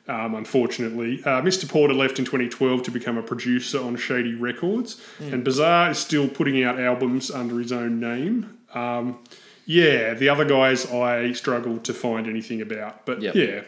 [0.08, 1.68] Um, unfortunately, uh, Mr.
[1.68, 5.34] Porter left in 2012 to become a producer on Shady Records, Hmm.
[5.34, 8.46] and Bizarre is still putting out albums under his own name.
[8.74, 9.18] Um,
[9.66, 13.34] yeah, the other guys I struggle to find anything about, but Yep.
[13.34, 13.60] yeah,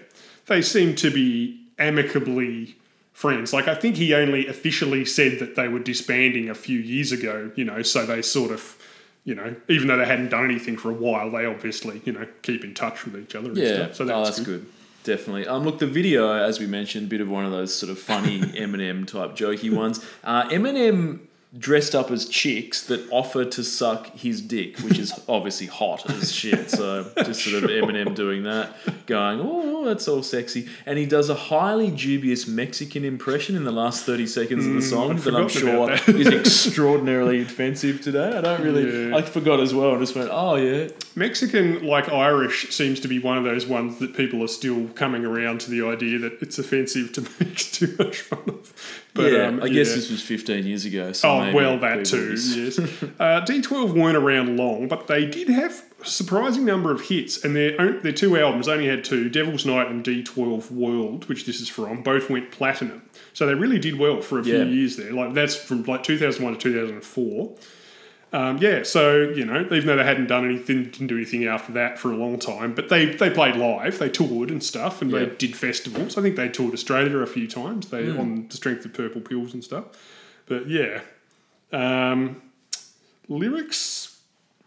[0.46, 2.76] they seem to be amicably
[3.12, 3.52] friends.
[3.52, 7.50] Like I think he only officially said that they were disbanding a few years ago,
[7.56, 8.76] you know, so they sort of,
[9.24, 12.26] you know, even though they hadn't done anything for a while, they obviously, you know,
[12.42, 13.48] keep in touch with each other.
[13.48, 13.74] And Yeah.
[13.92, 13.94] stuff.
[13.96, 14.60] So oh, that's, that's good.
[14.62, 14.66] good.
[15.04, 15.46] Definitely.
[15.46, 17.98] Um, look, the video, as we mentioned, a bit of one of those sort of
[17.98, 20.04] funny Eminem type jokey ones.
[20.24, 21.20] Uh, Eminem
[21.56, 26.32] dressed up as chicks that offer to suck his dick, which is obviously hot as
[26.32, 26.70] shit.
[26.70, 28.74] So just sort of Eminem doing that,
[29.06, 30.68] going, oh, that's all sexy.
[30.86, 34.80] And he does a highly dubious Mexican impression in the last 30 seconds of the
[34.80, 36.08] mm, song I'd that I'm sure that.
[36.08, 38.36] is extraordinarily offensive today.
[38.36, 39.16] I don't really, Yeah.
[39.16, 39.94] I forgot as well.
[39.94, 40.88] I just went, oh, yeah.
[41.14, 45.24] Mexican, like Irish, seems to be one of those ones that people are still coming
[45.24, 49.03] around to the idea that it's offensive to make too much fun of.
[49.14, 49.94] But, yeah, um, I guess yeah.
[49.94, 51.12] this was 15 years ago.
[51.12, 52.30] So Oh well, that too.
[52.32, 52.78] Yes,
[53.20, 57.54] uh, D12 weren't around long, but they did have a surprising number of hits, and
[57.54, 61.60] their own, their two albums only had two: Devil's Night and D12 World, which this
[61.60, 62.02] is from.
[62.02, 63.02] Both went platinum,
[63.34, 64.64] so they really did well for a few Yeah.
[64.64, 65.12] years there.
[65.12, 67.56] Like that's from like 2001 to 2004.
[68.34, 71.70] Um, yeah, so you know, even though they hadn't done anything, didn't do anything after
[71.74, 75.10] that for a long time, but they they played live, they toured and stuff, and
[75.10, 75.20] Yeah.
[75.20, 76.18] they did festivals.
[76.18, 77.90] I think they toured Australia a few times.
[77.90, 78.18] They Hmm.
[78.20, 79.84] on the strength of Purple Pills and stuff.
[80.46, 81.00] But yeah,
[81.72, 82.42] um,
[83.28, 84.18] lyrics.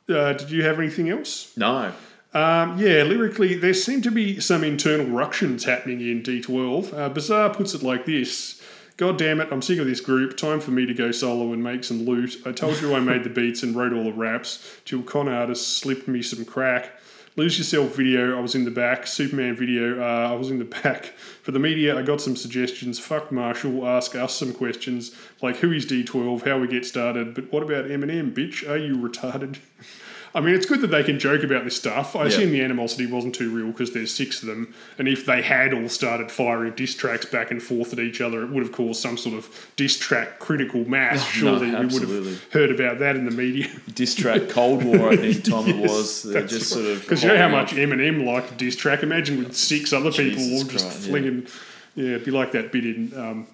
[0.09, 1.51] Uh, did you have anything else?
[1.57, 1.91] No.
[2.33, 6.93] Um, yeah, lyrically, there seem to be some internal ructions happening in D12.
[6.93, 8.56] Uh, Bizarre puts it like this
[8.97, 10.35] God damn it, I'm sick of this group.
[10.35, 12.41] Time for me to go solo and make some loot.
[12.47, 14.79] I told you I made the beats and wrote all the raps.
[14.85, 16.93] Till con artists slipped me some crack.
[17.35, 19.05] Lose Yourself video, I was in the back.
[19.05, 21.05] Superman video, uh, I was in the back.
[21.43, 22.97] For the media, I got some suggestions.
[22.97, 25.15] Fuck Marshall, ask us some questions.
[25.43, 27.35] Like, who is D12, how we get started.
[27.35, 28.67] But what about Eminem, bitch?
[28.67, 29.59] Are you retarded?
[30.35, 32.15] I mean, it's good that they can joke about this stuff.
[32.15, 35.41] I assume the animosity wasn't too real because there's six of them, and if they
[35.41, 38.71] had all started firing diss tracks back and forth at each other, it would have
[38.71, 41.25] caused some sort of diss track critical mass.
[41.29, 43.67] Surely we would have heard about that in the media.
[43.93, 46.23] Diss track Cold War, I think, Tom it was.
[46.23, 47.01] They're just sort of.
[47.01, 49.03] because you know how much Eminem liked a diss track.
[49.03, 51.09] Imagine with six other people Jesus all just Christ, yeah.
[51.09, 51.47] flinging.
[51.95, 52.05] Yeah.
[52.09, 53.47] it'd be like that bit in um,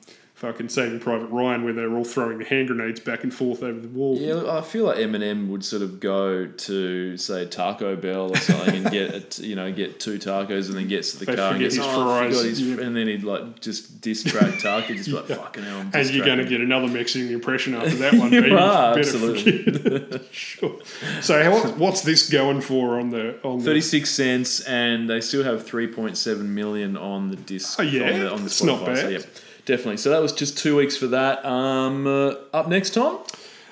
[0.44, 3.64] fucking Saving Private Ryan where they were all throwing the hand grenades back and forth
[3.64, 4.18] over the wall.
[4.18, 8.76] Yeah, I feel like Eminem would sort of go to say Taco Bell or something
[8.84, 11.38] and get a t- you know get two tacos and then gets to the They'd
[11.38, 12.84] car and gets his oh, fries, his yeah.
[12.84, 15.36] and then he'd like just diss track Taco, just like Yeah.
[15.38, 15.78] fucking hell.
[15.80, 18.34] I'm And you're going to get another Mexican impression after that one.
[18.34, 20.28] You are, absolutely.
[20.32, 20.78] sure.
[21.22, 23.66] So how, what's this going for on the on the?
[23.66, 28.12] 36 cents and they still have 3.7 million on the disc Oh, yeah?
[28.12, 29.20] on the, on the That's not Spotify, so yeah
[29.66, 33.20] definitely so that was just two weeks for that um uh, up next tom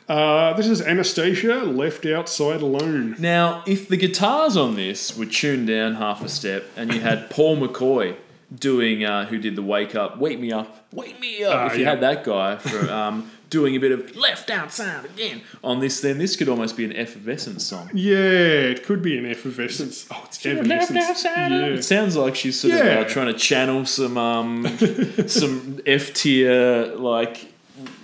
[0.09, 3.15] Uh, this is Anastacia left outside alone.
[3.17, 7.29] Now, if the guitars on this were tuned down half a step and you had
[7.29, 8.15] Paul McCoy
[8.53, 11.77] doing, uh, who did the Wake Up, Wake Me Up, Wake Me Up, Ah, if
[11.77, 11.91] you yeah.
[11.91, 16.17] had that guy for, um, doing a bit of left outside again on this, then
[16.17, 17.91] this could almost be an effervescence song.
[17.93, 20.07] Yeah, it could be an effervescence.
[20.09, 21.23] Oh, it's evanescence.
[21.23, 21.65] Yeah.
[21.65, 23.01] It sounds like she's sort Yeah.
[23.01, 24.65] of uh, trying to channel some um,
[25.27, 27.47] some F tier like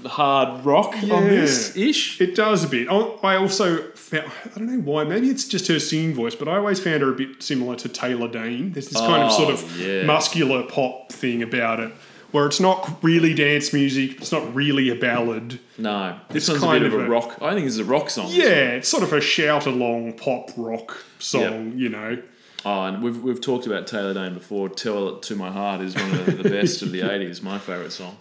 [0.05, 2.19] hard rock on this ish.
[2.21, 2.87] It does a bit.
[2.89, 6.47] Oh, I also found, I don't know why, maybe it's just her singing voice, but
[6.47, 8.71] I always found her a bit similar to Taylor Dayne.
[8.71, 10.03] There's this kind of sort Oh, of yeah.
[10.03, 11.91] muscular pop thing about it,
[12.37, 15.59] where it's not really dance music, it's not really a ballad.
[15.79, 17.39] No, this It's a kind bit of a a- rock.
[17.41, 18.27] I think this is a rock song.
[18.29, 22.21] Yeah, it's sort of a shout along pop rock song, you know.
[22.63, 24.69] Oh, and we've, we've talked about Taylor Dayne before.
[24.69, 27.57] Tell It to My Heart is one of the, the best of the 80s, my
[27.57, 28.17] favourite song.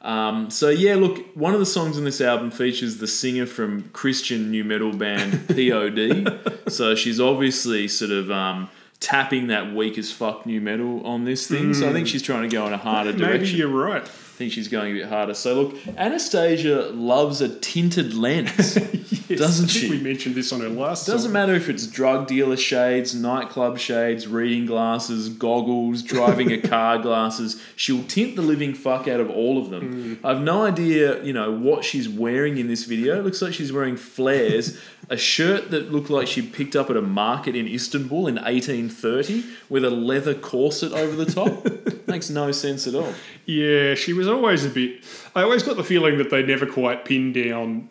[0.00, 3.90] Um, so, yeah, look, one of the songs on this album features the singer from
[3.90, 6.40] Christian nu metal band POD.
[6.72, 8.70] so she's obviously sort of um,
[9.00, 11.72] tapping that weak as fuck nu metal on this thing.
[11.74, 12.10] So I think mm.
[12.10, 13.58] she's trying to go in a harder Maybe direction.
[13.58, 14.02] you're right.
[14.02, 15.34] I think she's going a bit harder.
[15.34, 18.76] So, look, Anastacia loves a tinted lens,
[19.28, 19.90] Yes, doesn't I think she?
[19.90, 21.32] We mentioned this on her last Doesn't song.
[21.32, 27.60] matter if it's drug dealer shades, nightclub shades, reading glasses, goggles, driving a car glasses.
[27.74, 30.18] She'll tint the living fuck out of all of them.
[30.22, 30.24] Mm.
[30.24, 33.18] I've no idea, you know, what she's wearing in this video.
[33.18, 34.78] It looks like she's wearing flares,
[35.10, 39.44] a shirt that looked like she picked up at a market in Istanbul in 1830
[39.68, 41.66] with a leather corset over the top.
[42.06, 43.14] Makes no sense at all.
[43.46, 45.02] Yeah, she was always a bit.
[45.34, 47.88] I always got the feeling that they never quite pinned down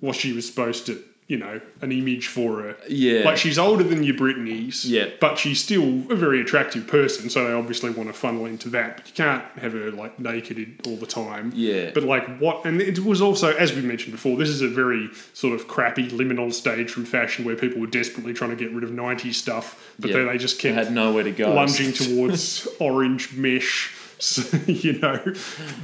[0.00, 2.76] what she was supposed to, you know, an image for her.
[2.88, 3.20] Yeah.
[3.24, 4.84] Like she's older than your Britneys.
[4.88, 5.10] Yeah.
[5.20, 8.96] But she's still a very attractive person, so they obviously want to funnel into that.
[8.96, 11.52] But you can't have her like naked all the time.
[11.54, 11.90] Yeah.
[11.92, 12.64] But like what?
[12.64, 16.08] And it was also, as we mentioned before, this is a very sort of crappy
[16.08, 19.92] liminal stage from fashion where people were desperately trying to get rid of '90s stuff,
[19.98, 20.16] but Yeah.
[20.16, 21.52] then they just They kept had nowhere to go.
[21.52, 25.20] lunging towards orange mesh, so, you know,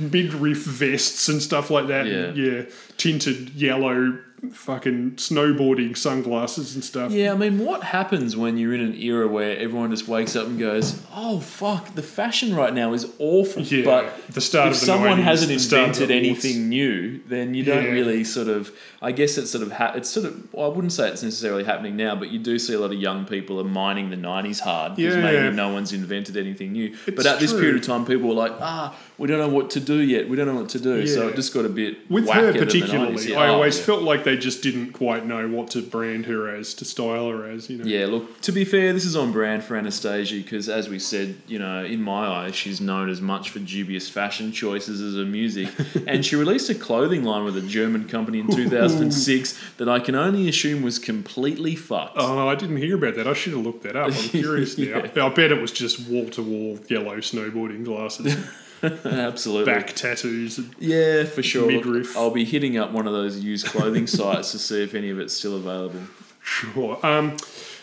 [0.00, 2.06] midriff vests and stuff like that.
[2.06, 2.32] Yeah.
[2.32, 2.62] yeah,
[2.96, 4.18] tinted yellow,
[4.50, 7.12] fucking snowboarding sunglasses and stuff.
[7.12, 10.46] Yeah, I mean, what happens when you're in an era where everyone just wakes up
[10.46, 14.74] and goes, "Oh fuck, the fashion right now is awful." Yeah, but the start if
[14.74, 17.90] of the someone 90s, hasn't invented anything new, then you don't Yeah.
[17.90, 18.70] really sort of.
[19.02, 20.52] I guess it's sort of ha- it's sort of.
[20.52, 22.98] Well, I wouldn't say it's necessarily happening now, but you do see a lot of
[22.98, 25.22] young people are mining the '90s hard because Yeah.
[25.22, 26.94] maybe no one's invented anything new.
[27.04, 29.70] but It's at this period of time, people were like, "Ah, we don't know what
[29.70, 30.28] to do yet.
[30.28, 33.14] We don't know what to do." So it just got a bit With her particularly,
[33.16, 33.26] 90s.
[33.28, 33.84] Yeah, I oh, always yeah.
[33.84, 37.28] felt like they they just didn't quite know what to brand her as, to style
[37.28, 37.70] her as.
[37.70, 37.84] You know.
[37.84, 41.36] Yeah, look, to be fair, this is on brand for Anastacia because, as we said,
[41.46, 45.24] you know, in my eyes, she's known as much for dubious fashion choices as her
[45.24, 45.68] music.
[46.06, 50.14] and she released a clothing line with a German company in 2006 that I can
[50.14, 52.16] only assume was completely fucked.
[52.16, 53.26] Oh, no, I didn't hear about that.
[53.26, 54.08] I should have looked that up.
[54.08, 54.98] I'm curious now.
[54.98, 58.36] I bet it was just wall to wall yellow snowboarding glasses,
[59.04, 59.72] Absolutely.
[59.72, 60.60] back tattoos.
[60.78, 61.66] Yeah, for sure.
[61.66, 62.16] Midriff.
[62.16, 65.18] I'll be hitting up one of those used clothing sites to see if any of
[65.18, 66.00] it's still available.
[66.42, 67.04] Sure.
[67.04, 67.36] Um,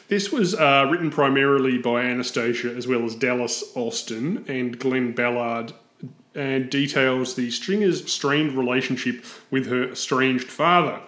[0.07, 5.73] this was uh, written primarily by Anastacia as well as Dallas Austin and Glen Ballard
[6.35, 10.99] and details the stringer's strained relationship with her estranged father.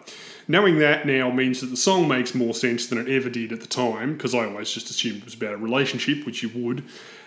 [0.47, 3.61] Knowing that now means that the song makes more sense than it ever did at
[3.61, 6.83] the time, because I always just assumed it was about a relationship, which you would.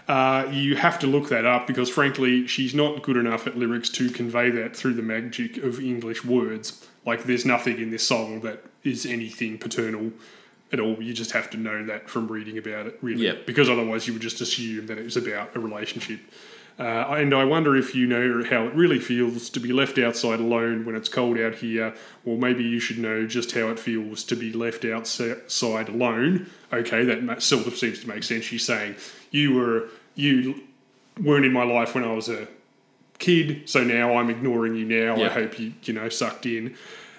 [0.09, 3.89] Uh, you have to look that up because, frankly, she's not good enough at lyrics
[3.91, 6.87] to convey that through the magic of English words.
[7.05, 10.13] Like, there's nothing in this song that is anything paternal
[10.73, 11.03] at all.
[11.03, 13.25] You just have to know that from reading about it, really.
[13.25, 13.47] Yep.
[13.47, 16.21] Because otherwise, you would just assume that it was about a relationship.
[16.79, 20.41] Uh, and I wonder if you know how it really feels to be left outside
[20.41, 24.23] alone when it's cold out here, or maybe you should know just how it feels
[24.25, 26.51] to be left outside alone.
[26.73, 28.45] Okay, that sort of seems to make sense.
[28.45, 28.97] She's saying
[29.31, 30.63] you were you
[31.23, 32.49] weren't in my life when I was a
[33.19, 35.17] kid, so now I'm ignoring you now.
[35.23, 36.75] I hope you you know sucked in.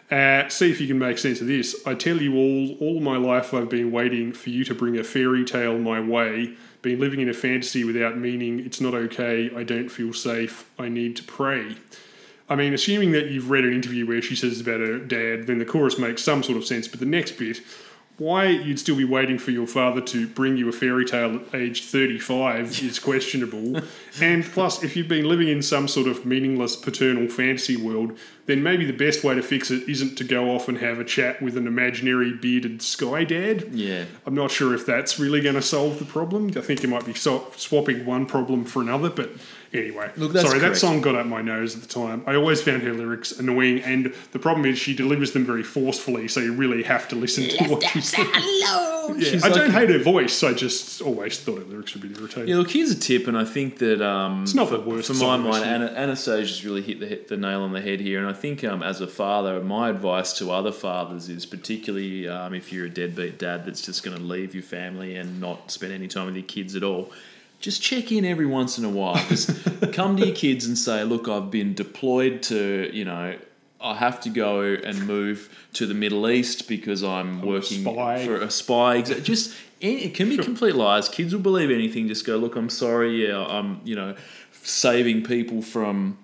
[0.10, 1.86] Uh, see if you can make sense of this.
[1.86, 5.04] I tell you all, all my life I've been waiting for you to bring a
[5.04, 6.54] fairy tale my way.
[6.82, 8.60] Been living in a fantasy without meaning.
[8.60, 9.52] It's not okay.
[9.54, 10.70] I don't feel safe.
[10.80, 11.76] I need to pray.
[12.50, 15.60] I mean, assuming that you've read an interview where she says about her dad, then
[15.60, 16.88] the chorus makes some sort of sense.
[16.88, 17.60] But the next bit,
[18.18, 21.56] why you'd still be waiting for your father to bring you a fairy tale at
[21.56, 23.80] age 35 is questionable.
[24.20, 28.18] and plus, if you've been living in some sort of meaningless paternal fantasy world,
[28.48, 31.04] then maybe the best way to fix it isn't to go off and have a
[31.04, 33.68] chat with an imaginary bearded sky dad.
[33.72, 34.06] Yeah.
[34.26, 36.52] I'm not sure if that's really going to solve the problem.
[36.56, 39.30] I think you might be so- swapping one problem for another, but
[39.74, 40.12] anyway.
[40.18, 40.80] Look, that's Sorry, that correct.
[40.80, 42.24] song got up my nose at the time.
[42.26, 46.28] I always found her lyrics annoying, and the problem is she delivers them very forcefully,
[46.28, 48.28] so you really have to listen to what she's saying.
[48.28, 49.20] alone.
[49.20, 50.44] Yeah, She's I like- don't hate her voice.
[50.44, 52.50] I just always thought her lyrics would be irritating.
[52.50, 55.08] Yeah, look, here's a tip, and I think that um, It's not for, the worst
[55.08, 55.56] for my song, mind.
[55.64, 55.70] actually.
[55.70, 58.64] Ana, Anastacia's really hit the, hit the nail on the head here, and I think
[58.64, 62.90] um, as a father, my advice to other fathers is particularly um, if you're a
[62.90, 66.36] deadbeat dad that's just going to leave your family and not spend any time with
[66.36, 67.12] your kids at all.
[67.60, 69.16] Just check in every once in a while.
[69.28, 69.50] Just
[69.94, 73.38] come to your kids and say, "Look, I've been deployed to, you know,
[73.82, 78.36] I have to go and move to the Middle East because I'm working spy." for
[78.36, 79.02] a spy.
[79.02, 81.10] Just it can be complete lies.
[81.10, 82.08] Kids will believe anything.
[82.08, 83.28] Just go, look, I'm sorry.
[83.28, 84.16] Yeah, I'm you know
[84.52, 86.18] saving people from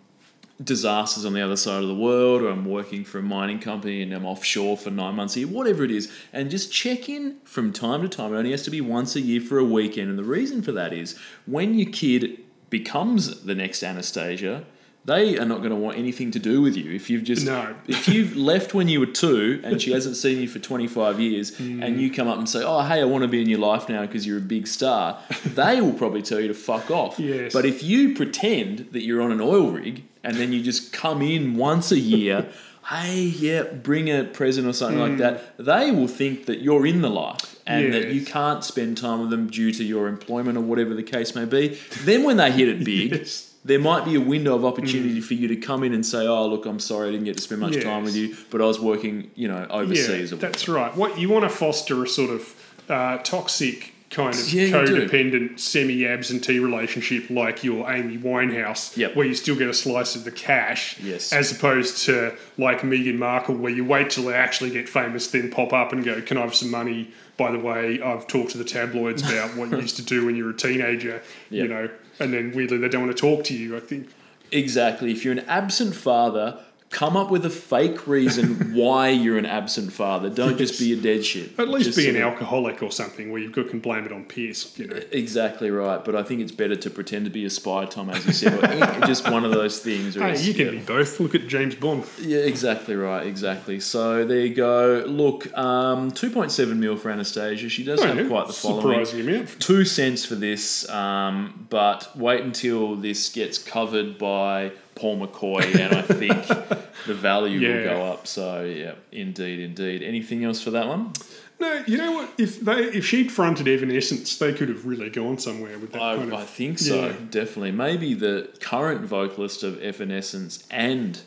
[0.64, 4.02] disasters on the other side of the world, or I'm working for a mining company
[4.02, 7.38] and I'm offshore for nine months a year, whatever it is, and just check in
[7.44, 8.34] from time to time.
[8.34, 10.10] It only has to be once a year for a weekend.
[10.10, 14.66] And the reason for that is when your kid becomes the next Anastacia,
[15.06, 16.92] they are not going to want anything to do with you.
[16.92, 17.76] If you've just No.
[17.88, 21.52] if you've left when you were two and she hasn't seen you for 25 years
[21.52, 21.84] Mm.
[21.84, 23.90] and you come up and say, oh, hey, I want to be in your life
[23.90, 27.20] now because you're a big star, they will probably tell you to fuck off.
[27.20, 27.52] Yes.
[27.52, 31.22] But if you pretend that you're on an oil rig and then you just come
[31.22, 32.48] in once a year,
[32.90, 37.02] hey, yeah, bring a present or something like that, they will think that you're in
[37.02, 40.62] the life and that you can't spend time with them due to your employment or
[40.62, 41.80] whatever the case may be.
[42.02, 43.54] Then when they hit it big, Yes.
[43.64, 46.46] there might be a window of opportunity for you to come in and say, "Oh,
[46.48, 48.82] look, I'm sorry, I didn't get to spend much time with you, but I was
[48.82, 50.94] working, you know, overseas." Yeah, or that's right.
[50.94, 52.54] What you want to foster a sort of
[52.90, 59.16] uh, toxic kind of Yeah, codependent semi-absentee relationship like your Amy Winehouse, Yep.
[59.16, 61.34] where you still get a slice of the cash, Yes.
[61.34, 65.50] as opposed to like Meghan Markle, where you wait till they actually get famous, then
[65.50, 68.58] pop up and go, "Can I have some money?" By the way, I've talked to
[68.60, 71.90] the tabloids about what you used to do when you were a teenager, you know,
[72.20, 73.76] and then weirdly they don't want to talk to you.
[73.76, 74.08] I think
[74.52, 75.12] Exactly.
[75.12, 76.60] If you're an absent father,
[76.94, 80.30] come up with a fake reason why you're an absent father.
[80.30, 81.60] Don't just be a dead shit.
[81.60, 84.12] at least Just be an sort of- alcoholic or something where you can blame it
[84.12, 85.00] on Pierce, you know.
[85.12, 88.26] Exactly right, but I think it's better to pretend to be a spy, Tom, as
[88.26, 88.60] you said,
[89.08, 90.16] just one of those things.
[90.16, 91.20] Hey, you can be both.
[91.20, 92.06] Look at James Bond.
[92.22, 93.80] Yeah, exactly right, exactly.
[93.80, 95.04] So there you go.
[95.08, 97.70] Look, um, 2.7 mil for Anastacia.
[97.70, 99.06] She does Oh, have yeah, quite the following.
[99.06, 99.60] Surprising amount.
[99.60, 105.96] Two cents for this, um, but wait until this gets covered by Paul McCoy, and
[105.96, 106.48] I think
[107.08, 108.28] the value will go up.
[108.28, 110.04] So yeah, indeed, indeed.
[110.04, 111.14] Anything else for that one?
[111.60, 112.30] No, you know what?
[112.38, 116.18] If they if she'd fronted Evanescence, they could have really gone somewhere with that I,
[116.18, 116.40] kind of.
[116.40, 117.16] I think so, yeah.
[117.30, 117.72] definitely.
[117.72, 121.22] Maybe the current vocalist of Evanescence and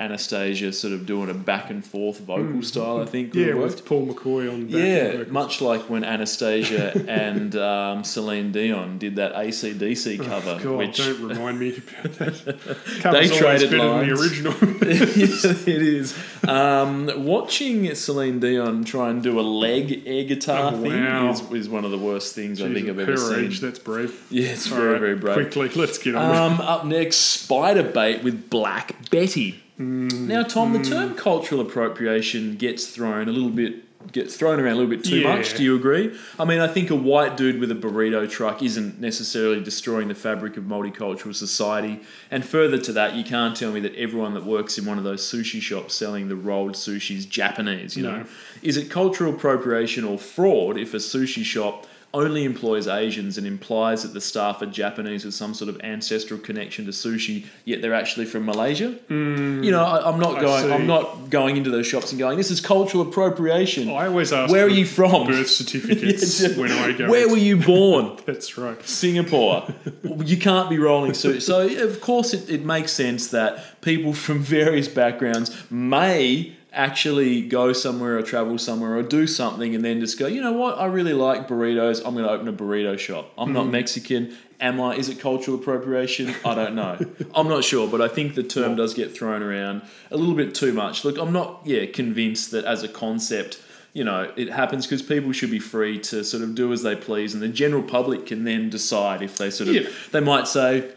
[0.00, 3.00] Anastacia sort of doing a back and forth vocal style.
[3.02, 3.46] I think Mm.
[3.46, 3.84] Yeah, with.
[3.84, 9.34] Paul McCoy on back Yeah, much like when Anastacia and um, Celine Dion did that
[9.34, 12.56] ACDC cover, Oh, God, which don't remind me about that.
[13.00, 14.08] Cover's always traded better lines.
[14.08, 14.52] than the original.
[15.66, 16.16] yeah, it is.
[16.46, 21.30] Um, watching Celine Dion try and do a leg air guitar Oh, thing wow.
[21.30, 23.46] is, is one of the worst things I think I've ever seen.
[23.46, 24.24] age, that's brave.
[24.30, 25.34] yeah, it's All very, right, very brave.
[25.50, 29.62] Quickly, let's get on Um, up next, Spiderbait with Black Betty.
[29.78, 30.26] Mm.
[30.26, 31.16] Now, Tom, the term mm.
[31.16, 35.36] cultural appropriation gets thrown a little bit gets thrown around a little bit too Yeah.
[35.36, 35.54] much.
[35.54, 36.12] Do you agree?
[36.38, 40.14] I mean, I think a white dude with a burrito truck isn't necessarily destroying the
[40.14, 42.00] fabric of multicultural society.
[42.30, 45.04] And further to that, you can't tell me that everyone that works in one of
[45.04, 47.96] those sushi shops selling the rolled sushi is Japanese.
[47.96, 48.24] You know,
[48.62, 54.02] is it cultural appropriation or fraud if a sushi shop only employs Asians and implies
[54.02, 57.92] that the staff are Japanese with some sort of ancestral connection to sushi, yet they're
[57.94, 58.94] actually from Malaysia.
[59.10, 60.40] you know, I, I'm not Mm.
[60.40, 60.72] Going.
[60.72, 62.36] I'm not going into those shops and going.
[62.38, 63.90] This is cultural appropriation.
[63.90, 65.26] I always ask Where are you from?
[65.26, 67.10] birth certificates Yeah, when I go.
[67.10, 68.16] Where were you born?
[68.26, 68.82] That's right.
[68.86, 69.68] Singapore.
[70.24, 71.42] you can't be rolling sushi.
[71.42, 77.72] So, of course, it, it makes sense that people from various backgrounds may actually go
[77.72, 80.86] somewhere or travel somewhere or do something and then just go, you know what, I
[80.86, 82.02] really like burritos.
[82.04, 83.32] I'm going to open a burrito shop.
[83.38, 83.72] I'm not hmm.
[83.72, 84.36] Mexican.
[84.60, 84.96] Am I?
[84.96, 86.34] Is it cultural appropriation?
[86.44, 86.98] I don't know.
[87.34, 90.54] I'm not sure, but I think the term does get thrown around a little bit
[90.54, 91.04] too much.
[91.04, 93.62] Look, I'm not, yeah, convinced that as a concept,
[93.92, 96.96] you know, it happens because people should be free to sort of do as they
[96.96, 99.88] please, and the general public can then decide if they sort of, Yeah.
[100.10, 100.90] they might say,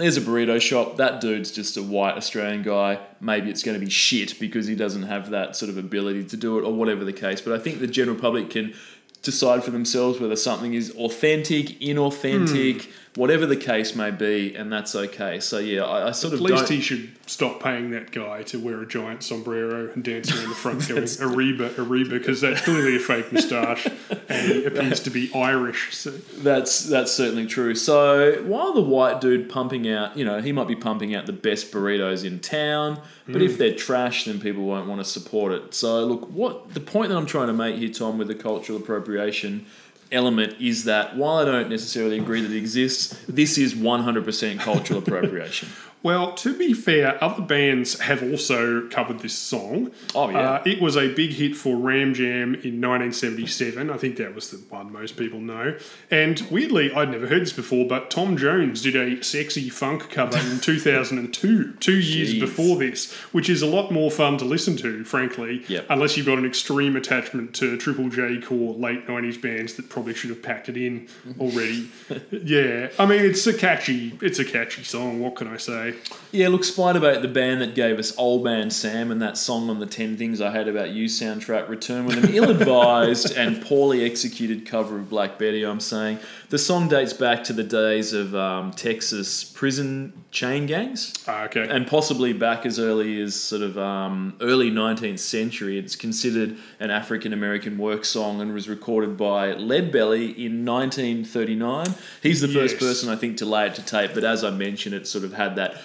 [0.00, 0.96] there's a burrito shop.
[0.96, 3.00] That dude's just a white Australian guy.
[3.20, 6.36] Maybe it's going to be shit because he doesn't have that sort of ability to
[6.36, 7.40] do it, or whatever the case.
[7.40, 8.74] But I think the general public can
[9.22, 12.90] decide for themselves whether something is authentic, inauthentic, hmm.
[13.16, 15.40] Whatever the case may be, and that's okay.
[15.40, 16.70] So yeah, I, I sort At of least don't.
[16.76, 20.54] he should stop paying that guy to wear a giant sombrero and dance around the
[20.54, 23.86] front going Ariba, Ariba, because that's clearly a fake moustache
[24.28, 25.94] and he appears to be Irish.
[25.94, 27.74] So That's that's certainly true.
[27.74, 31.32] So while the white dude pumping out, you know, he might be pumping out the
[31.32, 33.58] best burritos in town, but if mm.
[33.58, 35.74] they're trash, then people won't want to support it.
[35.74, 38.78] So look, what the point that I'm trying to make here, Tom, with the cultural
[38.78, 39.66] appropriation
[40.12, 44.98] element is that while I don't necessarily agree that it exists, this is 100% cultural
[45.00, 45.68] appropriation.
[46.02, 49.90] Well, to be fair, other bands have also covered this song.
[50.14, 50.38] Oh, yeah.
[50.38, 53.90] Uh, it was a big hit for Ram Jam in 1977.
[53.90, 55.76] I think that was the one most people know.
[56.10, 60.38] And weirdly, I'd never heard this before, but Tom Jones did a sexy funk cover
[60.38, 62.40] in 2002, two years Jeez.
[62.40, 65.64] before this, which is a lot more fun to listen to, frankly.
[65.68, 65.86] Yep.
[65.90, 70.14] Unless you've got an extreme attachment to Triple J core late 90s bands that probably
[70.14, 71.08] should have packed it in
[71.38, 71.90] already.
[72.30, 72.88] yeah.
[72.98, 75.20] I mean, it's a catchy, it's a catchy song.
[75.20, 75.89] What can I say?
[76.32, 79.80] Yeah, look, Spiderbait, the band that gave us Old Man Sam and that song on
[79.80, 84.04] the 10 Things I Hate About You soundtrack, returned with an ill advised and poorly
[84.04, 86.18] executed cover of Black Betty, I'm saying.
[86.50, 91.66] The song dates back to the days of um, Texas prison chain gangs Ah, okay.
[91.68, 95.78] and possibly back as early as sort of um, early 19th century.
[95.78, 101.86] It's considered an African American work song and was recorded by Leadbelly in 1939.
[102.22, 104.94] He's the first person I think to lay it to tape, but as I mentioned,
[104.94, 105.79] it sort of had that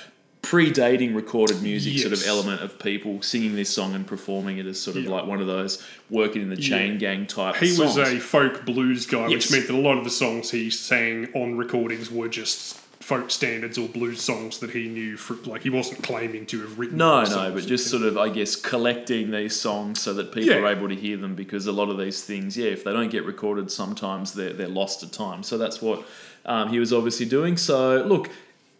[0.45, 4.79] predating recorded music sort of element of people singing this song and performing it as
[4.79, 5.09] sort of Yeah.
[5.09, 5.81] like one of those
[6.11, 6.97] working in the chain Yeah.
[6.99, 9.31] gang type He was a folk blues guy, Yes.
[9.31, 13.29] which meant that a lot of the songs he sang on recordings were just folk
[13.31, 15.15] standards or blues songs that he knew.
[15.17, 16.97] For, like he wasn't claiming to have written.
[16.97, 20.57] No, no, but just sort of, I guess, collecting these songs so that people Yeah.
[20.61, 23.09] are able to hear them because a lot of these things, yeah, if they don't
[23.11, 25.41] get recorded, sometimes they're, they're lost to time.
[25.43, 26.03] So that's what
[26.47, 27.57] um, he was obviously doing.
[27.57, 28.29] So, look,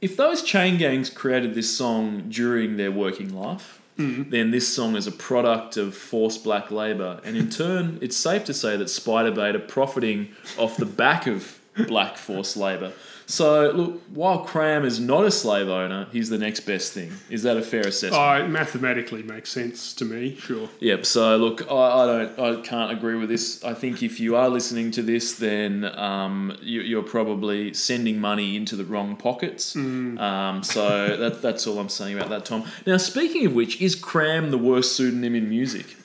[0.06, 4.30] if those chain gangs created this song during their working life, mm-hmm.
[4.30, 7.20] then this song is a product of forced black labour.
[7.24, 10.30] And in turn, it's safe to say that Spiderbait are profiting
[10.60, 12.94] off the back of black forced labour.
[13.28, 17.12] So, look, while Kram is not a slave owner, he's the next best thing.
[17.30, 18.14] Is that a fair assessment?
[18.14, 20.36] Uh, it mathematically makes sense to me.
[20.36, 20.70] Sure.
[20.80, 21.06] Yep.
[21.06, 23.64] So look, I, I don't, I can't agree with this.
[23.64, 28.56] I think if you are listening to this, then um, you, you're probably sending money
[28.56, 29.76] into the wrong pockets.
[29.76, 32.64] Um, so that, that's all I'm saying about that, Tom.
[32.86, 35.98] Now, speaking of which, is Kram the worst pseudonym in music?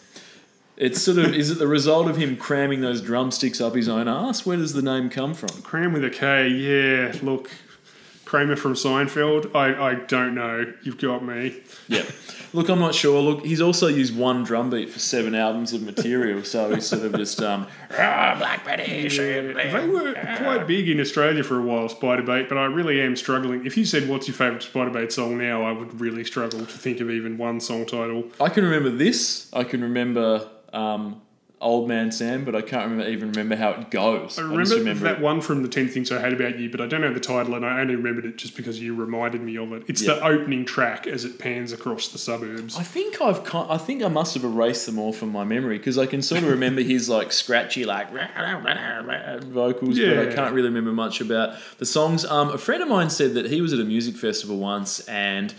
[0.81, 4.09] It's sort of is it the result of him cramming those drumsticks up his own
[4.09, 4.47] ass?
[4.47, 5.51] Where does the name come from?
[5.62, 6.48] Kram with a K.
[6.48, 7.15] Yeah.
[7.23, 7.51] Look.
[8.24, 9.57] Kramer from Seinfeld.
[9.57, 10.73] I, I don't know.
[10.85, 11.61] You've got me.
[11.89, 12.05] Yeah.
[12.52, 13.20] Look, I'm not sure.
[13.20, 17.02] Look, he's also used one drum beat for seven albums of material, so he's sort
[17.02, 19.09] of just um, ah, Black Betty.
[19.09, 23.16] shit, They were quite big in Australia for a while, Spiderbait, but I really am
[23.16, 23.66] struggling.
[23.66, 27.01] If you said what's your favourite Spiderbait song now, I would really struggle to think
[27.01, 28.31] of even one song title.
[28.40, 29.48] I can remember this.
[29.52, 31.22] I can remember um,
[31.62, 34.38] Old Man Sam, but I can't remember, even remember how it goes.
[34.38, 35.20] I I remember, just remember that it.
[35.20, 37.55] one from the 10 Things I Hate About You, but I don't know the title,
[37.55, 39.82] and I only remembered it just because you reminded me of it.
[39.86, 42.78] It's the opening track as it pans across the suburbs.
[42.78, 45.98] I think I've I think I must have erased them all from my memory because
[45.98, 48.09] I can sort of remember his like scratchy like
[49.42, 50.34] vocals, but I Yeah.
[50.34, 52.24] can't really remember much about the songs.
[52.24, 55.52] Um, a friend of mine said that he was at a music festival once, and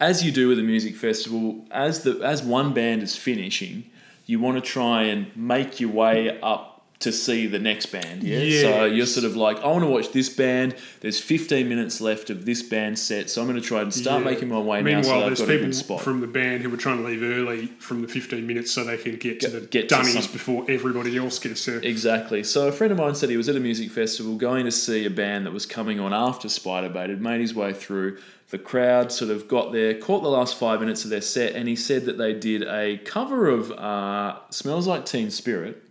[0.00, 3.84] as you do with a music festival, as the as one band is finishing,
[4.32, 6.71] you want to try and make your way up
[7.02, 8.22] to see the next band.
[8.24, 8.60] Yeah.
[8.62, 10.74] So you're sort of like, I want to watch this band.
[11.00, 14.24] There's 15 minutes left of this band set, so I'm going to try and start
[14.24, 14.30] Yeah.
[14.30, 15.00] making my way now.
[15.00, 16.00] Meanwhile, So there's people spot.
[16.00, 18.96] from the band who are trying to leave early from the 15 minutes so they
[18.96, 21.78] can get, to the get to dummies some- before everybody else gets there.
[21.78, 22.42] Exactly.
[22.42, 25.04] So a friend of mine said he was at a music festival going to see
[25.04, 27.08] a band that was coming on after Spiderbait.
[27.10, 28.18] Had made his way through.
[28.50, 31.66] The crowd sort of got there, caught the last five minutes of their set, and
[31.66, 35.82] he said that they did a cover of uh, "Smells Like Teen Spirit,"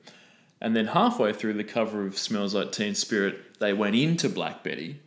[0.61, 4.63] and then halfway through the cover of "Smells Like Teen Spirit," they went into Black
[4.63, 4.99] Betty.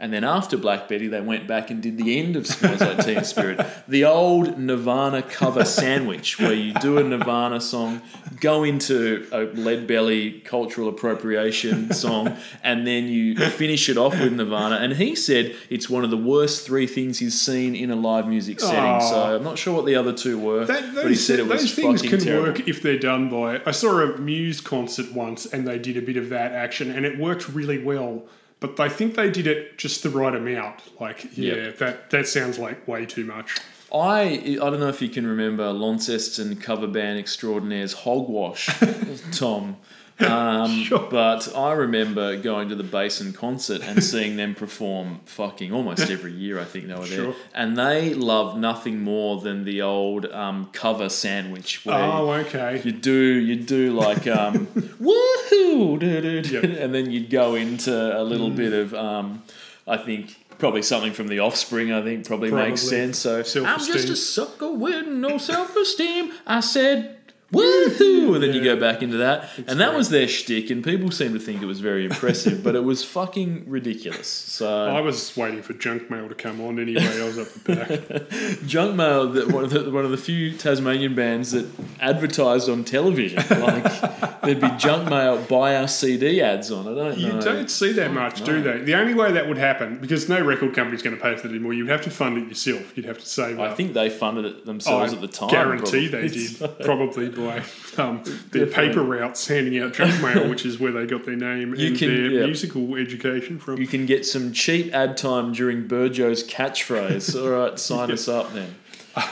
[0.00, 3.04] And then after Black Betty, they went back and did the end of Smells Like
[3.04, 3.64] Teen Spirit.
[3.86, 8.00] The old Nirvana cover sandwich, where you do a Nirvana song,
[8.40, 14.32] go into a Lead Belly cultural appropriation song, and then you finish it off with
[14.32, 14.76] Nirvana.
[14.76, 18.26] And he said it's one of the worst three things he's seen in a live
[18.26, 19.00] music setting.
[19.02, 21.60] So I'm not sure what the other two were, That, but he said it was
[21.60, 22.48] those things can terrible.
[22.48, 23.60] work if they're done by.
[23.66, 27.04] I saw a Muse concert once and they did a bit of that action and
[27.04, 28.22] it worked really well.
[28.60, 30.82] But I think they did it just the right amount.
[31.00, 31.78] Like, yeah, Yep.
[31.78, 33.56] that, that sounds like way too much.
[33.92, 38.68] I I don't know if you can remember Launceston cover band extraordinaires Hogwash,
[39.32, 39.76] Tom.
[40.22, 46.10] Um, But I remember going to the Basin concert and seeing them perform fucking almost
[46.16, 46.58] every year.
[46.60, 47.34] I think they were there, Sure.
[47.54, 52.80] and they love nothing more than the old um, cover sandwich where Oh, okay.
[52.84, 54.66] you do you do like um,
[55.00, 56.64] woohoo, Yep.
[56.64, 59.42] and then you'd go into a little bit of um,
[59.86, 60.36] I think.
[60.58, 63.18] Probably something from the offspring, I think, probably, makes sense.
[63.18, 66.32] So I'm just a sucker with no self esteem.
[66.46, 67.16] I said,
[67.52, 68.34] woohoo!
[68.34, 69.48] And then you go back into that.
[69.58, 69.96] and that great.
[69.96, 73.04] was their shtick, and people seem to think it was very impressive, but it was
[73.04, 74.28] fucking ridiculous.
[74.28, 77.20] So, I was waiting for junk mail to come on anyway.
[77.20, 78.60] I was up the back.
[78.66, 81.66] Junk Mail, that one of the one of the few Tasmanian bands that
[82.00, 83.38] advertised on television.
[83.60, 86.86] Like there'd be Junk Mail buy our CD ads on.
[86.88, 87.40] I don't You know.
[87.40, 88.78] don't see that much, do they?
[88.78, 91.50] The only way that would happen, because no record company's going to pay for it
[91.50, 92.96] anymore, you'd have to fund it yourself.
[92.96, 93.76] You'd have to save I up.
[93.76, 95.50] think they funded it themselves at the time.
[95.50, 97.62] guarantee they did, probably by
[98.02, 101.74] um, their paper routes handing out junk mail, which is where they got their name
[101.74, 102.46] You and can- their yeah.
[102.46, 103.78] musical education from.
[103.78, 107.34] You can get some cheap ad time during Burgo's catchphrase.
[107.42, 108.74] All right, sign us up then.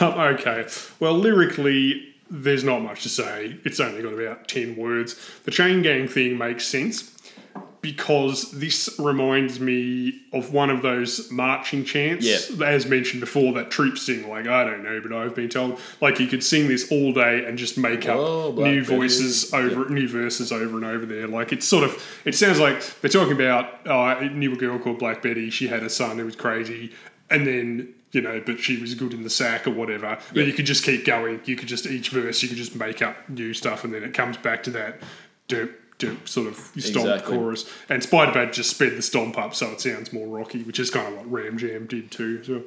[0.00, 0.66] Um, okay,
[0.98, 3.56] well, lyrically, there's not much to say.
[3.64, 5.14] It's only got about 10 words.
[5.44, 7.14] The chain gang thing makes sense
[7.80, 12.26] because this reminds me of one of those marching chants.
[12.26, 12.66] Yeah.
[12.66, 15.78] As mentioned before, that troops sing, like, I don't know, but I've been told.
[16.00, 19.52] Like, you could sing this all day and just make up Oh, Black new voices
[19.54, 21.28] over, new verses over and over there.
[21.28, 24.78] Like, it's sort of, it sounds like they're talking about, oh, I knew a girl
[24.78, 25.50] called Black Betty.
[25.50, 26.92] She had a son who was crazy.
[27.30, 30.18] And then, you know, but she was good in the sack or whatever.
[30.32, 31.40] But you could just keep going.
[31.44, 33.84] You could just, each verse, you could just make up new stuff.
[33.84, 35.00] And then it comes back to that
[35.48, 37.36] derp, derp sort of stomp Exactly.
[37.36, 37.70] chorus.
[37.88, 41.08] And Spiderbait just sped the stomp up so it sounds more rocky, which is kind
[41.08, 42.44] of what Ram Jam did too.
[42.44, 42.62] So.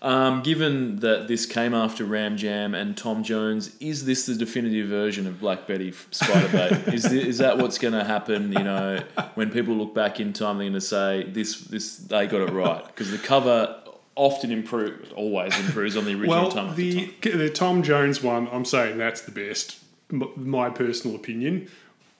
[0.00, 4.86] Um, given that this came after Ram Jam and Tom Jones, is this the definitive
[4.86, 6.92] version of Black Betty Spiderbait?
[6.94, 8.52] is, is that what's going to happen?
[8.52, 9.02] You know,
[9.34, 12.52] when people look back in time, they're going to say this, this, they got it
[12.52, 13.74] right because the cover
[14.14, 18.98] often improves, always improves on the original Well, the the Tom Jones one, I'm saying
[18.98, 19.78] that's the best,
[20.12, 21.68] m- my personal opinion.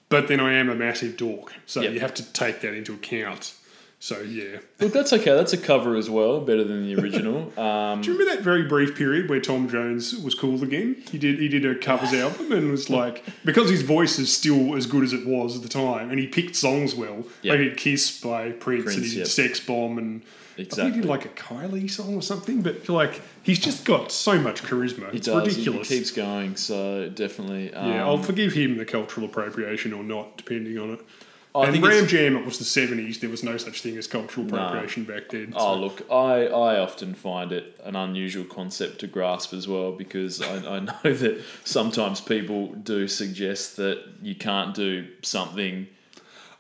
[0.09, 1.93] But then I am a massive dork, so Yep.
[1.93, 3.55] you have to take that into account.
[4.01, 5.35] So yeah, Look, that's okay.
[5.35, 7.53] That's a cover as well, better than the original.
[7.59, 11.03] Um, do you remember that very brief period where Tom Jones was cool again?
[11.11, 14.77] He did he did a covers album and was like because his voice is still
[14.77, 17.25] as good as it was at the time, and he picked songs well.
[17.43, 17.51] Yep.
[17.53, 19.27] Like he did "Kiss" by Prince, and he did yep.
[19.27, 20.23] "Sex Bomb" and.
[20.59, 24.11] I think he did like a Kylie song or something, but like he's just got
[24.11, 25.11] so much charisma.
[25.11, 25.47] He it's does.
[25.47, 25.89] ridiculous.
[25.89, 26.57] He keeps going.
[26.57, 27.73] So definitely.
[27.73, 31.01] Um, Yeah, I'll forgive him the cultural appropriation or not, depending on it.
[31.55, 33.21] I and think Ram Jam, it was the 70s.
[33.21, 35.55] There was no such thing as cultural appropriation back then.
[35.57, 40.43] Oh, look, I, I often find it an unusual concept to grasp as well because
[40.43, 45.89] I, I know that sometimes people do suggest that you can't do something.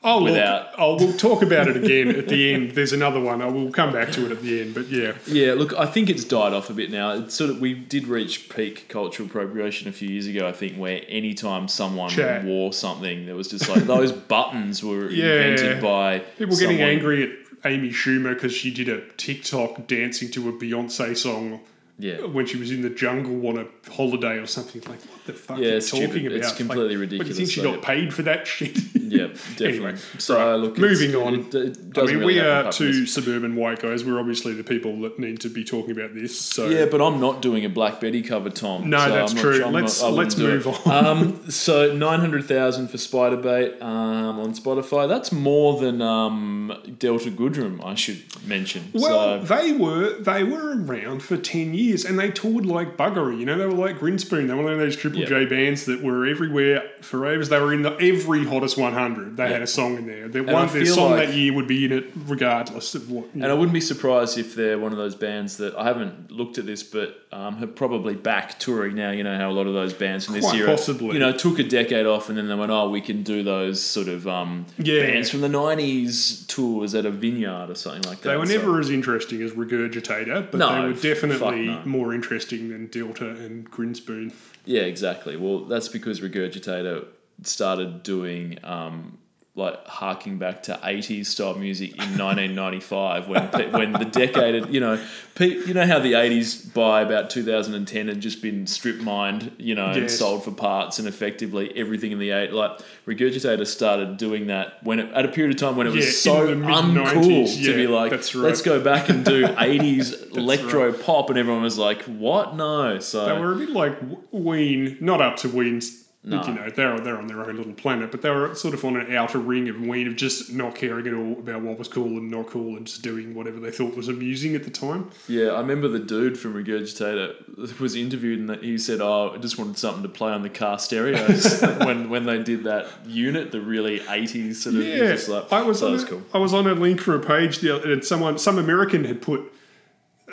[0.04, 2.70] Oh, look, without- oh, we'll talk about it again at the end.
[2.72, 3.42] There's another one.
[3.42, 4.72] I will come back to it at the end.
[4.74, 7.10] But yeah, Yeah, look, I think it's died off a bit now.
[7.12, 10.76] It's sort of we did reach peak cultural appropriation a few years ago, I think,
[10.76, 12.44] where anytime someone Chat.
[12.44, 15.24] wore something, there was just like those buttons were Yeah.
[15.42, 17.30] invented by people getting angry at
[17.64, 21.58] Amy Schumer because she did a TikTok dancing to a Beyonce song
[22.00, 22.24] Yeah.
[22.26, 24.80] when she was in the jungle on a holiday or something.
[24.82, 26.38] Like, what the fuck Yeah, are you talking about?
[26.38, 28.78] It's completely like, What, do you ridiculous, think she got paid for that shit?
[29.08, 29.66] Yeah, definitely.
[29.68, 31.34] Anyway, so right, look, moving on.
[31.36, 34.04] It, it I mean, really we are two suburban white guys.
[34.04, 36.38] We're obviously the people that need to be talking about this.
[36.38, 38.90] So Yeah, but I'm not doing a Black Betty cover, Tom.
[38.90, 39.64] No, so that's not- true.
[39.64, 41.06] I'm Let's- not- let's move on.
[41.06, 45.08] Um, so nine hundred thousand for Spiderbait um, on Spotify.
[45.08, 47.82] That's more than um, Delta Goodrem.
[47.82, 48.90] I should mention.
[48.92, 53.38] Well, so, they were they were around for ten years, and they toured like buggery.
[53.38, 54.46] You know, they were like Grinspoon.
[54.48, 55.26] They were one of those Triple Yeah.
[55.26, 57.48] J bands that were everywhere for ages.
[57.48, 59.36] They were in the every hottest one hundred.
[59.36, 59.52] They Yeah.
[59.54, 60.28] had a song in there.
[60.28, 63.26] The I one their song like- that year would be in it regardless of what.
[63.34, 66.58] and I wouldn't be surprised if they're one of those bands that I haven't looked
[66.58, 69.10] at this, but um, have probably back touring now.
[69.10, 71.12] You know how a lot of those bands from this Quite era, possibly.
[71.12, 73.80] you know, took a decade off, and then they went, "Oh, we can do those
[73.82, 75.02] sort of um, Yeah.
[75.06, 78.52] bands from the '90s tours at a vineyard or something like that." they were So-
[78.54, 81.77] never as interesting as Regurgitator, but No, they were definitely no.
[81.86, 84.32] More interesting than Delta and Grinspoon.
[84.64, 85.36] Yeah, exactly.
[85.36, 87.06] Well, that's because Regurgitator
[87.42, 89.18] started doing um,
[89.58, 95.02] like harking back to 80s style music in 1995 when when the decade you know
[95.40, 99.86] you know how the 80s by about 2010 had just been strip mined you know
[99.86, 104.82] and sold for parts and effectively everything in the eight like Regurgitator started doing that
[104.84, 107.74] when it, at a period of time when it was Yeah, so uncool mid-nineties, to
[107.74, 108.34] be like right.
[108.36, 113.26] let's go back and do 80s electro pop and everyone was like what no so
[113.26, 113.98] They were a bit like
[114.30, 116.07] Ween, not up to Ween's.
[116.24, 116.44] No.
[116.44, 118.96] You know, they're they're on their own little planet, but they were sort of on
[118.96, 122.18] an outer ring of Ween of just not caring at all about what was cool
[122.18, 125.10] and not cool, and just doing whatever they thought was amusing at the time.
[125.28, 129.58] Yeah, I remember the dude from Regurgitator was interviewed and he said, "Oh, I just
[129.58, 133.60] wanted something to play on the car stereos when when they did that unit, the
[133.60, 136.22] really '80s sort of." Yeah, like, I was so on was a, cool.
[136.34, 139.52] I was on a link for a page and someone some American had put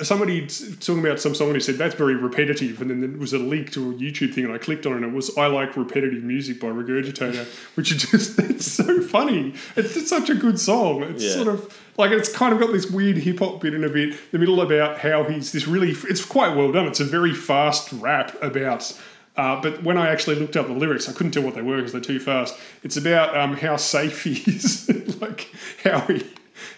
[0.03, 3.31] somebody talking about some song and he said that's very repetitive and then there was
[3.33, 5.47] a link to a YouTube thing and I clicked on it and it was I
[5.47, 7.45] like repetitive music by Regurgitator
[7.75, 11.31] which is just it's so funny it's such a good song it's Yeah.
[11.43, 14.15] sort of like it's kind of got this weird hip hop bit in a bit
[14.31, 17.91] the middle about how he's this really it's quite well done it's a very fast
[17.93, 18.91] rap about
[19.37, 21.75] uh, but when I actually looked up the lyrics, I couldn't tell what they were
[21.75, 22.55] because they're too fast.
[22.83, 24.89] It's about um, how safe he is,
[25.21, 25.49] like
[25.83, 26.25] how he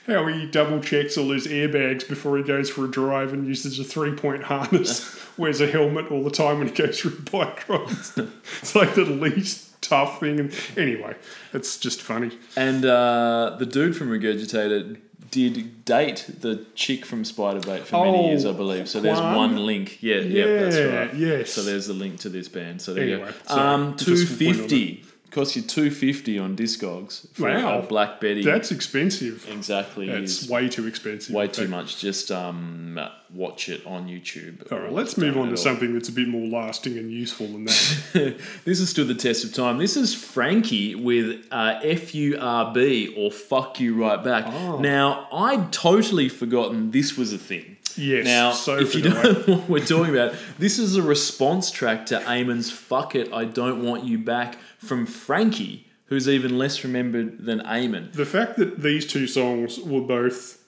[0.08, 3.78] how he double checks all his airbags before he goes for a drive and uses
[3.80, 7.68] a three point harness, wears a helmet all the time when he goes through bike
[7.68, 8.18] rides.
[8.62, 10.40] it's like the least tough thing.
[10.40, 11.16] And anyway,
[11.54, 12.32] it's just funny.
[12.56, 14.98] And uh, the dude from Regurgitator
[15.30, 18.88] did date the chick from Spiderbait for many oh, years, I oh, believe.
[18.88, 20.02] So there's one, link.
[20.02, 21.16] Yeah, yeah, yep, that's right.
[21.16, 21.52] Yes.
[21.52, 22.82] So there's the link to this band.
[22.82, 23.56] So there anyway, you go.
[23.56, 27.28] Um, 250 costs you two fifty on Discogs.
[27.34, 28.44] For wow, a Black Betty.
[28.44, 29.48] That's expensive.
[29.50, 31.36] Exactly, it's way too expensive.
[31.36, 32.00] Way too much.
[32.00, 33.00] Just um,
[33.34, 34.72] watch it on YouTube.
[34.72, 37.66] All right, let's move on to something that's a bit more lasting and useful than
[37.66, 38.40] that.
[38.66, 39.78] this has stood the test of time.
[39.78, 44.46] This is Frankie with uh, F U R B or Fuck You Right Back.
[44.48, 44.80] Oh.
[44.80, 47.78] Now I'd totally forgotten this was a thing.
[47.98, 48.26] Yes.
[48.26, 52.06] Now, so if you don't know what we're talking about, this is a response track
[52.08, 57.46] to Eamon's "Fuck It, I Don't Want You Back" from Frankie, who's even less remembered
[57.46, 58.14] than Eamon.
[58.14, 60.64] The fact that these two songs were both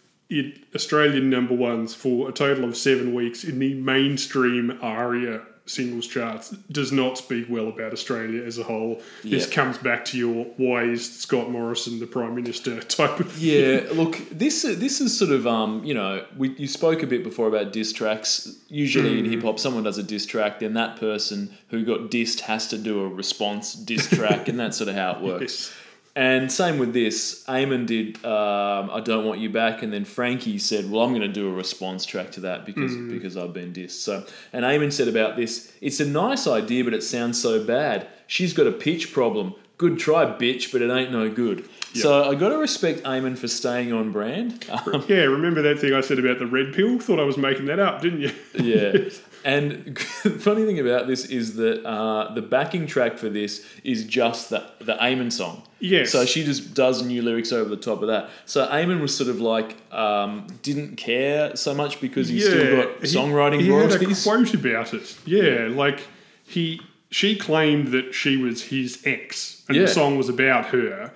[0.75, 6.49] Australian number ones for a total of seven weeks in the mainstream ARIA singles charts
[6.71, 9.01] does not speak well about Australia as a whole.
[9.23, 13.81] This comes back to your why is Scott Morrison the Prime Minister type of Yeah,
[13.91, 17.47] look, this this is sort of um, you know, we you spoke a bit before
[17.47, 18.55] about diss tracks.
[18.67, 22.41] Usually in hip hop, someone does a diss track, then that person who got dissed
[22.41, 25.41] has to do a response diss track, and that's sort of how it works.
[25.41, 25.73] Yes.
[26.15, 30.57] And same with this, Eamon did um, "I Don't Want You Back," and then Frankie
[30.57, 33.71] said, "Well, I'm going to do a response track to that because because I've been
[33.71, 37.63] dissed." So, and Eamon said about this, "It's a nice idea, but it sounds so
[37.63, 38.07] bad.
[38.27, 39.53] She's got a pitch problem.
[39.77, 43.47] Good try, bitch, but it ain't no good." So I got to respect Eamon for
[43.47, 44.65] staying on brand.
[44.69, 46.99] Um, Yeah, remember that thing I said about the red pill?
[46.99, 48.31] Thought I was making that up, didn't you?
[48.55, 49.09] yeah.
[49.45, 54.05] And the funny thing about this is that uh, the backing track for this is
[54.05, 55.63] just the the Eamon song.
[55.79, 56.11] Yes.
[56.11, 58.29] So she just does new lyrics over the top of that.
[58.45, 62.99] So Eamon was sort of like um, didn't care so much because he's still got
[62.99, 64.25] he- songwriting he, royalties.
[64.25, 65.17] had a quote about it.
[65.25, 66.01] Yeah, like
[66.45, 69.83] he she claimed that she was his ex and Yeah.
[69.83, 71.11] the song was about her.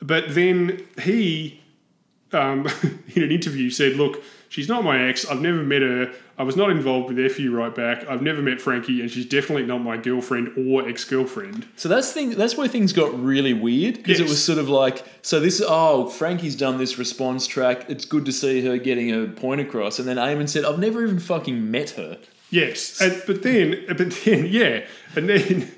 [0.00, 1.60] But then he
[2.32, 2.66] um,
[3.14, 5.24] in an interview said, "Look, she's not my ex.
[5.26, 6.12] I've never met her.
[6.38, 8.08] I was not involved with FU right back.
[8.08, 12.30] I've never met Frankie, and she's definitely not my girlfriend or ex-girlfriend." So that's thing.
[12.30, 15.62] That's where things got really weird because it was sort of like, so this.
[15.66, 17.88] Oh, Frankie's done this response track.
[17.88, 19.98] It's good to see her getting her point across.
[19.98, 22.18] And then Eamon said, "I've never even fucking met her."
[22.50, 24.84] Yes, and, but then, but then, yeah,
[25.14, 25.70] and then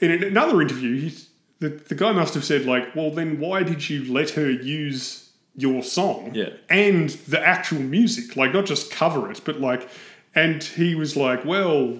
[0.00, 1.16] in another interview, he,
[1.58, 5.27] the the guy must have said like, "Well, then why did you let her use
[5.58, 6.50] your song Yeah.
[6.70, 9.88] and the actual music, like not just cover it, but like?"
[10.34, 11.98] And he was like, "Well."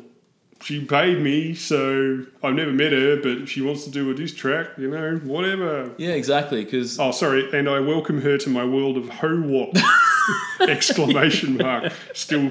[0.60, 4.34] She paid me, so I've never met her, but she wants to do a diss
[4.34, 5.92] track, you know, whatever.
[5.98, 6.64] Yeah, exactly.
[6.64, 9.70] Because Oh, sorry, and I welcome her to my world of ho wop!
[10.60, 11.92] Exclamation mark.
[12.14, 12.50] Still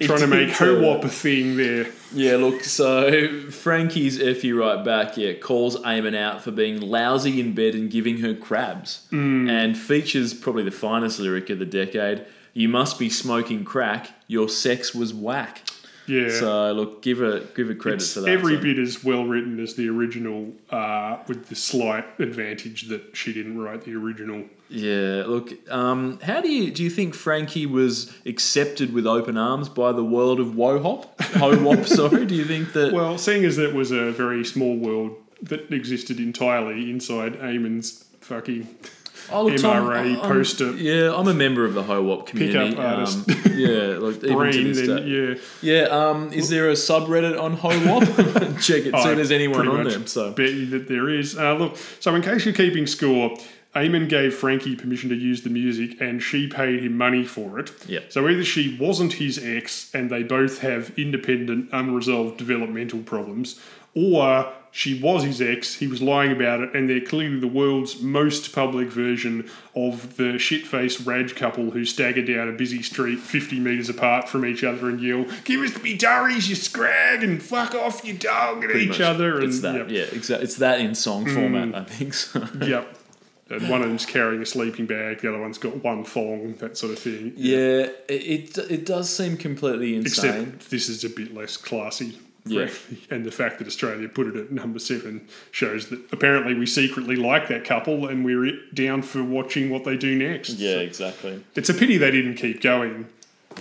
[0.00, 1.86] trying to make ho uh, a thing there.
[2.12, 2.62] yeah, look.
[2.64, 5.16] So Frankie's f you right back.
[5.16, 10.34] Yeah, calls Eamon out for being lousy in bed and giving her crabs, and features
[10.34, 12.24] probably the finest lyric of the decade.
[12.52, 14.10] You must be smoking crack.
[14.28, 15.62] Your sex was whack.
[16.06, 16.30] Yeah.
[16.30, 18.30] So look, give her give her credit it's for that.
[18.30, 23.16] every So- bit as well written as the original, uh, with the slight advantage that
[23.16, 24.44] she didn't write the original.
[24.68, 29.68] Yeah, look, um, how do you do you think Frankie was accepted with open arms
[29.68, 31.06] by the world of Wohop?
[31.36, 32.26] Ho-wop, sorry.
[32.26, 36.18] Do you think that Well, seeing as that was a very small world that existed
[36.18, 38.66] entirely inside Eamon's fucking
[39.30, 42.70] oh, look, MRA I'm- poster Yeah, I'm a member of the Ho-wop community.
[42.70, 43.30] Pickup artist.
[43.30, 43.68] Um, yeah,
[43.98, 45.04] like even to brain, this then day.
[45.06, 45.34] yeah.
[45.62, 48.02] Yeah, um, is there a subreddit on Ho-wop?
[48.60, 50.06] Check it, see I if there's anyone on there.
[50.06, 51.38] So bet you that there is.
[51.38, 53.36] Uh, look, so in case you're keeping score,
[53.76, 57.70] Eamon gave Frankie permission to use the music, and she paid him money for it.
[57.86, 58.12] Yep.
[58.12, 63.60] So either she wasn't his ex, and they both have independent, unresolved developmental problems,
[63.94, 65.74] or she was his ex.
[65.76, 70.38] He was lying about it, and they're clearly the world's most public version of the
[70.38, 74.88] shit-faced Raj couple who stagger down a busy street 50 metres apart from each other
[74.90, 78.88] and yell, "Give us me durries, you scrag, and fuck off, you dog!" at each
[78.88, 79.36] much, other.
[79.36, 79.76] And it's that.
[79.76, 79.86] yep.
[79.90, 80.44] Yeah, exactly.
[80.44, 81.34] It's that in song Mm.
[81.34, 82.12] format, I think.
[82.14, 82.46] So.
[82.66, 82.98] Yep.
[83.48, 86.76] And one of them's carrying a sleeping bag, the other one's got one thong, that
[86.76, 87.32] sort of thing.
[87.36, 90.30] Yeah, it, it it does seem completely insane.
[90.54, 92.18] Except this is a bit less classy.
[92.44, 92.68] Yeah.
[93.10, 97.14] And the fact that Australia put it at number seven shows that apparently we secretly
[97.16, 100.50] like that couple and we're down for watching what they do next.
[100.50, 101.44] yeah, So exactly.
[101.54, 103.06] it's a pity they didn't keep going.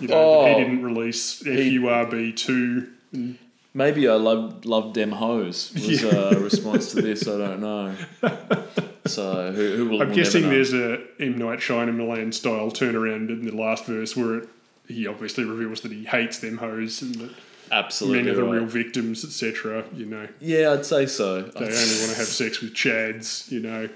[0.01, 0.47] You know, Oh.
[0.47, 3.35] he didn't release FURB2.
[3.73, 7.27] Maybe I love love them hoes was a response to this.
[7.27, 7.95] I don't know.
[9.07, 10.01] So who, who will?
[10.01, 14.35] I'm we'll guessing there's a M Night Shyamalan style turnaround in the last verse where
[14.39, 14.49] it,
[14.87, 17.31] he obviously reveals that he hates them hoes and that
[17.71, 18.51] absolutely men are the right.
[18.53, 19.83] real victims, etc.
[19.93, 21.41] You know, Yeah, I'd say so.
[21.41, 23.49] they only want to have sex with chads.
[23.51, 23.89] You know,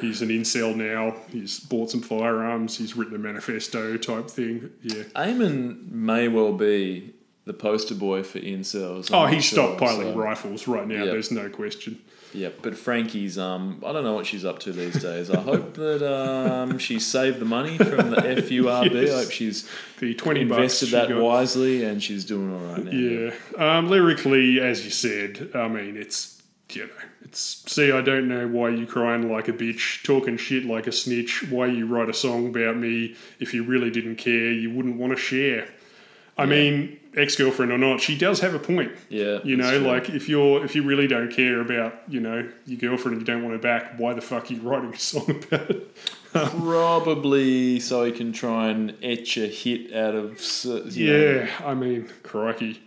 [0.00, 1.16] he's an incel now.
[1.30, 2.76] He's bought some firearms.
[2.78, 4.70] He's written a manifesto type thing.
[4.82, 5.02] Yeah.
[5.16, 7.12] Eamon may well be
[7.44, 9.12] the poster boy for incels.
[9.12, 11.04] I'm Oh, he's sure, stockpiling so- rifles right now.
[11.04, 11.10] Yeah.
[11.12, 12.00] There's no question.
[12.34, 15.30] Yeah, but Frankie's um, I don't know what she's up to these days.
[15.30, 18.90] I hope that um, she saved the money from the FURB.
[18.92, 19.12] Yes.
[19.12, 19.68] I hope she's
[20.00, 22.90] The twenty invested she that got- wisely and she's doing all right now.
[22.90, 23.32] Yeah.
[23.78, 26.92] Um, lyrically, as you said, I mean, it's, you know,
[27.22, 27.40] it's,
[27.72, 31.48] see, I don't know why you crying like a bitch, talking shit like a snitch,
[31.50, 33.14] why you write a song about me.
[33.38, 35.68] If you really didn't care, you wouldn't want to share.
[36.36, 38.92] I mean, ex girlfriend or not, she does have a point.
[39.08, 42.78] Yeah, You know, like if you're if you really don't care about you know your
[42.78, 45.30] girlfriend and you don't want her back, why the fuck are you writing a song
[45.30, 45.96] about it?
[46.32, 50.40] Probably so he can try and etch a hit out of.
[50.64, 52.82] you know, Yeah, I mean, crikey.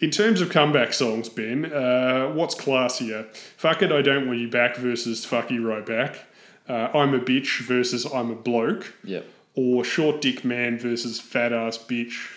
[0.00, 3.34] In terms of comeback songs, Ben, uh, what's classier?
[3.56, 6.26] Fuck it, I don't want you back versus fuck you right back.
[6.68, 8.94] Uh, I'm a bitch versus I'm a bloke.
[9.04, 9.26] Yep.
[9.56, 12.30] Or short dick man versus fat ass bitch.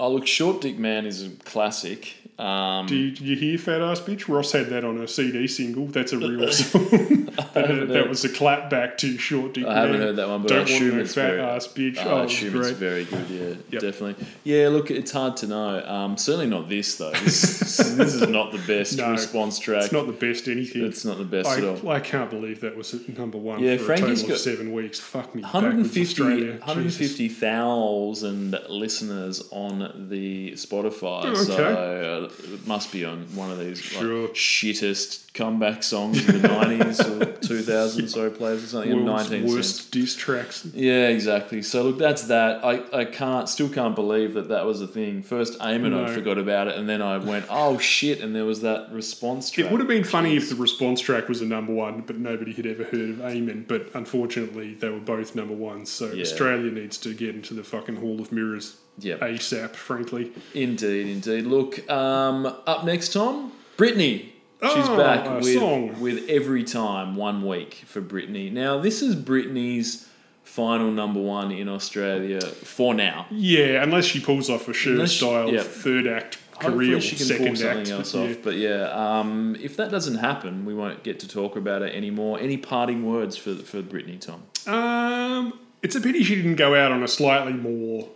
[0.00, 2.14] Oh, look, Short Dick Man is a classic.
[2.38, 4.26] Um, Do you, did you hear fat ass bitch?
[4.26, 5.84] Ross had that on a CD single.
[5.88, 6.88] That's a real song.
[7.52, 9.76] that, that was a clap back to short dick I man.
[9.76, 11.98] I haven't heard that one, but don't want assume it's fat very- ass bitch.
[11.98, 12.76] I oh, was assume it's great.
[12.78, 13.82] very good, yeah, Yep.
[13.82, 14.26] definitely.
[14.44, 15.84] Yeah, look, it's hard to know.
[15.86, 17.10] Um, certainly not this, though.
[17.10, 19.82] This, this is not the best No, response track.
[19.82, 20.86] It's not the best anything.
[20.86, 21.90] It's not the best at all.
[21.90, 24.40] I, I can't believe that was number one Yeah, for Frankie's a total got of
[24.40, 24.98] seven weeks.
[24.98, 25.42] Fuck me.
[25.42, 26.22] 150
[26.54, 33.58] backwards, 150,000 listeners on the Spotify, Oh, so uh, it must be on one of
[33.58, 34.22] these Sure.
[34.22, 38.08] like, shittest comeback songs in the nineties or two thousand.
[38.08, 40.66] Sorry, players or something in World's worst diss tracks.
[40.74, 41.62] Yeah, exactly.
[41.62, 42.64] So look, that's that.
[42.64, 45.22] I, I can't still can't believe that that was a thing.
[45.22, 48.62] First, Eamon, I forgot about it, and then I went, oh shit, and there was
[48.62, 49.66] that response track.
[49.66, 52.52] It would have been funny if the response track was a number one, but nobody
[52.52, 53.66] had ever heard of Eamon.
[53.68, 55.90] But unfortunately, they were both number ones.
[55.90, 56.22] So Yeah.
[56.22, 59.20] Australia needs to get into the fucking Hall of Mirrors Yep.
[59.20, 60.32] ASAP, frankly.
[60.54, 61.46] Indeed, indeed.
[61.46, 64.26] Look, um, up next, Tom, Britney.
[64.62, 66.00] She's Oh, back with, song.
[66.00, 68.52] with Every Time, one week for Britney.
[68.52, 70.06] Now, this is Britney's
[70.44, 73.26] final number one in Australia for now.
[73.30, 75.62] Yeah, unless she pulls off a Cher style yeah.
[75.62, 77.90] third act career, Hopefully she can second pull something act.
[77.90, 78.30] else but yeah.
[78.30, 78.36] off.
[78.42, 82.38] But yeah, um, if that doesn't happen, we won't get to talk about it anymore.
[82.38, 84.42] Any parting words for for Britney, Tom?
[84.70, 88.10] Um, it's a pity she didn't go out on a slightly more.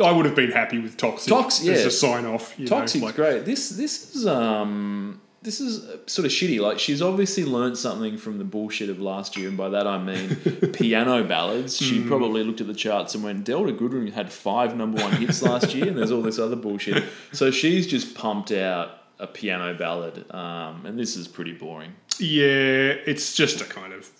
[0.00, 1.74] I would have been happy with Toxic, Tox- yeah.
[1.74, 2.58] as a sign off.
[2.58, 3.44] You Toxic's know, like, great.
[3.44, 6.60] This this is um this is sort of shitty.
[6.60, 10.02] Like she's obviously learned something from the bullshit of last year, and by that I
[10.02, 10.36] mean
[10.72, 11.76] piano ballads.
[11.76, 15.42] She probably looked at the charts and went, "Delta Goodrem had five number one hits
[15.42, 19.72] last year, and there's all this other bullshit." So she's just pumped out a piano
[19.74, 21.92] ballad, um, and this is pretty boring.
[22.18, 24.10] Yeah, it's just a kind of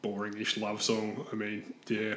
[0.00, 1.26] boring-ish love song.
[1.30, 2.14] I mean, yeah.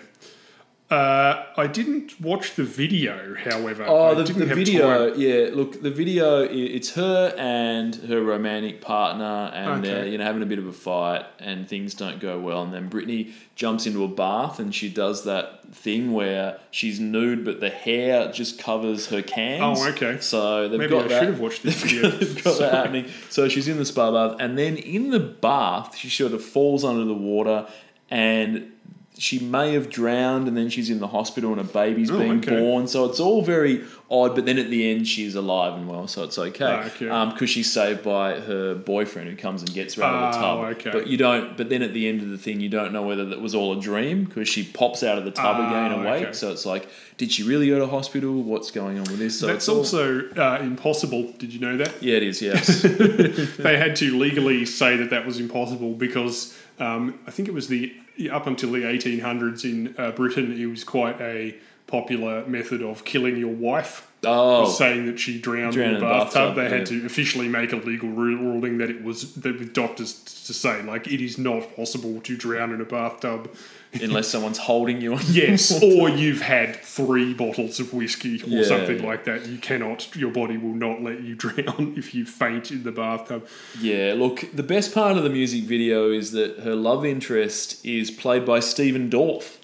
[0.87, 3.85] Uh, I didn't watch the video, however.
[3.87, 5.19] Oh, the, the video, time.
[5.19, 5.49] yeah.
[5.51, 6.41] Look, the video.
[6.43, 10.71] It's her and her romantic partner, and they're you know having a bit of a
[10.71, 12.61] fight, and things don't go well.
[12.61, 17.43] And then Britney jumps into a bath, and she does that thing where she's nude,
[17.43, 19.79] but the hair just covers her cans.
[19.79, 20.19] Oh, okay.
[20.21, 21.19] So they've Maybe got I that.
[21.19, 22.11] should have watched this video.
[22.11, 23.07] they've got that happening.
[23.31, 26.83] So she's in the spa bath, and then in the bath, she sort of falls
[26.83, 27.67] under the water,
[28.11, 28.71] and
[29.17, 32.39] she may have drowned, and then she's in the hospital, and a baby's Oh, being
[32.39, 32.59] okay.
[32.59, 32.87] born.
[32.87, 34.35] So it's all very odd.
[34.35, 36.65] But then at the end, she's alive and well, so it's okay.
[36.65, 36.85] Ah,
[37.25, 37.31] okay.
[37.33, 40.41] Because she's saved by her boyfriend, who comes and gets her out of the Oh,
[40.41, 40.77] tub.
[40.77, 40.91] okay.
[40.91, 41.55] But you don't.
[41.55, 43.77] But then at the end of the thing, you don't know whether that was all
[43.77, 46.35] a dream because she pops out of the tub Ah, again awake.
[46.35, 46.87] So it's like,
[47.17, 48.43] did she really go to hospital?
[48.43, 49.39] What's going on with this?
[49.39, 51.31] So That's all, also uh, impossible.
[51.37, 52.03] Did you know that?
[52.03, 52.41] yeah, it is.
[52.41, 52.81] Yes.
[53.57, 57.67] they had to legally say that that was impossible because um, I think it was
[57.69, 57.93] the
[58.31, 61.55] up until the 1800s in uh, Britain, it was quite a
[61.87, 64.11] popular method of killing your wife.
[64.27, 66.69] Oh, saying that she drowned, Drowned in the bathtub, they yeah.
[66.69, 70.13] had to officially make a legal ruling that it was that with doctors
[70.47, 73.55] to say like it is not possible to drown in a bathtub.
[74.01, 75.21] Unless someone's holding you on.
[75.29, 79.47] Yes, or you've had three bottles of whiskey or Yeah, something like that.
[79.47, 83.47] You cannot, your body will not let you drown if you faint in the bathtub.
[83.79, 88.11] Yeah, look, the best part of the music video is that her love interest is
[88.11, 89.57] played by Stephen Dorff.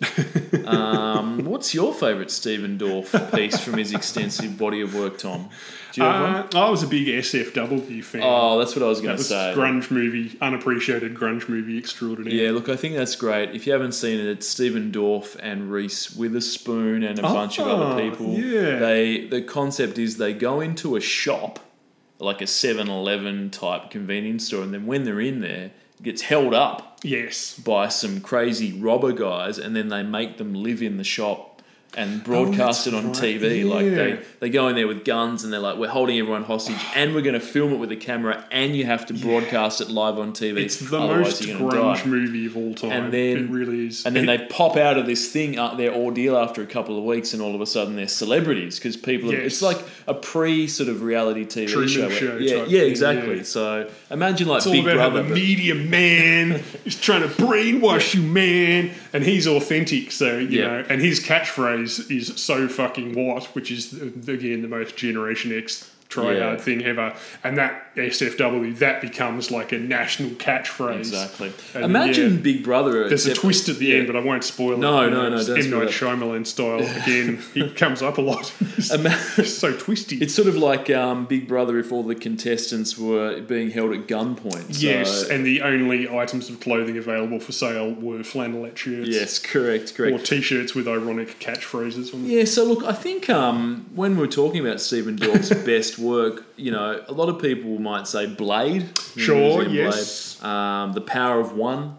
[0.67, 5.49] um, what's your favourite Stephen Dorff piece from his extensive body of work, Tom?
[5.91, 6.07] Do you?
[6.07, 8.21] Uh, I was a big SFW fan.
[8.23, 9.53] Oh, that's what I was going to say.
[9.55, 12.33] grunge movie, unappreciated grunge movie extraordinaire.
[12.33, 13.51] Yeah, look, I think that's great.
[13.55, 17.67] If you haven't seen it, it's Stephen Dorff and Reese Witherspoon and a bunch of
[17.67, 18.33] Ah, other people.
[18.39, 18.79] yeah.
[18.79, 21.59] They the concept is they go into a shop,
[22.19, 26.53] like a 7-Eleven type convenience store, and then when they're in there, it gets held
[26.53, 27.57] up Yes.
[27.59, 31.50] by some crazy robber guys, and then they make them live in the shop
[31.97, 33.15] and broadcast Oh, it on right.
[33.15, 33.69] TV.
[33.69, 36.77] Like they, they go in there with guns and they're like, "We're holding everyone hostage,
[36.95, 39.89] and we're going to film it with a camera, and you have to broadcast it
[39.89, 40.57] live on TV.
[40.57, 42.91] It's the most grunge die." movie of all time.
[42.91, 44.05] And then- it really is.
[44.05, 47.03] And then they pop out of this thing, uh, their ordeal after a couple of
[47.03, 49.31] weeks, and all of a sudden they're celebrities because people.
[49.31, 49.45] Yes.
[49.45, 52.09] It's like a pre sort of reality TV Truman show.
[52.09, 53.37] Show yeah, yeah, exactly.
[53.37, 53.43] yeah.
[53.43, 55.23] So imagine like It's Big Brother.
[55.23, 60.11] the media man is trying to brainwash you, man, and he's authentic.
[60.11, 60.67] So you Yeah.
[60.67, 65.91] know, and his catchphrase is "so fucking what," which is again the most Generation X
[66.11, 66.43] try Yeah.
[66.43, 67.13] hard thing ever.
[67.43, 70.99] And that SFW that becomes like a national catchphrase.
[70.99, 71.51] Exactly.
[71.73, 72.39] And, Imagine yeah.
[72.41, 73.07] Big Brother.
[73.09, 73.95] There's a twist at the yeah.
[73.97, 75.09] end, but I won't spoil No, it.
[75.11, 75.87] no, no, It's don't M Night.
[75.89, 77.39] Shyamalan style again.
[77.53, 78.53] he comes up a lot.
[79.37, 80.17] It's so twisty.
[80.17, 84.07] It's sort of like um, Big Brother if all the contestants were being held at
[84.07, 84.75] gunpoint.
[84.75, 89.09] So- yes, and the only items of clothing available for sale were flannelette shirts.
[89.09, 90.15] yes, correct, correct.
[90.15, 92.31] Or t-shirts with ironic catchphrases on them.
[92.31, 96.71] Yeah, so look, I think um, when we're talking about Stephen Dorff's best work, you
[96.71, 98.89] know, a lot of people might say Blade.
[99.15, 100.35] Sure, yes.
[100.39, 100.49] Blade.
[100.51, 101.97] Um, the Power of One.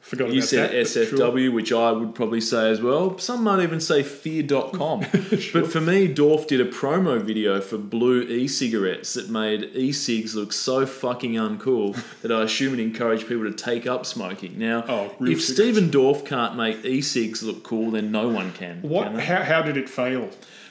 [0.00, 0.86] Forgot You about said that.
[0.86, 1.50] SFW, sure.
[1.52, 3.16] which I would probably say as well.
[3.18, 5.00] Some might even say fear.com.
[5.54, 9.92] But for me, Dorff did a promo video for Blue e cigarettes that made e
[9.92, 14.58] cigs look so fucking uncool that I assume it encouraged people to take up smoking.
[14.58, 15.46] Now, Oh, if cigarettes.
[15.46, 18.82] Stephen Dorff can't make e cigs look cool, then no one can.
[18.82, 19.06] What?
[19.08, 19.18] can?
[19.20, 20.28] How, how did it fail?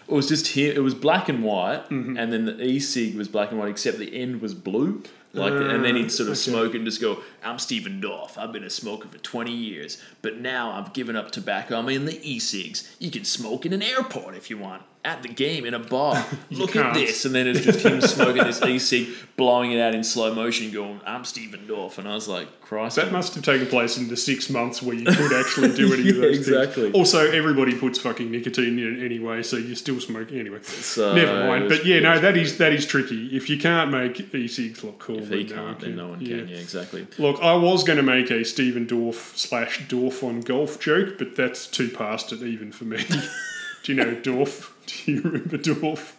[0.07, 0.73] It was just here.
[0.73, 2.17] It was black and white, Mm-hmm.
[2.17, 5.01] and then the e-cig was black and white, except the end was blue.
[5.35, 6.51] Like, and then he'd sort of Ah, okay.
[6.51, 8.37] smoke and just go, "I'm Stephen Dorff.
[8.37, 11.79] I've been a smoker for 20 years, but now I've given up tobacco.
[11.79, 12.95] I'm in the e-cigs.
[12.99, 16.23] You can smoke in an airport if you want, at the game, in a bar.
[16.51, 16.93] Look at can't.
[16.93, 20.69] this." And then it's just him smoking this e-cig, blowing it out in slow motion,
[20.71, 24.09] going, "I'm Stephen Dorff," and I was like, "Christ." That must have taken place in
[24.09, 26.83] the six months where you could actually do any of Yeah, those exactly.
[26.83, 26.95] things.
[26.95, 30.59] Also, everybody puts fucking nicotine in it anyway, so you're still smoking anyway.
[30.61, 31.63] So, Never mind.
[31.65, 33.35] was- But yeah, no, that is that is tricky.
[33.35, 36.19] If you can't make e-cigs look cool, If he no one can't, then no one
[36.19, 36.47] can.
[36.47, 37.07] Yeah, exactly.
[37.17, 41.35] Look, I was going to make a Stephen Dorff slash Dorff on golf joke, but
[41.35, 43.03] that's too past it even for me.
[43.83, 44.71] Do you know Dorff?
[44.85, 46.13] Do you remember Dorff?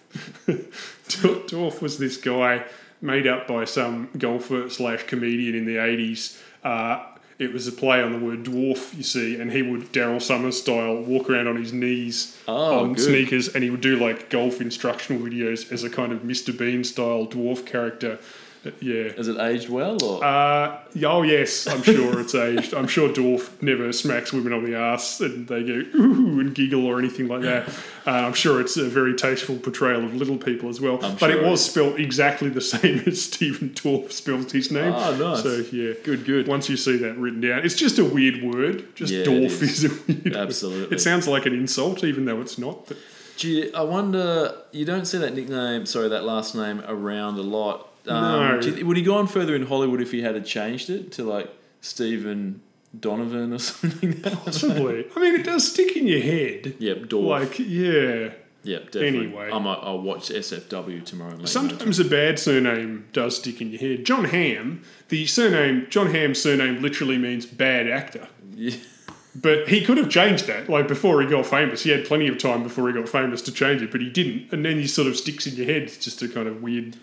[0.47, 0.56] Dor-
[1.48, 2.64] Dorff was this guy
[3.01, 6.40] made up by some golfer slash comedian in the 80s.
[6.62, 7.05] Uh,
[7.39, 10.60] it was a play on the word dwarf, you see, and he would Daryl Somers
[10.62, 13.02] style walk around on his knees Oh, on good.
[13.05, 16.56] sneakers, and he would do like golf instructional videos as a kind of Mr.
[16.56, 18.18] Bean style dwarf character.
[18.80, 19.12] Yeah.
[19.16, 22.72] Has it aged well, or Uh, oh yes, I'm sure it's aged.
[22.74, 26.86] I'm sure Dorf never smacks women on the ass and they go ooh and giggle
[26.86, 27.68] or anything like that.
[28.06, 30.94] Uh, I'm sure it's a very tasteful portrayal of little people as well.
[31.04, 34.92] I'm but sure it was spelled exactly the same as Stephen Dorff spells his name.
[34.94, 35.42] Oh, nice.
[35.42, 36.46] So yeah, good, good?
[36.48, 38.94] Once you see that written down, it's just a weird word.
[38.94, 39.84] Just Yeah, Dorf is.
[39.84, 39.84] is.
[39.84, 40.24] a weird.
[40.24, 40.36] word.
[40.36, 40.96] Absolutely.
[40.96, 42.86] It sounds like an insult, even though it's not.
[42.86, 42.96] But
[43.38, 47.88] you, I wonder, you don't see that nickname, sorry, that last name around a lot.
[48.06, 48.66] Um, No.
[48.66, 51.51] you- would he go on further in Hollywood if he had changed it to like
[51.81, 52.60] Stephen
[52.98, 54.20] Donovan or something?
[54.22, 56.74] possibly, I mean, it does stick in your head.
[56.78, 57.24] yep, Dorf.
[57.51, 58.31] Like, yeah.
[58.62, 59.26] yep, definitely.
[59.26, 59.51] anyway.
[59.52, 61.36] I might, I'll watch SFW tomorrow.
[61.36, 61.48] Mate.
[61.48, 64.05] Sometimes a bad surname does stick in your head.
[64.05, 68.28] John Ham, the surname, Jon Hamm's surname literally means bad actor.
[68.55, 68.76] Yeah.
[69.36, 71.82] But he could have changed that, like before he got famous.
[71.82, 74.52] He had plenty of time before he got famous to change it, but he didn't.
[74.52, 75.82] And then he sort of sticks in your head.
[75.82, 76.97] It's just a kind of weird,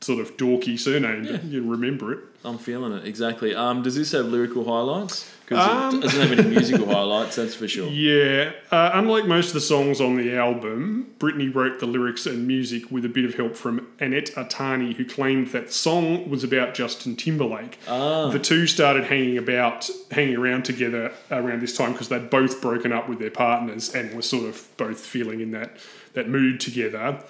[0.00, 1.26] sort of dorky surname.
[1.30, 2.20] but You remember it.
[2.42, 3.54] I'm feeling it, exactly.
[3.54, 5.30] Um, does this have lyrical highlights?
[5.46, 7.90] Because Um, it doesn't have any musical highlights, that's for sure.
[7.90, 12.46] Yeah, uh, unlike most of the songs on the album, Britney wrote the lyrics and
[12.46, 16.42] music with a bit of help from Annet Artani, who claimed that the song was
[16.44, 17.78] about Justin Timberlake.
[17.86, 18.30] Ah.
[18.30, 22.90] The two started hanging about, hanging around together around this time because they'd both broken
[22.92, 25.76] up with their partners and were sort of both feeling in that
[26.14, 27.22] that mood together.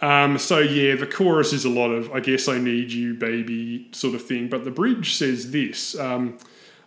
[0.00, 3.88] Um, so yeah, the chorus is a lot of "I guess I need you, baby"
[3.92, 5.98] sort of thing, but the bridge says this.
[5.98, 6.38] Um,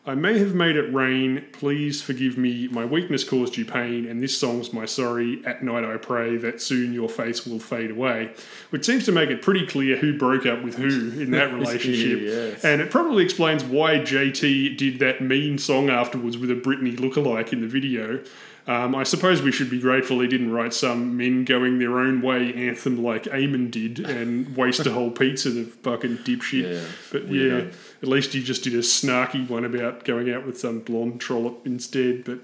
[0.04, 1.46] I may have made it rain.
[1.52, 2.68] Please forgive me.
[2.70, 5.46] My weakness caused you pain, and this song's my sorry.
[5.46, 8.34] At night I pray that soon your face will fade away.
[8.72, 12.20] Which seems to make it pretty clear who broke up with who in that relationship.
[12.22, 12.66] Yes.
[12.66, 17.54] And it probably explains why JT did that mean song afterwards with a Britney lookalike
[17.54, 18.24] in the video.
[18.68, 22.22] Um, I suppose we should be grateful he didn't write some men going their own
[22.22, 26.72] way anthem like Eamon did and waste a whole pizza, the fucking dipshit.
[26.72, 27.66] Yeah, but weirdo.
[27.66, 27.74] yeah,
[28.04, 31.66] at least he just did a snarky one about going out with some blonde trollop
[31.66, 32.24] instead.
[32.24, 32.40] But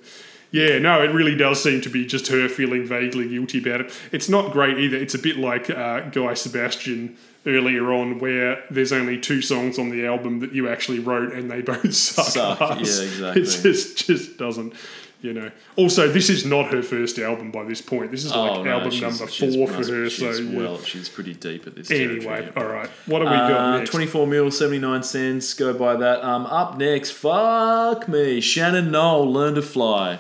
[0.51, 3.99] yeah, no, it really does seem to be just her feeling vaguely guilty about it.
[4.11, 4.97] It's not great either.
[4.97, 7.15] It's a bit like uh, Guy Sebastian
[7.45, 11.51] earlier on, where there's only two songs on the album that you actually wrote, and
[11.51, 12.25] they both suck.
[12.25, 13.41] Suck, yeah, exactly.
[13.41, 14.73] It just just doesn't.
[15.21, 15.49] You know.
[15.77, 18.11] Also, this is not her first album by this point.
[18.11, 20.09] This is like Oh, no, album number four for her.
[20.09, 20.57] She's So yeah.
[20.59, 21.89] well, she's pretty deep at this.
[21.89, 22.89] anyway, all right.
[23.07, 23.89] What have we got Uh, next?
[23.89, 25.53] 24 mil, 79 cents.
[25.55, 26.23] Go buy that.
[26.23, 28.39] Um, up next, fuck me.
[28.41, 30.19] Shannon Noll, Learn to Fly.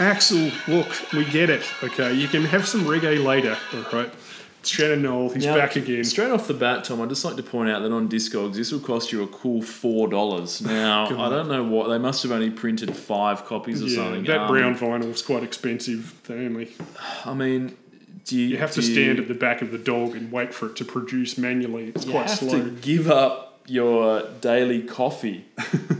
[0.00, 1.62] Axel, look, we get it.
[1.84, 3.56] Okay, you can have some reggae later.
[3.74, 4.10] All right.
[4.62, 5.30] Shannon Noll.
[5.30, 6.04] He's Now, back again.
[6.04, 8.72] Straight off the bat, Tom, I'd just like to point out that on Discogs, this
[8.72, 10.62] will cost you a cool $4.
[10.66, 14.24] Now, I don't know what, they must have only printed five copies or Yeah, something.
[14.24, 16.14] that Um, brown vinyl's quite expensive.
[16.26, 16.68] They only
[17.24, 17.76] I mean,
[18.24, 20.52] do you, you have to do stand at the back of the dog and wait
[20.52, 21.88] for it to produce manually.
[21.94, 22.62] It's you quite have slow.
[22.62, 25.44] to give up your daily coffee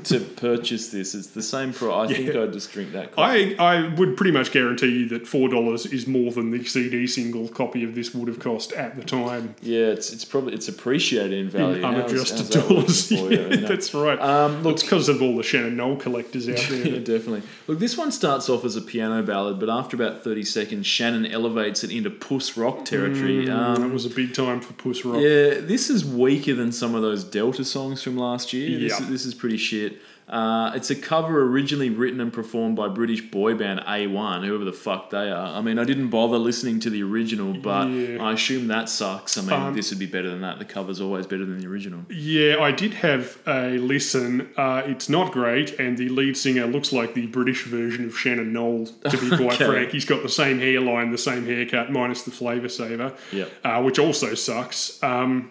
[0.04, 1.14] to purchase this.
[1.14, 2.10] It's the same price.
[2.10, 3.56] I think I'd just drink that coffee.
[3.58, 7.06] I, I would pretty much guarantee you that four dollars is more than the CD
[7.06, 9.54] single copy of this would have cost at the time.
[9.62, 11.76] Yeah, it's it's probably it's appreciated in value.
[11.76, 13.10] in How's- unadjusted how's that working dollars.
[13.12, 13.68] you, Yeah, you know?
[13.68, 14.20] that's right.
[14.20, 17.00] Um, look, it's because of all the Shannon Noll collectors out yeah, there.
[17.00, 17.42] definitely.
[17.68, 21.26] Look, this one starts off as a piano ballad, but after about thirty seconds, Shannon
[21.26, 23.46] elevates it into puss rock territory.
[23.46, 25.16] that Um, was a big time for Puss Rock.
[25.20, 28.78] yeah, this is weaker than some of those Del Delta songs from last year.
[28.78, 30.00] This, is, this is pretty shit.
[30.28, 34.72] Uh, it's a cover originally written and performed by British boy band A1, whoever the
[34.72, 35.56] fuck they are.
[35.56, 38.22] I mean, I didn't bother listening to the original, but Yeah.
[38.22, 39.36] I assume that sucks.
[39.36, 40.60] I mean, Um, this would be better than that.
[40.60, 42.02] The cover's always better than the original.
[42.08, 44.50] Yeah, I did have a listen.
[44.56, 48.52] Uh, it's not great, and the lead singer looks like the British version of Shannon
[48.52, 49.66] Noll, to be quite Okay.
[49.66, 49.90] frank.
[49.90, 53.50] He's got the same hairline, the same haircut, minus the flavour saver, Yep.
[53.64, 55.02] uh, which also sucks.
[55.02, 55.50] Um,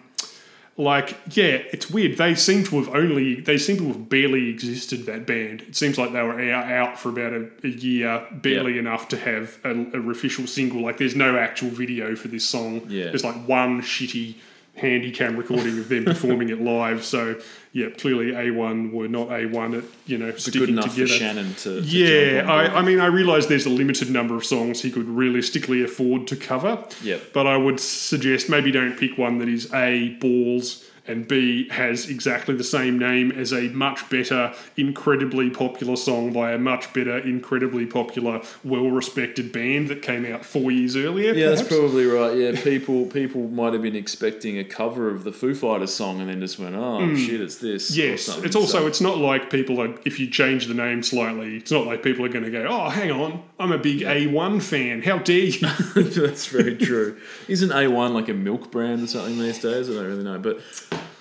[0.80, 2.16] like, yeah, it's weird.
[2.16, 5.62] They seem to have only, they seem to have barely existed, that band.
[5.62, 8.80] It seems like they were out, for about a, a year, barely Yep.
[8.80, 10.80] enough to have a, a official single.
[10.82, 12.82] Like, there's no actual video for this song.
[12.88, 13.04] Yeah.
[13.06, 14.36] There's like one shitty
[14.76, 17.04] handy cam recording of them performing it live.
[17.04, 17.38] So
[17.72, 21.06] yeah, clearly A1 were not A1 at you know sticking Good enough together.
[21.06, 21.80] for Shannon to.
[21.80, 22.70] to Yeah, jump on board.
[22.72, 26.26] I, I mean, I realise there's a limited number of songs he could realistically afford
[26.28, 26.84] to cover.
[27.02, 27.32] Yep.
[27.32, 32.08] But I would suggest maybe don't pick one that is A, balls, and B, has
[32.08, 37.18] exactly the same name as a much better, incredibly popular song by a much better,
[37.18, 41.32] incredibly popular, well respected band that came out four years earlier.
[41.34, 42.36] Yeah, that's probably right.
[42.36, 46.28] Yeah, people people might have been expecting a cover of the Foo Fighters song and
[46.28, 47.16] then just went, "Oh hmm.
[47.16, 50.66] shit, it's this." Yes, it's also So- it's not like people are if you change
[50.66, 53.72] the name slightly, it's not like people are going to go, "Oh, hang on, I'm
[53.72, 55.02] a big A1 fan.
[55.02, 55.60] How dare you?"
[55.94, 57.16] That's very true.
[57.48, 59.88] Isn't A1 like a milk brand or something these days?
[59.88, 60.38] I don't really know.
[60.38, 60.60] But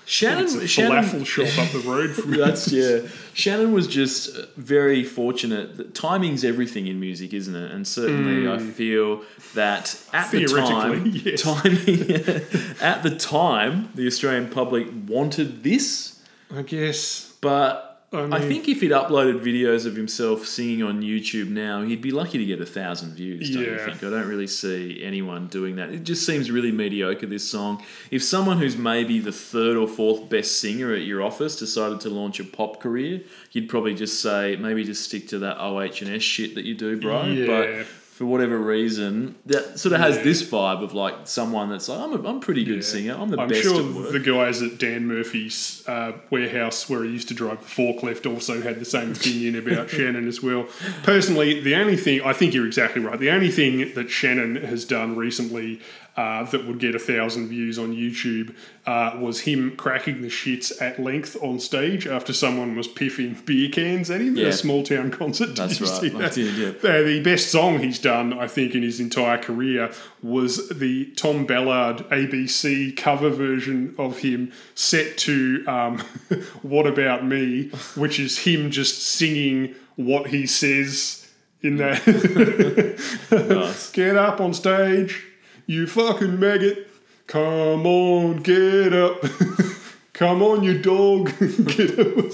[0.09, 3.01] Shannon, it's a Shannon falafel shop up the road from That's yeah.
[3.35, 5.77] Shannon was just very fortunate.
[5.77, 7.71] That timing's everything in music, isn't it?
[7.71, 8.71] And certainly, I mm.
[8.71, 9.21] feel
[9.53, 11.05] that at the time.
[11.19, 11.41] Yes.
[11.41, 12.11] timing
[12.81, 16.19] at the time, the Australian public wanted this,
[16.53, 17.31] I guess.
[17.39, 17.85] but.
[18.11, 22.09] I I, think if he'd uploaded videos of himself singing on YouTube now, he'd be
[22.11, 23.51] lucky to get a thousand views.
[23.51, 23.85] Don't you Yeah.
[23.85, 24.03] think?
[24.03, 25.91] I don't really see anyone doing that.
[25.91, 27.27] It just seems really mediocre.
[27.27, 27.83] This song.
[28.09, 32.09] If someone who's maybe the third or fourth best singer at your office decided to
[32.09, 33.21] launch a pop career,
[33.51, 36.73] you'd probably just say maybe just stick to that OH and S shit that you
[36.73, 37.25] do, bro.
[37.25, 37.45] Yeah.
[37.45, 37.85] But
[38.19, 40.23] for whatever reason, that sort of has Yeah.
[40.23, 42.81] this vibe of like someone that's like, I'm a, I'm pretty good Yeah.
[42.81, 43.15] singer.
[43.17, 44.11] I'm the I'm best sure at work.
[44.11, 48.61] the guys at Dan Murphy's uh, warehouse where he used to drive the forklift also
[48.61, 50.65] had the same opinion about Shannon as well.
[51.03, 53.17] Personally, the only thing I think you're exactly right.
[53.17, 55.79] The only thing that Shannon has done recently
[56.17, 58.55] uh, that would get a thousand views on YouTube
[58.85, 63.69] uh, was him cracking the shits at length on stage after someone was piffing beer
[63.69, 65.55] cans at him at a small town concert.
[65.55, 66.17] That's you right.
[66.19, 66.33] that?
[66.33, 66.89] did, yeah.
[66.89, 71.45] Uh, the best song he's done, I think, in his entire career was the Tom
[71.45, 75.97] Ballard ABC cover version of him set to um,
[76.61, 81.27] What About Me, which is him just singing what he says
[81.61, 81.99] in that.
[83.31, 83.91] Nice.
[83.91, 85.23] Get up on stage,
[85.69, 86.87] you fucking maggot.
[87.27, 89.23] Come on, get up.
[90.13, 91.27] Come on, you dog.
[91.39, 92.25] get up.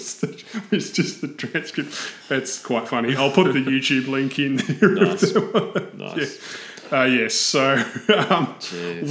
[0.71, 2.13] It's just the transcript.
[2.29, 3.13] That's quite funny.
[3.13, 4.95] I'll put the YouTube link in there.
[5.95, 6.39] Nice.
[6.39, 6.57] Yeah.
[6.91, 7.33] Uh, yes.
[7.33, 7.73] So,
[8.29, 8.55] um,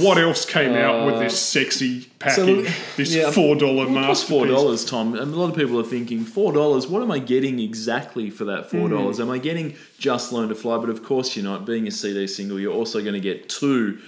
[0.01, 2.73] what else came out with this sexy package?
[2.95, 4.27] this yeah, four dollar mask.
[4.27, 5.13] Four dollars, Tom.
[5.15, 6.87] And a lot of people are thinking four dollars.
[6.87, 9.19] What am I getting exactly for that four dollars?
[9.19, 10.77] Am I getting just "Learn to Fly"?
[10.77, 11.65] But of course, you're not.
[11.65, 13.99] Being a CD single, you're also going to get two,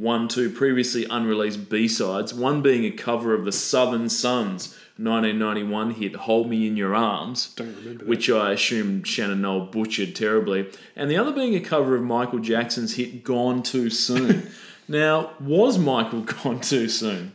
[0.00, 2.32] one, two previously unreleased B sides.
[2.32, 7.52] One being a cover of the Southern Sons 1991 hit "Hold Me in Your Arms."
[7.54, 11.96] Don't remember which I assume Shannon Noll butchered terribly, and the other being a cover
[11.96, 14.50] of Michael Jackson's hit "Gone Too Soon."
[14.88, 17.32] now, was Michael gone too soon?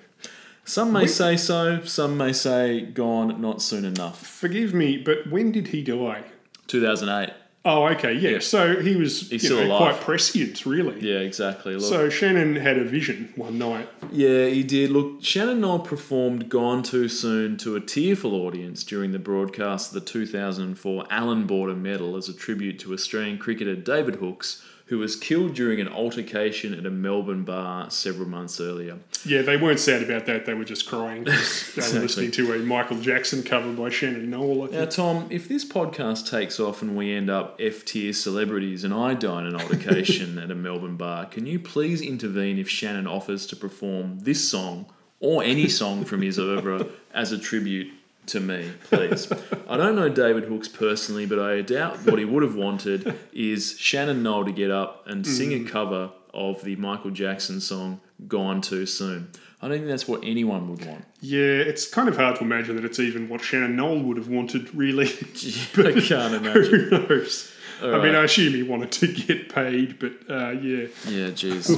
[0.64, 1.84] Some may say so.
[1.84, 4.26] Some may say gone not soon enough.
[4.26, 6.24] Forgive me, but when did he die?
[6.66, 7.36] 2008.
[7.68, 8.38] Oh, okay, yeah.
[8.40, 9.96] So he was He's you still know, alive.
[9.96, 11.00] quite prescient, really.
[11.02, 11.74] Yeah, exactly.
[11.74, 13.90] Look, So Shannon had a vision one night.
[14.12, 14.92] Yeah, he did.
[14.92, 19.96] Look, Shannon Noll performed Gone Too Soon to a tearful audience during the broadcast of
[19.96, 25.16] the 2004 Allan Border Medal as a tribute to Australian cricketer David Hookes, who was
[25.16, 28.98] killed during an altercation at a Melbourne bar several months earlier.
[29.26, 30.46] Yeah, they weren't sad about that.
[30.46, 31.34] They were just crying 'cause
[31.74, 31.98] they Exactly.
[31.98, 34.68] were listening to a Michael Jackson cover by Shannon Noll.
[34.68, 34.86] I Now.
[34.86, 39.16] Tom, if this podcast takes off and we end up F tier celebrities and I
[39.16, 43.48] die in an altercation at a Melbourne bar, can you please intervene if Shannon offers
[43.48, 44.86] to perform this song
[45.20, 47.88] or any song from his oeuvre as a tribute
[48.28, 49.32] to me, please?
[49.70, 53.78] I don't know David Hookes personally, but I doubt what he would have wanted is
[53.80, 58.62] Shannon Noll to get up and sing a cover of the Michael Jackson song Gone
[58.62, 59.30] Too Soon.
[59.62, 61.06] I don't think that's what anyone would want.
[61.22, 64.28] Yeah, it's kind of hard to imagine that it's even what Shannon Noll would have
[64.28, 65.08] wanted, really.
[65.78, 66.90] I can't imagine.
[66.90, 67.52] Who knows?
[67.82, 68.16] I mean.
[68.16, 70.88] I assume he wanted to get paid, but uh, yeah.
[71.08, 71.76] Yeah, jeez.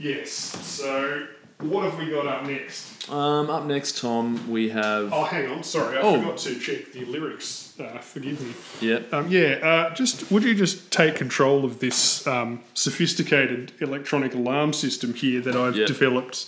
[0.00, 0.30] Yes.
[0.30, 1.26] So
[1.60, 3.10] What have we got up next?
[3.10, 5.12] Um, up next, Tom, we have.
[5.12, 5.62] Oh, hang on.
[5.62, 6.18] Sorry, I Oh.
[6.20, 7.74] forgot to check the lyrics.
[7.78, 8.52] Uh, forgive me.
[8.80, 9.12] Yep.
[9.12, 14.72] Um, yeah, uh, just would you just take control of this um, sophisticated electronic alarm
[14.72, 15.86] system here that I've Yep.
[15.88, 16.46] developed?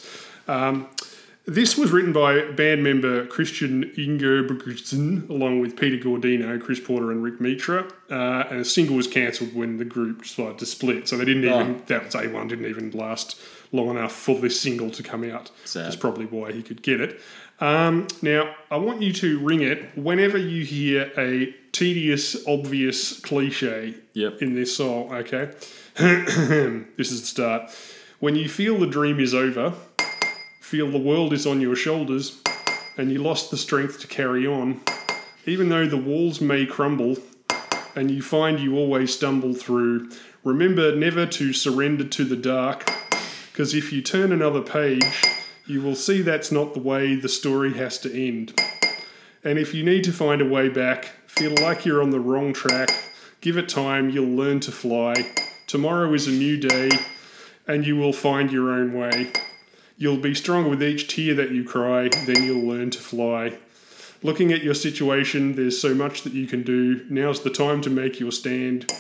[0.49, 0.87] Um,
[1.47, 7.23] this was written by band member Christian Ingebrigtsen along with Peter Gordeno, Chris Porter, and
[7.23, 7.87] Rick Mitra.
[8.11, 11.45] Uh, and the single was cancelled when the group decided to split, so they didn't
[11.45, 11.77] even.
[11.77, 11.83] Oh.
[11.87, 13.37] That was A one didn't even last
[13.73, 15.51] long enough for this single to come out.
[15.65, 15.87] Sad.
[15.87, 17.21] That's probably why he could get it.
[17.61, 23.95] Um, now, I want you to ring it whenever you hear a tedious, obvious cliche
[24.15, 24.43] Yep.
[24.43, 25.53] in this song, okay?
[25.97, 27.71] this is the start.
[28.21, 29.73] When you feel the dream is over,
[30.61, 32.43] feel the world is on your shoulders,
[32.99, 34.81] and you lost the strength to carry on,
[35.47, 37.17] even though the walls may crumble
[37.95, 40.11] and you find you always stumble through,
[40.45, 42.91] remember never to surrender to the dark,
[43.53, 45.23] because if you turn another page,
[45.67, 48.59] you will see that's not the way the story has to end.
[49.45, 52.55] And if you need to find a way back, feel like you're on the wrong
[52.55, 52.89] track,
[53.43, 55.15] give it time, you'll learn to fly.
[55.67, 56.89] Tomorrow is a new day,
[57.69, 59.31] and you will find your own way.
[59.99, 63.59] You'll be stronger with each tear that you cry, then you'll learn to fly.
[64.23, 67.05] Looking at your situation, there's so much that you can do.
[67.11, 68.91] Now's the time to make your stand.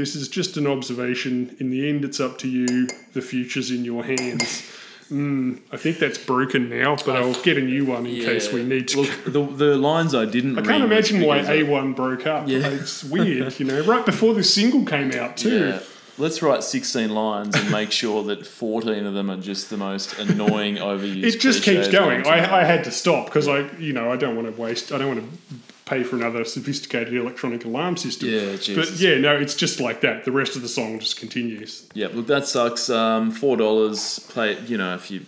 [0.00, 1.54] This is just an observation.
[1.60, 2.88] In the end, it's up to you.
[3.12, 4.62] The future's in your hands.
[5.10, 8.62] Mm, I think that's broken now, but I'll get a new one in case we
[8.62, 9.02] need to.
[9.02, 10.58] Look, the, the lines I didn't.
[10.58, 11.64] I can't imagine why A.
[11.64, 12.48] A1 broke up.
[12.48, 12.66] Yeah.
[12.66, 15.68] It's weird, you know, right before this single came out, too.
[15.68, 15.82] Yeah.
[16.16, 20.18] Let's write 16 lines and make sure that 14 of them are just the most
[20.18, 21.24] annoying, overused.
[21.24, 22.26] It just keeps going.
[22.26, 24.92] I, I had to stop because I, you know, I don't want to waste.
[24.92, 25.56] I don't want to
[25.90, 28.28] pay for another sophisticated electronic alarm system.
[28.28, 28.76] Yeah, Jesus.
[28.76, 30.24] But yeah, no, it's just like that.
[30.24, 31.88] The rest of the song just continues.
[31.94, 32.88] Yeah, look, that sucks.
[32.88, 34.20] Um, Four dollars.
[34.30, 34.58] Play.
[34.60, 35.26] You know, if you,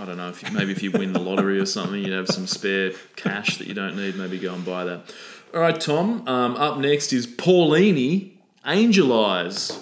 [0.00, 2.26] I don't know, if you, maybe if you win the lottery or something, you'd have
[2.28, 4.16] some spare cash that you don't need.
[4.16, 5.14] Maybe go and buy that.
[5.54, 6.26] All right, Tom.
[6.26, 8.32] Um, up next is Paulini,
[8.66, 9.78] Angel Eyes.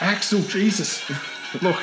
[0.00, 1.02] Axel, Jesus.
[1.62, 1.80] Look,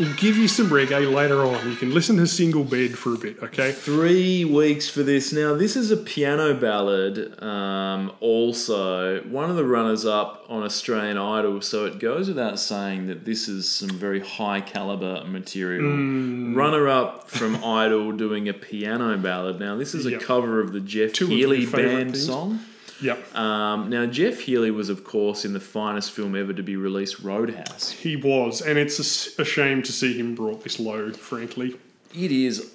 [0.00, 1.68] we'll give you some reggae later on.
[1.70, 3.72] You can listen to Single Bed for a bit, okay?
[3.72, 5.32] Three weeks for this.
[5.32, 11.16] Now, this is a piano ballad, um, also one of the runners up on Australian
[11.18, 16.54] Idol, so it goes without saying that this is some very high caliber material.
[16.54, 19.58] Runner up from Idol doing a piano ballad.
[19.60, 20.20] Now, this is a Yep.
[20.22, 22.26] cover of the Jeff Two Healey band things.
[22.26, 22.60] song.
[23.02, 23.34] Yep.
[23.36, 27.20] Um, now, Jeff Healey was, of course, in the finest film ever to be released,
[27.20, 27.90] Roadhouse.
[27.90, 31.76] He was, and it's a shame to see him brought this low, frankly.
[32.14, 32.74] It is.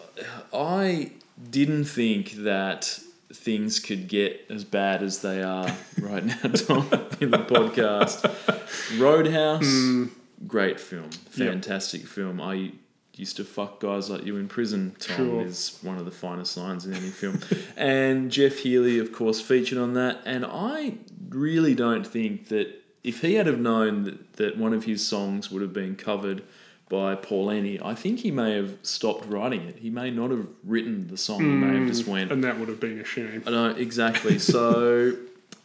[0.54, 1.12] I
[1.50, 3.00] didn't think that
[3.32, 6.90] things could get as bad as they are right now, Tom,
[7.22, 9.00] in the podcast.
[9.00, 10.12] Roadhouse,
[10.48, 12.42] great film, fantastic film.
[12.42, 12.72] I
[13.20, 15.42] used to fuck guys like you in prison, Tom, Sure.
[15.42, 17.42] is one of the finest lines in any film.
[17.78, 20.22] and Jeff Healey, of course, featured on that.
[20.26, 20.94] And I
[21.28, 25.52] really don't think that if he had have known that, that one of his songs
[25.52, 26.44] would have been covered
[26.88, 29.78] by Paul Paulini, I think he may have stopped writing it.
[29.78, 31.42] He may not have written the song.
[31.42, 32.12] He may have just hmm.
[32.12, 33.44] went, And that would have been a shame.
[33.46, 34.40] I know exactly.
[34.50, 35.14] So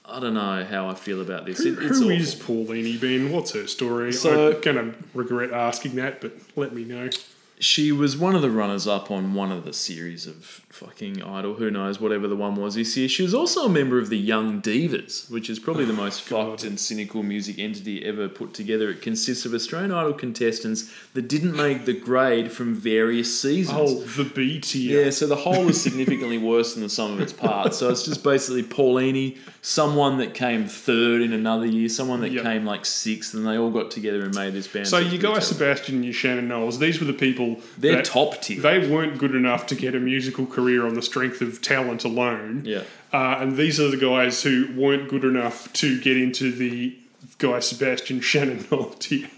[0.05, 1.61] I don't know how I feel about this.
[1.61, 2.11] It, Who awful.
[2.11, 3.33] is Pauline Ben?
[3.33, 4.13] What's her story?
[4.13, 7.09] So- I'm going to regret asking that, but let me know.
[7.61, 11.55] She was one of the runners up on one of the series of fucking Idol.
[11.55, 13.09] Who knows, whatever the one was this year.
[13.09, 16.23] She was also a member of the Young Divas, which is probably the oh, most
[16.23, 18.91] fucked and cynical music entity ever put together.
[18.91, 23.79] It consists of Australian Idol contestants that didn't make the grade from various seasons.
[23.81, 25.05] Oh, the B tier.
[25.05, 27.79] Yeah, so the whole is significantly worse than the sum of its parts.
[27.79, 32.43] So it's just basically Paulini, someone that came third in another year, someone that Yep.
[32.43, 34.89] came like sixth, and they all got together and made this band.
[34.89, 35.47] So you guys.
[35.47, 37.44] Sebastian and you Shannon Knowles, these were the people
[37.79, 38.61] They're top tier.
[38.61, 42.63] They weren't good enough to get a musical career on the strength of talent alone.
[42.65, 42.83] Yeah.
[43.13, 46.97] Uh, and these are the guys who weren't good enough to get into the
[47.39, 48.65] guy Sebastian Shannon
[48.99, 49.29] tier.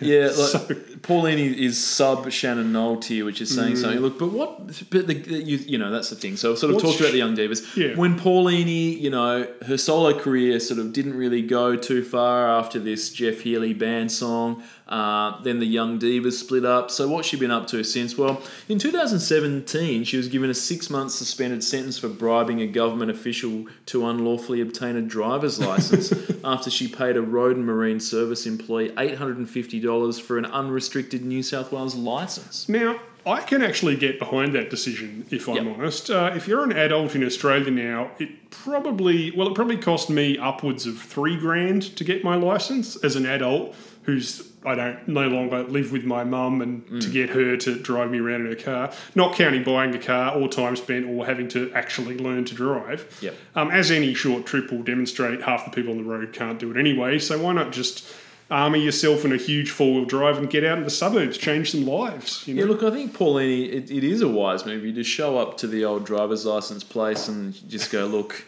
[0.00, 3.54] Yeah, like So- Paulini is sub Shannon Noll tier, which is Mm.
[3.54, 4.00] saying something.
[4.00, 4.66] Look, but what?
[4.90, 6.36] But the, you, you know that's the thing.
[6.36, 7.76] So I've sort of What's talked about the young divas.
[7.76, 7.94] Yeah.
[7.96, 12.78] When Paulini, you know, her solo career sort of didn't really go too far after
[12.78, 14.62] this Jeff Healey band song.
[14.88, 16.90] Uh, then the Young Divas split up.
[16.90, 18.16] So what's she been up to since?
[18.16, 23.66] Well, in 2017, she was given a six-month suspended sentence for bribing a government official
[23.84, 26.10] to unlawfully obtain a driver's license
[26.42, 31.72] after she paid a road and marine service employee $850 for an unrestricted New South
[31.72, 32.68] Wales license.
[32.68, 35.76] Now, I can actually get behind that decision if I'm Yep.
[35.78, 36.10] honest.
[36.10, 40.38] Uh, if you're an adult in Australia now, it probably, well, it probably cost me
[40.38, 45.28] upwards of three grand to get my license as an adult who's I don't no
[45.28, 47.00] longer live with my mum and Mm.
[47.02, 50.34] to get her to drive me around in her car, not counting buying a car
[50.36, 53.06] or time spent or having to actually learn to drive.
[53.20, 53.34] Yep.
[53.54, 56.70] Um, as any short trip will demonstrate, half the people on the road can't do
[56.72, 57.18] it anyway.
[57.20, 58.04] So why not just
[58.50, 61.72] army yourself in a huge four wheel drive and get out in the suburbs, change
[61.72, 62.46] some lives?
[62.46, 62.62] You know?
[62.62, 64.84] Yeah, look, I think Paulini, it, it is a wise move.
[64.84, 68.44] You just show up to the old driver's license place and just go, look,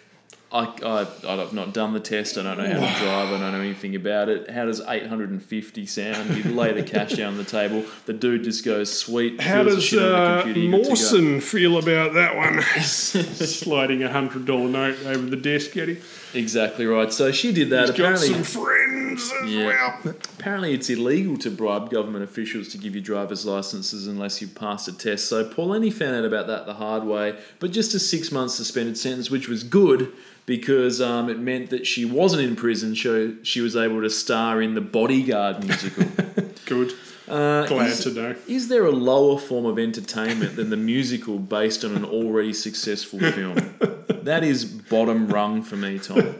[0.52, 2.36] I, I, I've not done the test.
[2.36, 3.28] I don't know how to drive.
[3.28, 4.50] I don't know anything about it.
[4.50, 6.36] How does 850 sound?
[6.36, 7.84] You lay the cash down on the table.
[8.06, 9.40] The dude just goes, sweet.
[9.40, 12.36] How does shit on the uh, computer, you're good to go." Mawson feel about that
[12.36, 12.62] one?
[12.82, 16.00] Sliding a hundred dollar note over the desk at him.
[16.34, 17.12] Exactly right.
[17.12, 17.88] So she did that.
[17.88, 19.66] He's got apparently, some friends as Yeah.
[20.04, 20.14] well.
[20.38, 24.86] apparently, it's illegal to bribe government officials to give you driver's licenses unless you've passed
[24.88, 25.28] a test.
[25.28, 28.96] So Paulini found out about that the hard way, but just a six month suspended
[28.96, 30.12] sentence, which was good
[30.46, 32.94] because um, it meant that she wasn't in prison.
[32.96, 36.04] So she was able to star in the Bodyguard musical.
[36.66, 36.92] Good.
[37.28, 38.34] Uh, Glad is, to know.
[38.48, 43.20] is there a lower form of entertainment than the musical based on an already successful
[43.20, 43.56] film?
[44.24, 46.18] that is bottom rung for me, Tom.
[46.18, 46.36] Um,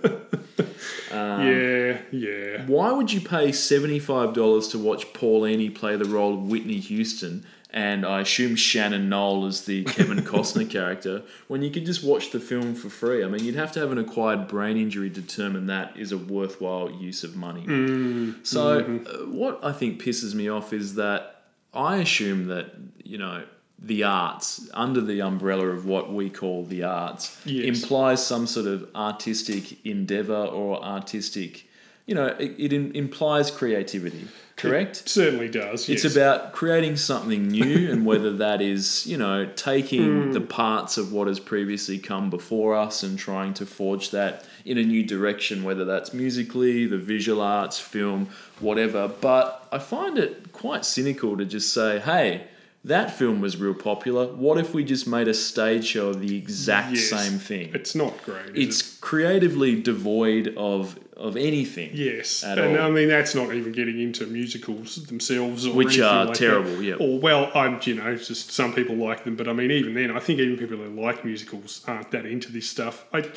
[1.47, 2.65] yeah, yeah.
[2.67, 8.05] Why would you pay $75 to watch Paulini play the role of Whitney Houston and
[8.05, 12.41] I assume Shannon Noll as the Kevin Costner character when you could just watch the
[12.41, 13.23] film for free?
[13.25, 16.19] I mean, you'd have to have an acquired brain injury to determine that is a
[16.19, 18.35] worthwhile use of money.
[18.43, 21.43] so, uh, what I think pisses me off is that
[21.73, 23.45] I assume that, you know,
[23.83, 27.65] the arts, under the umbrella of what we call the arts, Yes.
[27.65, 31.67] implies some sort of artistic endeavor or artistic,
[32.07, 35.01] you know, it, it im- implies creativity, correct?
[35.01, 35.89] It certainly does.
[35.89, 36.15] It's yes.
[36.15, 40.33] about creating something new, and whether that is, you know, taking hmm.
[40.33, 44.77] the parts of what has previously come before us and trying to forge that in
[44.77, 48.29] a new direction, whether that's musically, the visual arts, film,
[48.59, 49.09] whatever.
[49.09, 52.47] But I find it quite cynical to just say, hey,
[52.85, 54.27] that film was real popular.
[54.29, 57.11] What if we just made a stage show of the exact Yes.
[57.11, 57.71] same thing?
[57.75, 58.55] It's not great.
[58.55, 61.91] It's creatively devoid of of anything.
[61.91, 61.97] it?
[61.97, 62.87] yes, at and all.
[62.87, 66.95] I mean that's not even getting into musicals themselves, or Which are like terrible, yeah.
[66.95, 70.11] Or well, I'm you know just some people like them, but I mean even then,
[70.17, 73.05] I think even people who like musicals aren't that into this stuff.
[73.13, 73.29] I,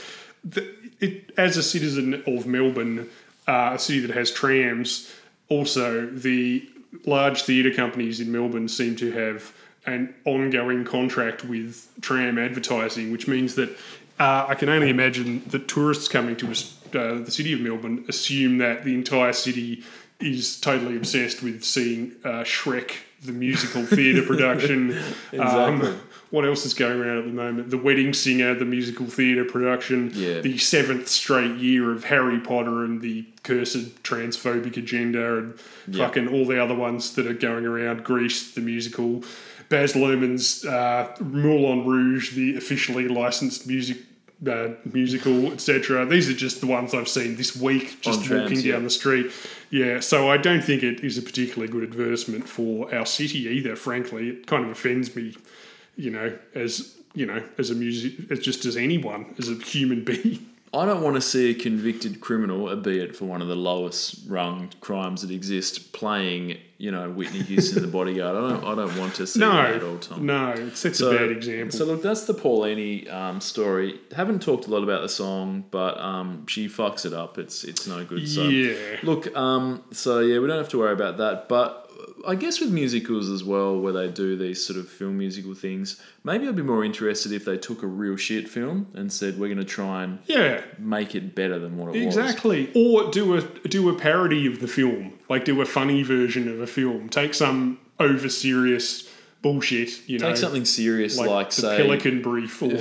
[0.45, 3.09] the, it, as a citizen of Melbourne,
[3.47, 5.11] uh, a city that has trams,
[5.49, 6.67] also the
[7.05, 9.53] large theatre companies in Melbourne seem to have
[9.85, 13.69] an ongoing contract with tram advertising, which means that
[14.19, 18.59] uh, I can only imagine that tourists coming to uh, the city of Melbourne assume
[18.59, 19.83] that the entire city
[20.19, 24.91] is totally obsessed with seeing uh, Shrek, the musical theatre production.
[25.31, 25.39] Exactly.
[25.39, 25.99] Um,
[26.33, 27.69] what else is going around at the moment?
[27.69, 30.09] The Wedding Singer, the musical theatre production.
[30.15, 30.41] Yeah.
[30.41, 35.53] The seventh straight year of Harry Potter and the cursed transphobic agenda and
[35.87, 36.07] Yeah.
[36.07, 38.03] fucking all the other ones that are going around.
[38.03, 39.23] Grease, the musical.
[39.69, 43.97] Baz Luhrmann's uh, Moulin Rouge, the officially licensed music
[44.47, 46.05] uh, musical, etc.
[46.05, 48.73] These are just the ones I've seen this week, just On trams, walking yeah.
[48.73, 49.31] down the street.
[49.69, 53.75] Yeah, so I don't think it is a particularly good advertisement for our city either.
[53.77, 55.35] Frankly, it kind of offends me,
[55.95, 60.03] you know, as you know, as a music, as just as anyone, as a human
[60.03, 60.47] being.
[60.75, 64.71] I don't want to see a convicted criminal, albeit for one of the lowest rung
[64.81, 68.35] crimes that exist, playing, you know, Whitney Houston, the bodyguard.
[68.35, 70.25] I don't, I don't want to see that at all, No, Tom.
[70.25, 71.77] no, it sets So- a bad example.
[71.77, 73.99] So look, that's the Paulini um, story.
[74.15, 77.37] Haven't talked a lot about the song, but um, she fucks it up.
[77.37, 78.27] It's it's no good.
[78.27, 78.73] So Yeah.
[79.03, 81.47] look, um, so yeah, we don't have to worry about that.
[81.49, 81.82] But
[82.25, 86.01] I guess with musicals as well, where they do these sort of film musical things,
[86.23, 89.47] maybe I'd be more interested if they took a real shit film and said we're
[89.47, 92.17] going to try and yeah, make it better than what it was.
[92.17, 92.71] Exactly.
[92.75, 96.61] Or do a do a parody of the film, like do a funny version of
[96.61, 97.09] a film.
[97.09, 99.09] Take some over serious
[99.41, 102.79] bullshit, you know, Take something serious like, like, the say, Pelican Brief, or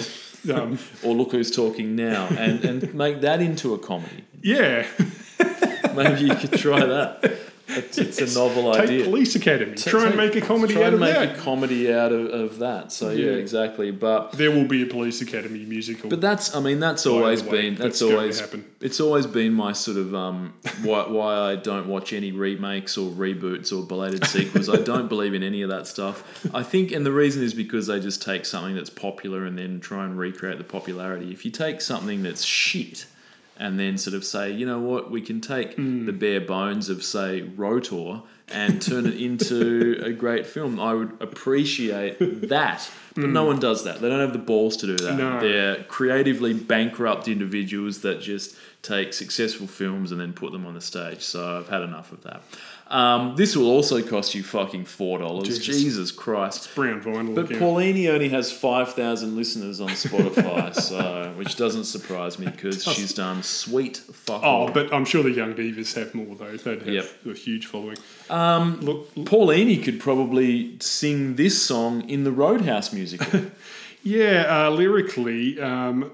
[0.55, 4.25] um, or look who's talking now, and, and make that into a comedy.
[4.43, 4.87] yeah,
[5.95, 7.39] Maybe you could try that.
[7.77, 9.05] It's, it's a novel take idea.
[9.05, 9.75] Police Academy.
[9.75, 11.39] Try and make a comedy try out and of make that.
[11.39, 12.93] a comedy out of, of that.
[12.93, 13.27] So yeah.
[13.27, 13.33] Yeah.
[13.33, 13.91] exactly.
[13.91, 16.11] But there will be a Police Academy musical.
[16.11, 18.65] but that's I mean that's always way, been that's that's always happen.
[18.81, 23.11] it's always been my sort of um why why I don't watch any remakes or
[23.11, 24.69] reboots or belated sequels.
[24.69, 26.47] I don't believe in any of that stuff.
[26.55, 29.81] I think and the reason is because they just take something that's popular and then
[29.81, 31.33] try and recreate the popularity.
[31.33, 33.07] If you take something that's shit
[33.63, 36.05] and then sort of say, you know what, we can take Hmm.
[36.07, 40.79] the bare bones of say Rotor and turn it into a great film.
[40.81, 42.17] I would appreciate
[42.49, 42.91] that.
[43.15, 44.01] But no one does that.
[44.01, 45.17] They don't have the balls to do that.
[45.17, 45.41] No.
[45.41, 50.81] They're creatively bankrupt individuals that just take successful films and then put them on the
[50.81, 51.21] stage.
[51.23, 52.43] So I've had enough of that.
[52.93, 55.49] Um, this will also cost you fucking four dollars.
[55.49, 55.67] Jesus.
[55.83, 56.75] Jesus Christ!
[56.75, 57.35] Brown vinyl.
[57.35, 57.49] But.
[57.49, 63.15] Paulini only has five thousand listeners on Spotify, so which doesn't surprise me because she's
[63.15, 64.43] done sweet fuck.
[64.45, 66.55] Oh, but I'm sure the Young Divas have more though.
[66.57, 67.11] They'd have Yep.
[67.27, 67.97] a huge following.
[68.29, 73.41] Um, Look, Paulini could probably sing this song in the Roadhouse musical.
[74.03, 76.11] yeah, uh, lyrically, um,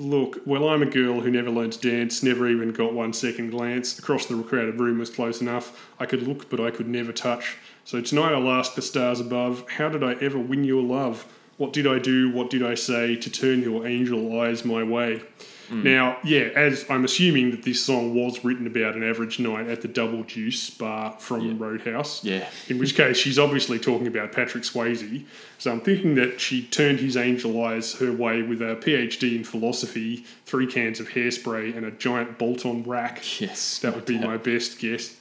[0.00, 3.50] look, well, I'm a girl who never learned to dance, never even got one second
[3.50, 3.98] glance.
[3.98, 5.88] Across the crowded room was close enough.
[5.98, 7.58] I could look, but I could never touch.
[7.84, 11.26] So tonight I'll ask the stars above, how did I ever win your love?
[11.58, 12.30] What did I do?
[12.30, 15.22] What did I say to turn your angel eyes my way?
[15.70, 15.84] Mm.
[15.84, 19.82] Now, yeah, as I'm assuming that this song was written about an average night at
[19.82, 22.24] the Double Deuce bar from Roadhouse.
[22.24, 22.48] Yeah.
[22.68, 25.24] In which case, she's obviously talking about Patrick Swayze.
[25.58, 29.44] So I'm thinking that she turned his angel eyes her way with a PhD in
[29.44, 33.40] philosophy, three cans of hairspray, and a giant bolt on rack.
[33.40, 35.16] yes, That would be my best guess.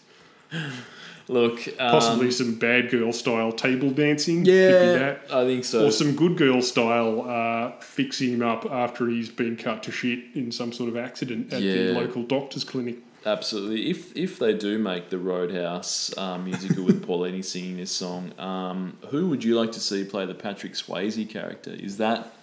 [1.29, 1.67] look.
[1.79, 4.39] Um, Possibly some bad girl style table dancing.
[4.39, 5.21] Could be yeah, that.
[5.31, 5.85] I think so.
[5.85, 10.19] Or some good girl style uh, fixing him up after he's been cut to shit
[10.35, 12.97] in some sort of accident at the local doctor's clinic.
[13.25, 13.89] Absolutely.
[13.89, 18.97] If if they do make the Roadhouse uh, musical with Paulini singing this song, um,
[19.09, 21.71] who would you like to see play the Patrick Swayze character?
[21.71, 22.33] Is that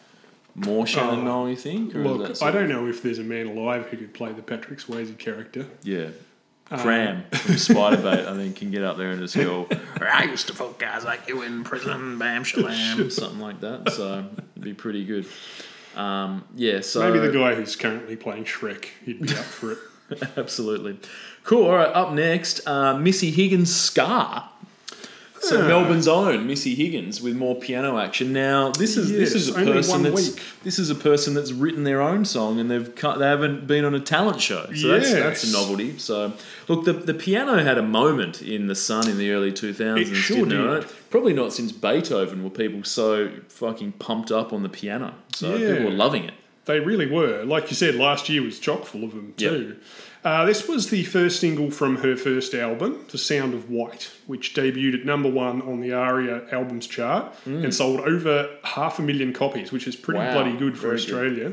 [0.55, 1.94] more Shannon Oh, Noll, you think?
[1.94, 4.78] Or Look, I don't know if there's a man alive who could play the Patrick
[4.78, 5.66] Swayze character.
[5.82, 6.08] Yeah.
[6.70, 9.69] Kram from Spiderbait, I think, can get up there and just go,
[10.01, 13.93] I used to fuck guys like you in prison, bam, shalam, something like that.
[13.93, 15.27] So it'd be pretty good.
[15.95, 17.01] Um, yeah, so.
[17.01, 19.78] Maybe the guy who's currently playing Shrek, he'd be up for it.
[20.36, 20.99] Absolutely.
[21.45, 21.67] Cool.
[21.67, 21.89] All right.
[21.89, 24.51] Up next, uh, Missy Higgins Scar.
[25.40, 25.66] So.
[25.66, 28.32] Melbourne's own Missy Higgins with more piano action.
[28.32, 30.42] Now this is this is a person that's week.
[30.65, 33.84] this is a person that's written their own song and they've cut, they haven't been
[33.84, 34.66] on a talent show.
[34.74, 35.98] So that's that's a novelty.
[35.98, 36.32] So
[36.68, 40.16] look, the the piano had a moment in the sun in the early two thousands.
[40.16, 40.94] Sure didn't it?
[41.10, 45.15] Probably not since Beethoven were people so fucking pumped up on the piano.
[45.34, 45.73] So Yeah.
[45.74, 46.34] people were loving it.
[46.65, 47.44] They really were.
[47.44, 49.76] Like you said, last year was chock full of them too.
[50.26, 54.55] Uh, this was the first single from her first album, The Sound of White, which
[54.55, 59.32] debuted at number one on the ARIA albums chart and sold over half a million
[59.32, 61.00] copies, which is pretty Wow, bloody good for very good.
[61.00, 61.52] Australia.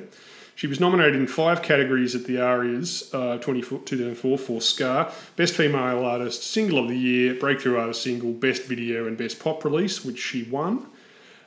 [0.55, 6.03] She was nominated in five categories at the ARIAs uh, 2004 for Scar Best Female
[6.03, 10.17] Artist, Single of the Year, Breakthrough Artist Single, Best Video, and Best Pop Release, which
[10.17, 10.87] she won.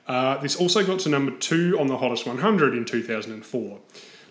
[0.07, 3.81] Uh, this also got to number two on the Hottest 100 in 2004,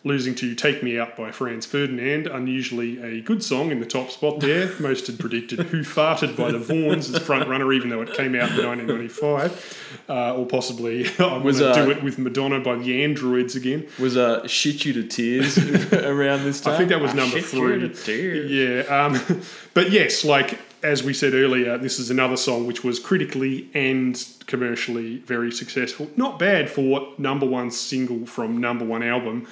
[0.06, 4.12] losing to Take Me Out by Franz Ferdinand, unusually a good song in the top
[4.12, 4.72] spot there.
[4.80, 8.36] Most had predicted Who Farted by the Vaughns as front runner, even though it came
[8.36, 12.60] out in 1995, uh, or possibly I'm Was, going to uh, do it with Madonna
[12.60, 13.88] by the Androids again.
[14.00, 15.58] Was uh, shit you to tears
[15.94, 16.76] around this time?
[16.76, 18.04] I think that was Ah, number shit you to three.
[18.06, 18.88] tears.
[18.88, 19.42] Yeah, um,
[19.74, 24.24] but yes, like as we said earlier, this is another song which was critically and
[24.46, 26.12] commercially very successful.
[26.16, 29.48] Not bad for number one single from number one album.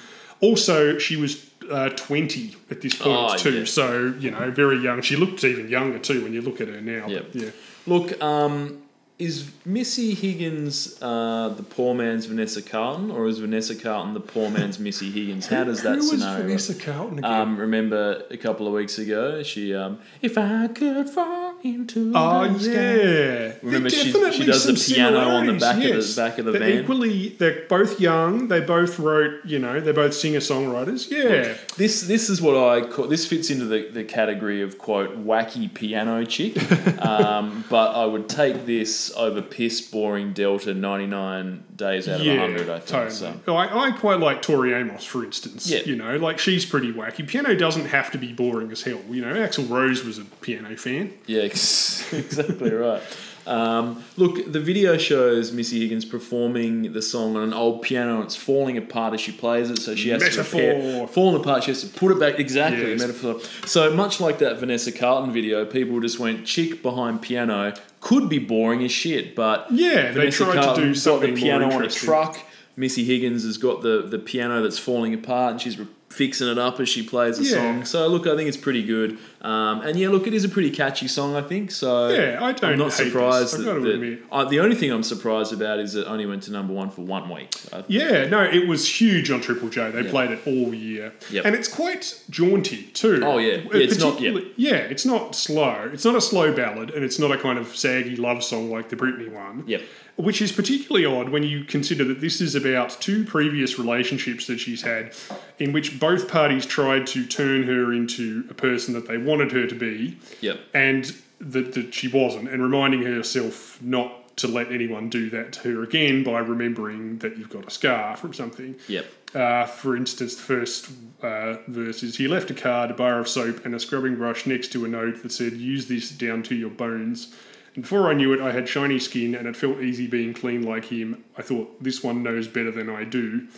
[0.48, 1.32] Also, she was
[1.70, 3.64] uh, 20 at this point Oh, too, yeah.
[3.64, 5.00] so you know, very young.
[5.02, 7.06] She looks even younger too when you look at her now.
[7.06, 7.24] Yep.
[7.32, 7.50] But, yeah.
[7.86, 8.82] Look, um,
[9.18, 14.50] is Missy Higgins uh, the poor man's Vanessa Carlton, or is Vanessa Carlton the poor
[14.50, 15.46] man's Missy Higgins?
[15.46, 16.34] How does that Who was scenario?
[16.38, 16.46] work?
[16.46, 17.30] Vanessa Carlton again?
[17.32, 22.46] Um, remember a couple of weeks ago, she um, if I could fall into Oh
[22.48, 22.72] the sky.
[22.72, 26.16] yeah, Remember she- she does the piano on the similarities, back of the- yes.
[26.16, 26.82] back of the they're van.
[26.82, 28.48] Equally, they're both young.
[28.48, 31.10] They both wrote, you know, they're both singer songwriters.
[31.10, 35.24] Yeah, This this is what I call this fits into the, the category of quote
[35.26, 36.54] wacky piano chick,
[37.04, 42.26] um, but I would take this over piss boring Delta ninety nine days out of
[42.26, 42.68] yeah, hundred.
[42.68, 43.10] I think totally.
[43.46, 43.56] so.
[43.56, 45.68] I, I quite like Tori Amos, for instance.
[45.68, 45.80] Yeah.
[45.80, 47.26] you know, like she's pretty wacky.
[47.26, 49.00] Piano doesn't have to be boring as hell.
[49.10, 51.12] You know, Axl Rose was a piano fan.
[51.26, 53.02] Yeah, ex- exactly right.
[53.46, 58.24] Um, look, the video shows Missy Higgins performing the song on an old piano and
[58.24, 60.60] it's falling apart as she plays it, so she has Metaphor.
[60.60, 61.64] to repair, falling apart.
[61.64, 62.92] She has to put it back exactly.
[62.92, 63.00] Yes.
[63.00, 63.40] Metaphor.
[63.66, 68.38] So much like that Vanessa Carlton video, people just went chick behind piano could be
[68.38, 71.70] boring as shit, but Yeah, they Vanessa tried to do Carlton's got something the piano
[71.70, 72.38] on a truck.
[72.76, 76.58] Missy Higgins has got the, the piano that's falling apart and she's re- fixing it
[76.58, 77.50] up as she plays the Yeah.
[77.56, 77.84] song.
[77.84, 79.18] So look, I think it's pretty good.
[79.42, 81.34] Um, and yeah, look, it is a pretty catchy song.
[81.36, 82.08] I think so.
[82.08, 83.58] Yeah, I don't I'm not surprised.
[83.58, 86.72] That, that- uh, the only thing I'm surprised about is it only went to number
[86.72, 87.54] one for one week.
[87.88, 89.90] Yeah, no, it was huge on Triple J.
[89.90, 90.10] They Yeah.
[90.10, 91.44] played it all year, Yep.
[91.44, 93.20] and it's quite jaunty too.
[93.22, 93.54] Oh, yeah.
[93.56, 95.90] Uh, Yeah, it's not- particularly- Yeah, it's not slow.
[95.92, 98.88] It's not a slow ballad, and it's not a kind of saggy love song like
[98.88, 99.64] the Britney one.
[99.66, 99.82] Yep.
[100.16, 104.58] Which is particularly odd when you consider that this is about two previous relationships that
[104.60, 105.12] she's had,
[105.58, 109.66] in which both parties tried to turn her into a person that they wanted her
[109.66, 110.60] to be, Yep.
[110.72, 115.76] and that, that she wasn't, and reminding herself not to let anyone do that to
[115.76, 118.76] her again by remembering that you've got a scar from something.
[118.88, 119.06] Yep.
[119.34, 120.90] Uh, for instance, the first
[121.22, 124.46] uh, verse is He left a card, a bar of soap, and a scrubbing brush
[124.46, 127.34] next to a note that said, Use this down to your bones.
[127.74, 130.86] Before I knew it, I had shiny skin and it felt easy being clean like
[130.86, 131.24] him.
[131.36, 133.48] I thought, This one knows better than I do.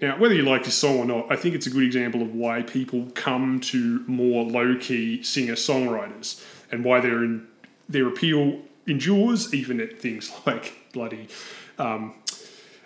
[0.00, 2.34] Now, whether you like this song or not, I think it's a good example of
[2.34, 7.46] why people come to more low key singer songwriters and why their, in,
[7.88, 11.28] their appeal endures, even at things like bloody
[11.78, 12.14] um,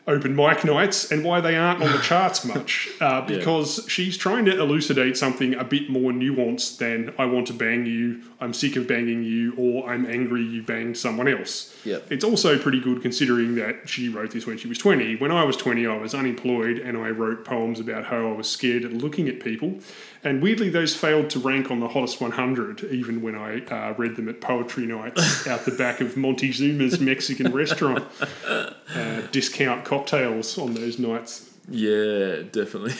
[0.06, 4.44] open mic nights and why they aren't on the charts much uh, because she's trying
[4.44, 8.76] to elucidate something a bit more nuanced than I want to bang you, I'm sick
[8.76, 11.74] of banging you, or I'm angry you banged someone else.
[11.84, 12.10] Yep.
[12.10, 15.16] It's also pretty good considering that she wrote this when she was 20.
[15.16, 18.48] When I was 20, I was unemployed and I wrote poems about how I was
[18.48, 19.78] scared at looking at people.
[20.24, 24.16] And weirdly, those failed to rank on the hottest 100, even when I uh, read
[24.16, 28.04] them at poetry nights out the back of Montezuma's Mexican restaurant.
[28.42, 31.50] Uh, discount cocktails on those nights.
[31.68, 32.94] Yeah, definitely.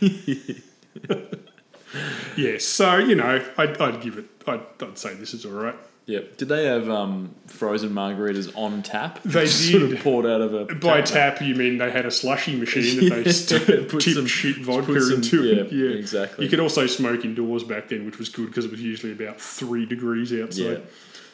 [2.36, 4.26] Yes, so you know, I'd, I'd give it.
[4.46, 5.74] I'd, I'd say this is all right.
[6.06, 6.36] yep.
[6.36, 9.20] Did they have um, frozen margaritas on tap?
[9.24, 10.00] They Sort of did.
[10.00, 13.32] poured out of a By tap, you mean they had a slushy machine that they
[13.32, 15.72] st- put tipped some- shit vodka some- into yeah, it.
[15.72, 16.44] Yeah, exactly.
[16.44, 19.40] You could also smoke indoors back then, which was good because it was usually about
[19.40, 20.62] three degrees outside.
[20.62, 20.78] Yeah.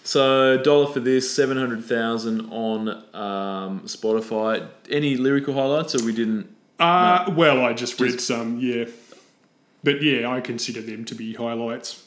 [0.06, 4.68] So dollar for this, seven hundred thousand on um, Spotify.
[4.90, 6.54] Any lyrical highlights, or we didn't?
[6.78, 8.84] Uh, well, I just read Just- some, yeah.
[9.84, 12.04] But yeah, I consider them to be highlights.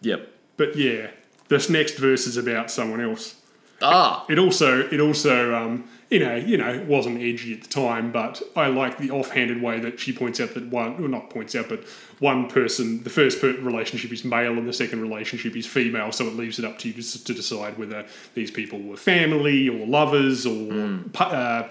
[0.00, 0.28] Yep.
[0.56, 1.10] But yeah,
[1.48, 3.36] this next verse is about someone else.
[3.80, 7.68] Ah, It also, it also, um, you know, you know, it wasn't edgy at the
[7.68, 11.30] time, but I like the offhanded way that she points out that one, well, not
[11.30, 11.84] points out, but
[12.18, 16.26] one person, the first per- relationship is male and the second relationship is female, so
[16.26, 19.86] it leaves it up to you to, to decide whether these people were family or
[19.86, 21.68] lovers or, pa- uh,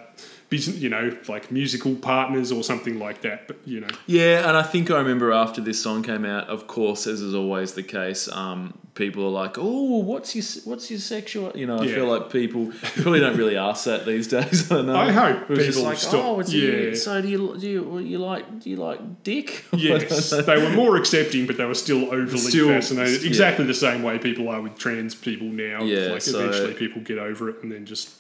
[0.50, 3.48] business, you know, like musical partners or something like that.
[3.48, 4.48] But you know, yeah.
[4.48, 6.48] And I think I remember after this song came out.
[6.48, 10.90] Of course, as is always the case, um, people are like, "Oh, what's your what's
[10.90, 11.96] your sexual?" You know, I Yeah.
[11.96, 14.72] feel like people you probably don't really ask that these days.
[14.72, 14.96] I know.
[14.96, 16.72] I hope was just people like, stop- "Oh, yeah.
[16.72, 20.70] your, so do you do you you like do you like dick?" Yes, they were
[20.72, 23.22] more accepting, but they were still overly Still- fascinated.
[23.22, 23.28] yeah.
[23.28, 25.84] Exactly the same way people are with trans people now.
[25.84, 28.12] Yeah, like so- eventually people get over it and then just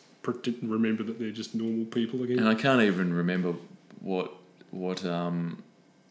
[0.62, 2.40] remember that they're just normal people again.
[2.40, 3.54] and I can't even remember
[4.02, 4.32] what
[4.72, 5.64] what um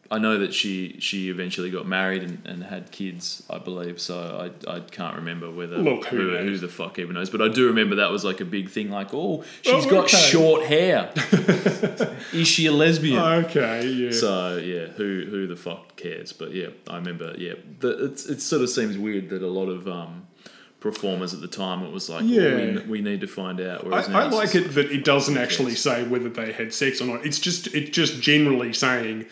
[0.09, 3.99] I know that she she eventually got married and, and had kids, I believe.
[3.99, 7.29] So I, I can't remember whether Look, who who, who the fuck even knows.
[7.29, 8.89] But I do remember that was like a big thing.
[8.89, 10.15] Like, oh, she's Oh, got okay.
[10.17, 11.11] short hair.
[12.33, 13.19] Is she a lesbian?
[13.19, 14.11] okay, yeah.
[14.11, 16.31] So yeah, who who the fuck cares?
[16.33, 17.33] But yeah, I remember.
[17.37, 20.26] Yeah, the, it's it sort of seems weird that a lot of um,
[20.79, 22.73] performers at the time it was like, yeah, Yeah.
[22.81, 23.83] we, we need to find out.
[23.83, 27.05] I, Whereas I like it that it doesn't actually say whether they had sex or
[27.05, 27.25] not.
[27.25, 29.25] It's just it's just generally saying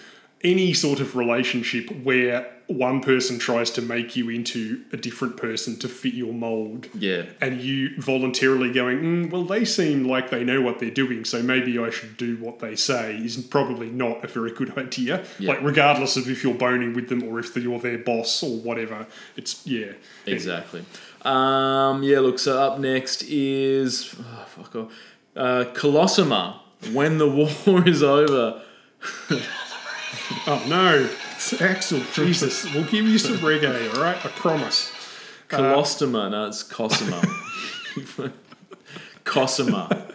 [0.44, 5.78] any sort of relationship where one person tries to make you into a different person
[5.78, 6.88] to fit your mold.
[6.96, 11.26] Yeah, and you voluntarily going, mm, well, they seem like they know what they're doing,
[11.26, 15.24] so maybe I should do what they say, is probably not a very good idea.
[15.40, 15.52] Yeah.
[15.52, 19.06] Like, regardless of if you're boning with them or if you're their boss or whatever,
[19.38, 19.92] it's yeah,
[20.26, 20.84] exactly.
[21.26, 22.40] Um, yeah, look.
[22.40, 24.92] So up next is oh, fuck off,
[25.36, 26.60] uh, Colossima.
[26.94, 28.62] When the war is over.
[30.48, 34.16] Oh no, it's Axel, Jesus, we'll give you some reggae, all right?
[34.26, 34.92] I promise.
[35.50, 36.32] Colostima.
[36.32, 37.22] no, it's Cosima.
[39.24, 40.08] Cosima.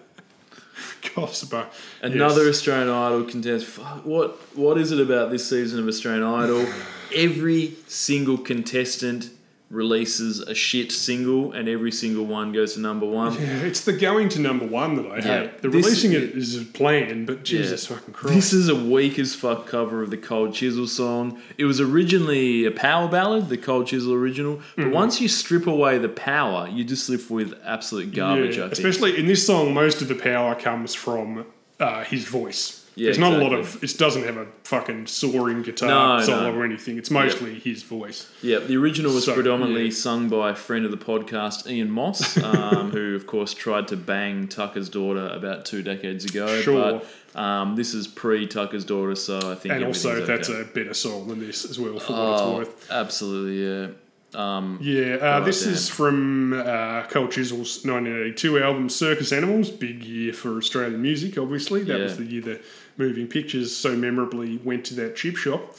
[1.03, 1.67] Cosper.
[2.03, 3.87] Another Australian Idol contestant.
[3.87, 6.67] Fuck, what what is it about this season of Australian Idol?
[7.15, 9.31] Every single contestant
[9.71, 13.35] releases a shit single, and every single one goes to number one.
[13.35, 15.63] Yeah, it's the going to number one that I hate.
[15.63, 18.35] The this- releasing it is a plan, but Jesus fucking Christ.
[18.35, 21.41] This is a weak as fuck cover of the Cold Chisel song.
[21.57, 24.61] It was originally a power ballad, the Cold Chisel original.
[24.77, 24.95] But Mm-hmm.
[24.95, 28.57] once you strip away the power, you just left with absolute garbage.
[28.57, 28.73] Yeah, I think.
[28.85, 31.47] especially in this song, most of the power comes from
[31.79, 32.80] uh, his voice.
[32.97, 33.83] Yeah, There's not a lot of.
[33.83, 36.59] It doesn't have a fucking soaring guitar No, solo no.
[36.59, 36.99] or anything.
[36.99, 38.31] It's mostly his voice.
[38.43, 39.91] Yeah, the original was So, predominantly yeah.
[39.93, 43.97] sung by a friend of the podcast, Ian Moss, um, who of course tried to
[43.97, 46.61] bang Tucker's daughter about two decades ago.
[46.61, 47.01] Sure.
[47.35, 49.75] But um, this is pre Tucker's daughter, so I think.
[49.75, 52.69] And also, everything's that's a better song than this as well, for what Oh, it's
[52.71, 52.91] worth.
[52.91, 53.87] absolutely, yeah.
[54.33, 59.71] Um, Yeah, uh, Oh, this is from uh, Cold Chisel's 1982 album Circus Animals.
[59.71, 61.83] Big year for Australian music, obviously.
[61.83, 62.61] That was the year the
[62.97, 65.77] Moving Pictures so memorably went to that chip shop.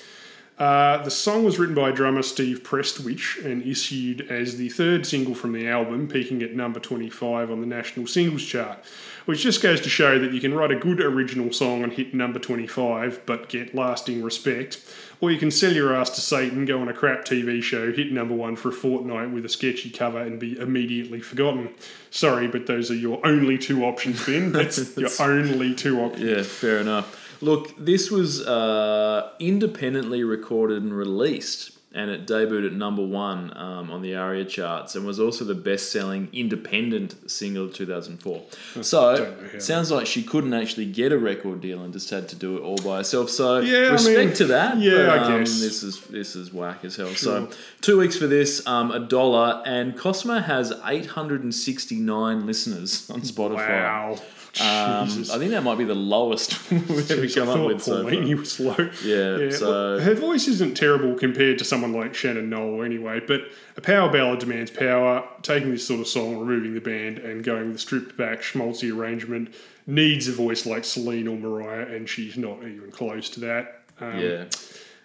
[0.58, 5.34] Uh, the song was written by drummer Steve Prestwich and issued as the third single
[5.34, 8.78] from the album, peaking at number 25 on the national singles chart.
[9.26, 12.14] Which just goes to show that you can write a good original song and hit
[12.14, 14.84] number 25 but get lasting respect.
[15.20, 18.12] Or you can sell your ass to Satan, go on a crap TV show, hit
[18.12, 21.70] number one for a fortnight with a sketchy cover and be immediately forgotten.
[22.10, 24.52] Sorry, but those are your only two options, Ben.
[24.54, 26.24] That's your only two options.
[26.24, 27.18] yeah, fair enough.
[27.42, 33.92] Look, this was uh, independently recorded and released, and it debuted at number one um,
[33.92, 38.42] on the ARIA charts, and was also the best-selling independent single of 2004.
[38.82, 39.60] So, don't know how.
[39.60, 42.62] sounds like she couldn't actually get a record deal and just had to do it
[42.62, 43.30] all by herself.
[43.30, 44.78] So, Yeah, I respect mean, to that.
[44.78, 45.60] yeah, but, I um, guess.
[45.60, 47.14] this is this is whack as hell.
[47.16, 47.50] So,
[47.82, 53.68] two weeks for this, um, a dollar, and Cosmo has 869 listeners on Spotify.
[53.84, 54.20] Wow.
[54.60, 55.32] Um, Jesus.
[55.32, 58.04] I think that might be the lowest we've ever come up with so.
[58.04, 58.76] Paulini was low.
[59.04, 63.42] Yeah, so- look, her voice isn't terrible compared to someone like Shannon Noll anyway, but
[63.78, 65.26] a power ballad demands power.
[65.42, 68.94] Taking this sort of song, removing the band, and going with a stripped back schmaltzy
[68.96, 69.54] arrangement
[69.88, 73.84] needs a voice like Celine or Mariah, and she's not even close to that.
[74.00, 74.46] Um, Yeah,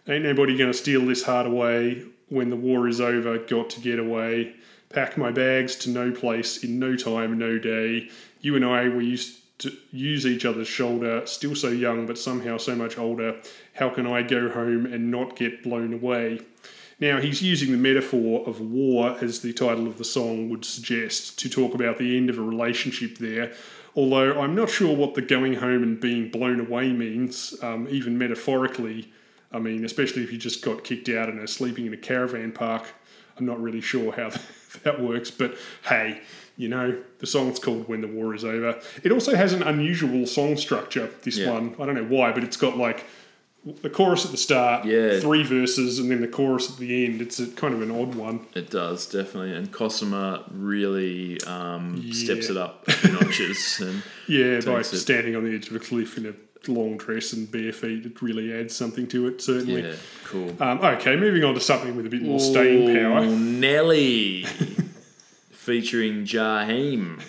[0.09, 2.03] Ain't nobody gonna steal this heart away.
[2.29, 4.55] When the war is over, got to get away.
[4.89, 8.09] Pack my bags to no place in no time, no day.
[8.47, 12.59] You and I, we used to use each other's shoulder, still so young, but somehow
[12.59, 13.41] so much older.
[13.75, 16.39] How can I go home and not get blown away?
[17.01, 21.41] Now, he's using the metaphor of war, as the title of the song would suggest,
[21.41, 23.53] to talk about the end of a relationship there.
[23.97, 28.17] Although I'm not sure what the going home and being blown away means, um, even
[28.17, 29.11] metaphorically.
[29.51, 32.53] I mean, especially if you just got kicked out and are sleeping in a caravan
[32.53, 32.85] park.
[33.37, 34.31] I'm not really sure how
[34.85, 35.57] that works, but
[35.89, 36.21] hey,
[36.57, 38.81] you know, the song's called When the War Is Over.
[39.03, 41.53] It also has an unusual song structure, this Yeah.
[41.53, 41.75] one.
[41.81, 43.05] I don't know why, but it's got like
[43.83, 45.19] the chorus at the start, Yeah.
[45.19, 47.21] three verses, and then the chorus at the end.
[47.21, 48.41] It's a kind of an odd one.
[48.55, 53.79] it does definitely, and Cosima really um, steps it up a few notches.
[53.81, 54.85] And Yeah, by it.
[54.85, 56.35] standing on the edge of a cliff in a
[56.71, 59.83] long dress and bare feet, it really adds something to it, certainly.
[59.83, 59.95] yeah,
[60.25, 60.57] cool.
[60.61, 63.27] Um, okay, moving on to something with a bit more staying power.
[63.27, 64.47] Nelly,
[65.67, 67.21] featuring Jaheim,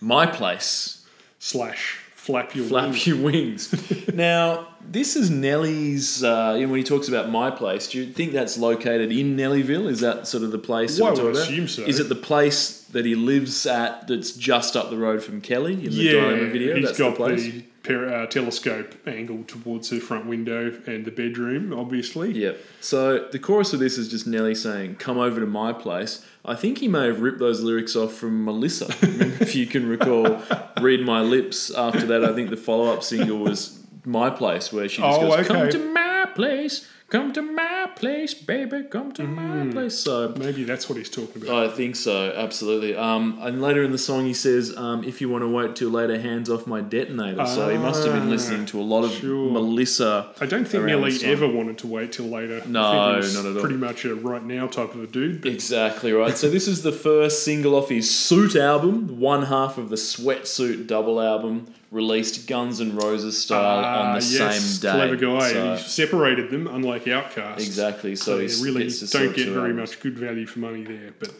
[0.00, 1.04] My Place.
[1.40, 3.06] Slash flap your Flap wings.
[3.08, 4.08] your wings.
[4.14, 6.22] now, this is Nelly's.
[6.24, 9.36] Uh, you know, when he talks about my place, do you think that's located in
[9.36, 9.88] Nellyville?
[9.88, 10.98] Is that sort of the place?
[11.00, 11.42] Well, I would about?
[11.42, 11.82] assume so.
[11.82, 15.72] Is it the place that he lives at that's just up the road from Kelly
[15.74, 16.76] in the Yeah, video?
[16.76, 17.42] he's that's got the place.
[17.44, 22.32] the per, uh, telescope angled towards her front window and the bedroom, obviously.
[22.32, 22.60] Yep.
[22.80, 26.54] So the chorus of this is just Nelly saying, "Come over to my place." I
[26.54, 28.86] think he may have ripped those lyrics off from Melissa,
[29.40, 30.42] if you can recall.
[30.80, 31.70] Read my lips.
[31.70, 35.46] After that, I think the follow-up single was "My Place," where she just Oh, goes,
[35.46, 39.66] "Come to my place, come to my place, baby, come to Mm-hmm.
[39.66, 41.66] my place." So Maybe that's what he's talking about.
[41.66, 42.96] I think so, absolutely.
[42.96, 45.90] Um, and later in the song, he says, um, "If you want to wait till
[45.90, 49.04] later, hands off my detonator." so he must have been Ah, listening to a lot
[49.04, 49.50] of sure.
[49.50, 50.28] Melissa.
[50.40, 52.62] I don't think Nelly ever wanted to wait till later.
[52.66, 53.60] No, not at all.
[53.60, 55.44] Pretty much a right now type of a dude.
[55.46, 56.36] Exactly right.
[56.36, 60.86] So this is the first single off his Suit album, one half of the Sweatsuit
[60.86, 64.96] double album, released Guns N' Roses style on Ah, the yes, same day.
[64.96, 65.52] Clever guy.
[65.52, 67.58] So- he separated them, unlike Outkast.
[67.60, 68.16] exactly.
[68.16, 71.10] So, So he you really don't get very much good value for money there.
[71.18, 71.32] But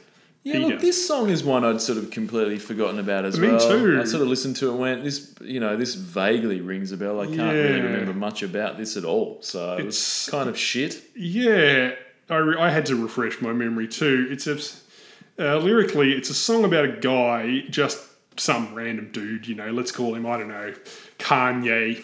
[0.44, 0.82] Yeah, look, does.
[0.82, 3.50] this song is one I'd sort of completely forgotten about as well.
[3.52, 3.68] Me well.
[3.78, 3.98] too.
[4.00, 6.97] I sort of listened to it and went, this, you know, this vaguely rings a
[6.98, 7.20] bell.
[7.20, 9.39] I can't really remember much about this at all.
[9.40, 11.00] So it was It's- kind of shit.
[11.16, 11.92] Yeah,
[12.28, 14.28] I, re- I had to refresh my memory too.
[14.31, 14.58] It's a
[15.39, 17.98] uh, lyrically, it's a song about a guy, just
[18.36, 19.70] some random dude, you know.
[19.70, 20.75] Let's call him I don't know,
[21.19, 21.97] Kanye,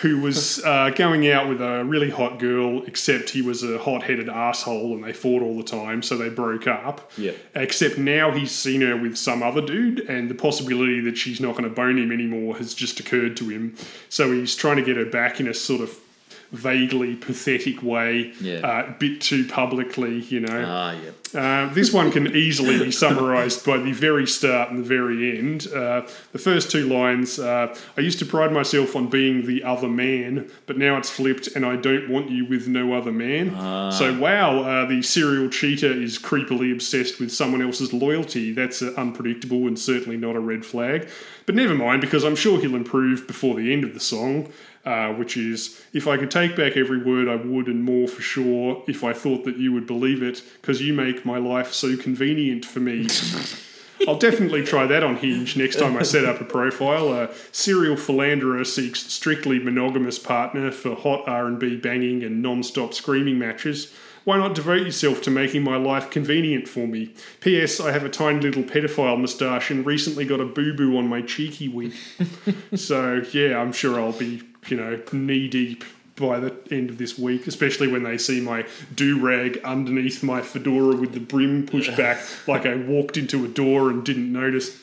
[0.00, 2.82] who was uh, going out with a really hot girl.
[2.84, 6.66] Except he was a hot-headed asshole, and they fought all the time, so they broke
[6.66, 7.10] up.
[7.16, 7.32] Yeah.
[7.54, 11.52] Except now he's seen her with some other dude, and the possibility that she's not
[11.52, 13.76] going to bone him anymore has just occurred to him.
[14.08, 15.98] So he's trying to get her back in a sort of
[16.52, 18.58] vaguely pathetic way, Yeah.
[18.58, 20.64] uh, a bit too publicly, you know.
[20.66, 21.10] Ah, yeah.
[21.34, 25.66] Uh, this one can easily be summarised by the very start and the very end.
[25.74, 29.88] Uh, the first two lines uh, I used to pride myself on being the other
[29.88, 33.52] man, but now it's flipped and I don't want you with no other man.
[33.92, 38.52] So, wow, uh, the serial cheater is creepily obsessed with someone else's loyalty.
[38.52, 41.08] That's uh, unpredictable and certainly not a red flag.
[41.46, 44.52] But never mind, because I'm sure he'll improve before the end of the song.
[44.84, 48.20] Uh, which is, if I could take back every word, I would, and more for
[48.20, 51.96] sure, if I thought that you would believe it, because you make my life so
[51.96, 53.06] convenient for me.
[54.08, 57.12] I'll definitely try that on Hinge next time I set up a profile.
[57.12, 63.92] A serial philanderer seeks strictly monogamous partner for hot R&B banging and non-stop screaming matches.
[64.24, 67.12] Why not devote yourself to making my life convenient for me?
[67.40, 67.80] P.S.
[67.80, 71.68] I have a tiny little pedophile moustache and recently got a boo-boo on my cheeky
[71.68, 71.92] wig.
[72.74, 75.84] so yeah, I'm sure I'll be, you know, knee deep
[76.16, 80.40] by the end of this week, especially when they see my do rag underneath my
[80.42, 84.78] fedora with the brim pushed back, like I walked into a door and didn't notice.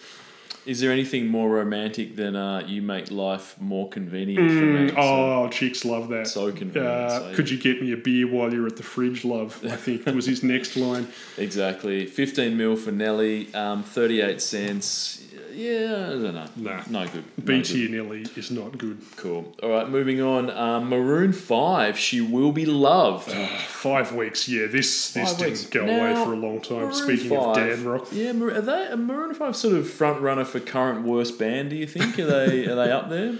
[0.65, 4.89] Is there anything more romantic than uh, you make life more convenient for me?
[4.89, 6.27] So- Oh, chicks love that.
[6.27, 9.23] So convenient, Uh, so- could you get me a beer while you're at the fridge,
[9.23, 9.63] love?
[9.65, 11.07] I think was his next line.
[11.37, 12.05] Exactly.
[12.05, 15.23] 15 mil for Nelly, um, 38 cents.
[15.53, 16.45] Yeah, I don't know.
[16.57, 16.81] Nah.
[16.89, 17.23] No good.
[17.37, 17.65] No B good.
[17.65, 18.97] tier Nelly is not good.
[19.17, 19.55] Cool.
[19.63, 20.49] All right, moving on.
[20.49, 23.31] Um, Maroon 5, She Will Be Loved.
[23.31, 24.67] Five weeks, yeah.
[24.67, 26.77] This this Five didn't go Now, away for a long time.
[26.77, 30.21] Maroon Speaking of 5, Dan Rock, Yeah, are they a Maroon 5 sort of front
[30.21, 32.17] runner for current worst band, do you think?
[32.19, 33.35] Are they are they up there?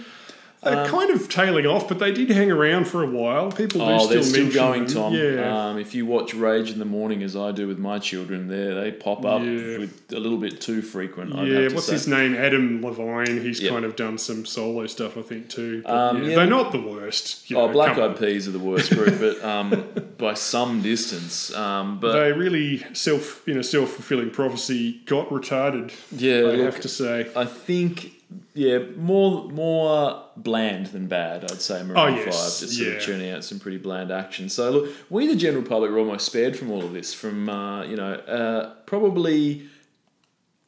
[0.61, 3.51] They're kind of tailing off, but they did hang around for a while.
[3.51, 4.93] People do Oh, still they're still going, them.
[4.93, 5.13] Tom.
[5.13, 8.47] Yeah, Um, if you watch Rage in the morning, as I do with my children,
[8.49, 9.77] there they pop up Yeah.
[9.77, 11.33] with a little bit too frequent.
[11.35, 11.59] I'd yeah.
[11.61, 11.93] have to What's say.
[11.93, 12.35] his name?
[12.35, 13.41] Adam Levine.
[13.41, 13.71] He's Yep.
[13.71, 15.81] kind of done some solo stuff, I think, too.
[15.85, 16.35] But Um, yeah, yeah.
[16.35, 17.49] They're not the worst.
[17.49, 17.97] you Oh, know, Black.
[17.97, 19.85] Eyed Peas are the worst group, but um,
[20.17, 21.55] by some distance.
[21.55, 25.91] Um, but They really self, you know, self fulfilling prophecy got retarded.
[26.11, 27.27] yeah, I look, have to say.
[27.35, 28.11] I think
[28.53, 31.43] yeah, more more bland than bad.
[31.43, 32.93] I'd say Maroon Oh, Five, yes, just sort yeah.
[32.95, 34.49] of churning out some pretty bland action.
[34.49, 37.14] So look, we the general public were almost spared from all of this.
[37.14, 39.67] From uh, you know, uh, probably.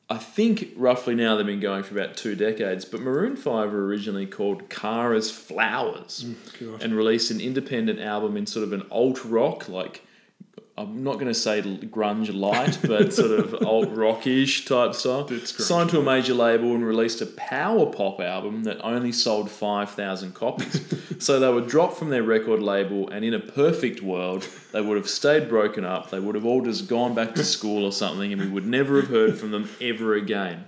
[0.09, 3.85] I think roughly now they've been going for about two decades, but Maroon 5 were
[3.85, 6.25] originally called Kara's Flowers
[6.59, 6.83] God.
[6.83, 10.03] and released an independent album in sort of an alt rock, like
[10.81, 15.27] I'm not going to say grunge light, but sort of alt rockish type style.
[15.27, 19.51] Grunge Signed to a major label and released a power pop album that only sold
[19.51, 20.81] 5,000 copies.
[21.19, 24.97] so they were dropped from their record label, and in a perfect world, they would
[24.97, 26.09] have stayed broken up.
[26.09, 28.99] They would have all just gone back to school or something, and we would never
[29.01, 30.65] have heard from them ever again.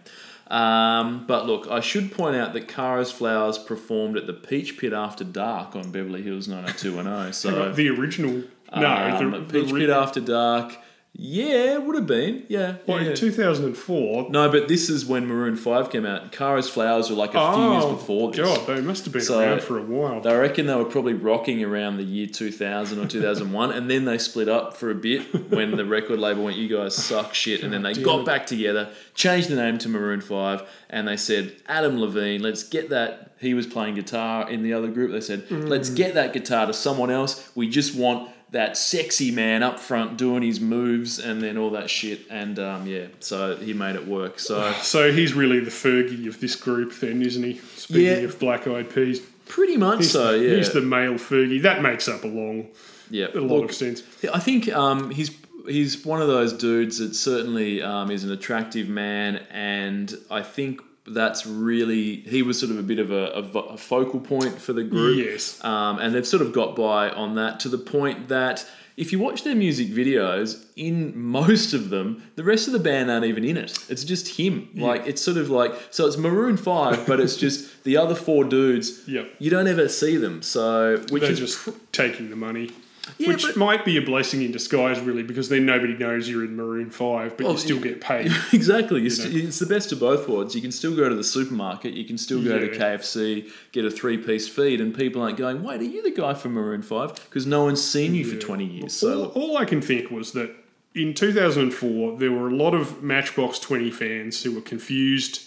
[0.48, 4.93] Um, but look, I should point out that Kara's Flowers performed at the Peach Pit
[4.93, 7.33] After Dark on Beverly Hills 90210.
[7.33, 8.43] So the original.
[8.75, 10.77] No, um, the, Peach the Pit After Dark.
[11.15, 12.43] Yeah, it would have been.
[12.49, 12.77] Yeah.
[12.87, 13.11] Well, yeah.
[13.11, 14.31] in 2004.
[14.31, 16.31] No, but this is when Maroon 5 came out.
[16.31, 18.39] Kara's Flowers were like a few years before this.
[18.49, 20.27] Oh, God, they must have been So- around for a while.
[20.27, 24.17] I reckon they were probably rocking around the year 2000 or 2001, and then they
[24.17, 27.61] split up for a bit when the record label went, You guys suck shit.
[27.61, 31.55] And then they got back together, changed the name to Maroon 5, and they said,
[31.67, 33.33] Adam Levine, let's get that.
[33.39, 35.11] He was playing guitar in the other group.
[35.11, 35.95] They said, Let's Mm.
[35.95, 37.51] get that guitar to someone else.
[37.53, 41.90] We just want that sexy man up front doing his moves and then all that
[41.90, 42.22] shit.
[42.30, 44.40] And um, yeah, so he made it work.
[44.40, 47.57] So So he's really the Fergie of this group, then, isn't he?
[47.75, 48.11] Speaking Yeah.
[48.30, 50.56] of Black Eyed Peas, pretty much he's, so, yeah.
[50.56, 51.64] he's the male Fergie.
[51.64, 52.67] That makes up a long,
[53.09, 53.27] yeah.
[53.33, 54.03] a lot Look, of sense.
[54.32, 55.32] I think um, he's
[55.65, 60.82] he's one of those dudes that certainly um, is an attractive man, and I think
[61.06, 64.73] that's really he was sort of a bit of a, a a focal point for
[64.73, 65.17] the group.
[65.25, 65.64] Yes.
[65.64, 68.65] um, and they've sort of got by on that to the point that.
[68.95, 73.09] If you watch their music videos, in most of them, the rest of the band
[73.09, 73.75] aren't even in it.
[73.90, 74.69] It's just him.
[74.75, 78.43] Like it's sort of like so it's Maroon Five, but it's just the other four
[78.43, 79.01] dudes.
[79.07, 79.32] Yep.
[79.40, 80.43] You don't ever see them.
[80.43, 82.69] So which They're is just taking the money.
[83.17, 86.45] Yeah, which but- might be a blessing in disguise, really, because then nobody knows you're
[86.45, 88.32] in Maroon 5, but you still get paid.
[88.53, 89.01] Exactly.
[89.01, 90.56] You st- it's the best of both worlds.
[90.56, 91.93] You can still go to the supermarket.
[91.93, 95.82] You can still go to KFC, get a three-piece feed, and people aren't going, "Wait,
[95.82, 97.15] are you the guy from Maroon 5?
[97.15, 98.93] Because no one's seen you for twenty years.
[98.93, 100.56] So all, all I can think was that
[100.95, 105.41] in 2004, there were a lot of Matchbox 20 fans who were confused.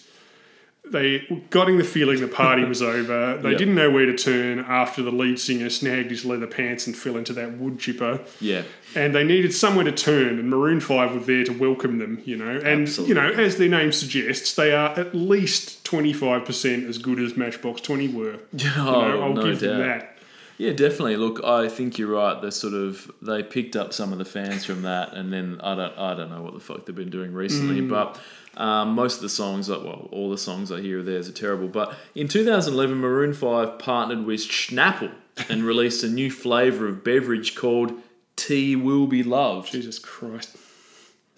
[0.90, 3.36] They were getting the feeling the party was over.
[3.39, 3.58] They Yep.
[3.58, 7.16] didn't know where to turn after the lead singer snagged his leather pants and fell
[7.16, 8.20] into that wood chipper.
[8.40, 8.62] yeah,
[8.94, 12.36] And they needed somewhere to turn, and Maroon 5 were there to welcome them, you
[12.36, 12.56] know.
[12.56, 13.08] And, Absolutely.
[13.16, 17.81] you know, as their name suggests, they are at least 25% as good as Matchbox
[17.81, 18.36] 20 were.
[18.56, 20.12] You know, Oh, I'll no give them that.
[20.58, 21.16] Yeah, definitely.
[21.16, 22.40] Look, I think you're right.
[22.40, 25.74] They sort of they picked up some of the fans from that, and then I
[25.74, 27.90] don't I don't know what the fuck they've been doing recently, Mm.
[27.90, 28.18] but.
[28.57, 31.68] Um, most of the songs, well, all the songs I hear of theirs are terrible.
[31.68, 35.12] But in 2011, Maroon 5 partnered with Snapple
[35.49, 37.93] and released a new flavour of beverage called
[38.36, 39.73] Tea Will Be Loved.
[39.73, 40.57] Jesus Christ.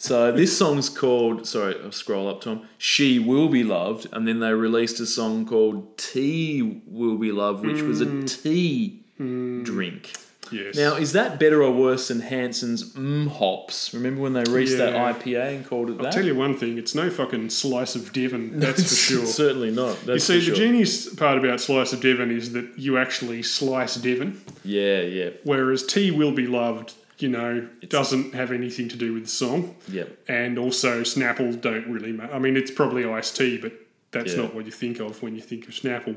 [0.00, 2.68] So this song's called, sorry, I'll scroll up, Tom.
[2.78, 7.66] She Will Be Loved, and then they released a song called Tea Will Be Loved,
[7.66, 10.12] which was a tea drink.
[10.50, 10.76] Yes.
[10.76, 13.92] Now, is that better or worse than Hanson's Mm Hops?
[13.94, 16.06] Remember when they reached that IPA and called it that?
[16.06, 19.26] I'll tell you one thing, it's no fucking slice of Devon, that's for sure.
[19.44, 19.98] Certainly not.
[20.06, 20.54] You see, for sure.
[20.54, 25.30] the genius part about Slice of Devon is that you actually slice Devon, Yeah, yeah,
[25.44, 29.74] whereas Tea Will Be Loved, you know, doesn't have anything to do with the song.
[29.88, 30.18] yep.
[30.28, 33.72] And also, Snapple don't really ma I mean, it's probably iced tea, but
[34.12, 34.42] that's Yeah.
[34.42, 36.16] not what you think of when you think of Snapple.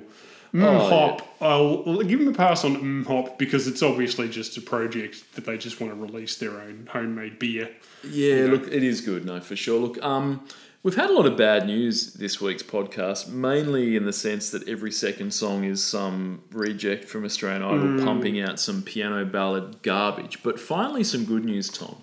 [0.53, 4.27] Oh, Mm Hop, I'll, I'll give them a pass on Mm Hop because it's obviously
[4.29, 7.69] just a project that they just want to release their own homemade beer.
[8.03, 9.79] Yeah, look, it is good, no, for sure.
[9.79, 10.45] Look, um,
[10.83, 14.67] we've had a lot of bad news this week's podcast, mainly in the sense that
[14.67, 20.43] every second song is some reject from Australian Idol pumping out some piano ballad garbage.
[20.43, 21.95] But finally, some good news, Tom.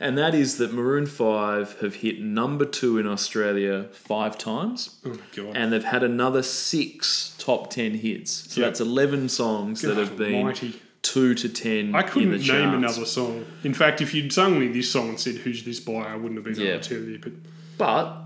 [0.00, 4.96] And that is that Maroon 5 have hit number two in Australia five times.
[5.04, 5.56] Oh, God.
[5.56, 8.30] And they've had another six top 10 hits.
[8.52, 8.68] So Yep.
[8.68, 10.74] that's 11 songs that have been almighty.
[11.02, 12.76] two to 10 I couldn't name charts.
[12.76, 13.44] another song.
[13.64, 15.94] In fact, if you'd sung me this song and said, Who's this by?
[15.94, 16.74] I wouldn't have been Yeah.
[16.74, 17.18] able to tell you.
[17.20, 17.32] But
[17.78, 18.24] But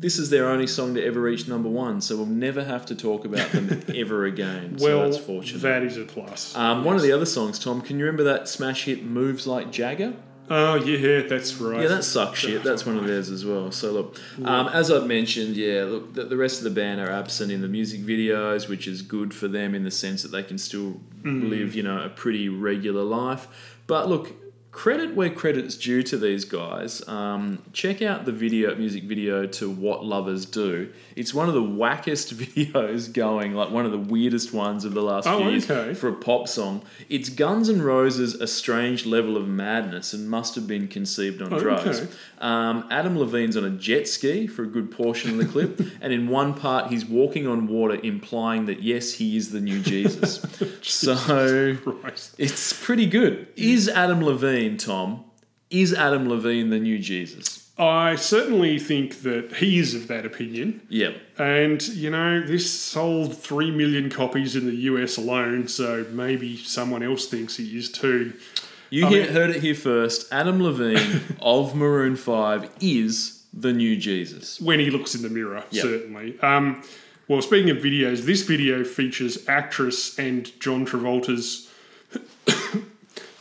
[0.00, 2.94] this is their only song to ever reach number one, so we'll never have to
[2.94, 4.78] talk about them ever again.
[4.78, 5.60] so well, that's fortunate.
[5.60, 6.56] that is a plus.
[6.56, 9.70] um, One of the other songs, Tom, can you remember that smash hit "Moves Like
[9.70, 10.14] Jagger"?
[10.52, 11.82] Oh, yeah, that's right.
[11.82, 12.64] Yeah, that sucks shit.
[12.64, 13.70] That's one of theirs as well.
[13.70, 17.10] So look, um, as I've mentioned, yeah, look, the, the rest of the band are
[17.10, 20.42] absent in the music videos, which is good for them in the sense that they
[20.42, 23.46] can still live, you know, a pretty regular life.
[23.86, 24.32] But look,
[24.72, 27.06] credit where credit's due to these guys.
[27.08, 31.62] Um, check out the video, music video to "What Lovers Do." It's one of the
[31.62, 35.70] wackest videos going, like one of the weirdest ones of the last Oh, few years
[35.70, 35.94] okay.
[35.94, 36.82] for a pop song.
[37.08, 41.50] It's Guns N' Roses' "A Strange Level of Madness" and must have been conceived on
[41.50, 42.00] drugs.
[42.00, 42.10] Okay.
[42.38, 46.12] Um, Adam Levine's on a jet ski for a good portion of the clip, and
[46.12, 50.40] in one part he's walking on water, implying that yes, he is the new Jesus.
[50.82, 52.34] so Christ.
[52.38, 53.48] it's pretty good.
[53.56, 55.24] Is Adam Levine, Tom?
[55.70, 57.70] Is Adam Levine the new Jesus?
[57.78, 60.82] I certainly think that he is of that opinion.
[60.90, 61.16] Yep.
[61.38, 67.02] And, you know, this sold 3 million copies in the US alone, so maybe someone
[67.02, 68.34] else thinks he is too.
[68.90, 70.30] You I mean- heard it here first.
[70.32, 74.60] Adam Levine of Maroon Five is the new Jesus.
[74.60, 75.82] When he looks in the mirror, Yep.
[75.82, 76.38] certainly.
[76.40, 76.82] Um,
[77.28, 81.69] well, speaking of videos, this video features actress and John Travolta's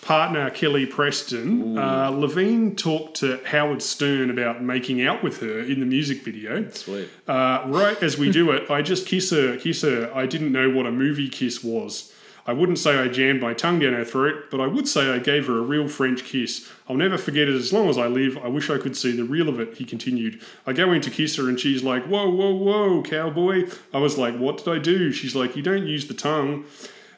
[0.10, 1.78] partner, Kelly Preston.
[1.78, 6.68] Uh, Levine talked to Howard Stern about making out with her in the music video.
[6.72, 7.08] Sweet.
[7.28, 10.12] Uh, right as we do it, I just kiss her, kiss her.
[10.16, 12.12] I didn't know what a movie kiss was.
[12.48, 15.20] I wouldn't say I jammed my tongue down her throat, but I would say I
[15.20, 16.68] gave her a real French kiss.
[16.90, 18.36] I'll never forget it as long as I live.
[18.40, 20.42] I wish I could see the real of it, he continued.
[20.66, 23.70] I go in to kiss her and she's like, Whoa, whoa, whoa, cowboy.
[23.94, 25.12] I was like, What did I do?
[25.12, 26.66] She's like, You don't use the tongue.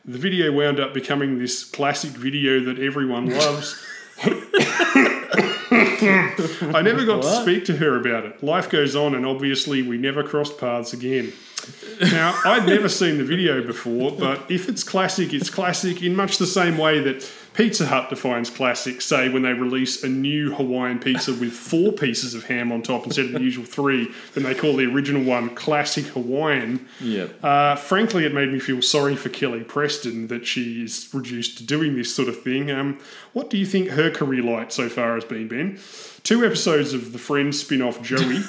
[0.04, 3.80] The video wound up becoming this classic video that everyone loves.
[6.74, 8.44] I never got to speak to her about it.
[8.44, 11.32] Life goes on, and obviously, we never crossed paths again.
[12.02, 16.40] Now, I'd never seen the video before, but if it's classic, it's classic in much
[16.40, 21.00] the same way that Pizza Hut defines classic, say, when they release a new Hawaiian
[21.00, 24.56] pizza with four pieces of ham on top instead of the usual three, then they
[24.56, 26.88] call the original one classic Hawaiian.
[27.02, 27.44] Yep.
[27.44, 31.66] Uh, frankly, it made me feel sorry for Kelly Preston that she is reduced to
[31.66, 32.72] doing this sort of thing.
[32.72, 33.00] Um,
[33.34, 35.78] what do you think her career light so far has been, Ben?
[36.24, 38.42] Two episodes of the Friends spin off Joey.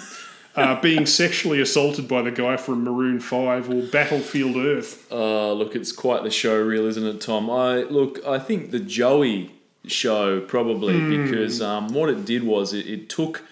[0.54, 5.10] Uh, being sexually assaulted by the guy from Maroon 5 or Battlefield Earth.
[5.10, 7.48] Uh, look, it's quite the show reel, isn't it, Tom?
[7.48, 9.50] I look, I think the Joey
[9.86, 13.44] show probably because um, what it did was it, it took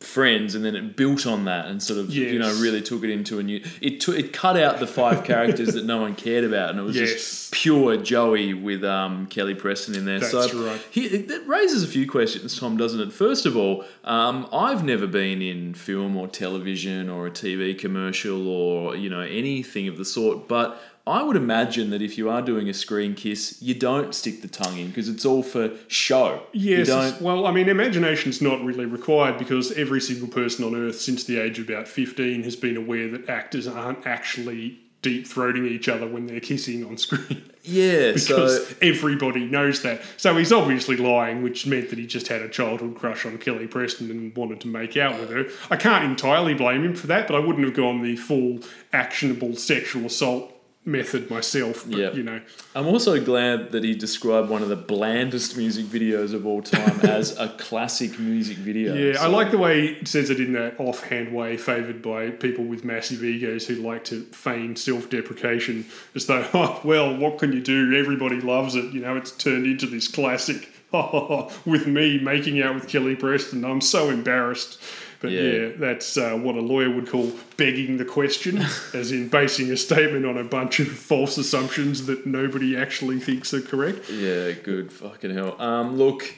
[0.00, 3.10] friends and then it built on that and sort of you know really took it
[3.10, 6.42] into a new it took it cut out the five characters that no one cared
[6.42, 7.12] about and it was Yes.
[7.12, 10.80] just pure Joey with um, Kelly Preston in there That's so right.
[10.90, 14.82] he, it, that raises a few questions Tom doesn't it first of all um, I've
[14.82, 19.98] never been in film or television or a TV commercial or you know anything of
[19.98, 20.80] the sort but
[21.10, 24.48] I would imagine that if you are doing a screen kiss, you don't stick the
[24.48, 26.42] tongue in because it's all for show.
[26.52, 26.78] Yes.
[26.78, 27.20] You don't.
[27.20, 31.38] Well, I mean, imagination's not really required because every single person on Earth since the
[31.38, 36.06] age of about 15 has been aware that actors aren't actually deep throating each other
[36.06, 37.42] when they're kissing on screen.
[37.62, 40.02] Yeah, because so everybody knows that.
[40.16, 43.66] So he's obviously lying, which meant that he just had a childhood crush on Kelly
[43.66, 45.46] Preston and wanted to make out with her.
[45.70, 48.60] I can't entirely blame him for that, but I wouldn't have gone the full
[48.92, 50.52] actionable sexual assault
[50.90, 51.84] method myself.
[51.88, 52.14] But Yep.
[52.16, 52.40] you know,
[52.74, 57.00] I'm also glad that he described one of the blandest music videos of all time
[57.04, 58.94] as a classic music video.
[58.94, 62.64] yeah, I like the way he says it in that offhand way, favoured by people
[62.64, 67.60] with massive egos who like to feign self-deprecation, as though, oh well, what can you
[67.60, 67.94] do?
[67.96, 68.92] Everybody loves it.
[68.92, 70.68] You know, it's turned into this classic.
[71.64, 74.80] with me making out with Kelly Preston, I'm so embarrassed.
[75.20, 75.42] But Yeah.
[75.42, 78.58] yeah, that's uh, what a lawyer would call begging the question,
[78.94, 83.52] as in basing a statement on a bunch of false assumptions that nobody actually thinks
[83.52, 84.08] are correct.
[84.10, 84.90] Yeah, good.
[84.92, 85.60] Fucking hell.
[85.60, 86.34] Um, look,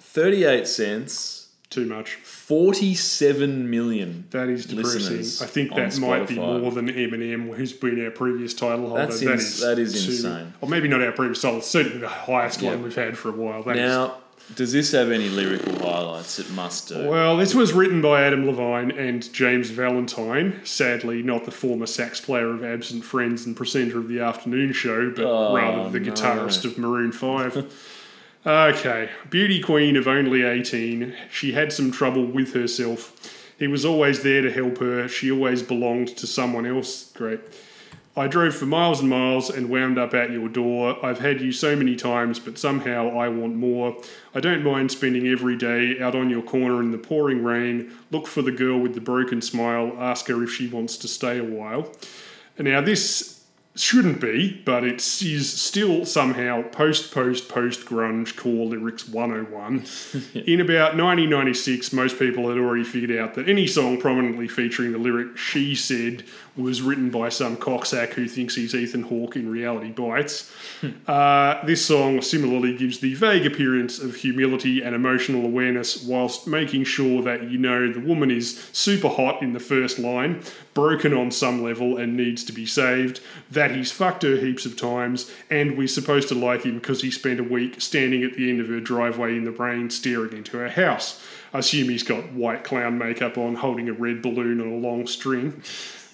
[0.00, 2.14] 38 cents, Too much.
[2.14, 4.24] 47 million.
[4.30, 5.18] That is depressing.
[5.18, 9.06] I think that might be more than Eminem, who's been our previous title holder.
[9.06, 10.52] That's That ins- is that is too- insane.
[10.62, 12.70] Or maybe not our previous title, certainly the highest Yeah.
[12.70, 13.62] one we've had for a while.
[13.64, 14.16] That is- Now,
[14.54, 16.38] does this have any lyrical highlights?
[16.38, 17.08] It must do.
[17.08, 20.60] well, this was written by Adam Levine and James Valentine.
[20.64, 25.10] Sadly, not the former sax player of Absent Friends and presenter of the afternoon show,
[25.10, 26.12] but Oh, rather the no.
[26.12, 27.72] guitarist of Maroon 5.
[28.46, 31.14] okay, beauty queen of only 18.
[31.30, 33.34] She had some trouble with herself.
[33.58, 35.08] He was always there to help her.
[35.08, 37.10] She always belonged to someone else.
[37.12, 37.40] Great.
[38.18, 41.04] I drove for miles and miles and wound up at your door.
[41.04, 43.96] I've had you so many times, but somehow I want more.
[44.34, 47.92] I don't mind spending every day out on your corner in the pouring rain.
[48.10, 49.92] Look for the girl with the broken smile.
[49.98, 51.92] Ask her if she wants to stay a while.
[52.58, 53.38] Now, this
[53.80, 59.84] shouldn't be, but it is still somehow post, post, post grunge core lyrics 101.
[60.46, 64.98] In about 1996, most people had already figured out that any song prominently featuring the
[64.98, 66.24] lyric She Said
[66.58, 70.52] was written by some cocksack who thinks he's Ethan Hawke in Reality Bites.
[71.06, 76.84] Uh, this song similarly gives the vague appearance of humility and emotional awareness whilst making
[76.84, 80.42] sure that you know the woman is super hot in the first line,
[80.74, 83.20] broken on some level and needs to be saved,
[83.50, 87.10] that he's fucked her heaps of times, and we're supposed to like him because he
[87.10, 90.56] spent a week standing at the end of her driveway in the rain staring into
[90.56, 91.22] her house.
[91.52, 95.06] I assume he's got white clown makeup on, holding a red balloon on a long
[95.06, 95.62] string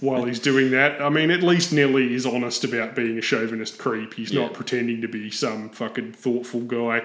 [0.05, 1.01] while he's doing that.
[1.01, 4.15] I mean, at least Nelly is honest about being a chauvinist creep.
[4.15, 4.43] He's Yeah.
[4.43, 7.03] not pretending to be some fucking thoughtful guy.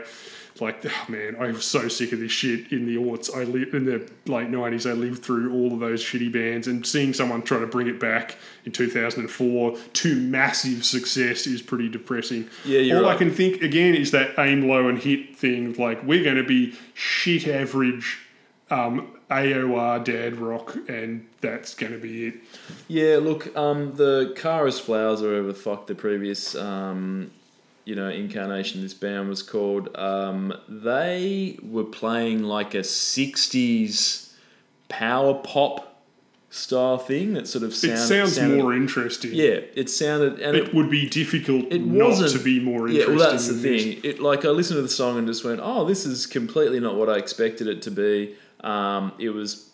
[0.59, 3.33] Like, oh man, I was so sick of this shit in the aughts.
[3.33, 4.85] I lived in the late nineties.
[4.85, 7.97] I lived through all of those shitty bands, and seeing someone try to bring it
[7.97, 12.49] back in two thousand and four to massive success is pretty depressing.
[12.65, 15.73] Yeah, you're all I can think again is that aim low and hit thing.
[15.75, 18.17] Like, we're going to be shit average
[18.69, 22.33] um, AOR dad rock, and that's going to be it.
[22.87, 27.31] Yeah, look, um, the Kara's Flowers, or whatever the fuck the previous, um,
[27.85, 34.33] you know, incarnation this band was called, um, they were playing like a 60s
[34.87, 35.85] power pop
[36.51, 39.31] style thing that sort of sound, It sounds sounded, more interesting.
[39.33, 40.39] Yeah, it sounded.
[40.39, 43.15] And It would be difficult it not wasn't to be more Yeah, interesting.
[43.17, 43.99] well, that's the thing.
[44.03, 46.95] It like I listened to the song and just went, "Oh, this is completely not
[46.95, 49.69] what I expected it to be." Um, it was,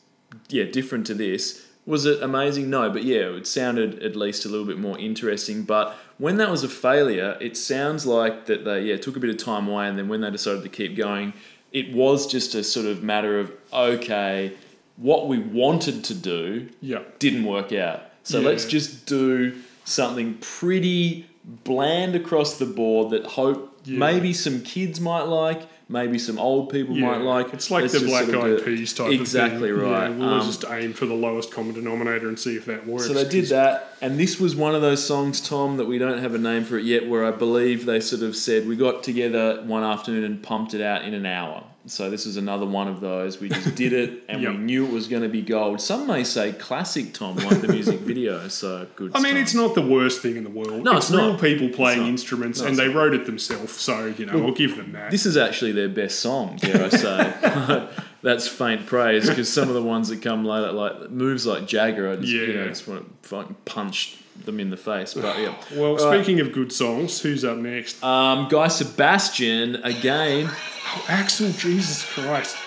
[0.50, 1.66] yeah, different to this.
[1.86, 2.70] Was it amazing?
[2.70, 5.64] No, but yeah, it sounded at least a little bit more interesting.
[5.64, 9.30] But when that was a failure, it sounds like that they yeah took a bit
[9.30, 11.34] of time away, and then when they decided to keep going,
[11.72, 14.54] it was just a sort of matter of okay,
[14.98, 17.00] what we wanted to do Yeah.
[17.20, 18.02] didn't work out.
[18.24, 18.48] So Yeah.
[18.48, 21.28] let's just do something pretty
[21.64, 24.00] bland across the board that hope Yeah.
[24.00, 27.48] maybe some kids might like, maybe some old people Yeah, might like.
[27.48, 27.54] It.
[27.56, 28.66] It's like Let's the Black sort of Eyed.
[28.66, 29.22] Peas type Exactly of thing.
[29.22, 30.10] Exactly right.
[30.10, 33.06] Yeah, we'll Um, just aim for the lowest common denominator and see if that works.
[33.08, 36.20] so they did that, and this was one of those songs, Tom, that we don't
[36.20, 39.04] have a name for it yet, where I believe they sort of said we got
[39.04, 41.64] together one afternoon and pumped it out in an hour.
[41.88, 43.40] So this is another one of those.
[43.40, 45.80] We just did it, and we knew it was going to be gold.
[45.80, 48.48] Some may say classic, Tom, like the music video.
[48.48, 49.12] So good.
[49.16, 49.42] I mean, stuff.
[49.44, 50.84] it's not the worst thing in the world.
[50.84, 51.42] No, it's, it's real not.
[51.42, 52.96] people playing instruments, No, and they not.
[52.96, 53.74] wrote it themselves.
[53.74, 55.12] So you know, we'll give them that.
[55.12, 57.88] This is actually their best song, dare I say.
[58.26, 62.12] That's faint praise because some of the ones that come later, like moves like Jagger,
[62.12, 62.68] I just, you know, Yeah.
[62.70, 65.14] just want to fucking punch them in the face.
[65.14, 65.54] But yeah.
[65.76, 66.24] well, All right.
[66.26, 68.04] speaking of good songs, who's up next?
[68.04, 70.50] Um, Guy Sebastian again.
[70.52, 72.58] Oh, Axel, Jesus Christ.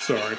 [0.00, 0.36] Sorry.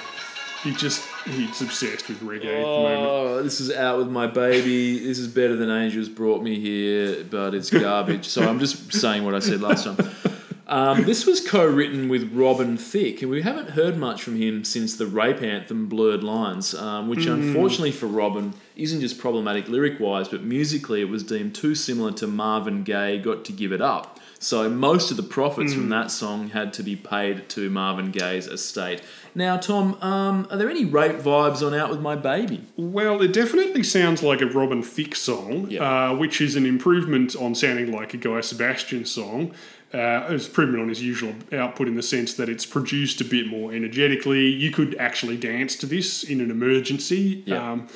[0.63, 3.07] He just, he's obsessed with reggae at the moment.
[3.07, 4.99] Oh, this is out with my baby.
[4.99, 8.27] This is better than Angels brought me here, but it's garbage.
[8.27, 9.97] so I'm just saying what I said last time.
[10.69, 14.97] Um, this was co-written with Robin Thicke, and we haven't heard much from him since
[14.97, 20.43] the rape anthem "Blurred Lines," um, which unfortunately for Robin isn't just problematic lyric-wise, but
[20.43, 24.69] musically it was deemed too similar to Marvin Gaye "Got to Give It Up." So
[24.69, 29.01] most of the profits from that song had to be paid to Marvin Gaye's estate.
[29.33, 32.61] Now, Tom, um, are there any rape vibes on "Out with My Baby"?
[32.75, 36.09] Well, it definitely sounds like a Robin Thicke song, Yeah.
[36.11, 39.53] uh, which is an improvement on sounding like a Guy Sebastian song.
[39.93, 43.47] Uh, it's improvement on his usual output in the sense that it's produced a bit
[43.47, 44.47] more energetically.
[44.47, 47.41] You could actually dance to this in an emergency.
[47.45, 47.71] Yeah.
[47.71, 47.87] Um,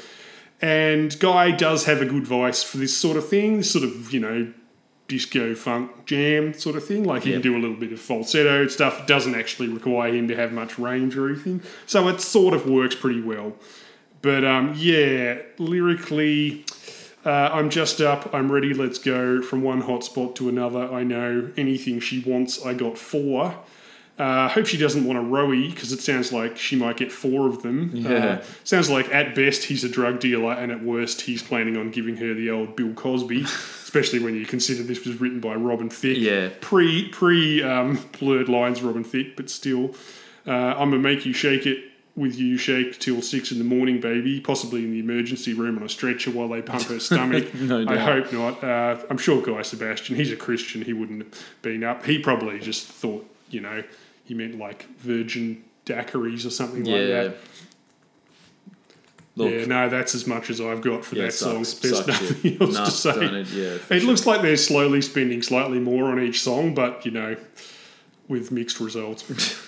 [0.61, 4.13] and Guy does have a good voice for this sort of thing, this sort of,
[4.13, 4.53] you know,
[5.09, 7.03] disco funk jam sort of thing.
[7.03, 7.35] Like he Yeah.
[7.35, 9.01] can do a little bit of falsetto stuff.
[9.01, 11.61] It doesn't actually require him to have much range or anything.
[11.87, 13.53] So it sort of works pretty well.
[14.21, 16.63] But um, yeah, lyrically,
[17.25, 20.91] uh, I'm just up, I'm ready, let's go from one hotspot to another.
[20.91, 23.59] I know anything she wants, I got four.
[24.17, 27.11] I uh, hope she doesn't want a rowie because it sounds like she might get
[27.11, 27.91] four of them.
[27.93, 28.09] Yeah.
[28.09, 31.89] Uh, sounds like at best he's a drug dealer and at worst he's planning on
[31.89, 35.89] giving her the old Bill Cosby, especially when you consider this was written by Robin
[35.89, 36.19] Thicke.
[36.19, 36.49] Yeah.
[36.59, 39.95] Pre pre um, blurred lines Robin Thicke, but still.
[40.45, 41.90] Uh, I'm gonna make you shake it
[42.21, 44.39] with you shake till six in the morning, baby.
[44.39, 47.53] Possibly in the emergency room on a stretcher while they pump her stomach.
[47.55, 48.31] No I doubt.
[48.31, 48.63] hope not.
[48.63, 52.05] Uh, I'm sure Guy Sebastian, he's a Christian, he wouldn't have been up.
[52.05, 53.83] He probably just thought, you know,
[54.23, 57.35] he meant like virgin daiquiris or something like that.
[59.37, 61.63] Look, yeah, no, that's as much as I've got for yeah, that song.
[61.63, 62.61] sucks, There's sucks nothing it.
[62.77, 63.25] else to say.
[63.25, 63.47] it?
[63.47, 63.63] Yeah,
[63.95, 64.09] It sure.
[64.09, 67.37] looks like they're slowly spending slightly more on each song, but you know,
[68.27, 69.23] with mixed results.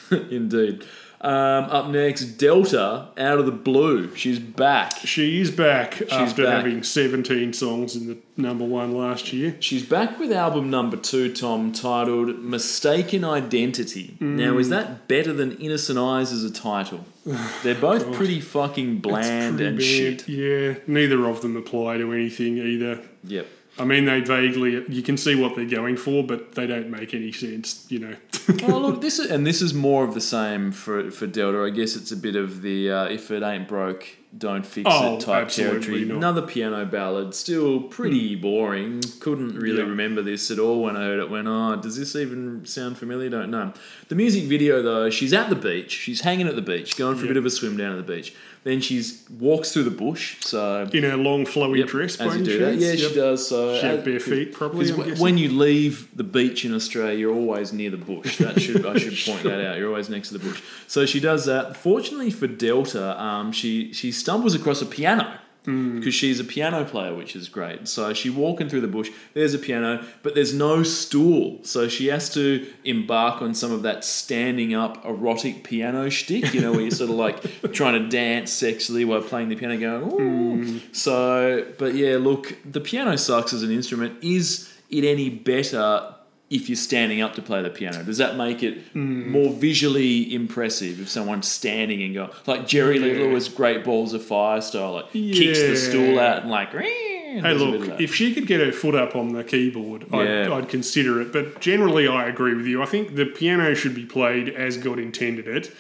[0.11, 0.83] Indeed.
[1.23, 4.13] Um, up next, Delta, out of the blue.
[4.15, 4.91] She's back.
[4.97, 6.65] she is back after back.
[6.65, 9.55] having 17 songs in the number one last year.
[9.61, 14.17] She's back with album number two, Tom, titled Mistaken Identity.
[14.19, 14.59] Now, Mm.
[14.59, 17.05] is that better than Innocent Eyes as a title?
[17.63, 19.85] They're both pretty fucking bland Pretty and bad.
[19.85, 20.27] shit.
[20.27, 22.99] Yeah, neither of them apply to anything either.
[23.23, 23.47] Yep.
[23.79, 27.13] I mean, they vaguely, you can see what they're going for, but they don't make
[27.15, 28.15] any sense, you know.
[28.67, 31.63] oh look, this is and this is more of the same for for Delta.
[31.63, 34.05] I guess it's a bit of the uh, if it ain't broke,
[34.37, 36.05] don't fix Oh, it type territory.
[36.05, 36.17] not.
[36.17, 39.01] Another piano ballad, still pretty boring.
[39.19, 39.83] Couldn't really Yeah.
[39.89, 41.29] remember this at all when I heard it.
[41.31, 43.29] Went, oh, does this even sound familiar?
[43.29, 43.73] Don't know.
[44.09, 45.91] The music video though, she's at the beach.
[45.91, 48.13] She's hanging at the beach, going for a bit of a swim down at the
[48.15, 48.35] beach.
[48.63, 50.37] Then she's walks through the bush.
[50.41, 52.75] So In her long flowy Yep, dress, as you do that.
[52.77, 53.09] Yeah, Yep.
[53.09, 53.47] she does.
[53.47, 54.89] So She had uh, bare feet, probably.
[54.89, 58.37] W- when you leave the beach in Australia, you're always near the bush.
[58.37, 59.77] That should I should point that out.
[59.77, 60.61] You're always next to the bush.
[60.87, 61.75] So she does that.
[61.75, 65.99] Fortunately for Delta, um, she she stumbles across a piano Hmm.
[65.99, 67.87] because she's a piano player, which is great.
[67.87, 69.09] So she walking through the bush.
[69.33, 71.59] There's a piano, but there's no stool.
[71.63, 76.53] So she has to embark on some of that standing up erotic piano shtick.
[76.53, 79.77] You know, where you're sort of like trying to dance sexually while playing the piano,
[79.77, 80.63] going ooh.
[80.65, 80.77] Hmm.
[80.91, 84.21] So, but yeah, look, the piano sucks as an instrument.
[84.21, 86.12] Is it any better
[86.53, 88.03] if you're standing up to play the piano?
[88.03, 89.31] Does that make it Hmm.
[89.31, 93.19] more visually impressive if someone's standing and go like Jerry Lee Yeah.
[93.25, 96.71] Lewis, Great Balls of Fire style, like kicks the stool out and like.
[96.71, 99.43] Hey, does a bit of look, if she could get her foot up on the
[99.43, 101.33] keyboard, I'd, I'd consider it.
[101.33, 102.83] But generally, I agree with you.
[102.83, 105.71] I think the piano should be played as God intended it,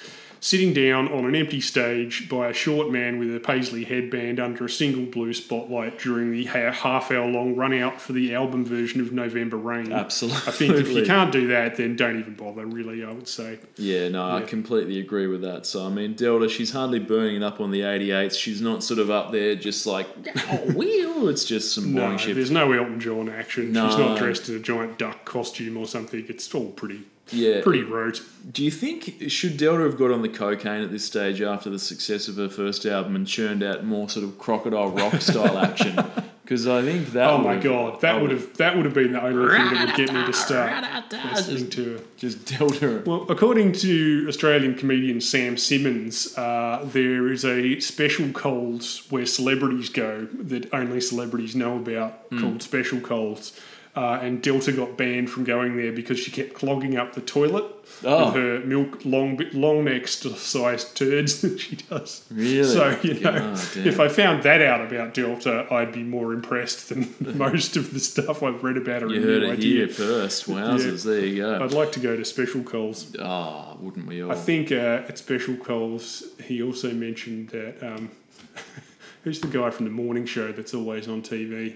[0.43, 4.65] sitting down on an empty stage by a short man with a paisley headband under
[4.65, 8.99] a single blue spotlight during the half hour long run out for the album version
[8.99, 9.93] of November Rain.
[9.93, 10.41] Absolutely.
[10.45, 13.57] I think if you can't do that, then don't even bother, really, I would say.
[13.77, 15.65] Yeah, no, I completely agree with that.
[15.65, 18.37] So, I mean, Delta, she's hardly burning it up on the 88s.
[18.37, 20.07] She's not sort of up there just like,
[20.49, 21.29] oh, wheel.
[21.29, 22.35] It's just some boring No, shit.
[22.35, 23.71] there's no Elton John action.
[23.71, 23.87] No.
[23.87, 26.25] She's not dressed in a giant duck costume or something.
[26.27, 27.61] It's all pretty, Yeah.
[27.61, 28.21] pretty rote.
[28.51, 31.79] Do you think should Delta have got on the cocaine at this stage after the
[31.79, 35.97] success of her first album and churned out more sort of crocodile rock style action?
[36.43, 37.29] Because I think that.
[37.29, 39.95] Oh my god, that would have that would have been the only thing that would
[39.95, 40.83] get me to start
[41.33, 42.03] listening to her.
[42.17, 43.01] just Delta.
[43.05, 49.87] Well, according to Australian comedian Sam Simmons, uh, there is a special Coles where celebrities
[49.87, 53.57] go that only celebrities know about called Special Coles.
[53.95, 57.63] Uh, and Delta got banned from going there because she kept clogging up the toilet
[58.03, 58.25] Oh.
[58.25, 62.25] with her milk long long neck sized turds that she does.
[62.31, 62.63] Really?
[62.63, 66.89] So you know, Oh, if I found that out about Delta, I'd be more impressed
[66.89, 69.09] than most of the stuff I've read about her.
[69.09, 69.85] You heard it Idea.
[69.85, 70.47] here first.
[70.47, 71.63] Wowzers, there you go.
[71.63, 73.15] I'd like to go to Special Coles.
[73.19, 74.31] Ah, wouldn't we all?
[74.31, 77.75] I think uh, at Special Coles, he also mentioned that.
[77.85, 78.09] Um,
[79.23, 81.75] who's the guy from the morning show that's always on TV?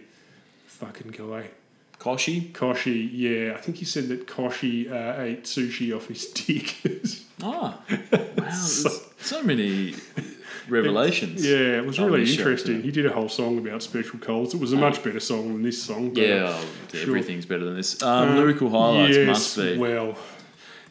[0.65, 1.49] Fucking guy.
[1.99, 2.51] Kochie.
[2.51, 6.75] Kochie, yeah, I think he said that Kochie uh, ate sushi off his dick.
[7.41, 7.97] Ah, wow,
[8.35, 9.95] there's so many
[10.69, 11.45] revelations.
[11.45, 12.81] yeah, it was really interesting.
[12.81, 14.53] He did a whole song about special Coles.
[14.53, 16.15] It was a much better song than this song.
[16.15, 17.01] Yeah, oh, sure.
[17.01, 18.01] everything's better than this.
[18.01, 19.77] Um, lyrical highlights yes, must be.
[19.77, 20.17] Well,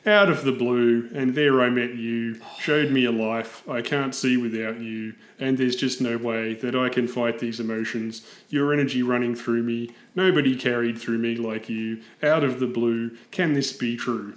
[0.06, 4.14] out of the blue, and there I met you, showed me a life I can't
[4.14, 8.24] see without you, and there's just no way that I can fight these emotions.
[8.48, 12.02] Your energy running through me, nobody carried through me like you.
[12.22, 14.34] Out of the blue, can this be true?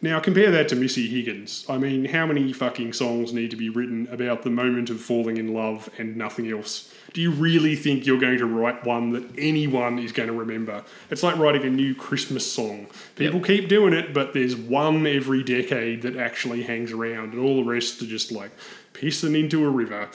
[0.00, 1.64] Now compare that to Missy Higgins.
[1.68, 5.36] I mean, how many fucking songs need to be written about the moment of falling
[5.36, 6.92] in love and nothing else?
[7.12, 10.82] Do you really think you're going to write one that anyone is going to remember?
[11.10, 12.86] It's like writing a new Christmas song.
[13.16, 13.46] People Yep.
[13.46, 17.70] keep doing it, but there's one every decade that actually hangs around, and all the
[17.70, 18.50] rest are just like
[18.94, 20.08] pissing into a river.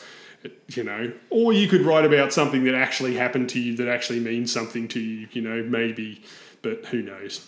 [0.69, 4.19] You know, or you could write about something that actually happened to you that actually
[4.19, 5.27] means something to you.
[5.32, 6.24] You know, maybe,
[6.61, 7.45] but who knows?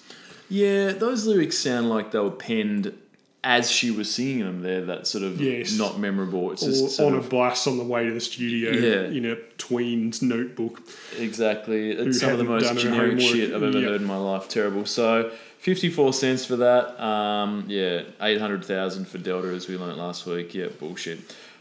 [0.49, 2.93] Yeah, those lyrics sound like they were penned
[3.43, 4.61] as she was singing them.
[4.61, 5.77] They're that sort of Yes.
[5.77, 6.51] not memorable.
[6.51, 9.15] It's or just on of, a bus on the way to the studio Yeah.
[9.17, 10.81] in a tween's notebook.
[11.17, 11.91] exactly.
[11.91, 13.89] It's some of the most generic shit I've ever Yep.
[13.89, 14.47] heard in my life.
[14.49, 14.85] Terrible.
[14.85, 15.31] So.
[15.59, 16.97] 54 cents for that.
[17.03, 20.55] Um, yeah, 800,000 for Delta as we learnt last week.
[20.55, 21.19] Yeah, bullshit.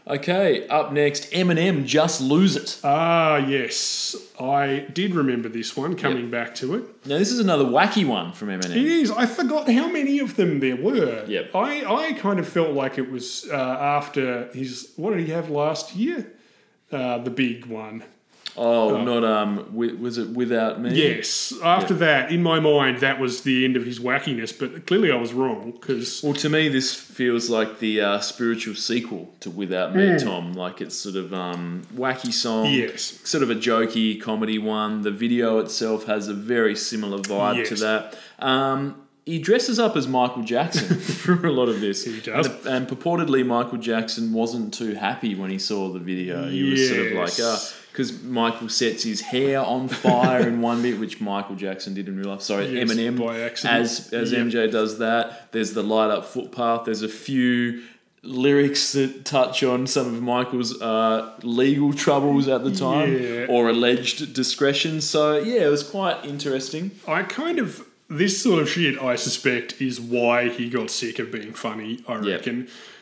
[0.09, 2.79] Okay, up next, Eminem, Just Lose It.
[2.83, 4.15] Ah, yes.
[4.39, 7.05] I did remember this one coming back to it.
[7.05, 8.71] Now, this is another wacky one from Eminem.
[8.71, 9.11] It is.
[9.11, 11.25] I forgot how many of them there were.
[11.27, 11.53] Yep.
[11.53, 14.93] I, I kind of felt like it was uh, after his.
[14.95, 16.33] What did he have last year?
[16.91, 18.03] Uh, the big one.
[18.61, 20.93] Oh, not, um, wi- was it Without Me?
[20.93, 21.53] Yes.
[21.63, 25.15] After that, in my mind, that was the end of his wackiness, but clearly I
[25.15, 26.21] was wrong because.
[26.21, 30.53] Well, to me, this feels like the uh, spiritual sequel to Without Me, Tom.
[30.53, 33.19] Like it's sort of um, wacky song, Yes.
[33.23, 35.03] sort of a jokey comedy one.
[35.03, 38.17] The video itself has a very similar vibe to that.
[38.39, 42.03] Um, he dresses up as Michael Jackson for a lot of this.
[42.03, 42.47] He does.
[42.47, 46.49] And, and purportedly, Michael Jackson wasn't too happy when he saw the video.
[46.49, 47.78] He was sort of like, Yes.
[47.91, 52.17] Because Michael sets his hair on fire in one bit, which Michael Jackson did in
[52.17, 52.41] real life.
[52.41, 53.19] Sorry, Yes, Eminem
[53.65, 54.47] as as Yep.
[54.47, 55.51] MJ does that.
[55.51, 56.85] There's the light up footpath.
[56.85, 57.81] There's a few
[58.21, 63.45] lyrics that touch on some of Michael's uh, legal troubles at the time Yeah.
[63.49, 64.99] or alleged discretion.
[65.01, 66.91] So yeah, it was quite interesting.
[67.07, 69.01] I kind of this sort of shit.
[69.01, 72.03] I suspect is why he got sick of being funny.
[72.07, 72.43] I Yep.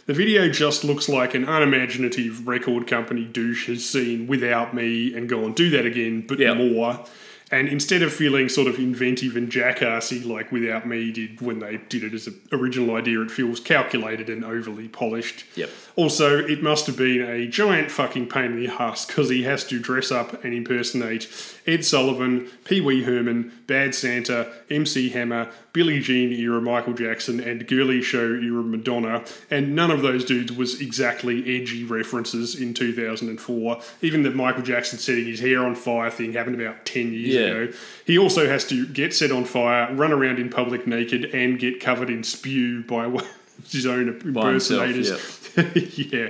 [0.08, 5.30] The video just looks like an unimaginative record company douche has seen without me and
[5.30, 6.58] gone do that again, but Yep.
[6.58, 7.06] more.
[7.50, 11.80] And instead of feeling sort of inventive and jackassy like Without Me did when they
[11.88, 15.46] did it as an original idea, it feels calculated and overly polished.
[15.56, 15.70] Yep.
[15.96, 19.64] Also, it must have been a giant fucking pain in the ass because he has
[19.68, 21.24] to dress up and impersonate
[21.68, 27.68] Ed Sullivan, Pee Wee Herman, Bad Santa, MC Hammer, Billie Jean era Michael Jackson, and
[27.68, 29.24] Girlie Show era Madonna.
[29.52, 33.82] And none of those dudes was exactly edgy references in 2004.
[34.02, 37.42] Even the Michael Jackson setting his hair on fire thing happened about 10 years Yeah.
[37.42, 37.74] ago.
[38.06, 41.80] He also has to get set on fire, run around in public naked, and get
[41.82, 43.10] covered in spew by
[43.72, 45.98] his own By himself, impersonators.
[46.14, 46.30] yeah.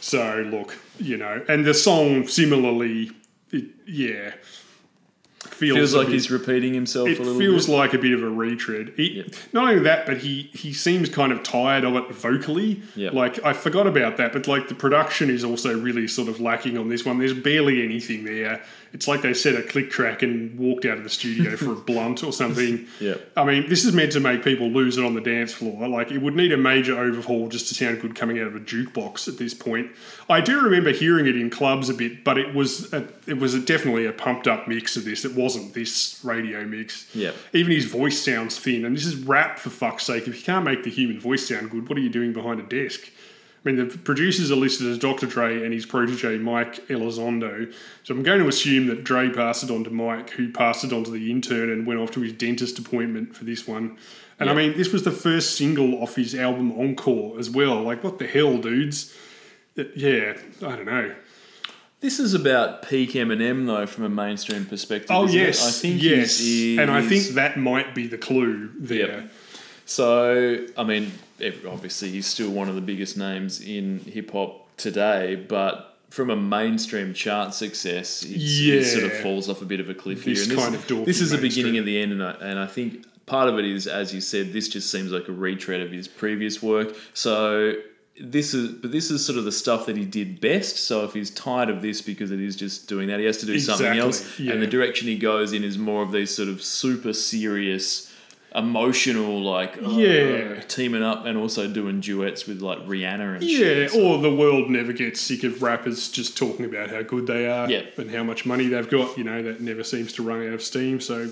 [0.00, 3.10] So look, you know, and the song similarly,
[3.50, 4.32] it, yeah,
[5.60, 7.72] feels, Feels like bit- he's repeating himself It a little feels bit.
[7.76, 8.92] like a bit of a retread.
[8.96, 9.26] He, Yep.
[9.52, 12.82] Not only that, but he he seems kind of tired of it vocally.
[12.96, 13.12] Yep.
[13.12, 16.78] Like I forgot about that, but like the production is also really sort of lacking
[16.78, 17.18] on this one.
[17.18, 18.62] There's barely anything there.
[18.92, 21.76] It's like they set a click track and walked out of the studio for a
[21.76, 22.86] blunt or something.
[22.98, 23.14] yeah.
[23.36, 25.88] I mean, this is meant to make people lose it on the dance floor.
[25.88, 28.60] Like, it would need a major overhaul just to sound good coming out of a
[28.60, 29.90] jukebox at this point.
[30.28, 33.54] I do remember hearing it in clubs a bit, but it was a, it was
[33.54, 35.24] a, definitely a pumped up mix of this.
[35.24, 37.14] It wasn't this radio mix.
[37.14, 37.34] Yep.
[37.52, 40.26] Even his voice sounds thin, and this is rap for fuck's sake.
[40.26, 42.64] If you can't make the human voice sound good, what are you doing behind a
[42.64, 43.10] desk?
[43.64, 45.26] I mean, the producers are listed as Dr.
[45.26, 47.72] Dre and his protege Mike Elizondo.
[48.04, 50.94] So I'm going to assume that Dre passed it on to Mike, who passed it
[50.94, 53.98] on to the intern and went off to his dentist appointment for this one.
[54.38, 57.82] And I mean, this was the first single off his album Encore as well.
[57.82, 59.14] Like, what the hell, dudes?
[59.76, 61.14] It- yeah, I don't know.
[62.00, 65.10] This is about peak Eminem though, from a mainstream perspective.
[65.10, 65.42] Oh isn't it?
[65.48, 66.40] yes, I think yes,
[66.78, 69.20] and I think that might be the clue there.
[69.20, 69.30] Yep.
[69.84, 71.12] So, I mean,
[71.66, 76.36] obviously he's still one of the biggest names in hip hop today, but from a
[76.36, 80.46] mainstream chart success, it's, it sort of falls off a bit of a cliff This
[80.46, 80.54] here.
[80.54, 81.80] And kind of dorky this is the beginning mainstream.
[81.80, 84.52] of the end, and I, and I think part of it is, as you said,
[84.52, 86.96] this just seems like a retread of his previous work.
[87.14, 87.74] So
[88.20, 90.76] this is but this is sort of the stuff that he did best.
[90.76, 93.46] So if he's tired of this because it is just doing that, he has to
[93.46, 94.38] do something else.
[94.38, 94.52] yeah.
[94.52, 98.09] And the direction he goes in is more of these sort of super serious,
[98.54, 100.60] emotional, like uh, Yeah.
[100.68, 103.94] teaming up and also doing duets with like Rihanna and Yeah, shit.
[103.94, 107.70] or the world never gets sick of rappers just talking about how good they are
[107.70, 107.82] Yeah.
[107.96, 109.16] and how much money they've got.
[109.16, 111.00] You know, that never seems to run out of steam.
[111.00, 111.28] So,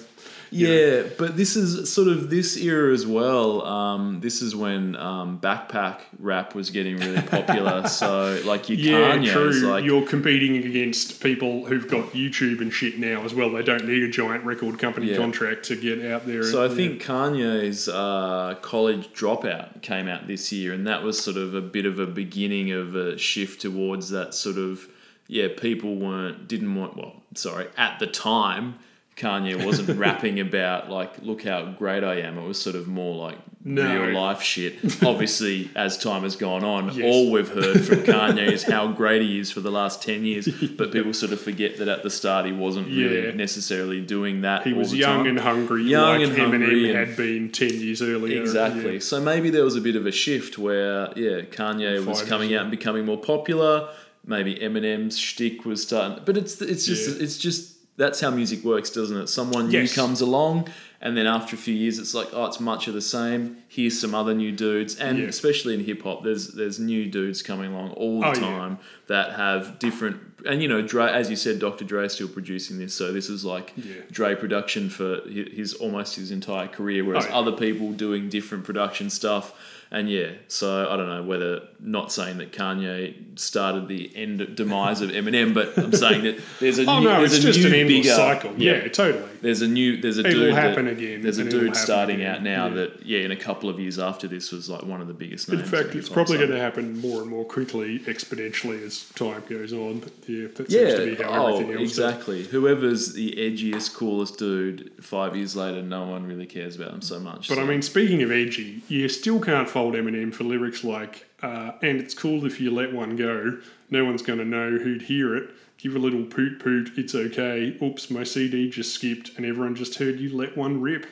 [0.50, 3.64] Yeah, but this is sort of this era as well.
[3.66, 7.86] Um, this is when um, backpack rap was getting really popular.
[7.88, 9.70] so like your yeah, Kanye's, true.
[9.70, 13.50] like You're competing against people who've got YouTube and shit now as well.
[13.50, 15.16] They don't need a giant record company Yeah.
[15.18, 16.42] contract to get out there.
[16.42, 21.18] So I and- think Kanye's uh, college dropout came out this year, and that was
[21.22, 24.88] sort of a bit of a beginning of a shift towards that sort of
[25.26, 25.48] yeah.
[25.56, 28.76] People weren't didn't want well, sorry, at the time.
[29.18, 32.38] Kanye wasn't rapping about like look how great I am.
[32.38, 33.82] It was sort of more like No.
[34.06, 34.74] real life shit.
[35.02, 37.04] Obviously, as time has gone on, Yes.
[37.04, 40.48] all we've heard from Kanye is how great he is for the last ten years.
[40.78, 43.32] But people sort of forget that at the start he wasn't really Yeah.
[43.34, 44.64] necessarily doing that.
[44.66, 45.26] he was young time.
[45.26, 48.40] and hungry, Young like and Eminem hungry and- had been ten years earlier.
[48.40, 48.94] Exactly.
[48.94, 48.98] Yeah.
[49.00, 52.62] So maybe there was a bit of a shift where, yeah, Kanye was coming out
[52.62, 53.88] and becoming more popular.
[54.26, 57.22] Maybe Eminem's shtick was starting, but it's it's just Yeah.
[57.24, 59.26] it's just that's how music works, doesn't it?
[59.28, 59.90] Someone Yes.
[59.90, 60.68] new comes along,
[61.00, 63.58] and then after a few years, it's like, oh, it's much of the same.
[63.68, 65.26] Here's some other new dudes, and Yeah.
[65.26, 68.40] especially in hip hop, there's there's new dudes coming along all the Oh, yeah.
[68.40, 68.78] time
[69.08, 70.16] that have different.
[70.46, 71.84] And you know, Dre, as you said, Dr.
[71.84, 73.94] Dre is still producing this, so this is like Yeah.
[74.10, 77.38] Dre production for his, his almost his entire career, whereas Oh, yeah.
[77.40, 79.52] other people doing different production stuff.
[79.90, 85.00] And yeah, so I don't know whether not saying that Kanye started the end demise
[85.00, 87.60] of Eminem, but I'm saying that there's a Oh new, no, there's it's a just
[87.60, 88.54] new an endless bigger cycle.
[88.58, 89.24] Yeah, totally.
[89.40, 92.16] There's a new there's a It will dude happen that, again, There's a dude starting
[92.16, 92.74] again, out now yeah.
[92.74, 95.48] that yeah, in a couple of years after this was like one of the biggest
[95.48, 95.70] In names.
[95.70, 100.00] fact, it's probably going to happen more and more quickly, exponentially, as time goes on.
[100.00, 101.98] But yeah, that Yeah, seems to be how oh, everything else does.
[101.98, 102.44] exactly.
[102.44, 107.18] Whoever's the edgiest, coolest dude, five years later, no one really cares about them so
[107.20, 107.48] much.
[107.48, 107.62] But so.
[107.62, 112.00] I mean, speaking of edgy, you still can't fault Eminem for lyrics like, uh, and
[112.00, 113.60] it's cool if you let one go.
[113.90, 115.50] No one's going to know who'd hear it.
[115.76, 117.78] Give a little poot poot, it's okay.
[117.80, 121.06] Oops, my CD just skipped and everyone just heard you let one rip.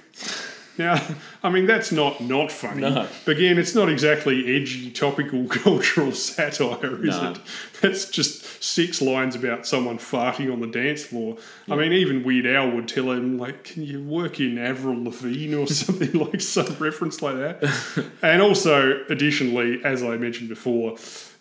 [0.78, 1.00] Now,
[1.42, 2.82] I mean, that's not not funny.
[2.82, 3.08] No.
[3.24, 7.32] But again, it's not exactly edgy, topical, cultural satire, is No.
[7.32, 7.38] it?
[7.80, 11.36] That's just six lines about someone farting on the dance floor.
[11.70, 15.54] I mean, even Weird Al would tell him, like, can you work in Avril Lavigne
[15.54, 18.06] or something like some reference like that?
[18.22, 20.96] and also, additionally, as I mentioned before,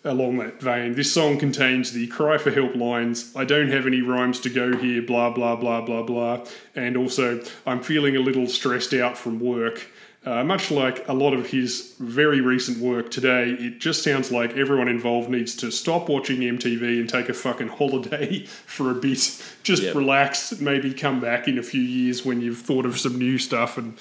[0.06, 4.00] along that vein, this song contains the cry for help lines, I don't have any
[4.00, 6.46] rhymes to go here, blah, blah, blah, blah, blah.
[6.74, 9.88] And also, I'm feeling a little stressed out from work.
[10.24, 14.56] Uh, much like a lot of his very recent work today, it just sounds like
[14.56, 19.40] everyone involved needs to stop watching MTV and take a fucking holiday for a bit.
[19.62, 19.94] Just Yep.
[19.94, 23.78] relax, maybe come back in a few years when you've thought of some new stuff
[23.78, 23.96] and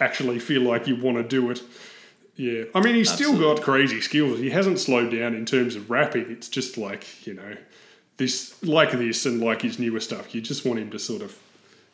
[0.00, 1.60] actually feel like you want to do it.
[2.36, 4.38] Yeah, I mean, he's still got crazy skills.
[4.40, 6.30] He hasn't slowed down in terms of rapping.
[6.30, 7.56] It's just like, you know,
[8.18, 10.34] this, like this and like his newer stuff.
[10.34, 11.38] You just want him to sort of,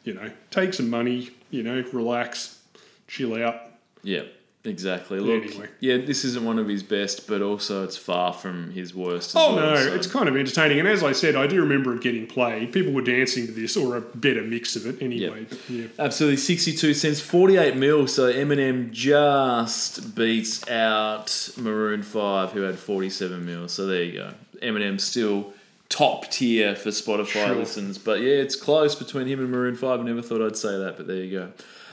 [0.03, 2.61] you know, take some money, you know, relax,
[3.07, 3.55] chill out.
[4.03, 4.23] Yeah,
[4.65, 5.19] exactly.
[5.21, 5.69] Look, anyway.
[5.81, 9.33] yeah, this isn't one of his best, but also it's far from his worst.
[9.35, 10.79] Oh well, no, so- it's kind of entertaining.
[10.79, 12.73] And as I said, I do remember it getting played.
[12.73, 15.47] People were dancing to this, or a better mix of it anyway.
[15.49, 15.87] But yeah.
[15.99, 18.07] Absolutely, 62 cents, 48 mil.
[18.07, 23.69] So Eminem just beats out Maroon 5, who had 47 mil.
[23.69, 24.35] So there you go.
[24.63, 25.53] Eminem still
[25.89, 27.55] top tier for Spotify Sure.
[27.55, 27.99] listens.
[27.99, 30.01] But yeah, it's close between him and Maroon 5.
[30.01, 31.53] I never thought I'd say that, but there you go.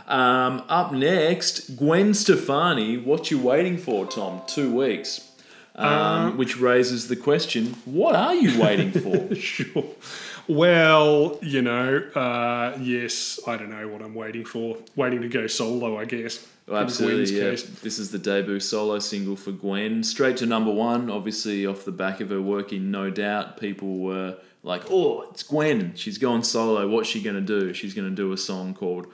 [0.09, 2.97] Um, up next, Gwen Stefani.
[2.97, 4.41] What you waiting for, Tom?
[4.47, 5.25] Two weeks.
[5.75, 9.33] Um, which raises the question: What are you waiting for?
[9.35, 9.85] sure.
[10.47, 14.77] Well, you know, uh, yes, I don't know what I'm waiting for.
[14.95, 16.45] Waiting to go solo, I guess.
[16.67, 17.51] Oh, absolutely, yeah.
[17.51, 17.63] case.
[17.63, 20.03] This is the debut solo single for Gwen.
[20.03, 23.59] Straight to number one, obviously off the back of her work in No Doubt.
[23.59, 25.93] People were like, oh, it's Gwen.
[25.95, 26.87] She's going solo.
[26.87, 27.73] What's she going to do?
[27.73, 29.07] She's going to do a song called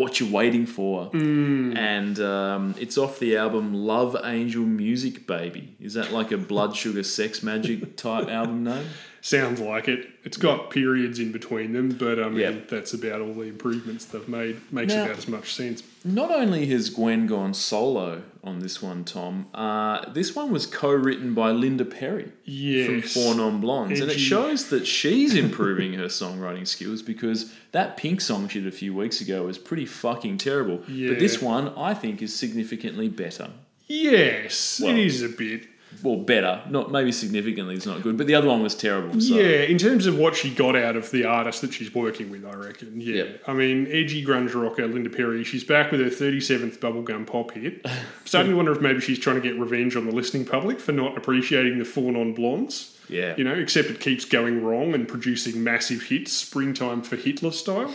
[0.00, 1.06] What You're Waiting For.
[1.06, 1.76] Hmm.
[1.76, 5.76] And um, it's off the album Love Angel Music Baby.
[5.78, 8.86] Is that like a Blood Sugar Sex Magik type album name?
[9.22, 10.08] Sounds like it.
[10.24, 12.52] It's got periods in between them, but I mean, Yeah.
[12.68, 14.56] that's about all the improvements they've made.
[14.72, 15.82] Makes Now- about as much sense.
[16.04, 20.90] Not only has Gwen gone solo on this one, Tom, uh, this one was co
[20.90, 22.32] written by Linda Perry.
[22.46, 22.86] yes.
[22.86, 23.02] from.
[23.02, 24.00] Four Non Blondes.
[24.00, 28.68] And it shows that she's improving her songwriting skills because that pink song she did
[28.68, 30.82] a few weeks ago was pretty fucking terrible.
[30.88, 31.10] Yeah.
[31.10, 33.50] But this one, I think, is significantly better.
[33.86, 35.66] Yes, Well- it is a bit.
[36.02, 36.62] Well, better.
[36.70, 37.74] Not maybe significantly.
[37.74, 39.20] It's not good, but the other one was terrible.
[39.20, 39.34] So.
[39.34, 42.44] Yeah, in terms of what she got out of the artist that she's working with,
[42.44, 43.00] I reckon.
[43.00, 43.24] Yeah.
[43.24, 43.42] Yep.
[43.46, 47.86] I mean, edgy grunge rocker Linda Perry, she's back with her 37th bubblegum pop hit.
[48.24, 50.92] Starting to wonder if maybe she's trying to get revenge on the listening public for
[50.92, 52.96] not appreciating the four non blondes.
[53.08, 53.34] Yeah.
[53.36, 57.92] You know, except it keeps going wrong and producing massive hits, springtime for Hitler style.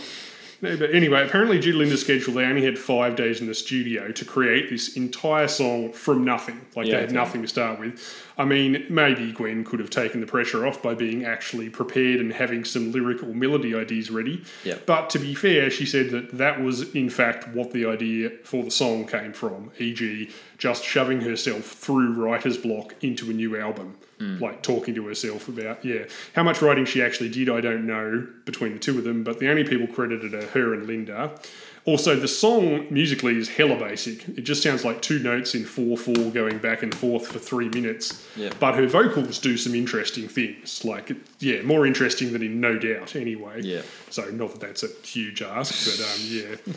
[0.61, 3.53] No, but anyway, apparently due to Linda's schedule, they only had five days in the
[3.53, 6.61] studio to create this entire song from nothing.
[6.75, 8.24] Like Yeah, they had nothing to start with.
[8.37, 12.33] I mean, maybe Gwen could have taken the pressure off by being actually prepared and
[12.33, 14.43] having some lyrical melody ideas ready.
[14.63, 14.77] Yeah.
[14.85, 18.63] But to be fair, she said that that was in fact what the idea for
[18.63, 23.97] the song came from, e.g., just shoving herself through writer's block into a new album.
[24.19, 24.37] Hmm.
[24.39, 26.05] Like talking to herself about, yeah.
[26.35, 29.39] How much writing she actually did, I don't know between the two of them, but
[29.39, 31.37] the only people credited are her and Linda.
[31.85, 34.27] Also, the song musically is hella basic.
[34.29, 37.69] It just sounds like two notes in 4 4 going back and forth for three
[37.69, 38.25] minutes.
[38.35, 38.49] Yeah.
[38.59, 40.83] But her vocals do some interesting things.
[40.83, 43.61] Like, yeah, more interesting than in No Doubt, anyway.
[43.61, 43.83] Yeah.
[44.09, 46.73] So, not that that's a huge ask, but um, yeah.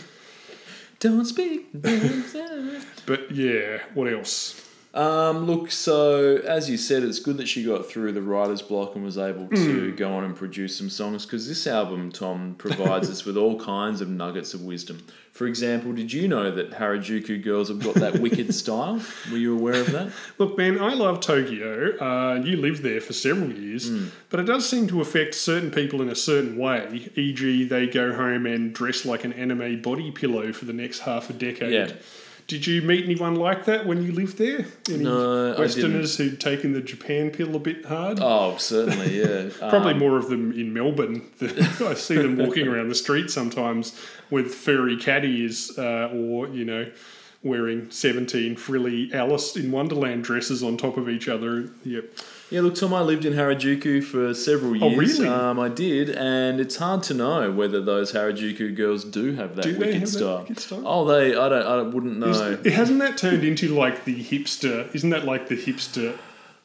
[1.01, 1.69] Don't speak.
[3.07, 4.68] But yeah, what else?
[4.95, 8.95] Um, look, so as you said, it's good that she got through the writer's block
[8.97, 9.55] and was able Hmm.
[9.55, 13.61] to go on and produce some songs because this album, Tom, provides us with all
[13.61, 15.01] kinds of nuggets of wisdom.
[15.31, 19.01] For example, did you know that Harajuku girls have got that wicked style?
[19.31, 20.11] Were you aware of that?
[20.39, 21.97] Look, man, I love Tokyo.
[21.99, 23.89] Uh, you lived there for several years,
[24.31, 27.09] but it does seem to affect certain people in a certain way.
[27.15, 31.31] E.g., they go home and dress like an anime body pillow for the next half
[31.31, 31.73] a decade.
[31.73, 31.93] Yeah.
[32.49, 34.65] Did you meet anyone like that when you lived there?
[34.89, 38.21] Any No, I Westerners who'd taken the Japan pill a bit hard?
[38.23, 39.51] Oh, certainly, yeah.
[39.69, 41.27] Probably Um, more of them in Melbourne.
[41.43, 43.95] I see them walking around the street sometimes
[44.31, 46.91] with furry caddies uh, or, you know,
[47.43, 51.69] wearing 17 frilly Alice in Wonderland dresses on top of each other.
[51.85, 52.05] Yep.
[52.51, 55.19] Yeah, look, Tom, I lived in Harajuku for several Oh, years.
[55.19, 55.29] really?
[55.29, 59.65] Um, I did, and it's hard to know whether those Harajuku girls do have that
[59.65, 60.83] Do they wicked have that wicked style?
[60.87, 62.29] Oh, they, I don't, I wouldn't know.
[62.29, 64.93] Is- it hasn't that turned into like the hipster?
[64.95, 66.17] Isn't that like the hipster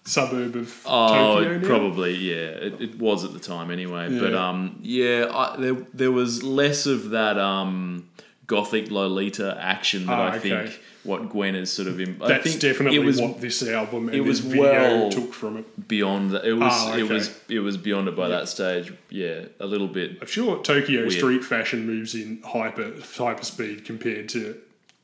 [0.05, 1.67] suburb of Oh, Tokyo now?
[1.67, 2.35] probably yeah.
[2.67, 4.07] It, it was at the time anyway.
[4.17, 4.49] But Yeah.
[4.49, 8.07] um, yeah, I, there there was less of that um
[8.47, 10.49] gothic Lolita action that Ah, I okay.
[10.67, 11.99] think what Gwen is sort of.
[11.99, 15.09] In, I That's think definitely it was what this album and it was video well-
[15.11, 15.87] took from it.
[15.87, 16.45] beyond that.
[16.45, 18.93] It was Ah, it was it was beyond it by that stage.
[19.09, 20.17] Yeah, a little bit.
[20.21, 21.11] I'm sure Tokyo Weird.
[21.13, 24.55] street fashion moves in hyper hyper speed compared to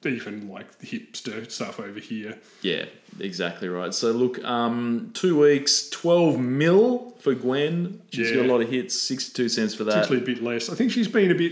[0.05, 2.37] even like the hipster stuff over here.
[2.61, 2.85] Yeah,
[3.19, 3.93] exactly right.
[3.93, 7.99] So look, um, two weeks, twelve mil for Gwen.
[8.13, 8.37] She's Yeah.
[8.37, 8.95] got a lot of hits.
[8.97, 9.97] Sixty-two cents for that.
[10.03, 10.69] Actually, a bit less.
[10.69, 11.51] I think she's been a bit,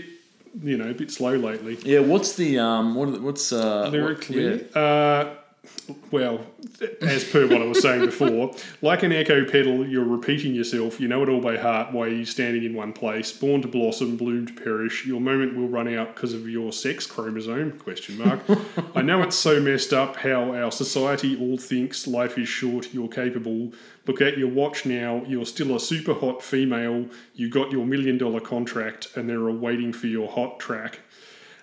[0.62, 1.78] you know, a bit slow lately.
[1.84, 2.94] Yeah, what's the um?
[2.94, 3.82] What what's uh?
[3.82, 4.78] what- Lyrically, yeah.
[4.80, 5.34] uh,
[6.10, 6.44] well,
[7.00, 11.00] as per what I was saying before, like an echo pedal, you're repeating yourself.
[11.00, 11.92] You know it all by heart.
[11.92, 13.32] Why are you standing in one place?
[13.32, 15.06] Born to blossom, bloomed to perish.
[15.06, 17.78] Your moment will run out because of your sex chromosome?
[17.78, 18.40] Question mark.
[18.94, 22.92] I know it's so messed up how our society all thinks life is short.
[22.92, 23.72] You're capable.
[24.06, 25.22] Look at your watch now.
[25.26, 27.06] You're still a super hot female.
[27.34, 31.00] You got your million dollar contract, and they're waiting for your hot track.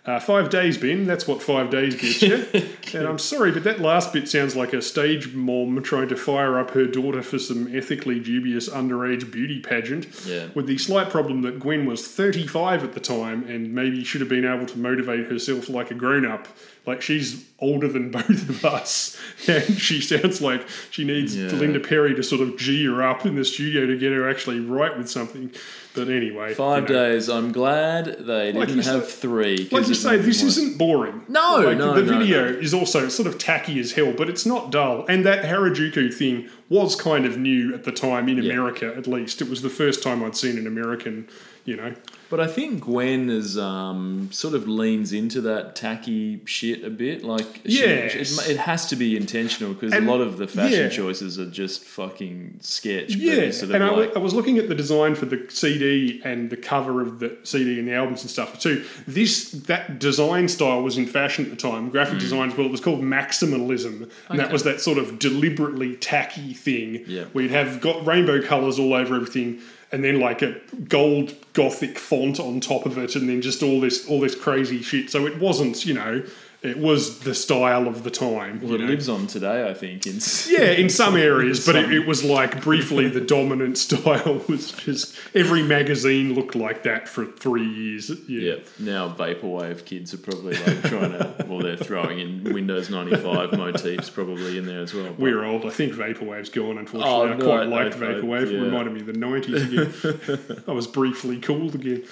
[0.06, 1.08] Uh, five days, Ben.
[1.08, 2.46] That's what five days gets you.
[3.00, 6.60] and I'm sorry, but that last bit sounds like a stage mom trying to fire
[6.60, 10.08] up her daughter for some ethically dubious underage beauty pageant.
[10.28, 10.50] Yeah.
[10.54, 14.30] With the slight problem that Gwen was 35 at the time and maybe should have
[14.30, 16.48] been able to motivate herself like a grown up.
[16.88, 21.48] Like she's older than both of us, and she sounds like she needs Yeah.
[21.48, 24.60] Linda Perry to sort of G her up in the studio to get her actually
[24.60, 25.52] right with something.
[25.96, 27.10] But anyway, Five you know.
[27.12, 27.30] days.
[27.30, 29.70] I'm glad they Like didn't have say- three.
[29.72, 31.22] Like you say, this was- isn't boring.
[31.30, 34.46] No, like, no, the no, video is also sort of tacky as hell, but it's
[34.46, 35.06] not dull.
[35.08, 39.42] And that Harajuku thing was kind of new at the time in America, at least.
[39.42, 41.30] It was the first time I'd seen an American,
[41.66, 41.94] you know.
[42.30, 47.24] But I think Gwen is um, sort of leans into that tacky shit a bit.
[47.24, 50.90] Like, yeah, it, it has to be intentional because a lot of the fashion yeah.
[50.90, 53.14] choices are just fucking sketch.
[53.16, 55.46] Yeah, sort of and I, like, wa- I was looking at the design for the
[55.50, 58.84] CD and the cover of the CD and the albums and stuff too.
[59.08, 61.90] This that design style was in fashion at the time.
[61.90, 62.66] Graphic design as well.
[62.66, 64.52] It was called maximalism, and that.
[64.52, 67.26] Was that sort of deliberately tacky thing Yeah.
[67.34, 69.60] where you'd have got rainbow colors all over everything,
[69.96, 70.60] and then like a
[70.90, 74.82] gold gothic font on top of it, and then just all this all this crazy
[74.82, 75.10] shit.
[75.10, 76.22] So it wasn't, you know.
[76.66, 78.60] It was the style of the time.
[78.62, 78.88] Well, it know.
[78.88, 80.06] lives on today, I think.
[80.08, 84.42] In, Yeah, in some areas, but it, Some- it was like briefly the dominant style
[84.48, 88.10] was just every magazine looked like that for three years.
[88.28, 88.42] Yeah.
[88.46, 93.16] Yeah, now vaporwave kids are probably like trying to, well, they're throwing in Windows ninety
[93.16, 95.14] five motifs probably in there as well.
[95.18, 95.66] We're old.
[95.66, 97.10] I think Vaporwave's gone, unfortunately.
[97.10, 98.44] Oh, I quite I- liked I- Vaporwave.
[98.48, 98.60] It yeah.
[98.62, 100.64] reminded me of the 90s again.
[100.68, 102.04] I was briefly cool again.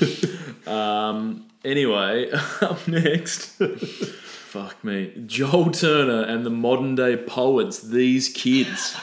[0.68, 7.80] Um, anyway, up next, fuck me, Joel Turner and the modern day poets.
[7.80, 8.94] These kids.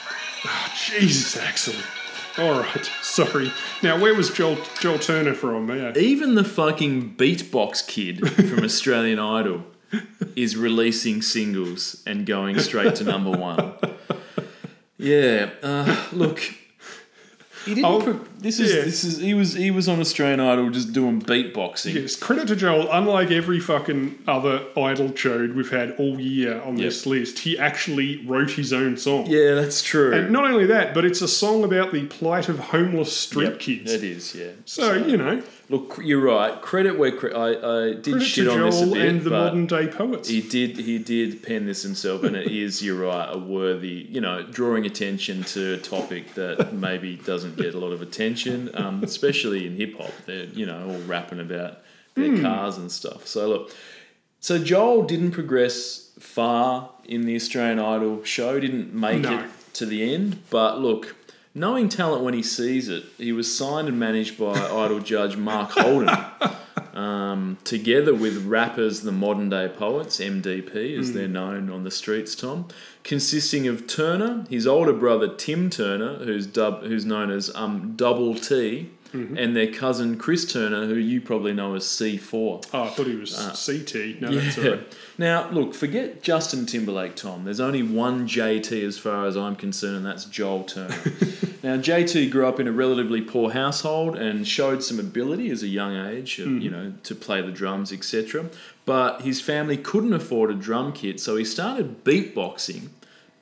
[0.45, 1.73] Oh, Jesus, Axel.
[2.37, 3.51] All right, sorry.
[3.81, 5.69] Now, where was Joel, Joel Turner from?
[5.69, 5.93] Yeah.
[5.97, 9.63] Even the fucking beatbox kid from Australian Idol
[10.35, 13.73] is releasing singles and going straight to number one.
[14.97, 16.41] Yeah, uh, look,
[17.65, 17.85] he didn't.
[17.85, 18.81] Oh, pro- this is yeah.
[18.81, 21.93] this is he was he was on Australian Idol just doing beatboxing.
[21.93, 22.87] Yes, credit to Joel.
[22.91, 28.25] Unlike every fucking other idol chode we've had all year on this list, he actually
[28.25, 29.25] wrote his own song.
[29.27, 30.13] Yeah, that's true.
[30.13, 33.59] And not only that, but it's a song about the plight of homeless street Yep,
[33.59, 33.93] kids.
[33.93, 34.51] It is, yeah.
[34.65, 36.61] So, you know, look, you're right.
[36.61, 39.45] Credit where cre- I, I did credit shit on this a bit, and the but
[39.55, 40.29] modern day poets.
[40.29, 44.21] he did he did pen this himself, and it is you're right a worthy you
[44.21, 49.03] know drawing attention to a topic that maybe doesn't get a lot of attention, um,
[49.03, 50.11] especially in hip hop.
[50.25, 51.79] They're you know all rapping about
[52.15, 52.41] their Hmm.
[52.41, 53.27] cars and stuff.
[53.27, 53.75] So look,
[54.39, 58.59] so Joel didn't progress far in the Australian Idol show.
[58.59, 59.39] Didn't make No.
[59.39, 61.15] it to the end, but look.
[61.57, 64.51] Knowing talent when he sees it, he was signed and managed by
[64.83, 66.09] Idol judge Mark Holden.
[66.93, 72.35] Um, together with rappers, the modern day poets, MDP, as they're known on the streets,
[72.35, 72.67] Tom,
[73.03, 78.35] consisting of Turner, his older brother Tim Turner, who's dub, who's known as um, Double
[78.35, 79.37] T, Mm-hmm.
[79.37, 82.67] and their cousin Chris Turner, who you probably know as C4.
[82.73, 84.21] oh, I thought he was uh, CT.
[84.21, 84.75] No, that's all Yeah.
[85.17, 87.45] Now, look, forget Justin Timberlake, Tom.
[87.45, 90.93] There's only one JT as far as I'm concerned, and that's Joel Turner.
[91.63, 95.67] now, JT grew up in a relatively poor household and showed some ability as a
[95.67, 96.71] young age, of, you mm-hmm.
[96.71, 98.47] know, to play the drums, etc.
[98.85, 102.89] But his family couldn't afford a drum kit, so he started beatboxing.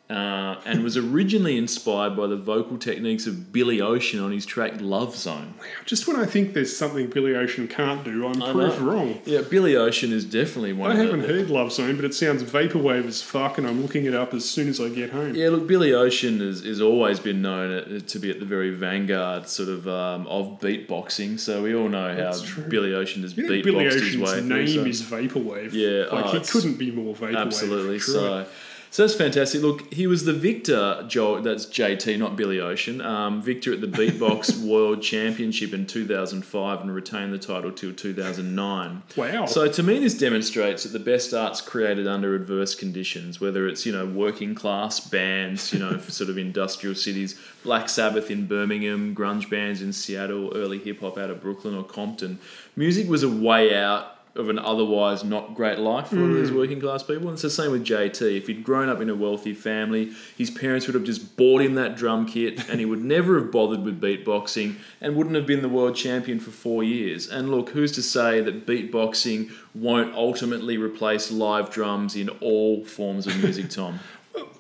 [0.09, 4.73] Uh, and was originally inspired by the vocal techniques of Billy Ocean on his track
[4.79, 5.53] Love Zone.
[5.85, 9.21] Just when I think there's something Billy Ocean can't do, I'm proved wrong.
[9.25, 13.07] Yeah, Billy Ocean is definitely one I haven't heard Love Zone, but it sounds vaporwave
[13.07, 15.35] as fuck, and I'm looking it up as soon as I get home.
[15.35, 19.69] Yeah, look, Billy Ocean has, always been known to be at the very vanguard sort
[19.69, 21.39] of um, of beatboxing.
[21.39, 24.67] So we all know how Billy Ocean has You beatboxed Billy his Ocean's way name
[24.67, 24.67] through.
[24.67, 25.71] so- is Vaporwave.
[25.71, 27.37] Yeah, like oh, he couldn't be more Vaporwave.
[27.37, 27.99] absolutely.
[27.99, 28.13] True.
[28.13, 28.45] So,
[28.93, 29.63] so that's fantastic.
[29.63, 31.03] Look, he was the victor.
[31.07, 33.01] Joel, that's JT, not Billy Ocean.
[33.01, 39.01] Um, victor at the Beatbox World Championship in 2005 and retained the title till 2009.
[39.17, 39.47] Wow.
[39.47, 43.83] So to me, this demonstrates that the best art's created under adverse conditions, whether it's
[43.83, 49.15] you know working class bands, you know, sort of industrial cities, Black Sabbath in Birmingham,
[49.15, 52.37] grunge bands in Seattle, early hip hop out of Brooklyn or Compton.
[52.75, 56.57] Music was a way out of an otherwise not great life for lot these mm.
[56.57, 57.27] working class people.
[57.27, 58.37] And it's the same with JT.
[58.37, 61.75] If he'd grown up in a wealthy family, his parents would have just bought him
[61.75, 65.61] that drum kit and he would never have bothered with beatboxing and wouldn't have been
[65.61, 67.27] the world champion for four years.
[67.27, 73.27] And look, who's to say that beatboxing won't ultimately replace live drums in all forms
[73.27, 73.99] of music, Tom?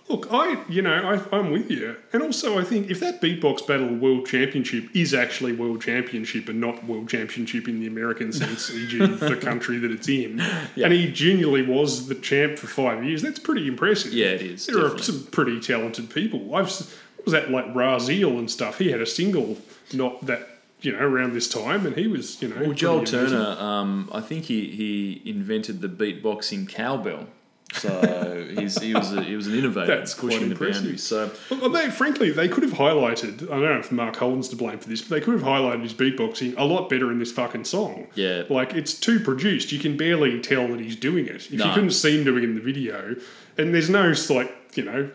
[0.09, 0.93] Look, I you know
[1.31, 5.13] I, I'm with you, and also I think if that beatbox battle world championship is
[5.13, 8.97] actually world championship and not world championship in the American sense, e.g.
[9.05, 10.37] the country that it's in,
[10.75, 10.85] Yeah.
[10.85, 14.13] and he genuinely was the champ for five years, that's pretty impressive.
[14.13, 16.53] Yeah, it is, There are some pretty talented people.
[16.53, 18.77] I've what was that like Rahzel and stuff.
[18.79, 19.57] He had a single
[19.93, 20.47] not that
[20.81, 22.57] you know around this time, and he was you know.
[22.61, 23.05] Well, Joel.
[23.05, 27.27] Turner, um, I think he, he invented the beatboxing cowbell.
[27.73, 30.83] So he's, he was a, he was an innovator, That's pushing the impressive.
[30.83, 31.03] boundaries.
[31.03, 31.27] So
[31.69, 33.43] they, frankly, they could have highlighted.
[33.43, 35.81] I don't know if Mark Holden's to blame for this, but they could have highlighted
[35.81, 38.07] his beatboxing a lot better in this fucking song.
[38.15, 38.43] Yeah.
[38.49, 39.71] like it's too produced.
[39.71, 41.35] You can barely tell that he's doing it.
[41.47, 43.15] If you couldn't see him doing it in the video,
[43.57, 45.09] and there's no like you know.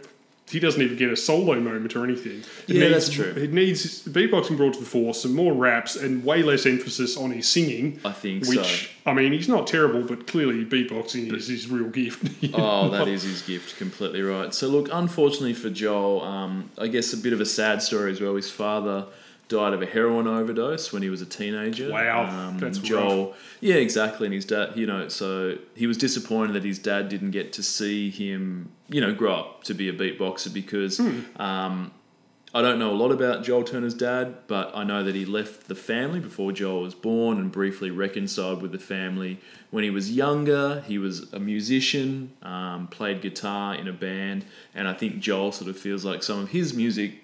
[0.50, 2.38] He doesn't even get a solo moment or anything.
[2.66, 3.42] It Yeah, needs, that's true.
[3.42, 7.30] It needs beatboxing brought to the fore, some more raps, and way less emphasis on
[7.30, 8.00] his singing.
[8.04, 12.26] I think which, I mean, he's not terrible, but clearly beatboxing is his real gift.
[12.54, 13.76] Oh, that is his gift.
[13.76, 14.52] Completely right.
[14.54, 18.20] So, look, unfortunately for Joel, um, I guess a bit of a sad story as
[18.20, 18.34] well.
[18.34, 19.06] His father
[19.48, 21.90] died of a heroin overdose when he was a teenager.
[21.90, 23.34] Wow, um, that's Joel.
[23.60, 24.26] Yeah, exactly.
[24.26, 27.62] And his dad, you know, so he was disappointed that his dad didn't get to
[27.62, 30.98] see him, you know, grow up to be a beatboxer because.
[30.98, 31.20] Hmm.
[31.40, 31.92] Um,
[32.54, 35.68] I don't know a lot about Joel Turner's dad, but I know that he left
[35.68, 39.38] the family before Joel was born and briefly reconciled with the family.
[39.70, 44.88] When he was younger, he was a musician, um, played guitar in a band, and
[44.88, 47.16] I think Joel sort of feels like some of his music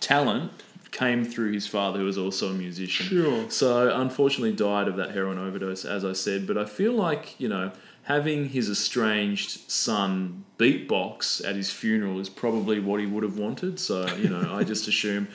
[0.00, 0.52] talent
[0.92, 3.06] came through his father, who was also a musician.
[3.06, 3.50] Sure.
[3.50, 6.46] So unfortunately died of that heroin overdose, as I said.
[6.46, 7.72] But I feel like you know
[8.04, 13.80] having his estranged son beatbox at his funeral is probably what he would have wanted.
[13.80, 15.28] So you know, I just assume.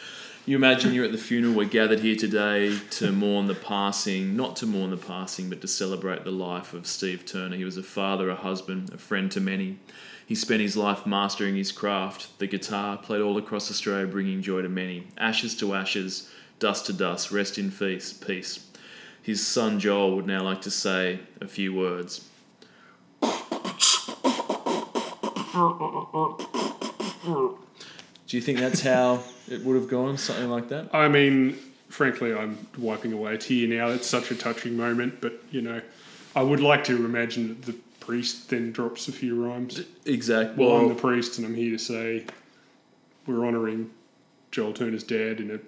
[0.46, 1.54] You imagine you're at the funeral.
[1.54, 5.68] We're gathered here today to mourn the passing, not to mourn the passing, but to
[5.68, 7.58] celebrate the life of Steve Turner.
[7.58, 9.78] He was a father, a husband, a friend to many.
[10.28, 12.38] He spent his life mastering his craft.
[12.38, 15.08] The guitar played all across Australia, bringing joy to many.
[15.18, 18.12] Ashes to ashes, dust to dust, rest in peace.
[18.12, 18.68] Peace.
[19.22, 22.28] His son Joel would now like to say a few words.
[28.28, 30.18] Do you think that's how it would have gone?
[30.18, 30.94] Something like that?
[30.94, 31.54] I mean,
[31.88, 33.88] frankly, I'm wiping away a tear now.
[33.92, 35.82] It's such a touching moment, but you know,
[36.36, 37.76] I would like to imagine that the
[38.08, 39.82] priest then drops a few rhymes.
[40.06, 40.66] Exactly.
[40.66, 42.26] Well, I'm the priest, and I'm here to say
[43.26, 43.92] we're honouring
[44.50, 45.60] Joel Turner's dad in a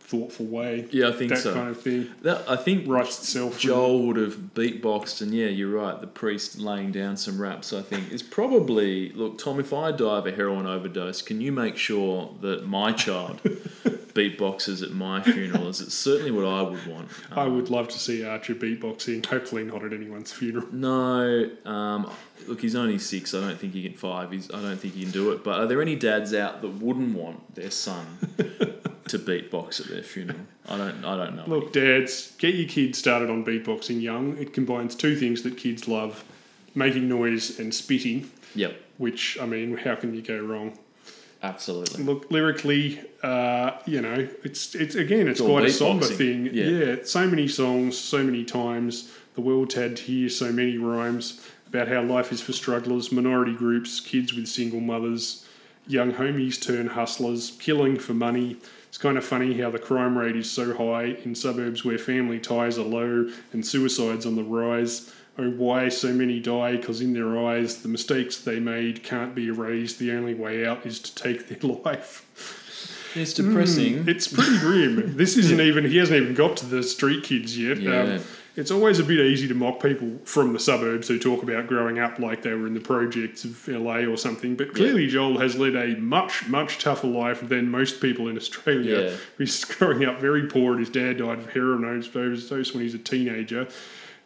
[0.00, 0.86] thoughtful way.
[0.90, 1.54] yeah, I think that so.
[1.54, 3.60] kind of thing That, I think writes itself.
[3.60, 6.00] Joel would have beatboxed, and yeah, you're right.
[6.00, 9.60] The priest laying down some raps, I think, is probably look, Tom.
[9.60, 13.40] If I die of a heroin overdose, can you make sure that my child
[14.14, 15.68] beatboxes at my funeral?
[15.68, 17.08] Is it's certainly what I would want.
[17.32, 19.26] I would love to see Archer beatboxing.
[19.26, 20.66] Hopefully, not at anyone's funeral.
[20.72, 22.10] No, um,
[22.46, 23.34] look, he's only six.
[23.34, 24.30] I don't think he can five.
[24.30, 25.44] He's, I don't think he can do it.
[25.44, 28.06] But are there any dads out that wouldn't want their son
[29.08, 30.40] to beatbox at their funeral?
[30.68, 31.04] I don't.
[31.04, 31.44] I don't know.
[31.46, 34.38] Look, dads, get your kids started on beatboxing young.
[34.38, 36.24] It combines two things that kids love
[36.74, 40.78] making noise and spitting, Yep, which, I mean, how can you go wrong?
[41.44, 42.04] Absolutely.
[42.04, 46.46] Look, lyrically, uh, you know, it's it's again, it's, It's quite a somber thing.
[46.52, 46.64] Yeah.
[46.64, 46.96] Yeah.
[47.04, 49.10] so many songs, so many times.
[49.34, 53.54] The world had to hear so many rhymes about how life is for strugglers, minority
[53.54, 55.44] groups, kids with single mothers,
[55.86, 58.56] young homies turn hustlers, killing for money.
[58.88, 62.38] It's kind of funny how the crime rate is so high in suburbs where family
[62.38, 65.12] ties are low and suicides on the rise.
[65.36, 66.76] Oh, why so many die?
[66.76, 69.98] Because in their eyes, the mistakes they made can't be erased.
[69.98, 73.10] The only way out is to take their life.
[73.16, 74.08] It's depressing.
[74.08, 75.16] It's pretty grim.
[75.16, 77.78] This isn't even, he hasn't even got to the street kids yet.
[77.78, 78.00] Yeah.
[78.00, 78.20] Um,
[78.56, 81.98] it's always a bit easy to mock people from the suburbs who talk about growing
[81.98, 84.54] up like they were in the projects of LA or something.
[84.54, 89.10] But clearly, Joel has led a much, much tougher life than most people in Australia.
[89.10, 89.16] Yeah.
[89.38, 90.72] He's growing up very poor.
[90.72, 93.66] And his dad died of heroin overdose when he was a teenager.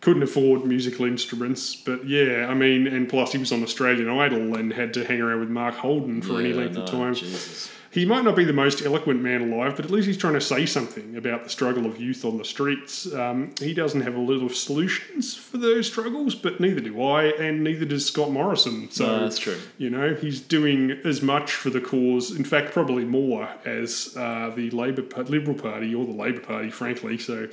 [0.01, 4.57] Couldn't afford musical instruments, but yeah, I mean, and plus he was on Australian Idol
[4.57, 7.15] and had to hang around with Mark Holden for any length no, of time.
[7.15, 7.69] Jesus.
[7.91, 10.41] He might not be the most eloquent man alive, but at least he's trying to
[10.41, 13.13] say something about the struggle of youth on the streets.
[13.15, 17.25] Um, he doesn't have a lot of solutions for those struggles, but neither do I,
[17.25, 18.91] and neither does Scott Morrison.
[18.91, 19.57] So No, that's true.
[19.79, 24.53] You know, he's doing as much for the cause, in fact, probably more as uh,
[24.55, 27.17] the Labor Liberal Party or the Labor Party, frankly.
[27.17, 27.49] So,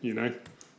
[0.00, 0.32] you know,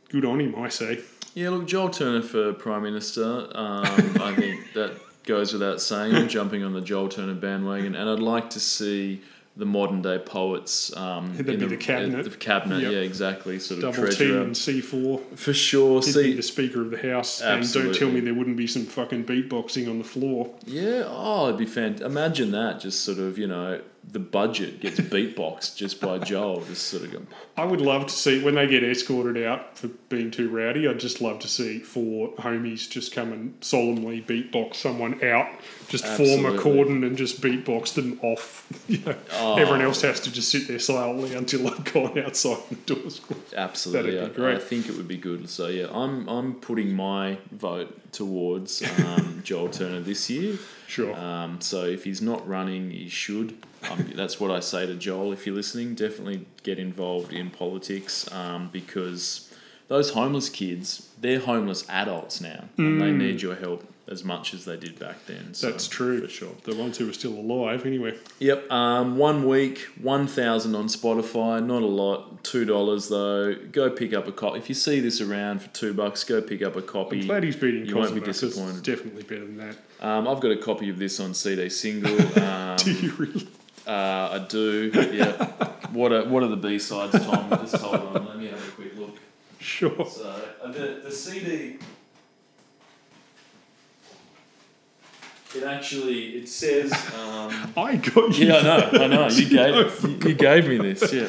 [0.08, 1.00] good on him, I say.
[1.34, 3.48] Yeah, look, Joel Turner for Prime Minister.
[3.54, 3.84] Um,
[4.20, 6.14] I think that goes without saying.
[6.14, 9.20] I'm jumping on the Joel Turner bandwagon, and I'd like to see
[9.56, 10.96] the modern day poets.
[10.96, 12.22] Um, That'd in be the cabinet.
[12.24, 12.92] The cabinet, Yep.
[12.92, 13.58] yeah, exactly.
[13.58, 15.36] Sort of Double T and C4.
[15.36, 16.00] For sure.
[16.00, 19.24] He'd the Speaker of the House, and don't tell me there wouldn't be some fucking
[19.24, 20.54] beatboxing on the floor.
[20.64, 22.06] yeah, oh, it'd be fantastic.
[22.06, 23.80] Imagine that, just sort of, you know,
[24.12, 28.14] the budget gets beatboxed just by Joel, just sort of going, I would love to
[28.14, 30.88] see when they get escorted out for being too rowdy.
[30.88, 35.48] I'd just love to see four homies just come and solemnly beatbox someone out,
[35.88, 38.66] just form a cordon and just beatbox them off.
[38.88, 39.56] You know, Oh.
[39.56, 43.20] everyone else has to just sit there silently until I've gone outside and the doors.
[43.56, 45.48] Absolutely, That'd be I- I, think it would be good.
[45.50, 50.56] So yeah, I'm I'm putting my vote towards um, Joel Turner this year.
[50.86, 51.14] Sure.
[51.14, 53.56] Um, so if he's not running, he should.
[53.90, 55.32] Um, that's what I say to Joel.
[55.32, 59.52] If you're listening, definitely get involved in politics um, because
[59.88, 64.64] those homeless kids, they're homeless adults now, and they need your help as much as
[64.64, 65.52] they did back then.
[65.54, 65.70] So.
[65.70, 66.20] That's true.
[66.22, 66.52] for sure.
[66.64, 68.16] The ones who are still alive, anyway.
[68.38, 68.70] Yep.
[68.72, 71.64] Um, one week, one thousand on Spotify.
[71.64, 72.42] Not a lot.
[72.44, 73.54] Two dollars though.
[73.54, 74.58] Go pick up a copy.
[74.58, 77.20] If you see this around for two bucks, go pick up a copy.
[77.20, 78.82] I'm glad he's beating You won't be Cosmo 'cause it's disappointed.
[78.84, 79.76] definitely better than that.
[80.00, 82.16] Um, I've got a copy of this on CD single.
[82.42, 83.48] Um, Do you really?
[83.86, 83.90] uh,
[84.40, 84.90] I do.
[85.12, 85.46] Yeah.
[85.92, 87.50] what are what are the B sides, Tom?
[87.50, 88.26] Just hold on.
[88.26, 89.16] Let me have a quick look.
[89.60, 90.06] Sure.
[90.06, 90.28] So
[90.62, 91.78] uh, the the CD.
[95.56, 96.92] It actually it says.
[96.92, 98.48] Um, I got you.
[98.48, 99.28] yeah, I know, I know.
[99.28, 101.12] You gave you, you gave me this.
[101.12, 101.28] Yeah.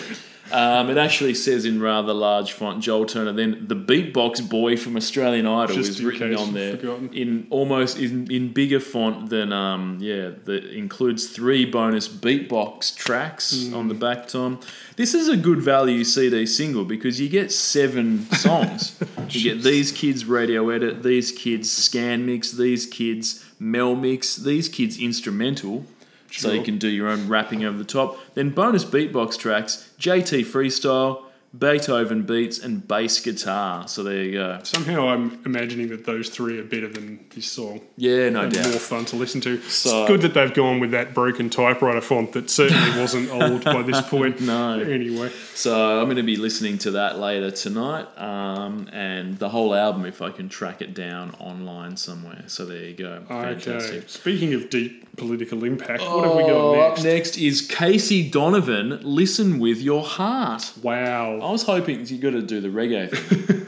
[0.51, 3.31] Um, it actually says in rather large font, Joel Turner.
[3.31, 7.13] Then the beatbox boy from Australian Idol Just is written on there forgotten.
[7.13, 13.67] in almost in, in bigger font than um yeah that includes three bonus beatbox tracks
[13.67, 13.75] Hmm.
[13.75, 14.27] on the back.
[14.27, 14.59] Tom,
[14.95, 18.99] this is a good value CD single because you get seven songs.
[19.29, 24.69] you get these kids radio edit, these kids scan mix, these kids mel mix, these
[24.69, 25.85] kids instrumental.
[26.31, 28.17] So you can do your own rapping over the top.
[28.35, 31.23] Then bonus beatbox tracks, JT freestyle,
[31.57, 33.87] Beethoven beats, and bass guitar.
[33.87, 34.59] So there you go.
[34.63, 37.81] Somehow I'm imagining that those three are better than this song.
[37.97, 38.69] Yeah, no and doubt.
[38.69, 39.59] more fun to listen to.
[39.63, 43.63] So- it's good that they've gone with that broken typewriter font that certainly wasn't old
[43.63, 44.41] by this point.
[44.41, 44.79] No.
[44.79, 49.73] Anyway, So I'm going to be listening to that later tonight, um, and the whole
[49.73, 52.43] album if I can track it down online somewhere.
[52.45, 53.23] So there you go.
[53.29, 53.59] okay.
[53.59, 54.07] Fantastic.
[54.09, 57.03] Speaking of deep political impact, what have we Oh, got up next?
[57.03, 58.99] next is Casey Donovan.
[59.01, 60.73] Listen with your heart.
[60.81, 61.38] Wow.
[61.41, 63.67] I was hoping you got to do the reggae thing.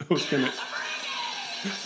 [0.10, 0.52] I was gonna.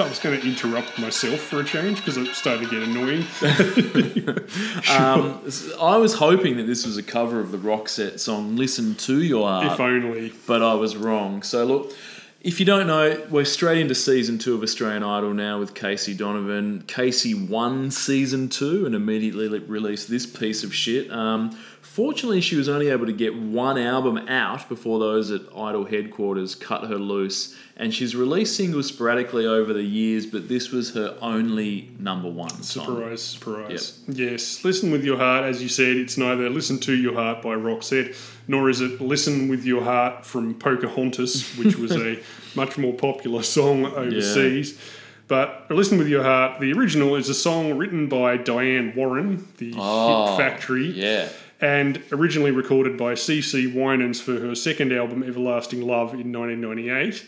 [0.00, 3.23] I was going to interrupt myself for a change because it started to get annoying.
[4.91, 5.41] um,
[5.81, 9.47] I was hoping that this was a cover of the Roxette song "Listen to Your
[9.47, 10.33] Heart." if only.
[10.47, 11.42] but I was wrong.
[11.42, 11.92] So look,
[12.41, 16.15] if you don't know, we're straight into season two of Australian Idol now with Casey
[16.15, 16.84] Donovan.
[16.86, 21.10] Casey won season two and immediately le- released this piece of shit.
[21.10, 21.57] Um,
[21.98, 26.54] fortunately, she was only able to get one album out before those at Idol headquarters
[26.54, 31.18] cut her loose, and she's released singles sporadically over the years, but this was her
[31.20, 32.84] only number one song.
[32.86, 33.98] Surprise, surprise.
[34.06, 37.56] Yes, Listen with Your Heart, as you said, it's neither Listen to Your Heart by
[37.56, 38.14] Roxette,
[38.46, 42.20] nor is it Listen with Your Heart from Pocahontas, which was a
[42.54, 44.78] much more popular song overseas.
[45.26, 49.74] But Listen with Your Heart, the original is a song written by Diane Warren, the
[49.76, 51.28] Oh, Hit Factory, Yeah.
[51.60, 57.26] And originally recorded by CeCe Winans for her second album, Everlasting Love, in 1998.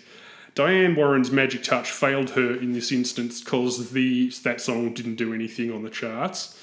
[0.54, 5.32] Diane Warren's magic touch failed her in this instance because the that song didn't do
[5.32, 6.56] anything on the charts.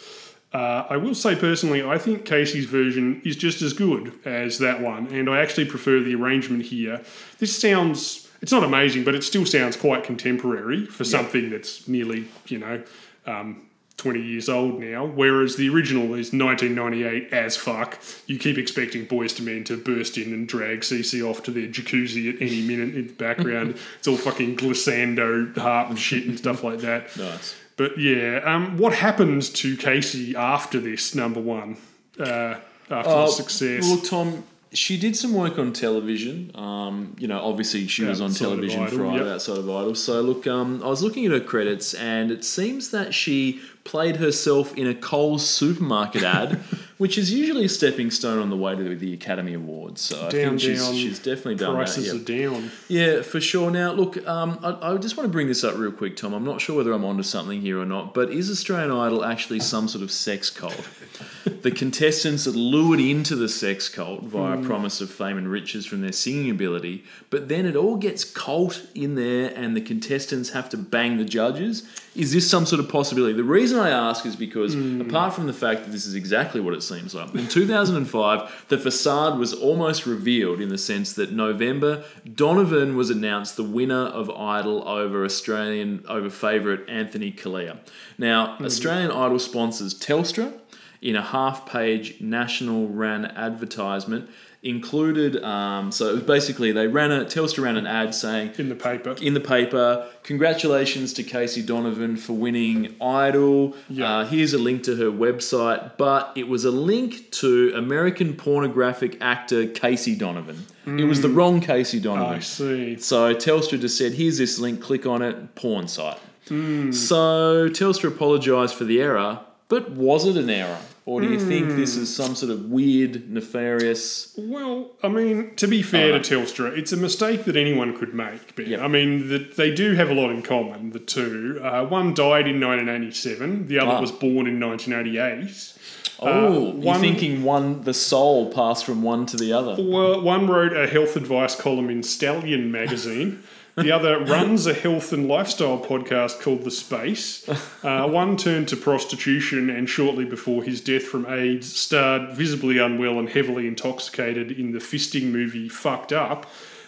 [0.54, 4.82] Uh, I will say personally, I think Casey's version is just as good as that
[4.82, 7.02] one, and I actually prefer the arrangement here.
[7.40, 12.28] This sounds, it's not amazing, but it still sounds quite contemporary for something that's nearly,
[12.48, 12.82] you know,
[13.26, 13.67] um,
[13.98, 18.00] 20 years old now, whereas the original is 1998 as fuck.
[18.28, 21.68] You keep expecting Boyz II Men to burst in and drag CeCe off to their
[21.68, 23.78] jacuzzi at any minute in the background.
[23.98, 27.16] it's all fucking glissando harp and shit and stuff like that.
[27.18, 27.56] Nice.
[27.76, 31.78] But yeah, um, what happens to Casey after this number one?
[32.20, 32.56] Uh,
[32.90, 33.84] after the Uh, success?
[33.84, 34.44] Well, Tom,
[34.74, 36.52] she did some work on television.
[36.56, 39.28] Um, you know, obviously she was on television Idol, for yep.
[39.28, 39.96] outside of Idol.
[39.96, 44.18] So look, um, I was looking at her credits, and it seems that she played
[44.18, 46.56] herself in a Coles supermarket ad,
[46.98, 50.02] which is usually a stepping stone on the way to the Academy Awards.
[50.02, 50.94] So I think she's, down.
[50.94, 52.30] she's definitely done Prices that.
[52.30, 52.48] yeah.
[52.48, 52.72] are down.
[52.90, 53.72] Yeah, for sure.
[53.72, 56.34] Now, look, um, I, I just want to bring this up real quick, Tom.
[56.34, 59.62] I'm not sure whether I'm onto something here or not, but is Australian Idol actually
[59.62, 60.90] some sort of sex cult?
[61.62, 65.86] the contestants are lured into the sex cult via a promise of fame and riches
[65.86, 70.50] from their singing ability, but then it all gets cult in there and the contestants
[70.50, 71.88] have to bang the judges.
[72.16, 73.34] Is this some sort of possibility?
[73.34, 75.02] The reason I ask is because, hmm.
[75.02, 78.78] apart from the fact that this is exactly what it seems like, in 2005, the
[78.78, 84.30] facade was almost revealed in the sense that November, Donovan was announced the winner of
[84.30, 87.78] Idol over Australian, over favourite Anthony Callea.
[88.18, 88.66] Now, hmm.
[88.66, 90.54] Australian Idol sponsors Telstra
[91.02, 94.30] in a half page national ran advertisement
[94.68, 98.70] included um, so it was basically they ran a Telstra ran an ad saying In
[98.70, 99.16] the paper.
[99.22, 103.76] in the paper, congratulations to Casey Donovan for winning Idol.
[103.90, 104.18] Yeah.
[104.20, 109.18] Uh, here's a link to her website, but it was a link to American pornographic
[109.22, 110.66] actor Casey Donovan.
[110.86, 112.36] It was the wrong Casey Donovan.
[112.38, 112.98] I see.
[112.98, 116.18] So Telstra just said, here's this link, click on it, porn site.
[116.48, 116.94] Hmm.
[116.94, 120.80] So Telstra apologised for the error, but was it an error?
[121.08, 122.02] Or do you think this Hmm.
[122.04, 124.34] is some sort of weird, nefarious.
[124.38, 128.42] Well, I mean, to be fair to Telstra, it's a mistake that anyone could make.
[128.58, 128.82] Yep.
[128.82, 131.62] I mean, the, they do have a lot in common, the two.
[131.64, 134.02] Uh, one died in 1987, the other Ah.
[134.02, 135.74] was born in 1988.
[136.20, 139.76] Oh, Uh, you're one- thinking one, the soul passed from one to the other.
[139.82, 143.40] Well, one wrote a health advice column in Stallion magazine.
[143.78, 147.48] The other runs a health and lifestyle podcast called The Space.
[147.84, 153.18] Uh, one turned to prostitution and shortly before his death from AIDS starred visibly unwell
[153.20, 156.48] and heavily intoxicated in the fisting movie Fucked Up.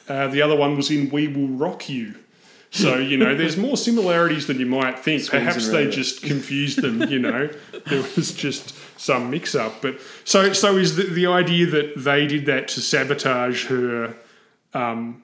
[0.10, 2.16] Uh, the other one was in We Will Rock You.
[2.72, 5.22] So, you know, there's more similarities than you might think.
[5.22, 5.96] Swings Perhaps they roundabouts.
[5.96, 7.50] just confused them, you know.
[7.88, 9.82] there was just some mix up.
[9.82, 14.16] But so so is the, the idea that they did that to sabotage her
[14.74, 15.24] um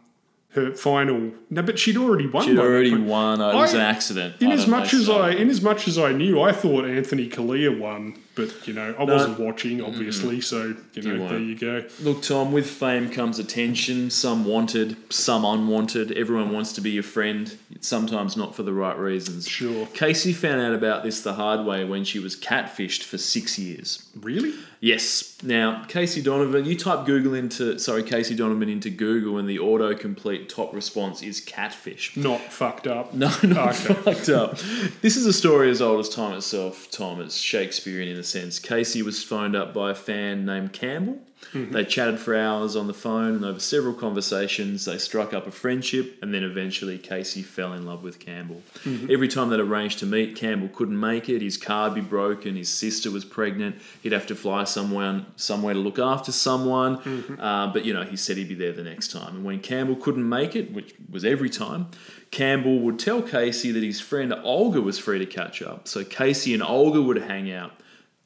[0.56, 2.46] her final No, but she'd already won.
[2.46, 3.40] She'd already won.
[3.42, 4.36] It was I- an accident.
[4.42, 6.52] In I as much know, as so- I, in as much as I knew, I
[6.52, 10.38] thought Anthony Callea won, but you know I wasn't watching, obviously.
[10.38, 10.42] Mm-hmm.
[10.42, 11.84] So you know, You there you go.
[12.02, 14.10] Look, Tom, with fame comes attention.
[14.10, 16.12] Some wanted, some unwanted.
[16.14, 17.56] Everyone wants to be your friend.
[17.72, 19.48] It's sometimes not for the right reasons.
[19.48, 19.86] Sure.
[19.94, 24.06] Casey found out about this the hard way when she was catfished for six years.
[24.20, 24.54] Really?
[24.86, 25.36] Yes.
[25.42, 30.48] Now, Casey Donovan, you type Google into, sorry, Casey Donovan into Google, and the autocomplete
[30.48, 32.16] top response is catfish.
[32.16, 33.12] Not fucked up.
[33.12, 33.94] No, not Okay.
[33.96, 34.60] fucked up.
[35.02, 37.20] This is a story as old as time itself, Tom.
[37.20, 38.60] It's Shakespearean in a sense.
[38.60, 41.18] Casey was phoned up by a fan named Campbell.
[41.54, 41.72] Mm-hmm.
[41.72, 45.52] They chatted for hours on the phone, and over several conversations, they struck up a
[45.52, 48.62] friendship, and then eventually Casey fell in love with Campbell.
[48.84, 49.12] Mm-hmm.
[49.12, 51.42] Every time they'd arranged to meet, Campbell couldn't make it.
[51.42, 52.56] His car would be broken.
[52.56, 53.78] His sister was pregnant.
[54.02, 56.98] He'd have to fly somewhere, somewhere to look after someone.
[56.98, 57.40] Mm-hmm.
[57.40, 59.38] Uh, but you know, he said he'd be there the next time.
[59.38, 61.88] And when Campbell couldn't make it, which was every time,
[62.32, 65.88] Campbell would tell Casey that his friend Olga was free to catch up.
[65.88, 67.72] So Casey and Olga would hang out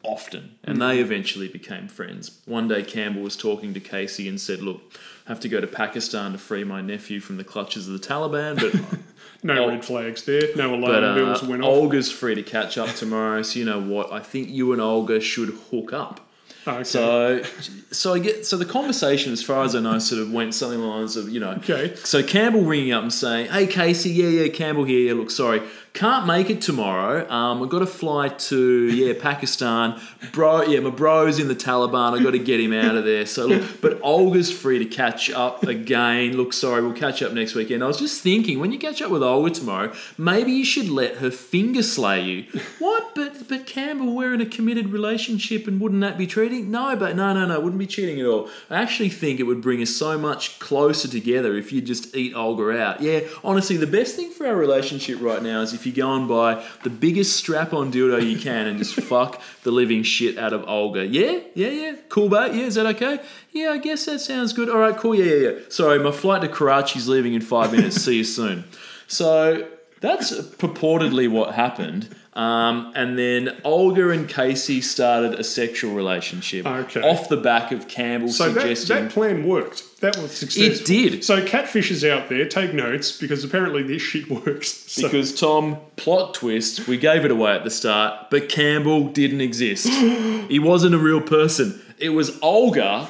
[0.04, 2.40] often, and they eventually became friends.
[2.46, 4.82] One day, Campbell was talking to Casey and said, "Look,
[5.26, 8.08] I have to go to Pakistan to free my nephew from the clutches of the
[8.08, 9.00] Taliban, but."
[9.42, 9.70] No Oh.
[9.70, 10.54] red flags there.
[10.58, 11.70] No alarm But uh, bells went off.
[11.70, 14.12] Olga's free to catch up tomorrow, so you know what?
[14.12, 16.20] I think you and Olga should hook up.
[16.68, 16.84] Okay.
[16.84, 17.42] So,
[17.90, 20.82] so I get so the conversation, as far as I know, sort of went something
[20.82, 21.52] along the lines of you know.
[21.52, 21.96] Okay.
[22.04, 25.08] So Campbell ringing up and saying, "Hey Casey, yeah, yeah, Campbell here.
[25.08, 25.62] Yeah, look, sorry,
[25.94, 27.30] can't make it tomorrow.
[27.30, 30.00] Um, I've got to fly to yeah Pakistan,
[30.32, 30.64] bro.
[30.64, 32.18] Yeah, my bro's in the Taliban.
[32.18, 33.26] I've got to get him out of there.
[33.26, 36.38] So look, but Olga's free to catch up again.
[36.38, 37.84] Look, sorry, we'll catch up next weekend.
[37.84, 41.18] I was just thinking, when you catch up with Olga tomorrow, maybe you should let
[41.18, 42.62] her finger slay you.
[42.80, 43.16] What?
[43.16, 46.72] But but Campbell, we're in a committed relationship, and wouldn't that be cheating?
[46.72, 48.50] No, but no, no, no, wouldn't be cheating at all.
[48.70, 52.34] I actually think it would bring us so much closer together if you just eat
[52.36, 53.02] Olga out.
[53.02, 56.28] Yeah, honestly, the best thing for our relationship right now is if you go and
[56.28, 60.68] buy the biggest strap-on dildo you can and just fuck the living shit out of
[60.68, 61.06] Olga.
[61.06, 61.96] Yeah, yeah, yeah.
[62.10, 62.54] Cool, mate.
[62.54, 63.20] Yeah, is that okay?
[63.52, 64.70] Yeah, I guess that sounds good.
[64.70, 65.16] All right, cool.
[65.16, 65.60] Yeah, yeah, yeah.
[65.70, 67.98] Sorry, my flight to Karachi's leaving in five minutes.
[67.98, 68.66] See you soon.
[69.08, 69.68] So
[70.02, 72.16] that's purportedly what happened.
[72.34, 77.02] Um, and then Olga and Casey started a sexual relationship Okay.
[77.02, 78.96] off the back of Campbell So that, suggesting.
[78.96, 80.00] that plan worked.
[80.00, 80.72] That was successful.
[80.72, 81.24] It did.
[81.26, 84.86] So catfishers out there, take notes because apparently this shit works.
[84.90, 89.42] So, because Tom, plot twist, we gave it away at the start, but Campbell didn't
[89.42, 89.88] exist.
[90.50, 91.82] he wasn't a real person.
[92.00, 93.08] It was Olga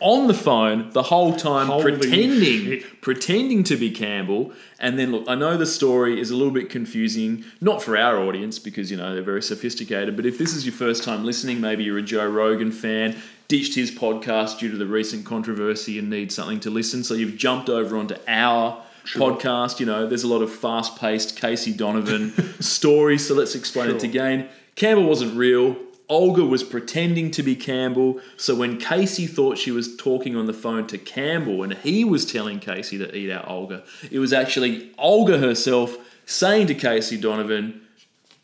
[0.00, 3.00] on the phone the whole time, Holy pretending, shit.
[3.02, 4.52] pretending to be Campbell.
[4.78, 8.18] And then look, I know the story is a little bit confusing, not for our
[8.18, 10.16] audience because you know they're very sophisticated.
[10.16, 13.16] But if this is your first time listening, maybe you're a Joe Rogan fan,
[13.48, 17.36] ditched his podcast due to the recent controversy and need something to listen, so you've
[17.36, 18.82] jumped over onto our
[19.14, 19.80] podcast.
[19.80, 24.02] You know, there's a lot of fast paced Casey Donovan stories, so let's explain it
[24.02, 24.48] again.
[24.76, 25.76] Campbell wasn't real.
[26.10, 28.20] Olga was pretending to be Campbell.
[28.36, 32.30] So when Casey thought she was talking on the phone to Campbell and he was
[32.30, 37.80] telling Casey to eat out Olga, it was actually Olga herself saying to Casey Donovan,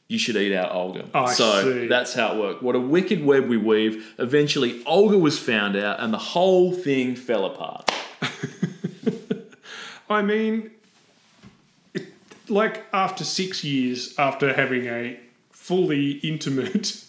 [0.08, 1.06] you should eat out Olga.
[1.12, 1.86] I so see.
[1.88, 2.62] that's how it worked.
[2.62, 4.14] What a wicked web we weave.
[4.18, 7.90] Eventually, Olga was found out and the whole thing fell apart.
[10.08, 10.70] I mean,
[11.92, 12.06] it,
[12.48, 15.18] like after six years after having a
[15.50, 17.02] fully intimate,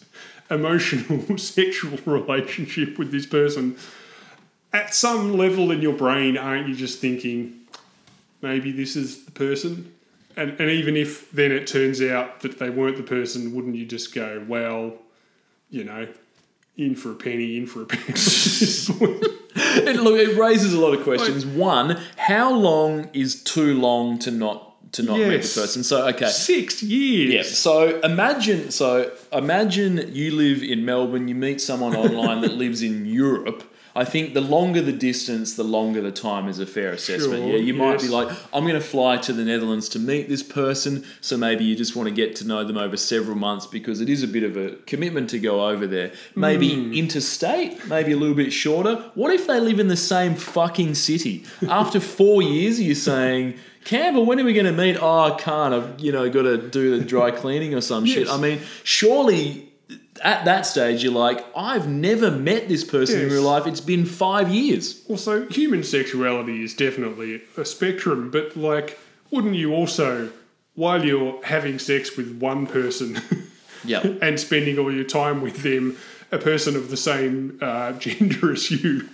[0.50, 3.77] emotional, sexual relationship with this person,
[4.74, 7.61] at some level in your brain, aren't you just thinking,
[8.42, 9.93] maybe this is the person?
[10.35, 13.85] And, and even if then it turns out that they weren't the person, wouldn't you
[13.85, 14.93] just go, well,
[15.69, 16.08] you know,
[16.77, 18.14] in for a penny, in for a penny?
[19.59, 21.45] It, look, it raises a lot of questions.
[21.45, 25.83] One, how long is too long to not to not meet the person?
[25.83, 26.27] So okay.
[26.27, 27.33] Six years.
[27.33, 27.41] Yeah.
[27.43, 33.06] So imagine so imagine you live in Melbourne, you meet someone online that lives in
[33.06, 33.64] Europe.
[33.98, 37.42] I think the longer the distance, the longer the time is a fair assessment.
[37.43, 40.30] Sure, yeah, you might be like, I'm going to fly to the Netherlands to meet
[40.30, 43.66] this person, so maybe you just want to get to know them over several months
[43.66, 46.11] because it is a bit of a commitment to go over there.
[46.35, 46.93] Maybe Hmm.
[46.93, 48.95] interstate, maybe a little bit shorter.
[49.16, 51.43] What if they live in the same fucking city?
[51.67, 54.98] After four years, you're saying, Campbell, when are we going to meet?
[55.01, 55.74] Oh, I can't.
[55.74, 58.27] I've you know got to do the dry cleaning or some shit.
[58.30, 59.66] I mean, surely
[60.23, 63.67] at that stage you're like, I've never met this person in real life.
[63.67, 65.03] It's been five years.
[65.09, 68.99] Also, human sexuality is definitely a spectrum, but like
[69.31, 70.31] wouldn't you also,
[70.75, 73.19] while you're having sex with one person
[73.85, 74.05] Yeah.
[74.21, 75.97] and spending all your time with them,
[76.31, 79.07] a person of the same uh, gender as you,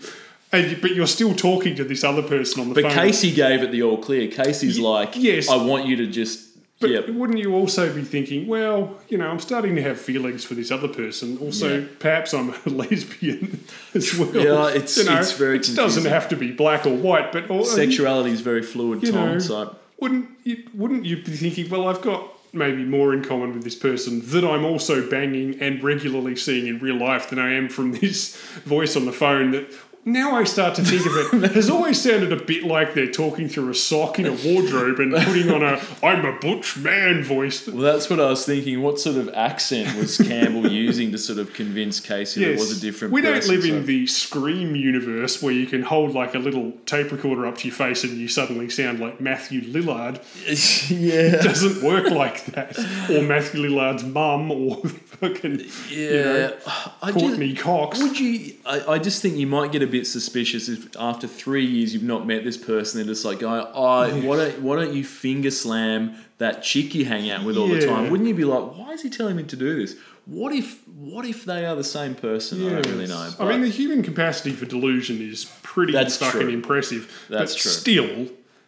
[0.51, 2.95] and you, but you're still talking to this other person on the But phone.
[2.95, 4.27] But Casey gave it the all clear.
[4.30, 5.49] Casey's like, yes.
[5.49, 6.48] I want you to just.
[6.84, 7.12] But yeah.
[7.12, 10.70] wouldn't you also be thinking, well, you know, I'm starting to have feelings for this
[10.72, 11.38] other person.
[11.40, 11.86] Also, Yeah.
[12.00, 13.64] perhaps I'm a lesbian
[13.94, 14.36] as well.
[14.36, 17.50] Yeah, it's- you know, it's very It doesn't have to be black or white, but
[17.50, 19.34] or, Sexuality is very fluid, you Tom.
[19.34, 23.53] know, so wouldn't you, wouldn't you be thinking, well, I've got maybe more in common
[23.53, 27.53] with this person that I'm also banging and regularly seeing in real life than I
[27.53, 29.66] am from this voice on the phone that
[30.06, 33.48] now I start to think of it has always sounded a bit like they're talking
[33.48, 37.67] through a sock in a wardrobe and putting on a I'm a butch man voice.
[37.67, 38.82] Well, that's what I was thinking.
[38.82, 42.77] What sort of accent was Campbell using to sort of convince Casey that it was
[42.77, 43.40] a different we person?
[43.40, 47.11] don't live so- in the Scream universe where you can hold like a little tape
[47.11, 50.19] recorder up to your face and you suddenly sound like Matthew Lillard.
[50.91, 51.41] yeah.
[51.41, 52.77] doesn't work like that.
[53.09, 55.59] Or Matthew Lillard's mum, or fucking
[55.90, 55.98] Yeah.
[55.98, 56.57] you know,
[57.01, 57.99] I just, Courteney Cox.
[58.01, 58.53] would you?
[58.65, 62.03] I, I just think you might get a bit suspicious if after three years you've
[62.03, 62.97] not met this person.
[62.97, 67.05] They're just like, going, oh, why don't why don't you finger slam that chick you
[67.05, 68.09] hang out with all the time?
[68.09, 69.95] Wouldn't you be like, why is he telling me to do this?
[70.25, 72.65] What if what if they are the same person?
[72.65, 73.30] I don't really know.
[73.39, 76.49] I mean, the human capacity for delusion is pretty That's fucking true.
[76.49, 77.27] impressive.
[77.30, 77.72] That's but true.
[77.72, 78.27] still,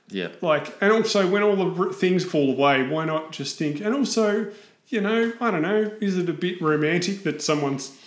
[0.10, 0.28] yeah.
[0.42, 3.82] like, and also when all the things fall away, why not just think?
[3.82, 4.52] And also,
[4.90, 7.98] you know, I don't know, is it a bit romantic that someone's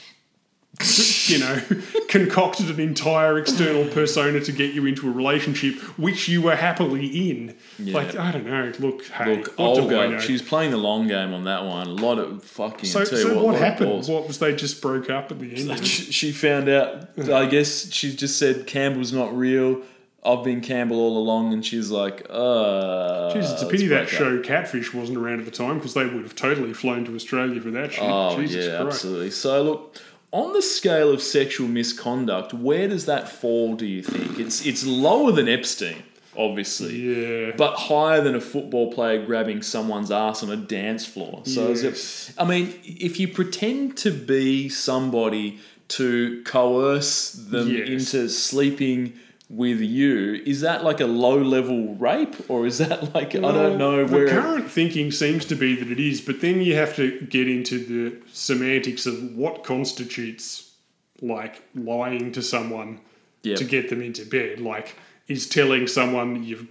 [1.27, 1.61] you know,
[2.09, 7.31] concocted an entire external persona to get you into a relationship which you were happily
[7.31, 7.57] in.
[7.81, 8.73] Like, I don't know.
[8.79, 10.19] Look, hey, Look, what Olga, know?
[10.21, 11.89] she playing the long game on that one.
[11.89, 12.89] A lot of fucking.
[12.89, 14.07] So, so what, of happened?
[14.07, 15.87] What was they just broke up at the end?
[15.87, 17.09] She she found out.
[17.19, 19.83] I guess she just said Campbell's not real.
[20.25, 23.33] I've been Campbell all along, and she's like, uh.
[23.33, 24.19] Jeez, it's a pity that break up.
[24.19, 27.61] show Catfish wasn't around at the time because they would have totally flown to Australia
[27.61, 28.03] for that shit.
[28.03, 28.97] Oh Jesus yeah, Christ.
[28.97, 29.31] absolutely.
[29.31, 29.97] So look,
[30.31, 33.75] on the scale of sexual misconduct, where does that fall?
[33.75, 36.03] Do you think it's it's lower than Epstein,
[36.37, 37.53] obviously, Yeah.
[37.57, 41.43] but higher than a football player grabbing someone's ass on a dance floor?
[41.45, 42.29] So Yes.
[42.31, 45.59] it, I mean, if you pretend to be somebody
[45.89, 47.89] to coerce them Yes.
[47.89, 49.15] into sleeping.
[49.51, 53.79] With you, is that like a low level rape, or is that like I don't
[53.79, 54.29] know the where?
[54.29, 57.79] current thinking seems to be that it is, but then you have to get into
[57.79, 60.75] the semantics of what constitutes
[61.23, 63.01] like lying to someone
[63.43, 63.57] Yeah.
[63.57, 64.61] to get them into bed.
[64.61, 64.97] Like,
[65.29, 66.67] is telling someone you've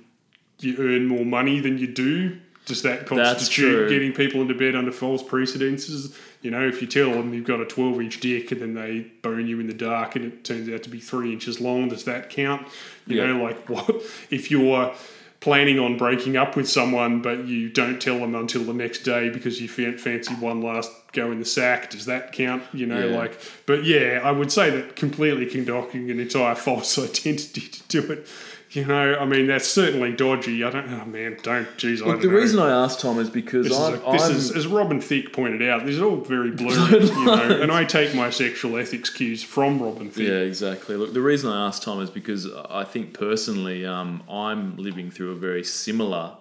[0.59, 2.37] you earn more money than you do?
[2.67, 6.15] Does that constitute getting people into bed under false precedences?
[6.41, 9.07] You know, if you tell them you've got a 12 inch dick and then they
[9.21, 12.03] bone you in the dark and it turns out to be three inches long, does
[12.05, 12.67] that count?
[13.07, 13.27] You Yeah.
[13.33, 13.89] know, like what
[14.29, 14.93] if you're
[15.39, 19.29] planning on breaking up with someone but you don't tell them until the next day
[19.29, 21.89] because you fancy one last go in the sack?
[21.89, 22.63] Does that count?
[22.73, 23.17] You know, Yeah.
[23.17, 28.11] like, but yeah, I would say that completely conducting an entire false identity to do
[28.11, 28.27] it.
[28.71, 30.61] You know, I mean, that's certainly dodgy.
[30.63, 32.33] I don't, oh man, don't, geez, I Look, the know.
[32.33, 34.99] reason I asked Tom is because This, is, I'm, a- this I'm is, as Robin
[34.99, 38.77] Thicke pointed out, this is all very blurry, you know, and I take my sexual
[38.77, 40.27] ethics cues from Robin Thicke.
[40.27, 40.97] Yeah, exactly.
[40.97, 45.31] Look, the reason I asked Tom is because I think personally, um, I'm living through
[45.31, 46.33] a very similar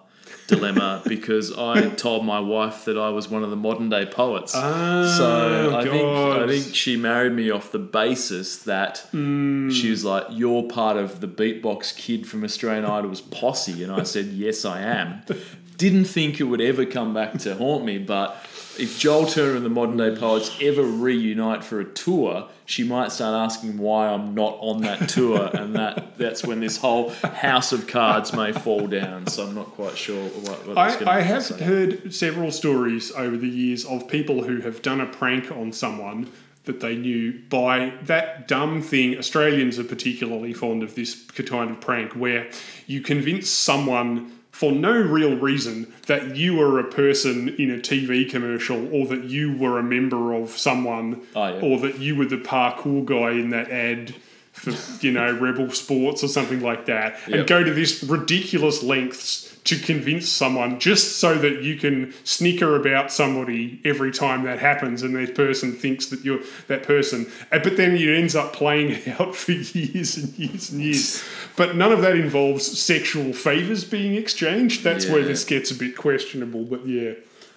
[0.47, 4.53] dilemma because I told my wife that I was one of the modern day poets.
[4.55, 9.69] Oh, so I think I think she married me off the basis that Hmm.
[9.69, 14.03] she was like, "You're part of the beatbox kid from Australian Idol's posse," and I
[14.03, 15.21] said, "Yes, I am."
[15.77, 18.35] Didn't think it would ever come back to haunt me, but
[18.79, 23.11] if Joel Turner and the Modern Day Poets ever reunite for a tour, she might
[23.11, 27.71] start asking why I'm not on that tour, and that that's when this whole house
[27.71, 29.27] of cards may fall down.
[29.27, 30.67] So I'm not quite sure what.
[30.67, 31.63] what I, I have say.
[31.63, 36.31] heard several stories over the years of people who have done a prank on someone
[36.65, 39.17] that they knew by that dumb thing.
[39.17, 42.49] Australians are particularly fond of this kind of prank where
[42.85, 48.27] you convince someone for no real reason that you were a person in a TV
[48.27, 51.59] commercial or that you were a member of someone Oh, yeah.
[51.61, 54.15] or that you were the parkour guy in that ad
[54.53, 54.71] for
[55.05, 59.77] you know Rebel Sports or something like that, and go to this ridiculous lengths to
[59.77, 65.13] convince someone just so that you can snicker about somebody every time that happens, and
[65.13, 69.35] that person thinks that you're that person, Uh, but then it ends up playing out
[69.35, 71.21] for years and years and years.
[71.57, 74.85] But none of that involves sexual favors being exchanged.
[74.85, 76.63] That's where this gets a bit questionable.
[76.63, 77.13] But yeah,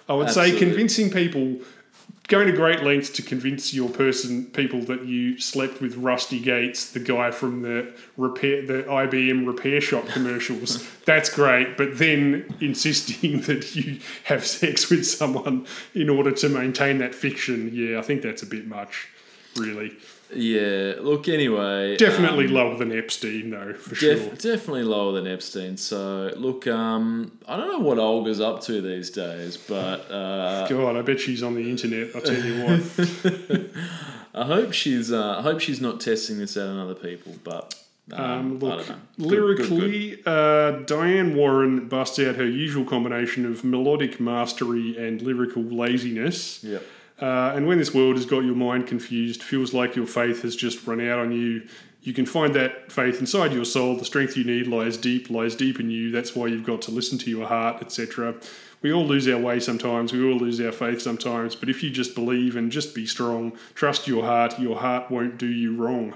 [0.09, 1.59] I would say convincing people
[2.27, 6.91] going to great lengths to convince your person people that you slept with Rusty Gates,
[6.91, 10.87] the guy from the repair the IBM repair shop commercials.
[11.05, 16.99] That's great, but then insisting that you have sex with someone in order to maintain
[16.99, 19.09] that fiction, yeah, I think that's a bit much,
[19.57, 19.97] really.
[20.33, 20.95] Yeah.
[20.99, 21.27] Look.
[21.27, 21.97] Anyway.
[21.97, 24.53] Definitely um, lower than Epstein, though, for Def- sure.
[24.55, 25.77] Definitely lower than Epstein.
[25.77, 30.95] So look, um, I don't know what Olga's up to these days, but uh, God,
[30.95, 32.15] I bet she's on the internet.
[32.15, 33.69] I'll tell you what.
[34.33, 37.35] I hope she's uh, I hope she's not testing this out on other people.
[37.43, 37.75] But
[38.13, 38.75] um, Um, I look, know.
[38.85, 45.21] Good- good- lyrically, Uh, Diane Warren busts out her usual combination of melodic mastery and
[45.21, 46.63] lyrical laziness.
[46.63, 46.83] Yep.
[47.21, 50.55] Uh, and when this world has got your mind confused, feels like your faith has
[50.55, 51.61] just run out on you,
[52.01, 53.95] you can find that faith inside your soul.
[53.95, 56.09] The strength you need lies deep, lies deep in you.
[56.09, 58.35] That's why you've got to listen to your heart, etc.
[58.81, 60.11] We all lose our way sometimes.
[60.11, 61.55] We all lose our faith sometimes.
[61.55, 65.37] But if you just believe and just be strong, trust your heart, your heart won't
[65.37, 66.15] do you wrong.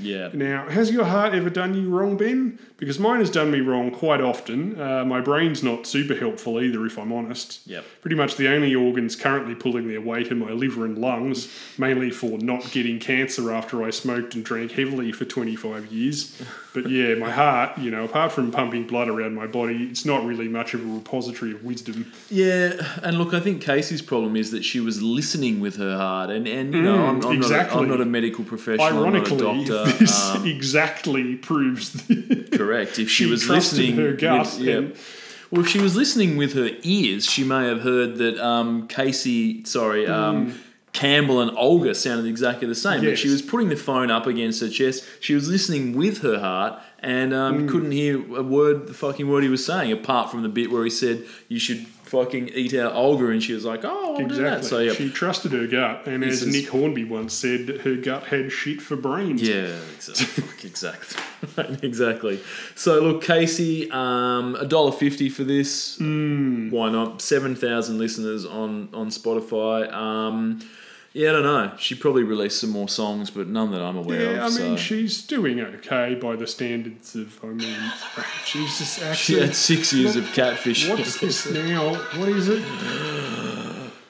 [0.00, 0.30] Yeah.
[0.32, 2.58] Now, has your heart ever done you wrong, Ben?
[2.76, 4.80] Because mine has done me wrong quite often.
[4.80, 7.66] Uh, my brain's not super helpful either, if I'm honest.
[7.66, 7.84] Yep.
[8.00, 11.48] Pretty much the only organs currently pulling their weight are my liver and lungs,
[11.78, 16.42] mainly for not getting cancer after I smoked and drank heavily for 25 years.
[16.74, 20.24] But yeah, my heart, you know, apart from pumping blood around my body, it's not
[20.24, 22.12] really much of a repository of wisdom.
[22.28, 26.30] Yeah, and look, I think Casey's problem is that she was listening with her heart,
[26.30, 27.80] and, and you know, I'm, I'm, not a, exactly.
[27.80, 30.04] I'm not a medical professional, Ironically, I'm not a doctor.
[30.04, 32.98] this um, exactly proves the correct.
[32.98, 34.74] If she, she was listening, her gut with, yeah.
[34.76, 34.96] and-
[35.50, 39.64] Well, if she was listening with her ears, she may have heard that um, Casey,
[39.64, 40.58] sorry, um,
[40.92, 43.02] Campbell and Olga sounded exactly the same.
[43.04, 45.04] But she was putting the phone up against her chest.
[45.20, 49.42] She was listening with her heart and um, couldn't hear a word, the fucking word
[49.42, 51.84] he was saying, apart from the bit where he said you should
[52.14, 54.44] fucking eat out Olga, and she was like, "Oh, I'll Exactly.
[54.44, 57.68] that." So yeah, She trusted her gut, and This as is- Nick Hornby once said,
[57.84, 59.42] her gut had shit for brains.
[59.42, 60.44] Yeah, exactly.
[60.64, 61.18] Exactly.
[61.82, 62.40] exactly.
[62.74, 65.96] So look, Casey, um, a dollar fifty for this.
[65.98, 66.70] Hmm.
[66.70, 67.20] Why not?
[67.22, 69.92] Seven thousand listeners on on Spotify.
[69.92, 70.60] Um,
[71.14, 71.72] yeah, I don't know.
[71.78, 74.36] She probably released some more songs, but none that I'm aware of.
[74.36, 74.58] Yeah, I of.
[74.58, 77.92] mean, she's doing okay by the standards of, I mean,
[78.44, 79.14] she's She actually.
[79.14, 80.88] She had six years of catfish.
[80.88, 81.94] What's this now?
[81.94, 82.64] What is it?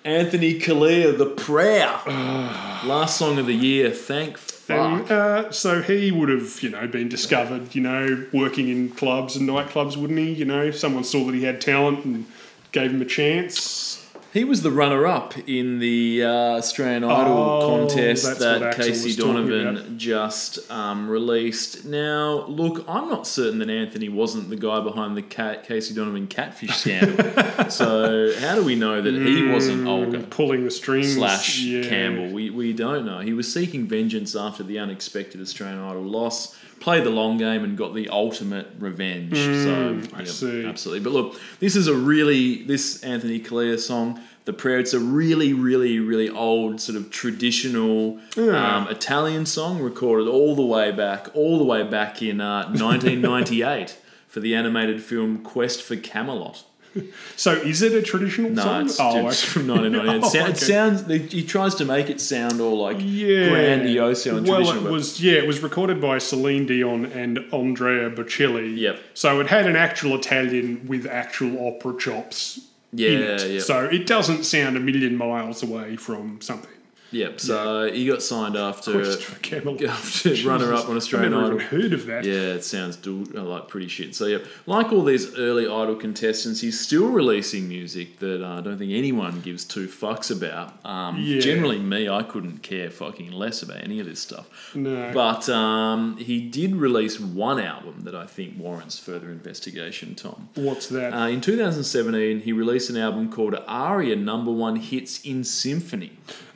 [0.02, 2.00] Anthony Callea, The Prayer.
[2.06, 3.90] Last song of the year.
[3.90, 4.38] Thank
[4.70, 9.36] And, uh, so he would have, you know, been discovered, you know, working in clubs
[9.36, 10.32] and nightclubs, wouldn't he?
[10.32, 12.24] You know, someone saw that he had talent and
[12.72, 14.03] gave him a chance.
[14.34, 20.58] He was the runner-up in the uh, Australian Idol Oh, contest that Casey Donovan just
[20.72, 21.84] um, released.
[21.84, 26.26] Now, look, I'm not certain that Anthony wasn't the guy behind the cat, Casey Donovan
[26.26, 27.70] catfish scandal.
[27.70, 31.14] so how do we know that he wasn't Olga Pulling the strings.
[31.14, 31.88] slash Mm, yeah.
[31.88, 32.30] Campbell?
[32.32, 33.20] We, we don't know.
[33.20, 36.56] He was seeking vengeance after the unexpected Australian Idol loss.
[36.80, 39.36] Played the long game and got the ultimate revenge.
[39.36, 40.64] so Mm, I yeah, see.
[40.66, 41.02] absolutely.
[41.04, 45.52] But look, this is a really this Anthony Callea song, "The Prayer." It's a really,
[45.54, 48.76] really, really old sort of traditional Yeah.
[48.76, 53.96] um, Italian song, recorded all the way back, all the way back in uh, 1998
[54.28, 56.64] for the animated film Quest for Camelot.
[57.36, 58.86] So is it a traditional No, song?
[58.86, 59.50] it's, oh, it's okay.
[59.52, 60.16] from 1998.
[60.16, 61.32] It, Oh, it sounds.
[61.32, 63.48] He tries to make it sound all like yeah.
[63.48, 64.86] grandiose and well, traditional.
[64.86, 68.76] it was yeah, it was recorded by Celine Dion and Andrea Bocelli.
[68.78, 69.00] Yep.
[69.14, 72.58] So it had an actual Italian with actual opera chops.
[72.92, 73.50] in Yeah, it.
[73.50, 73.60] yeah.
[73.60, 76.70] So it doesn't sound a million miles away from something.
[77.10, 77.40] Yep.
[77.40, 79.82] So he got signed after Quest for Camelot.
[79.84, 81.66] after runner up on Australian I've never Idol.
[81.66, 82.24] even heard of that.
[82.24, 84.14] Yeah, it sounds do, uh, like pretty shit.
[84.16, 88.60] So, yeah, like all these early Idol contestants, he's still releasing music that uh, I
[88.62, 90.84] don't think anyone gives two fucks about.
[90.84, 91.38] Um, Yeah.
[91.40, 94.74] Generally, me, I couldn't care fucking less about any of this stuff.
[94.74, 95.12] No.
[95.12, 100.48] But um, he did release one album that I think warrants further investigation, Tom.
[100.54, 101.12] What's that?
[101.12, 106.12] Uh, in 2017, he released an album called Aria Number One Hits in Symphony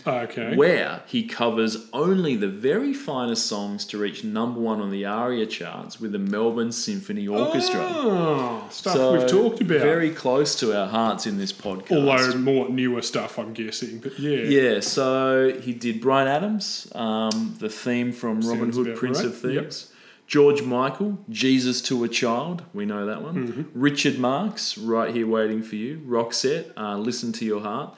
[0.09, 0.57] okay.
[0.57, 5.47] where he covers only the very finest songs to reach number one on the ARIA
[5.47, 7.81] charts with the Melbourne Symphony Orchestra.
[7.81, 9.81] Oh, stuff So, we've talked about.
[9.81, 11.93] Very close to our hearts in this podcast.
[11.93, 13.99] Although more newer stuff, I'm guessing.
[13.99, 14.41] But yeah.
[14.41, 19.27] yeah, so he did Bryan Adams, um, the theme from Robin Sounds Hood, Prince right.
[19.27, 19.93] of Thieves.
[20.29, 23.49] George Michael, Jesus to a Child, we know that one.
[23.49, 23.63] Mm-hmm.
[23.73, 26.03] Richard Marx, Right Here Waiting for You.
[26.07, 27.97] Roxette, uh, Listen to Your Heart.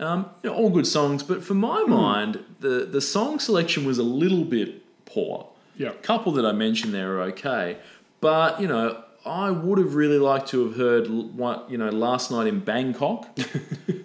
[0.00, 1.90] Um, you know, all good songs, but for my Hmm.
[1.90, 5.48] mind, the, the song selection was a little bit poor.
[5.76, 5.88] Yeah.
[5.90, 7.78] A couple that I mentioned there are okay,
[8.20, 12.30] but you know, I would have really liked to have heard what you know last
[12.30, 13.28] night in Bangkok.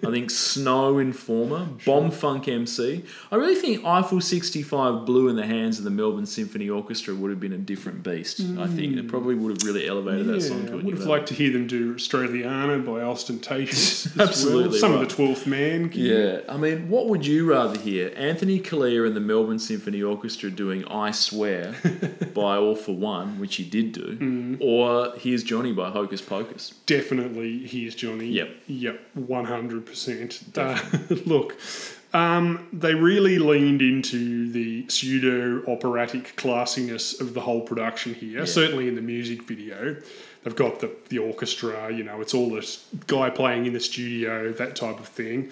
[0.05, 3.05] I think Snow Informer, Bomfunk MC.
[3.31, 7.31] I really think Eiffel 65 Blue in the hands of the Melbourne Symphony Orchestra would
[7.31, 8.41] have been a different beast.
[8.59, 10.97] I think it probably would have really elevated that song to a I new would
[10.97, 14.07] have liked to hear them do Australiana by Austen Tayshus.
[14.07, 14.27] as well.
[14.27, 15.01] Absolutely Some right.
[15.03, 15.89] of the Twelfth Man.
[15.93, 18.11] Yeah, I mean, what would you rather hear?
[18.17, 21.75] Anthony Callea and the Melbourne Symphony Orchestra doing I Swear
[22.33, 24.57] by All-4-One, which he did do, Mm.
[24.59, 26.73] or Here's Johnny by Hocus Pocus?
[26.85, 28.27] Definitely, here's Johnny.
[28.27, 28.49] Yep.
[28.67, 29.01] Yep.
[29.15, 30.41] One hundred percent.
[30.55, 30.79] Uh,
[31.25, 31.57] Look,
[32.13, 38.45] um, they really leaned into the pseudo operatic classiness of the whole production here.
[38.45, 39.95] Certainly in the music video,
[40.43, 41.91] they've got the the orchestra.
[41.91, 45.51] You know, it's all this guy playing in the studio, that type of thing.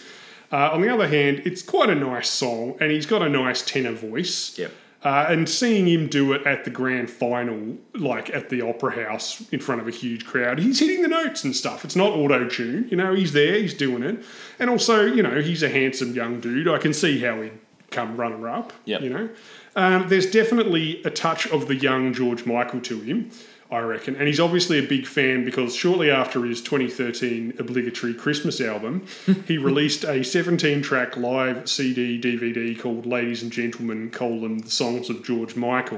[0.51, 3.61] Uh, on the other hand, it's quite a nice song, and he's got a nice
[3.61, 4.57] tenor voice.
[4.59, 4.71] Yep.
[5.03, 9.43] Uh, and seeing him do it at the grand final, like at the Opera House
[9.51, 11.83] in front of a huge crowd, he's hitting the notes and stuff.
[11.83, 14.23] It's not auto tune, you know, he's there, he's doing it.
[14.59, 16.67] And also, you know, he's a handsome young dude.
[16.67, 17.53] I can see how he'd
[17.89, 19.01] come runner up, Yep.
[19.01, 19.29] you know.
[19.75, 23.31] Um, there's definitely a touch of the young George Michael to him,
[23.71, 24.17] I reckon.
[24.17, 29.05] And he's obviously a big fan because shortly after his 2013 obligatory Christmas album,
[29.47, 35.09] he released a 17 track live CD DVD called Ladies and Gentlemen, colon, the songs
[35.09, 35.97] of George Michael,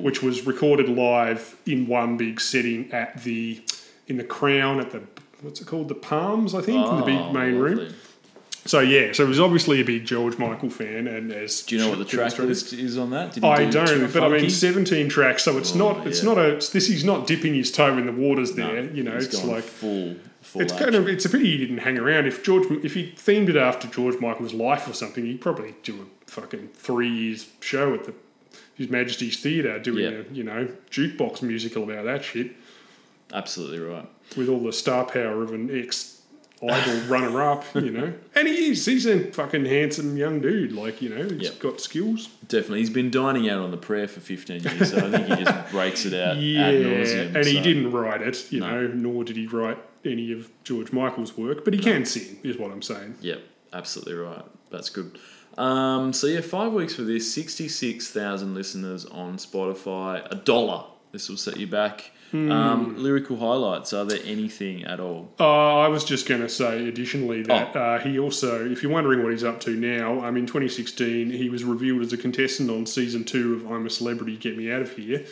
[0.00, 3.60] which was recorded live in one big setting at the,
[4.06, 5.02] in the Crown at the,
[5.40, 5.88] what's it called?
[5.88, 7.92] The Palms, I think, in the big Oh, main room.
[8.66, 11.80] So yeah, so he was obviously a big George Michael fan, and as Do you
[11.82, 13.32] know what the track list is on that?
[13.32, 16.22] Did I do don't, Too but I mean, seventeen tracks, so it's oh, not, it's
[16.22, 16.34] yeah.
[16.34, 16.86] not a, this.
[16.86, 18.84] He's not dipping his toe in the waters there.
[18.92, 20.62] you know, it's like full, full.
[20.62, 20.84] it's action.
[20.84, 22.26] kind of, it's a pity he didn't hang around.
[22.26, 26.02] If George, if he themed it after George Michael's life or something, he'd probably do
[26.02, 28.14] a fucking three years show at the
[28.74, 30.20] His Majesty's Theatre doing Yeah.
[30.20, 32.52] a, you know, jukebox musical about that shit
[33.32, 34.08] absolutely right.
[34.36, 36.19] with all the star power of an ex
[36.62, 38.12] idol runner up, you know.
[38.34, 41.58] And he is, he's a fucking handsome young dude, like, you know, he's Yep.
[41.58, 42.28] got skills.
[42.48, 45.44] Definitely, he's been dining out on the prayer for fifteen years, so I think he
[45.44, 47.34] just breaks it out Yeah, nauseum.
[47.34, 48.70] and he didn't write it, you No.
[48.82, 52.56] know, nor did he write any of George Michael's work, but he can sing, is
[52.58, 53.16] what I'm saying.
[53.20, 53.40] Yep,
[53.72, 54.44] absolutely right.
[54.70, 55.18] That's good.
[55.58, 60.84] Um, so yeah, five weeks for this, sixty-six thousand listeners on Spotify, a dollar.
[61.12, 62.12] This will set you back.
[62.30, 62.52] Hmm.
[62.52, 63.92] Um, lyrical highlights.
[63.92, 65.32] Are there anything at all?
[65.40, 67.80] Uh, I was just going to say, additionally, that Oh.
[67.80, 71.48] uh, he also, if you're wondering what he's up to now, um, in 2016, he
[71.48, 74.82] was revealed as a contestant on season two of I'm a Celebrity, Get Me Out
[74.82, 75.24] of Here!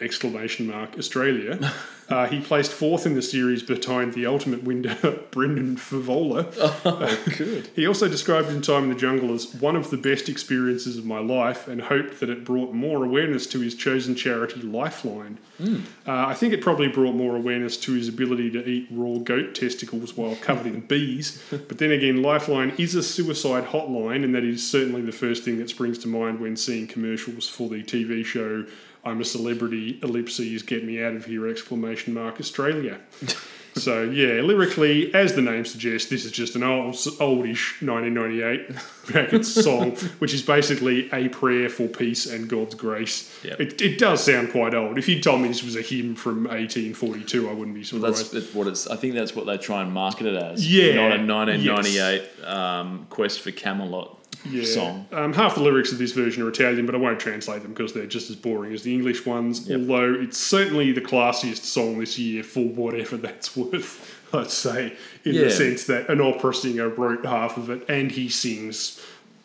[0.00, 1.58] Exclamation mark Australia.
[2.08, 4.94] uh, he placed fourth in the series behind the ultimate winner,
[5.30, 6.52] Brendan Fevola.
[6.84, 7.68] Oh, good.
[7.74, 11.04] He also described In Time in the Jungle as one of the best experiences of
[11.04, 15.38] my life and hoped that it brought more awareness to his chosen charity, Lifeline.
[15.60, 15.70] Uh,
[16.06, 20.16] I think it probably brought more awareness to his ability to eat raw goat testicles
[20.16, 21.42] while covered in bees.
[21.68, 25.58] But then again, Lifeline is a suicide hotline, and that is certainly the first thing
[25.58, 28.66] that springs to mind when seeing commercials for the TV show
[29.04, 33.00] I'm a Celebrity, ellipses, get me out of here, exclamation mark, Australia.
[33.74, 38.70] So yeah, lyrically, as the name suggests, this is just an old, oldish 1998
[39.06, 43.34] brackets song, which is basically a prayer for peace and God's grace.
[43.44, 43.60] Yep.
[43.60, 44.98] It, it does sound quite old.
[44.98, 48.32] If you told me this was a hymn from 1842, I wouldn't be surprised.
[48.32, 48.86] Well, That's what it's.
[48.88, 50.70] I think that's what they try and market it as.
[50.70, 54.64] Yeah, not a 1998 um, Quest for Camelot yeah.
[54.64, 55.06] song.
[55.12, 57.92] Um, half the lyrics of this version are Italian, but I won't translate them because
[57.92, 59.68] they're just as boring as the English ones.
[59.68, 59.80] Yep.
[59.80, 64.18] Although it's certainly the classiest song this year for whatever that's worth.
[64.34, 65.42] I'd say, in Yeah.
[65.44, 68.98] the sense that an opera singer wrote half of it and he sings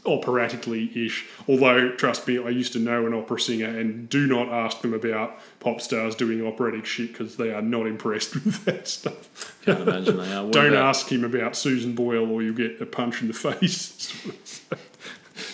[0.06, 1.26] operatically ish.
[1.50, 4.94] Although, trust me, I used to know an opera singer and do not ask them
[4.94, 9.58] about pop stars doing operatic shit because they are not impressed with that stuff.
[9.66, 10.46] Can't imagine they are.
[10.46, 13.34] What Don't about- ask him about Susan Boyle or you'll get a punch in the
[13.34, 14.14] face.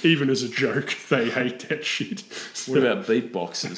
[0.03, 2.21] Even as a joke, they hate that shit.
[2.67, 3.77] What about beatboxes?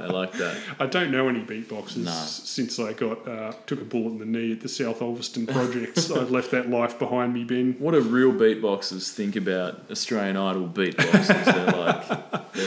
[0.00, 0.56] I like that.
[0.78, 2.12] I don't know any beatboxes No.
[2.12, 6.10] since I got uh, took a bullet in the knee at the South Ulverston projects.
[6.12, 7.74] I've left that life behind me, Ben.
[7.78, 11.44] What do real beatboxers think about Australian Idol beatboxers?
[11.44, 11.66] They're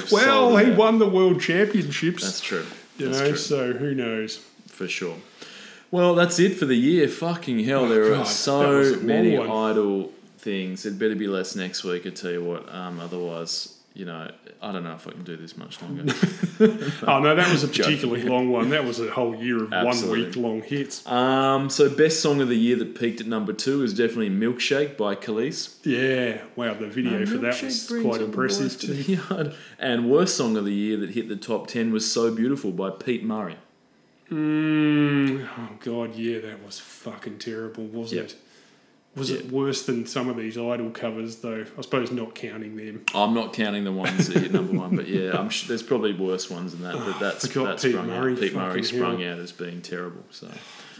[0.01, 0.77] like, Well, he out.
[0.77, 2.23] won the world championships.
[2.23, 2.65] That's true.
[2.97, 3.37] you That's know, true.
[3.37, 4.43] so who knows?
[4.67, 5.15] for sure.
[5.89, 7.07] Well, that's it for the year.
[7.07, 9.47] Fucking hell, there Oh, God, are so many one.
[10.47, 10.85] Things.
[10.85, 12.05] It'd better be less next week.
[12.05, 12.73] I tell you what.
[12.73, 16.05] Um, otherwise, you know, I don't know if I can do this much longer.
[17.05, 18.69] Oh no, that was a particularly long one.
[18.69, 20.21] That was a whole year of Absolutely.
[20.21, 21.05] one week long hits.
[21.05, 24.95] um, so best song of the year that peaked at number two is definitely "Milkshake"
[24.97, 25.75] by Kelis.
[25.83, 28.79] Yeah, wow, the video for that was quite impressive.
[28.81, 29.53] To the yard.
[29.77, 32.89] And worst song of the year that hit the top ten was "So Beautiful" by
[32.91, 33.57] Pete Murray.
[34.31, 38.29] Mm, oh god, yeah, that was fucking terrible, wasn't Yep.
[38.31, 38.35] it?
[39.17, 41.65] Was it worse than some of these idol covers though?
[41.77, 43.03] I suppose not counting them.
[43.15, 46.49] I'm not counting the ones that hit number one, but yeah, sure there's probably worse
[46.49, 46.93] ones than that.
[46.93, 48.39] But that's forgot that Pete sprung Murray, out.
[48.39, 49.33] Pete Murray sprung hell.
[49.33, 50.23] out as being terrible.
[50.29, 50.49] So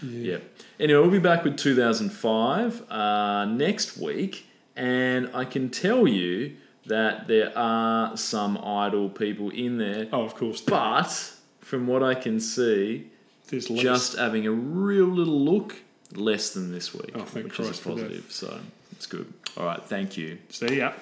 [0.04, 0.38] yeah.
[0.80, 6.56] Anyway, we'll be back with 2005 uh, next week, and I can tell you
[6.86, 10.62] that there are some idol people in there, Oh, of course.
[10.62, 13.08] but from what I can see,
[13.50, 15.76] There's just having a real little look,
[16.14, 18.26] less than this week, Oh, thank which is Christ a positive.
[18.30, 18.60] So
[18.92, 19.32] it's good.
[19.58, 20.38] All right, thank you.
[20.50, 20.94] See ya.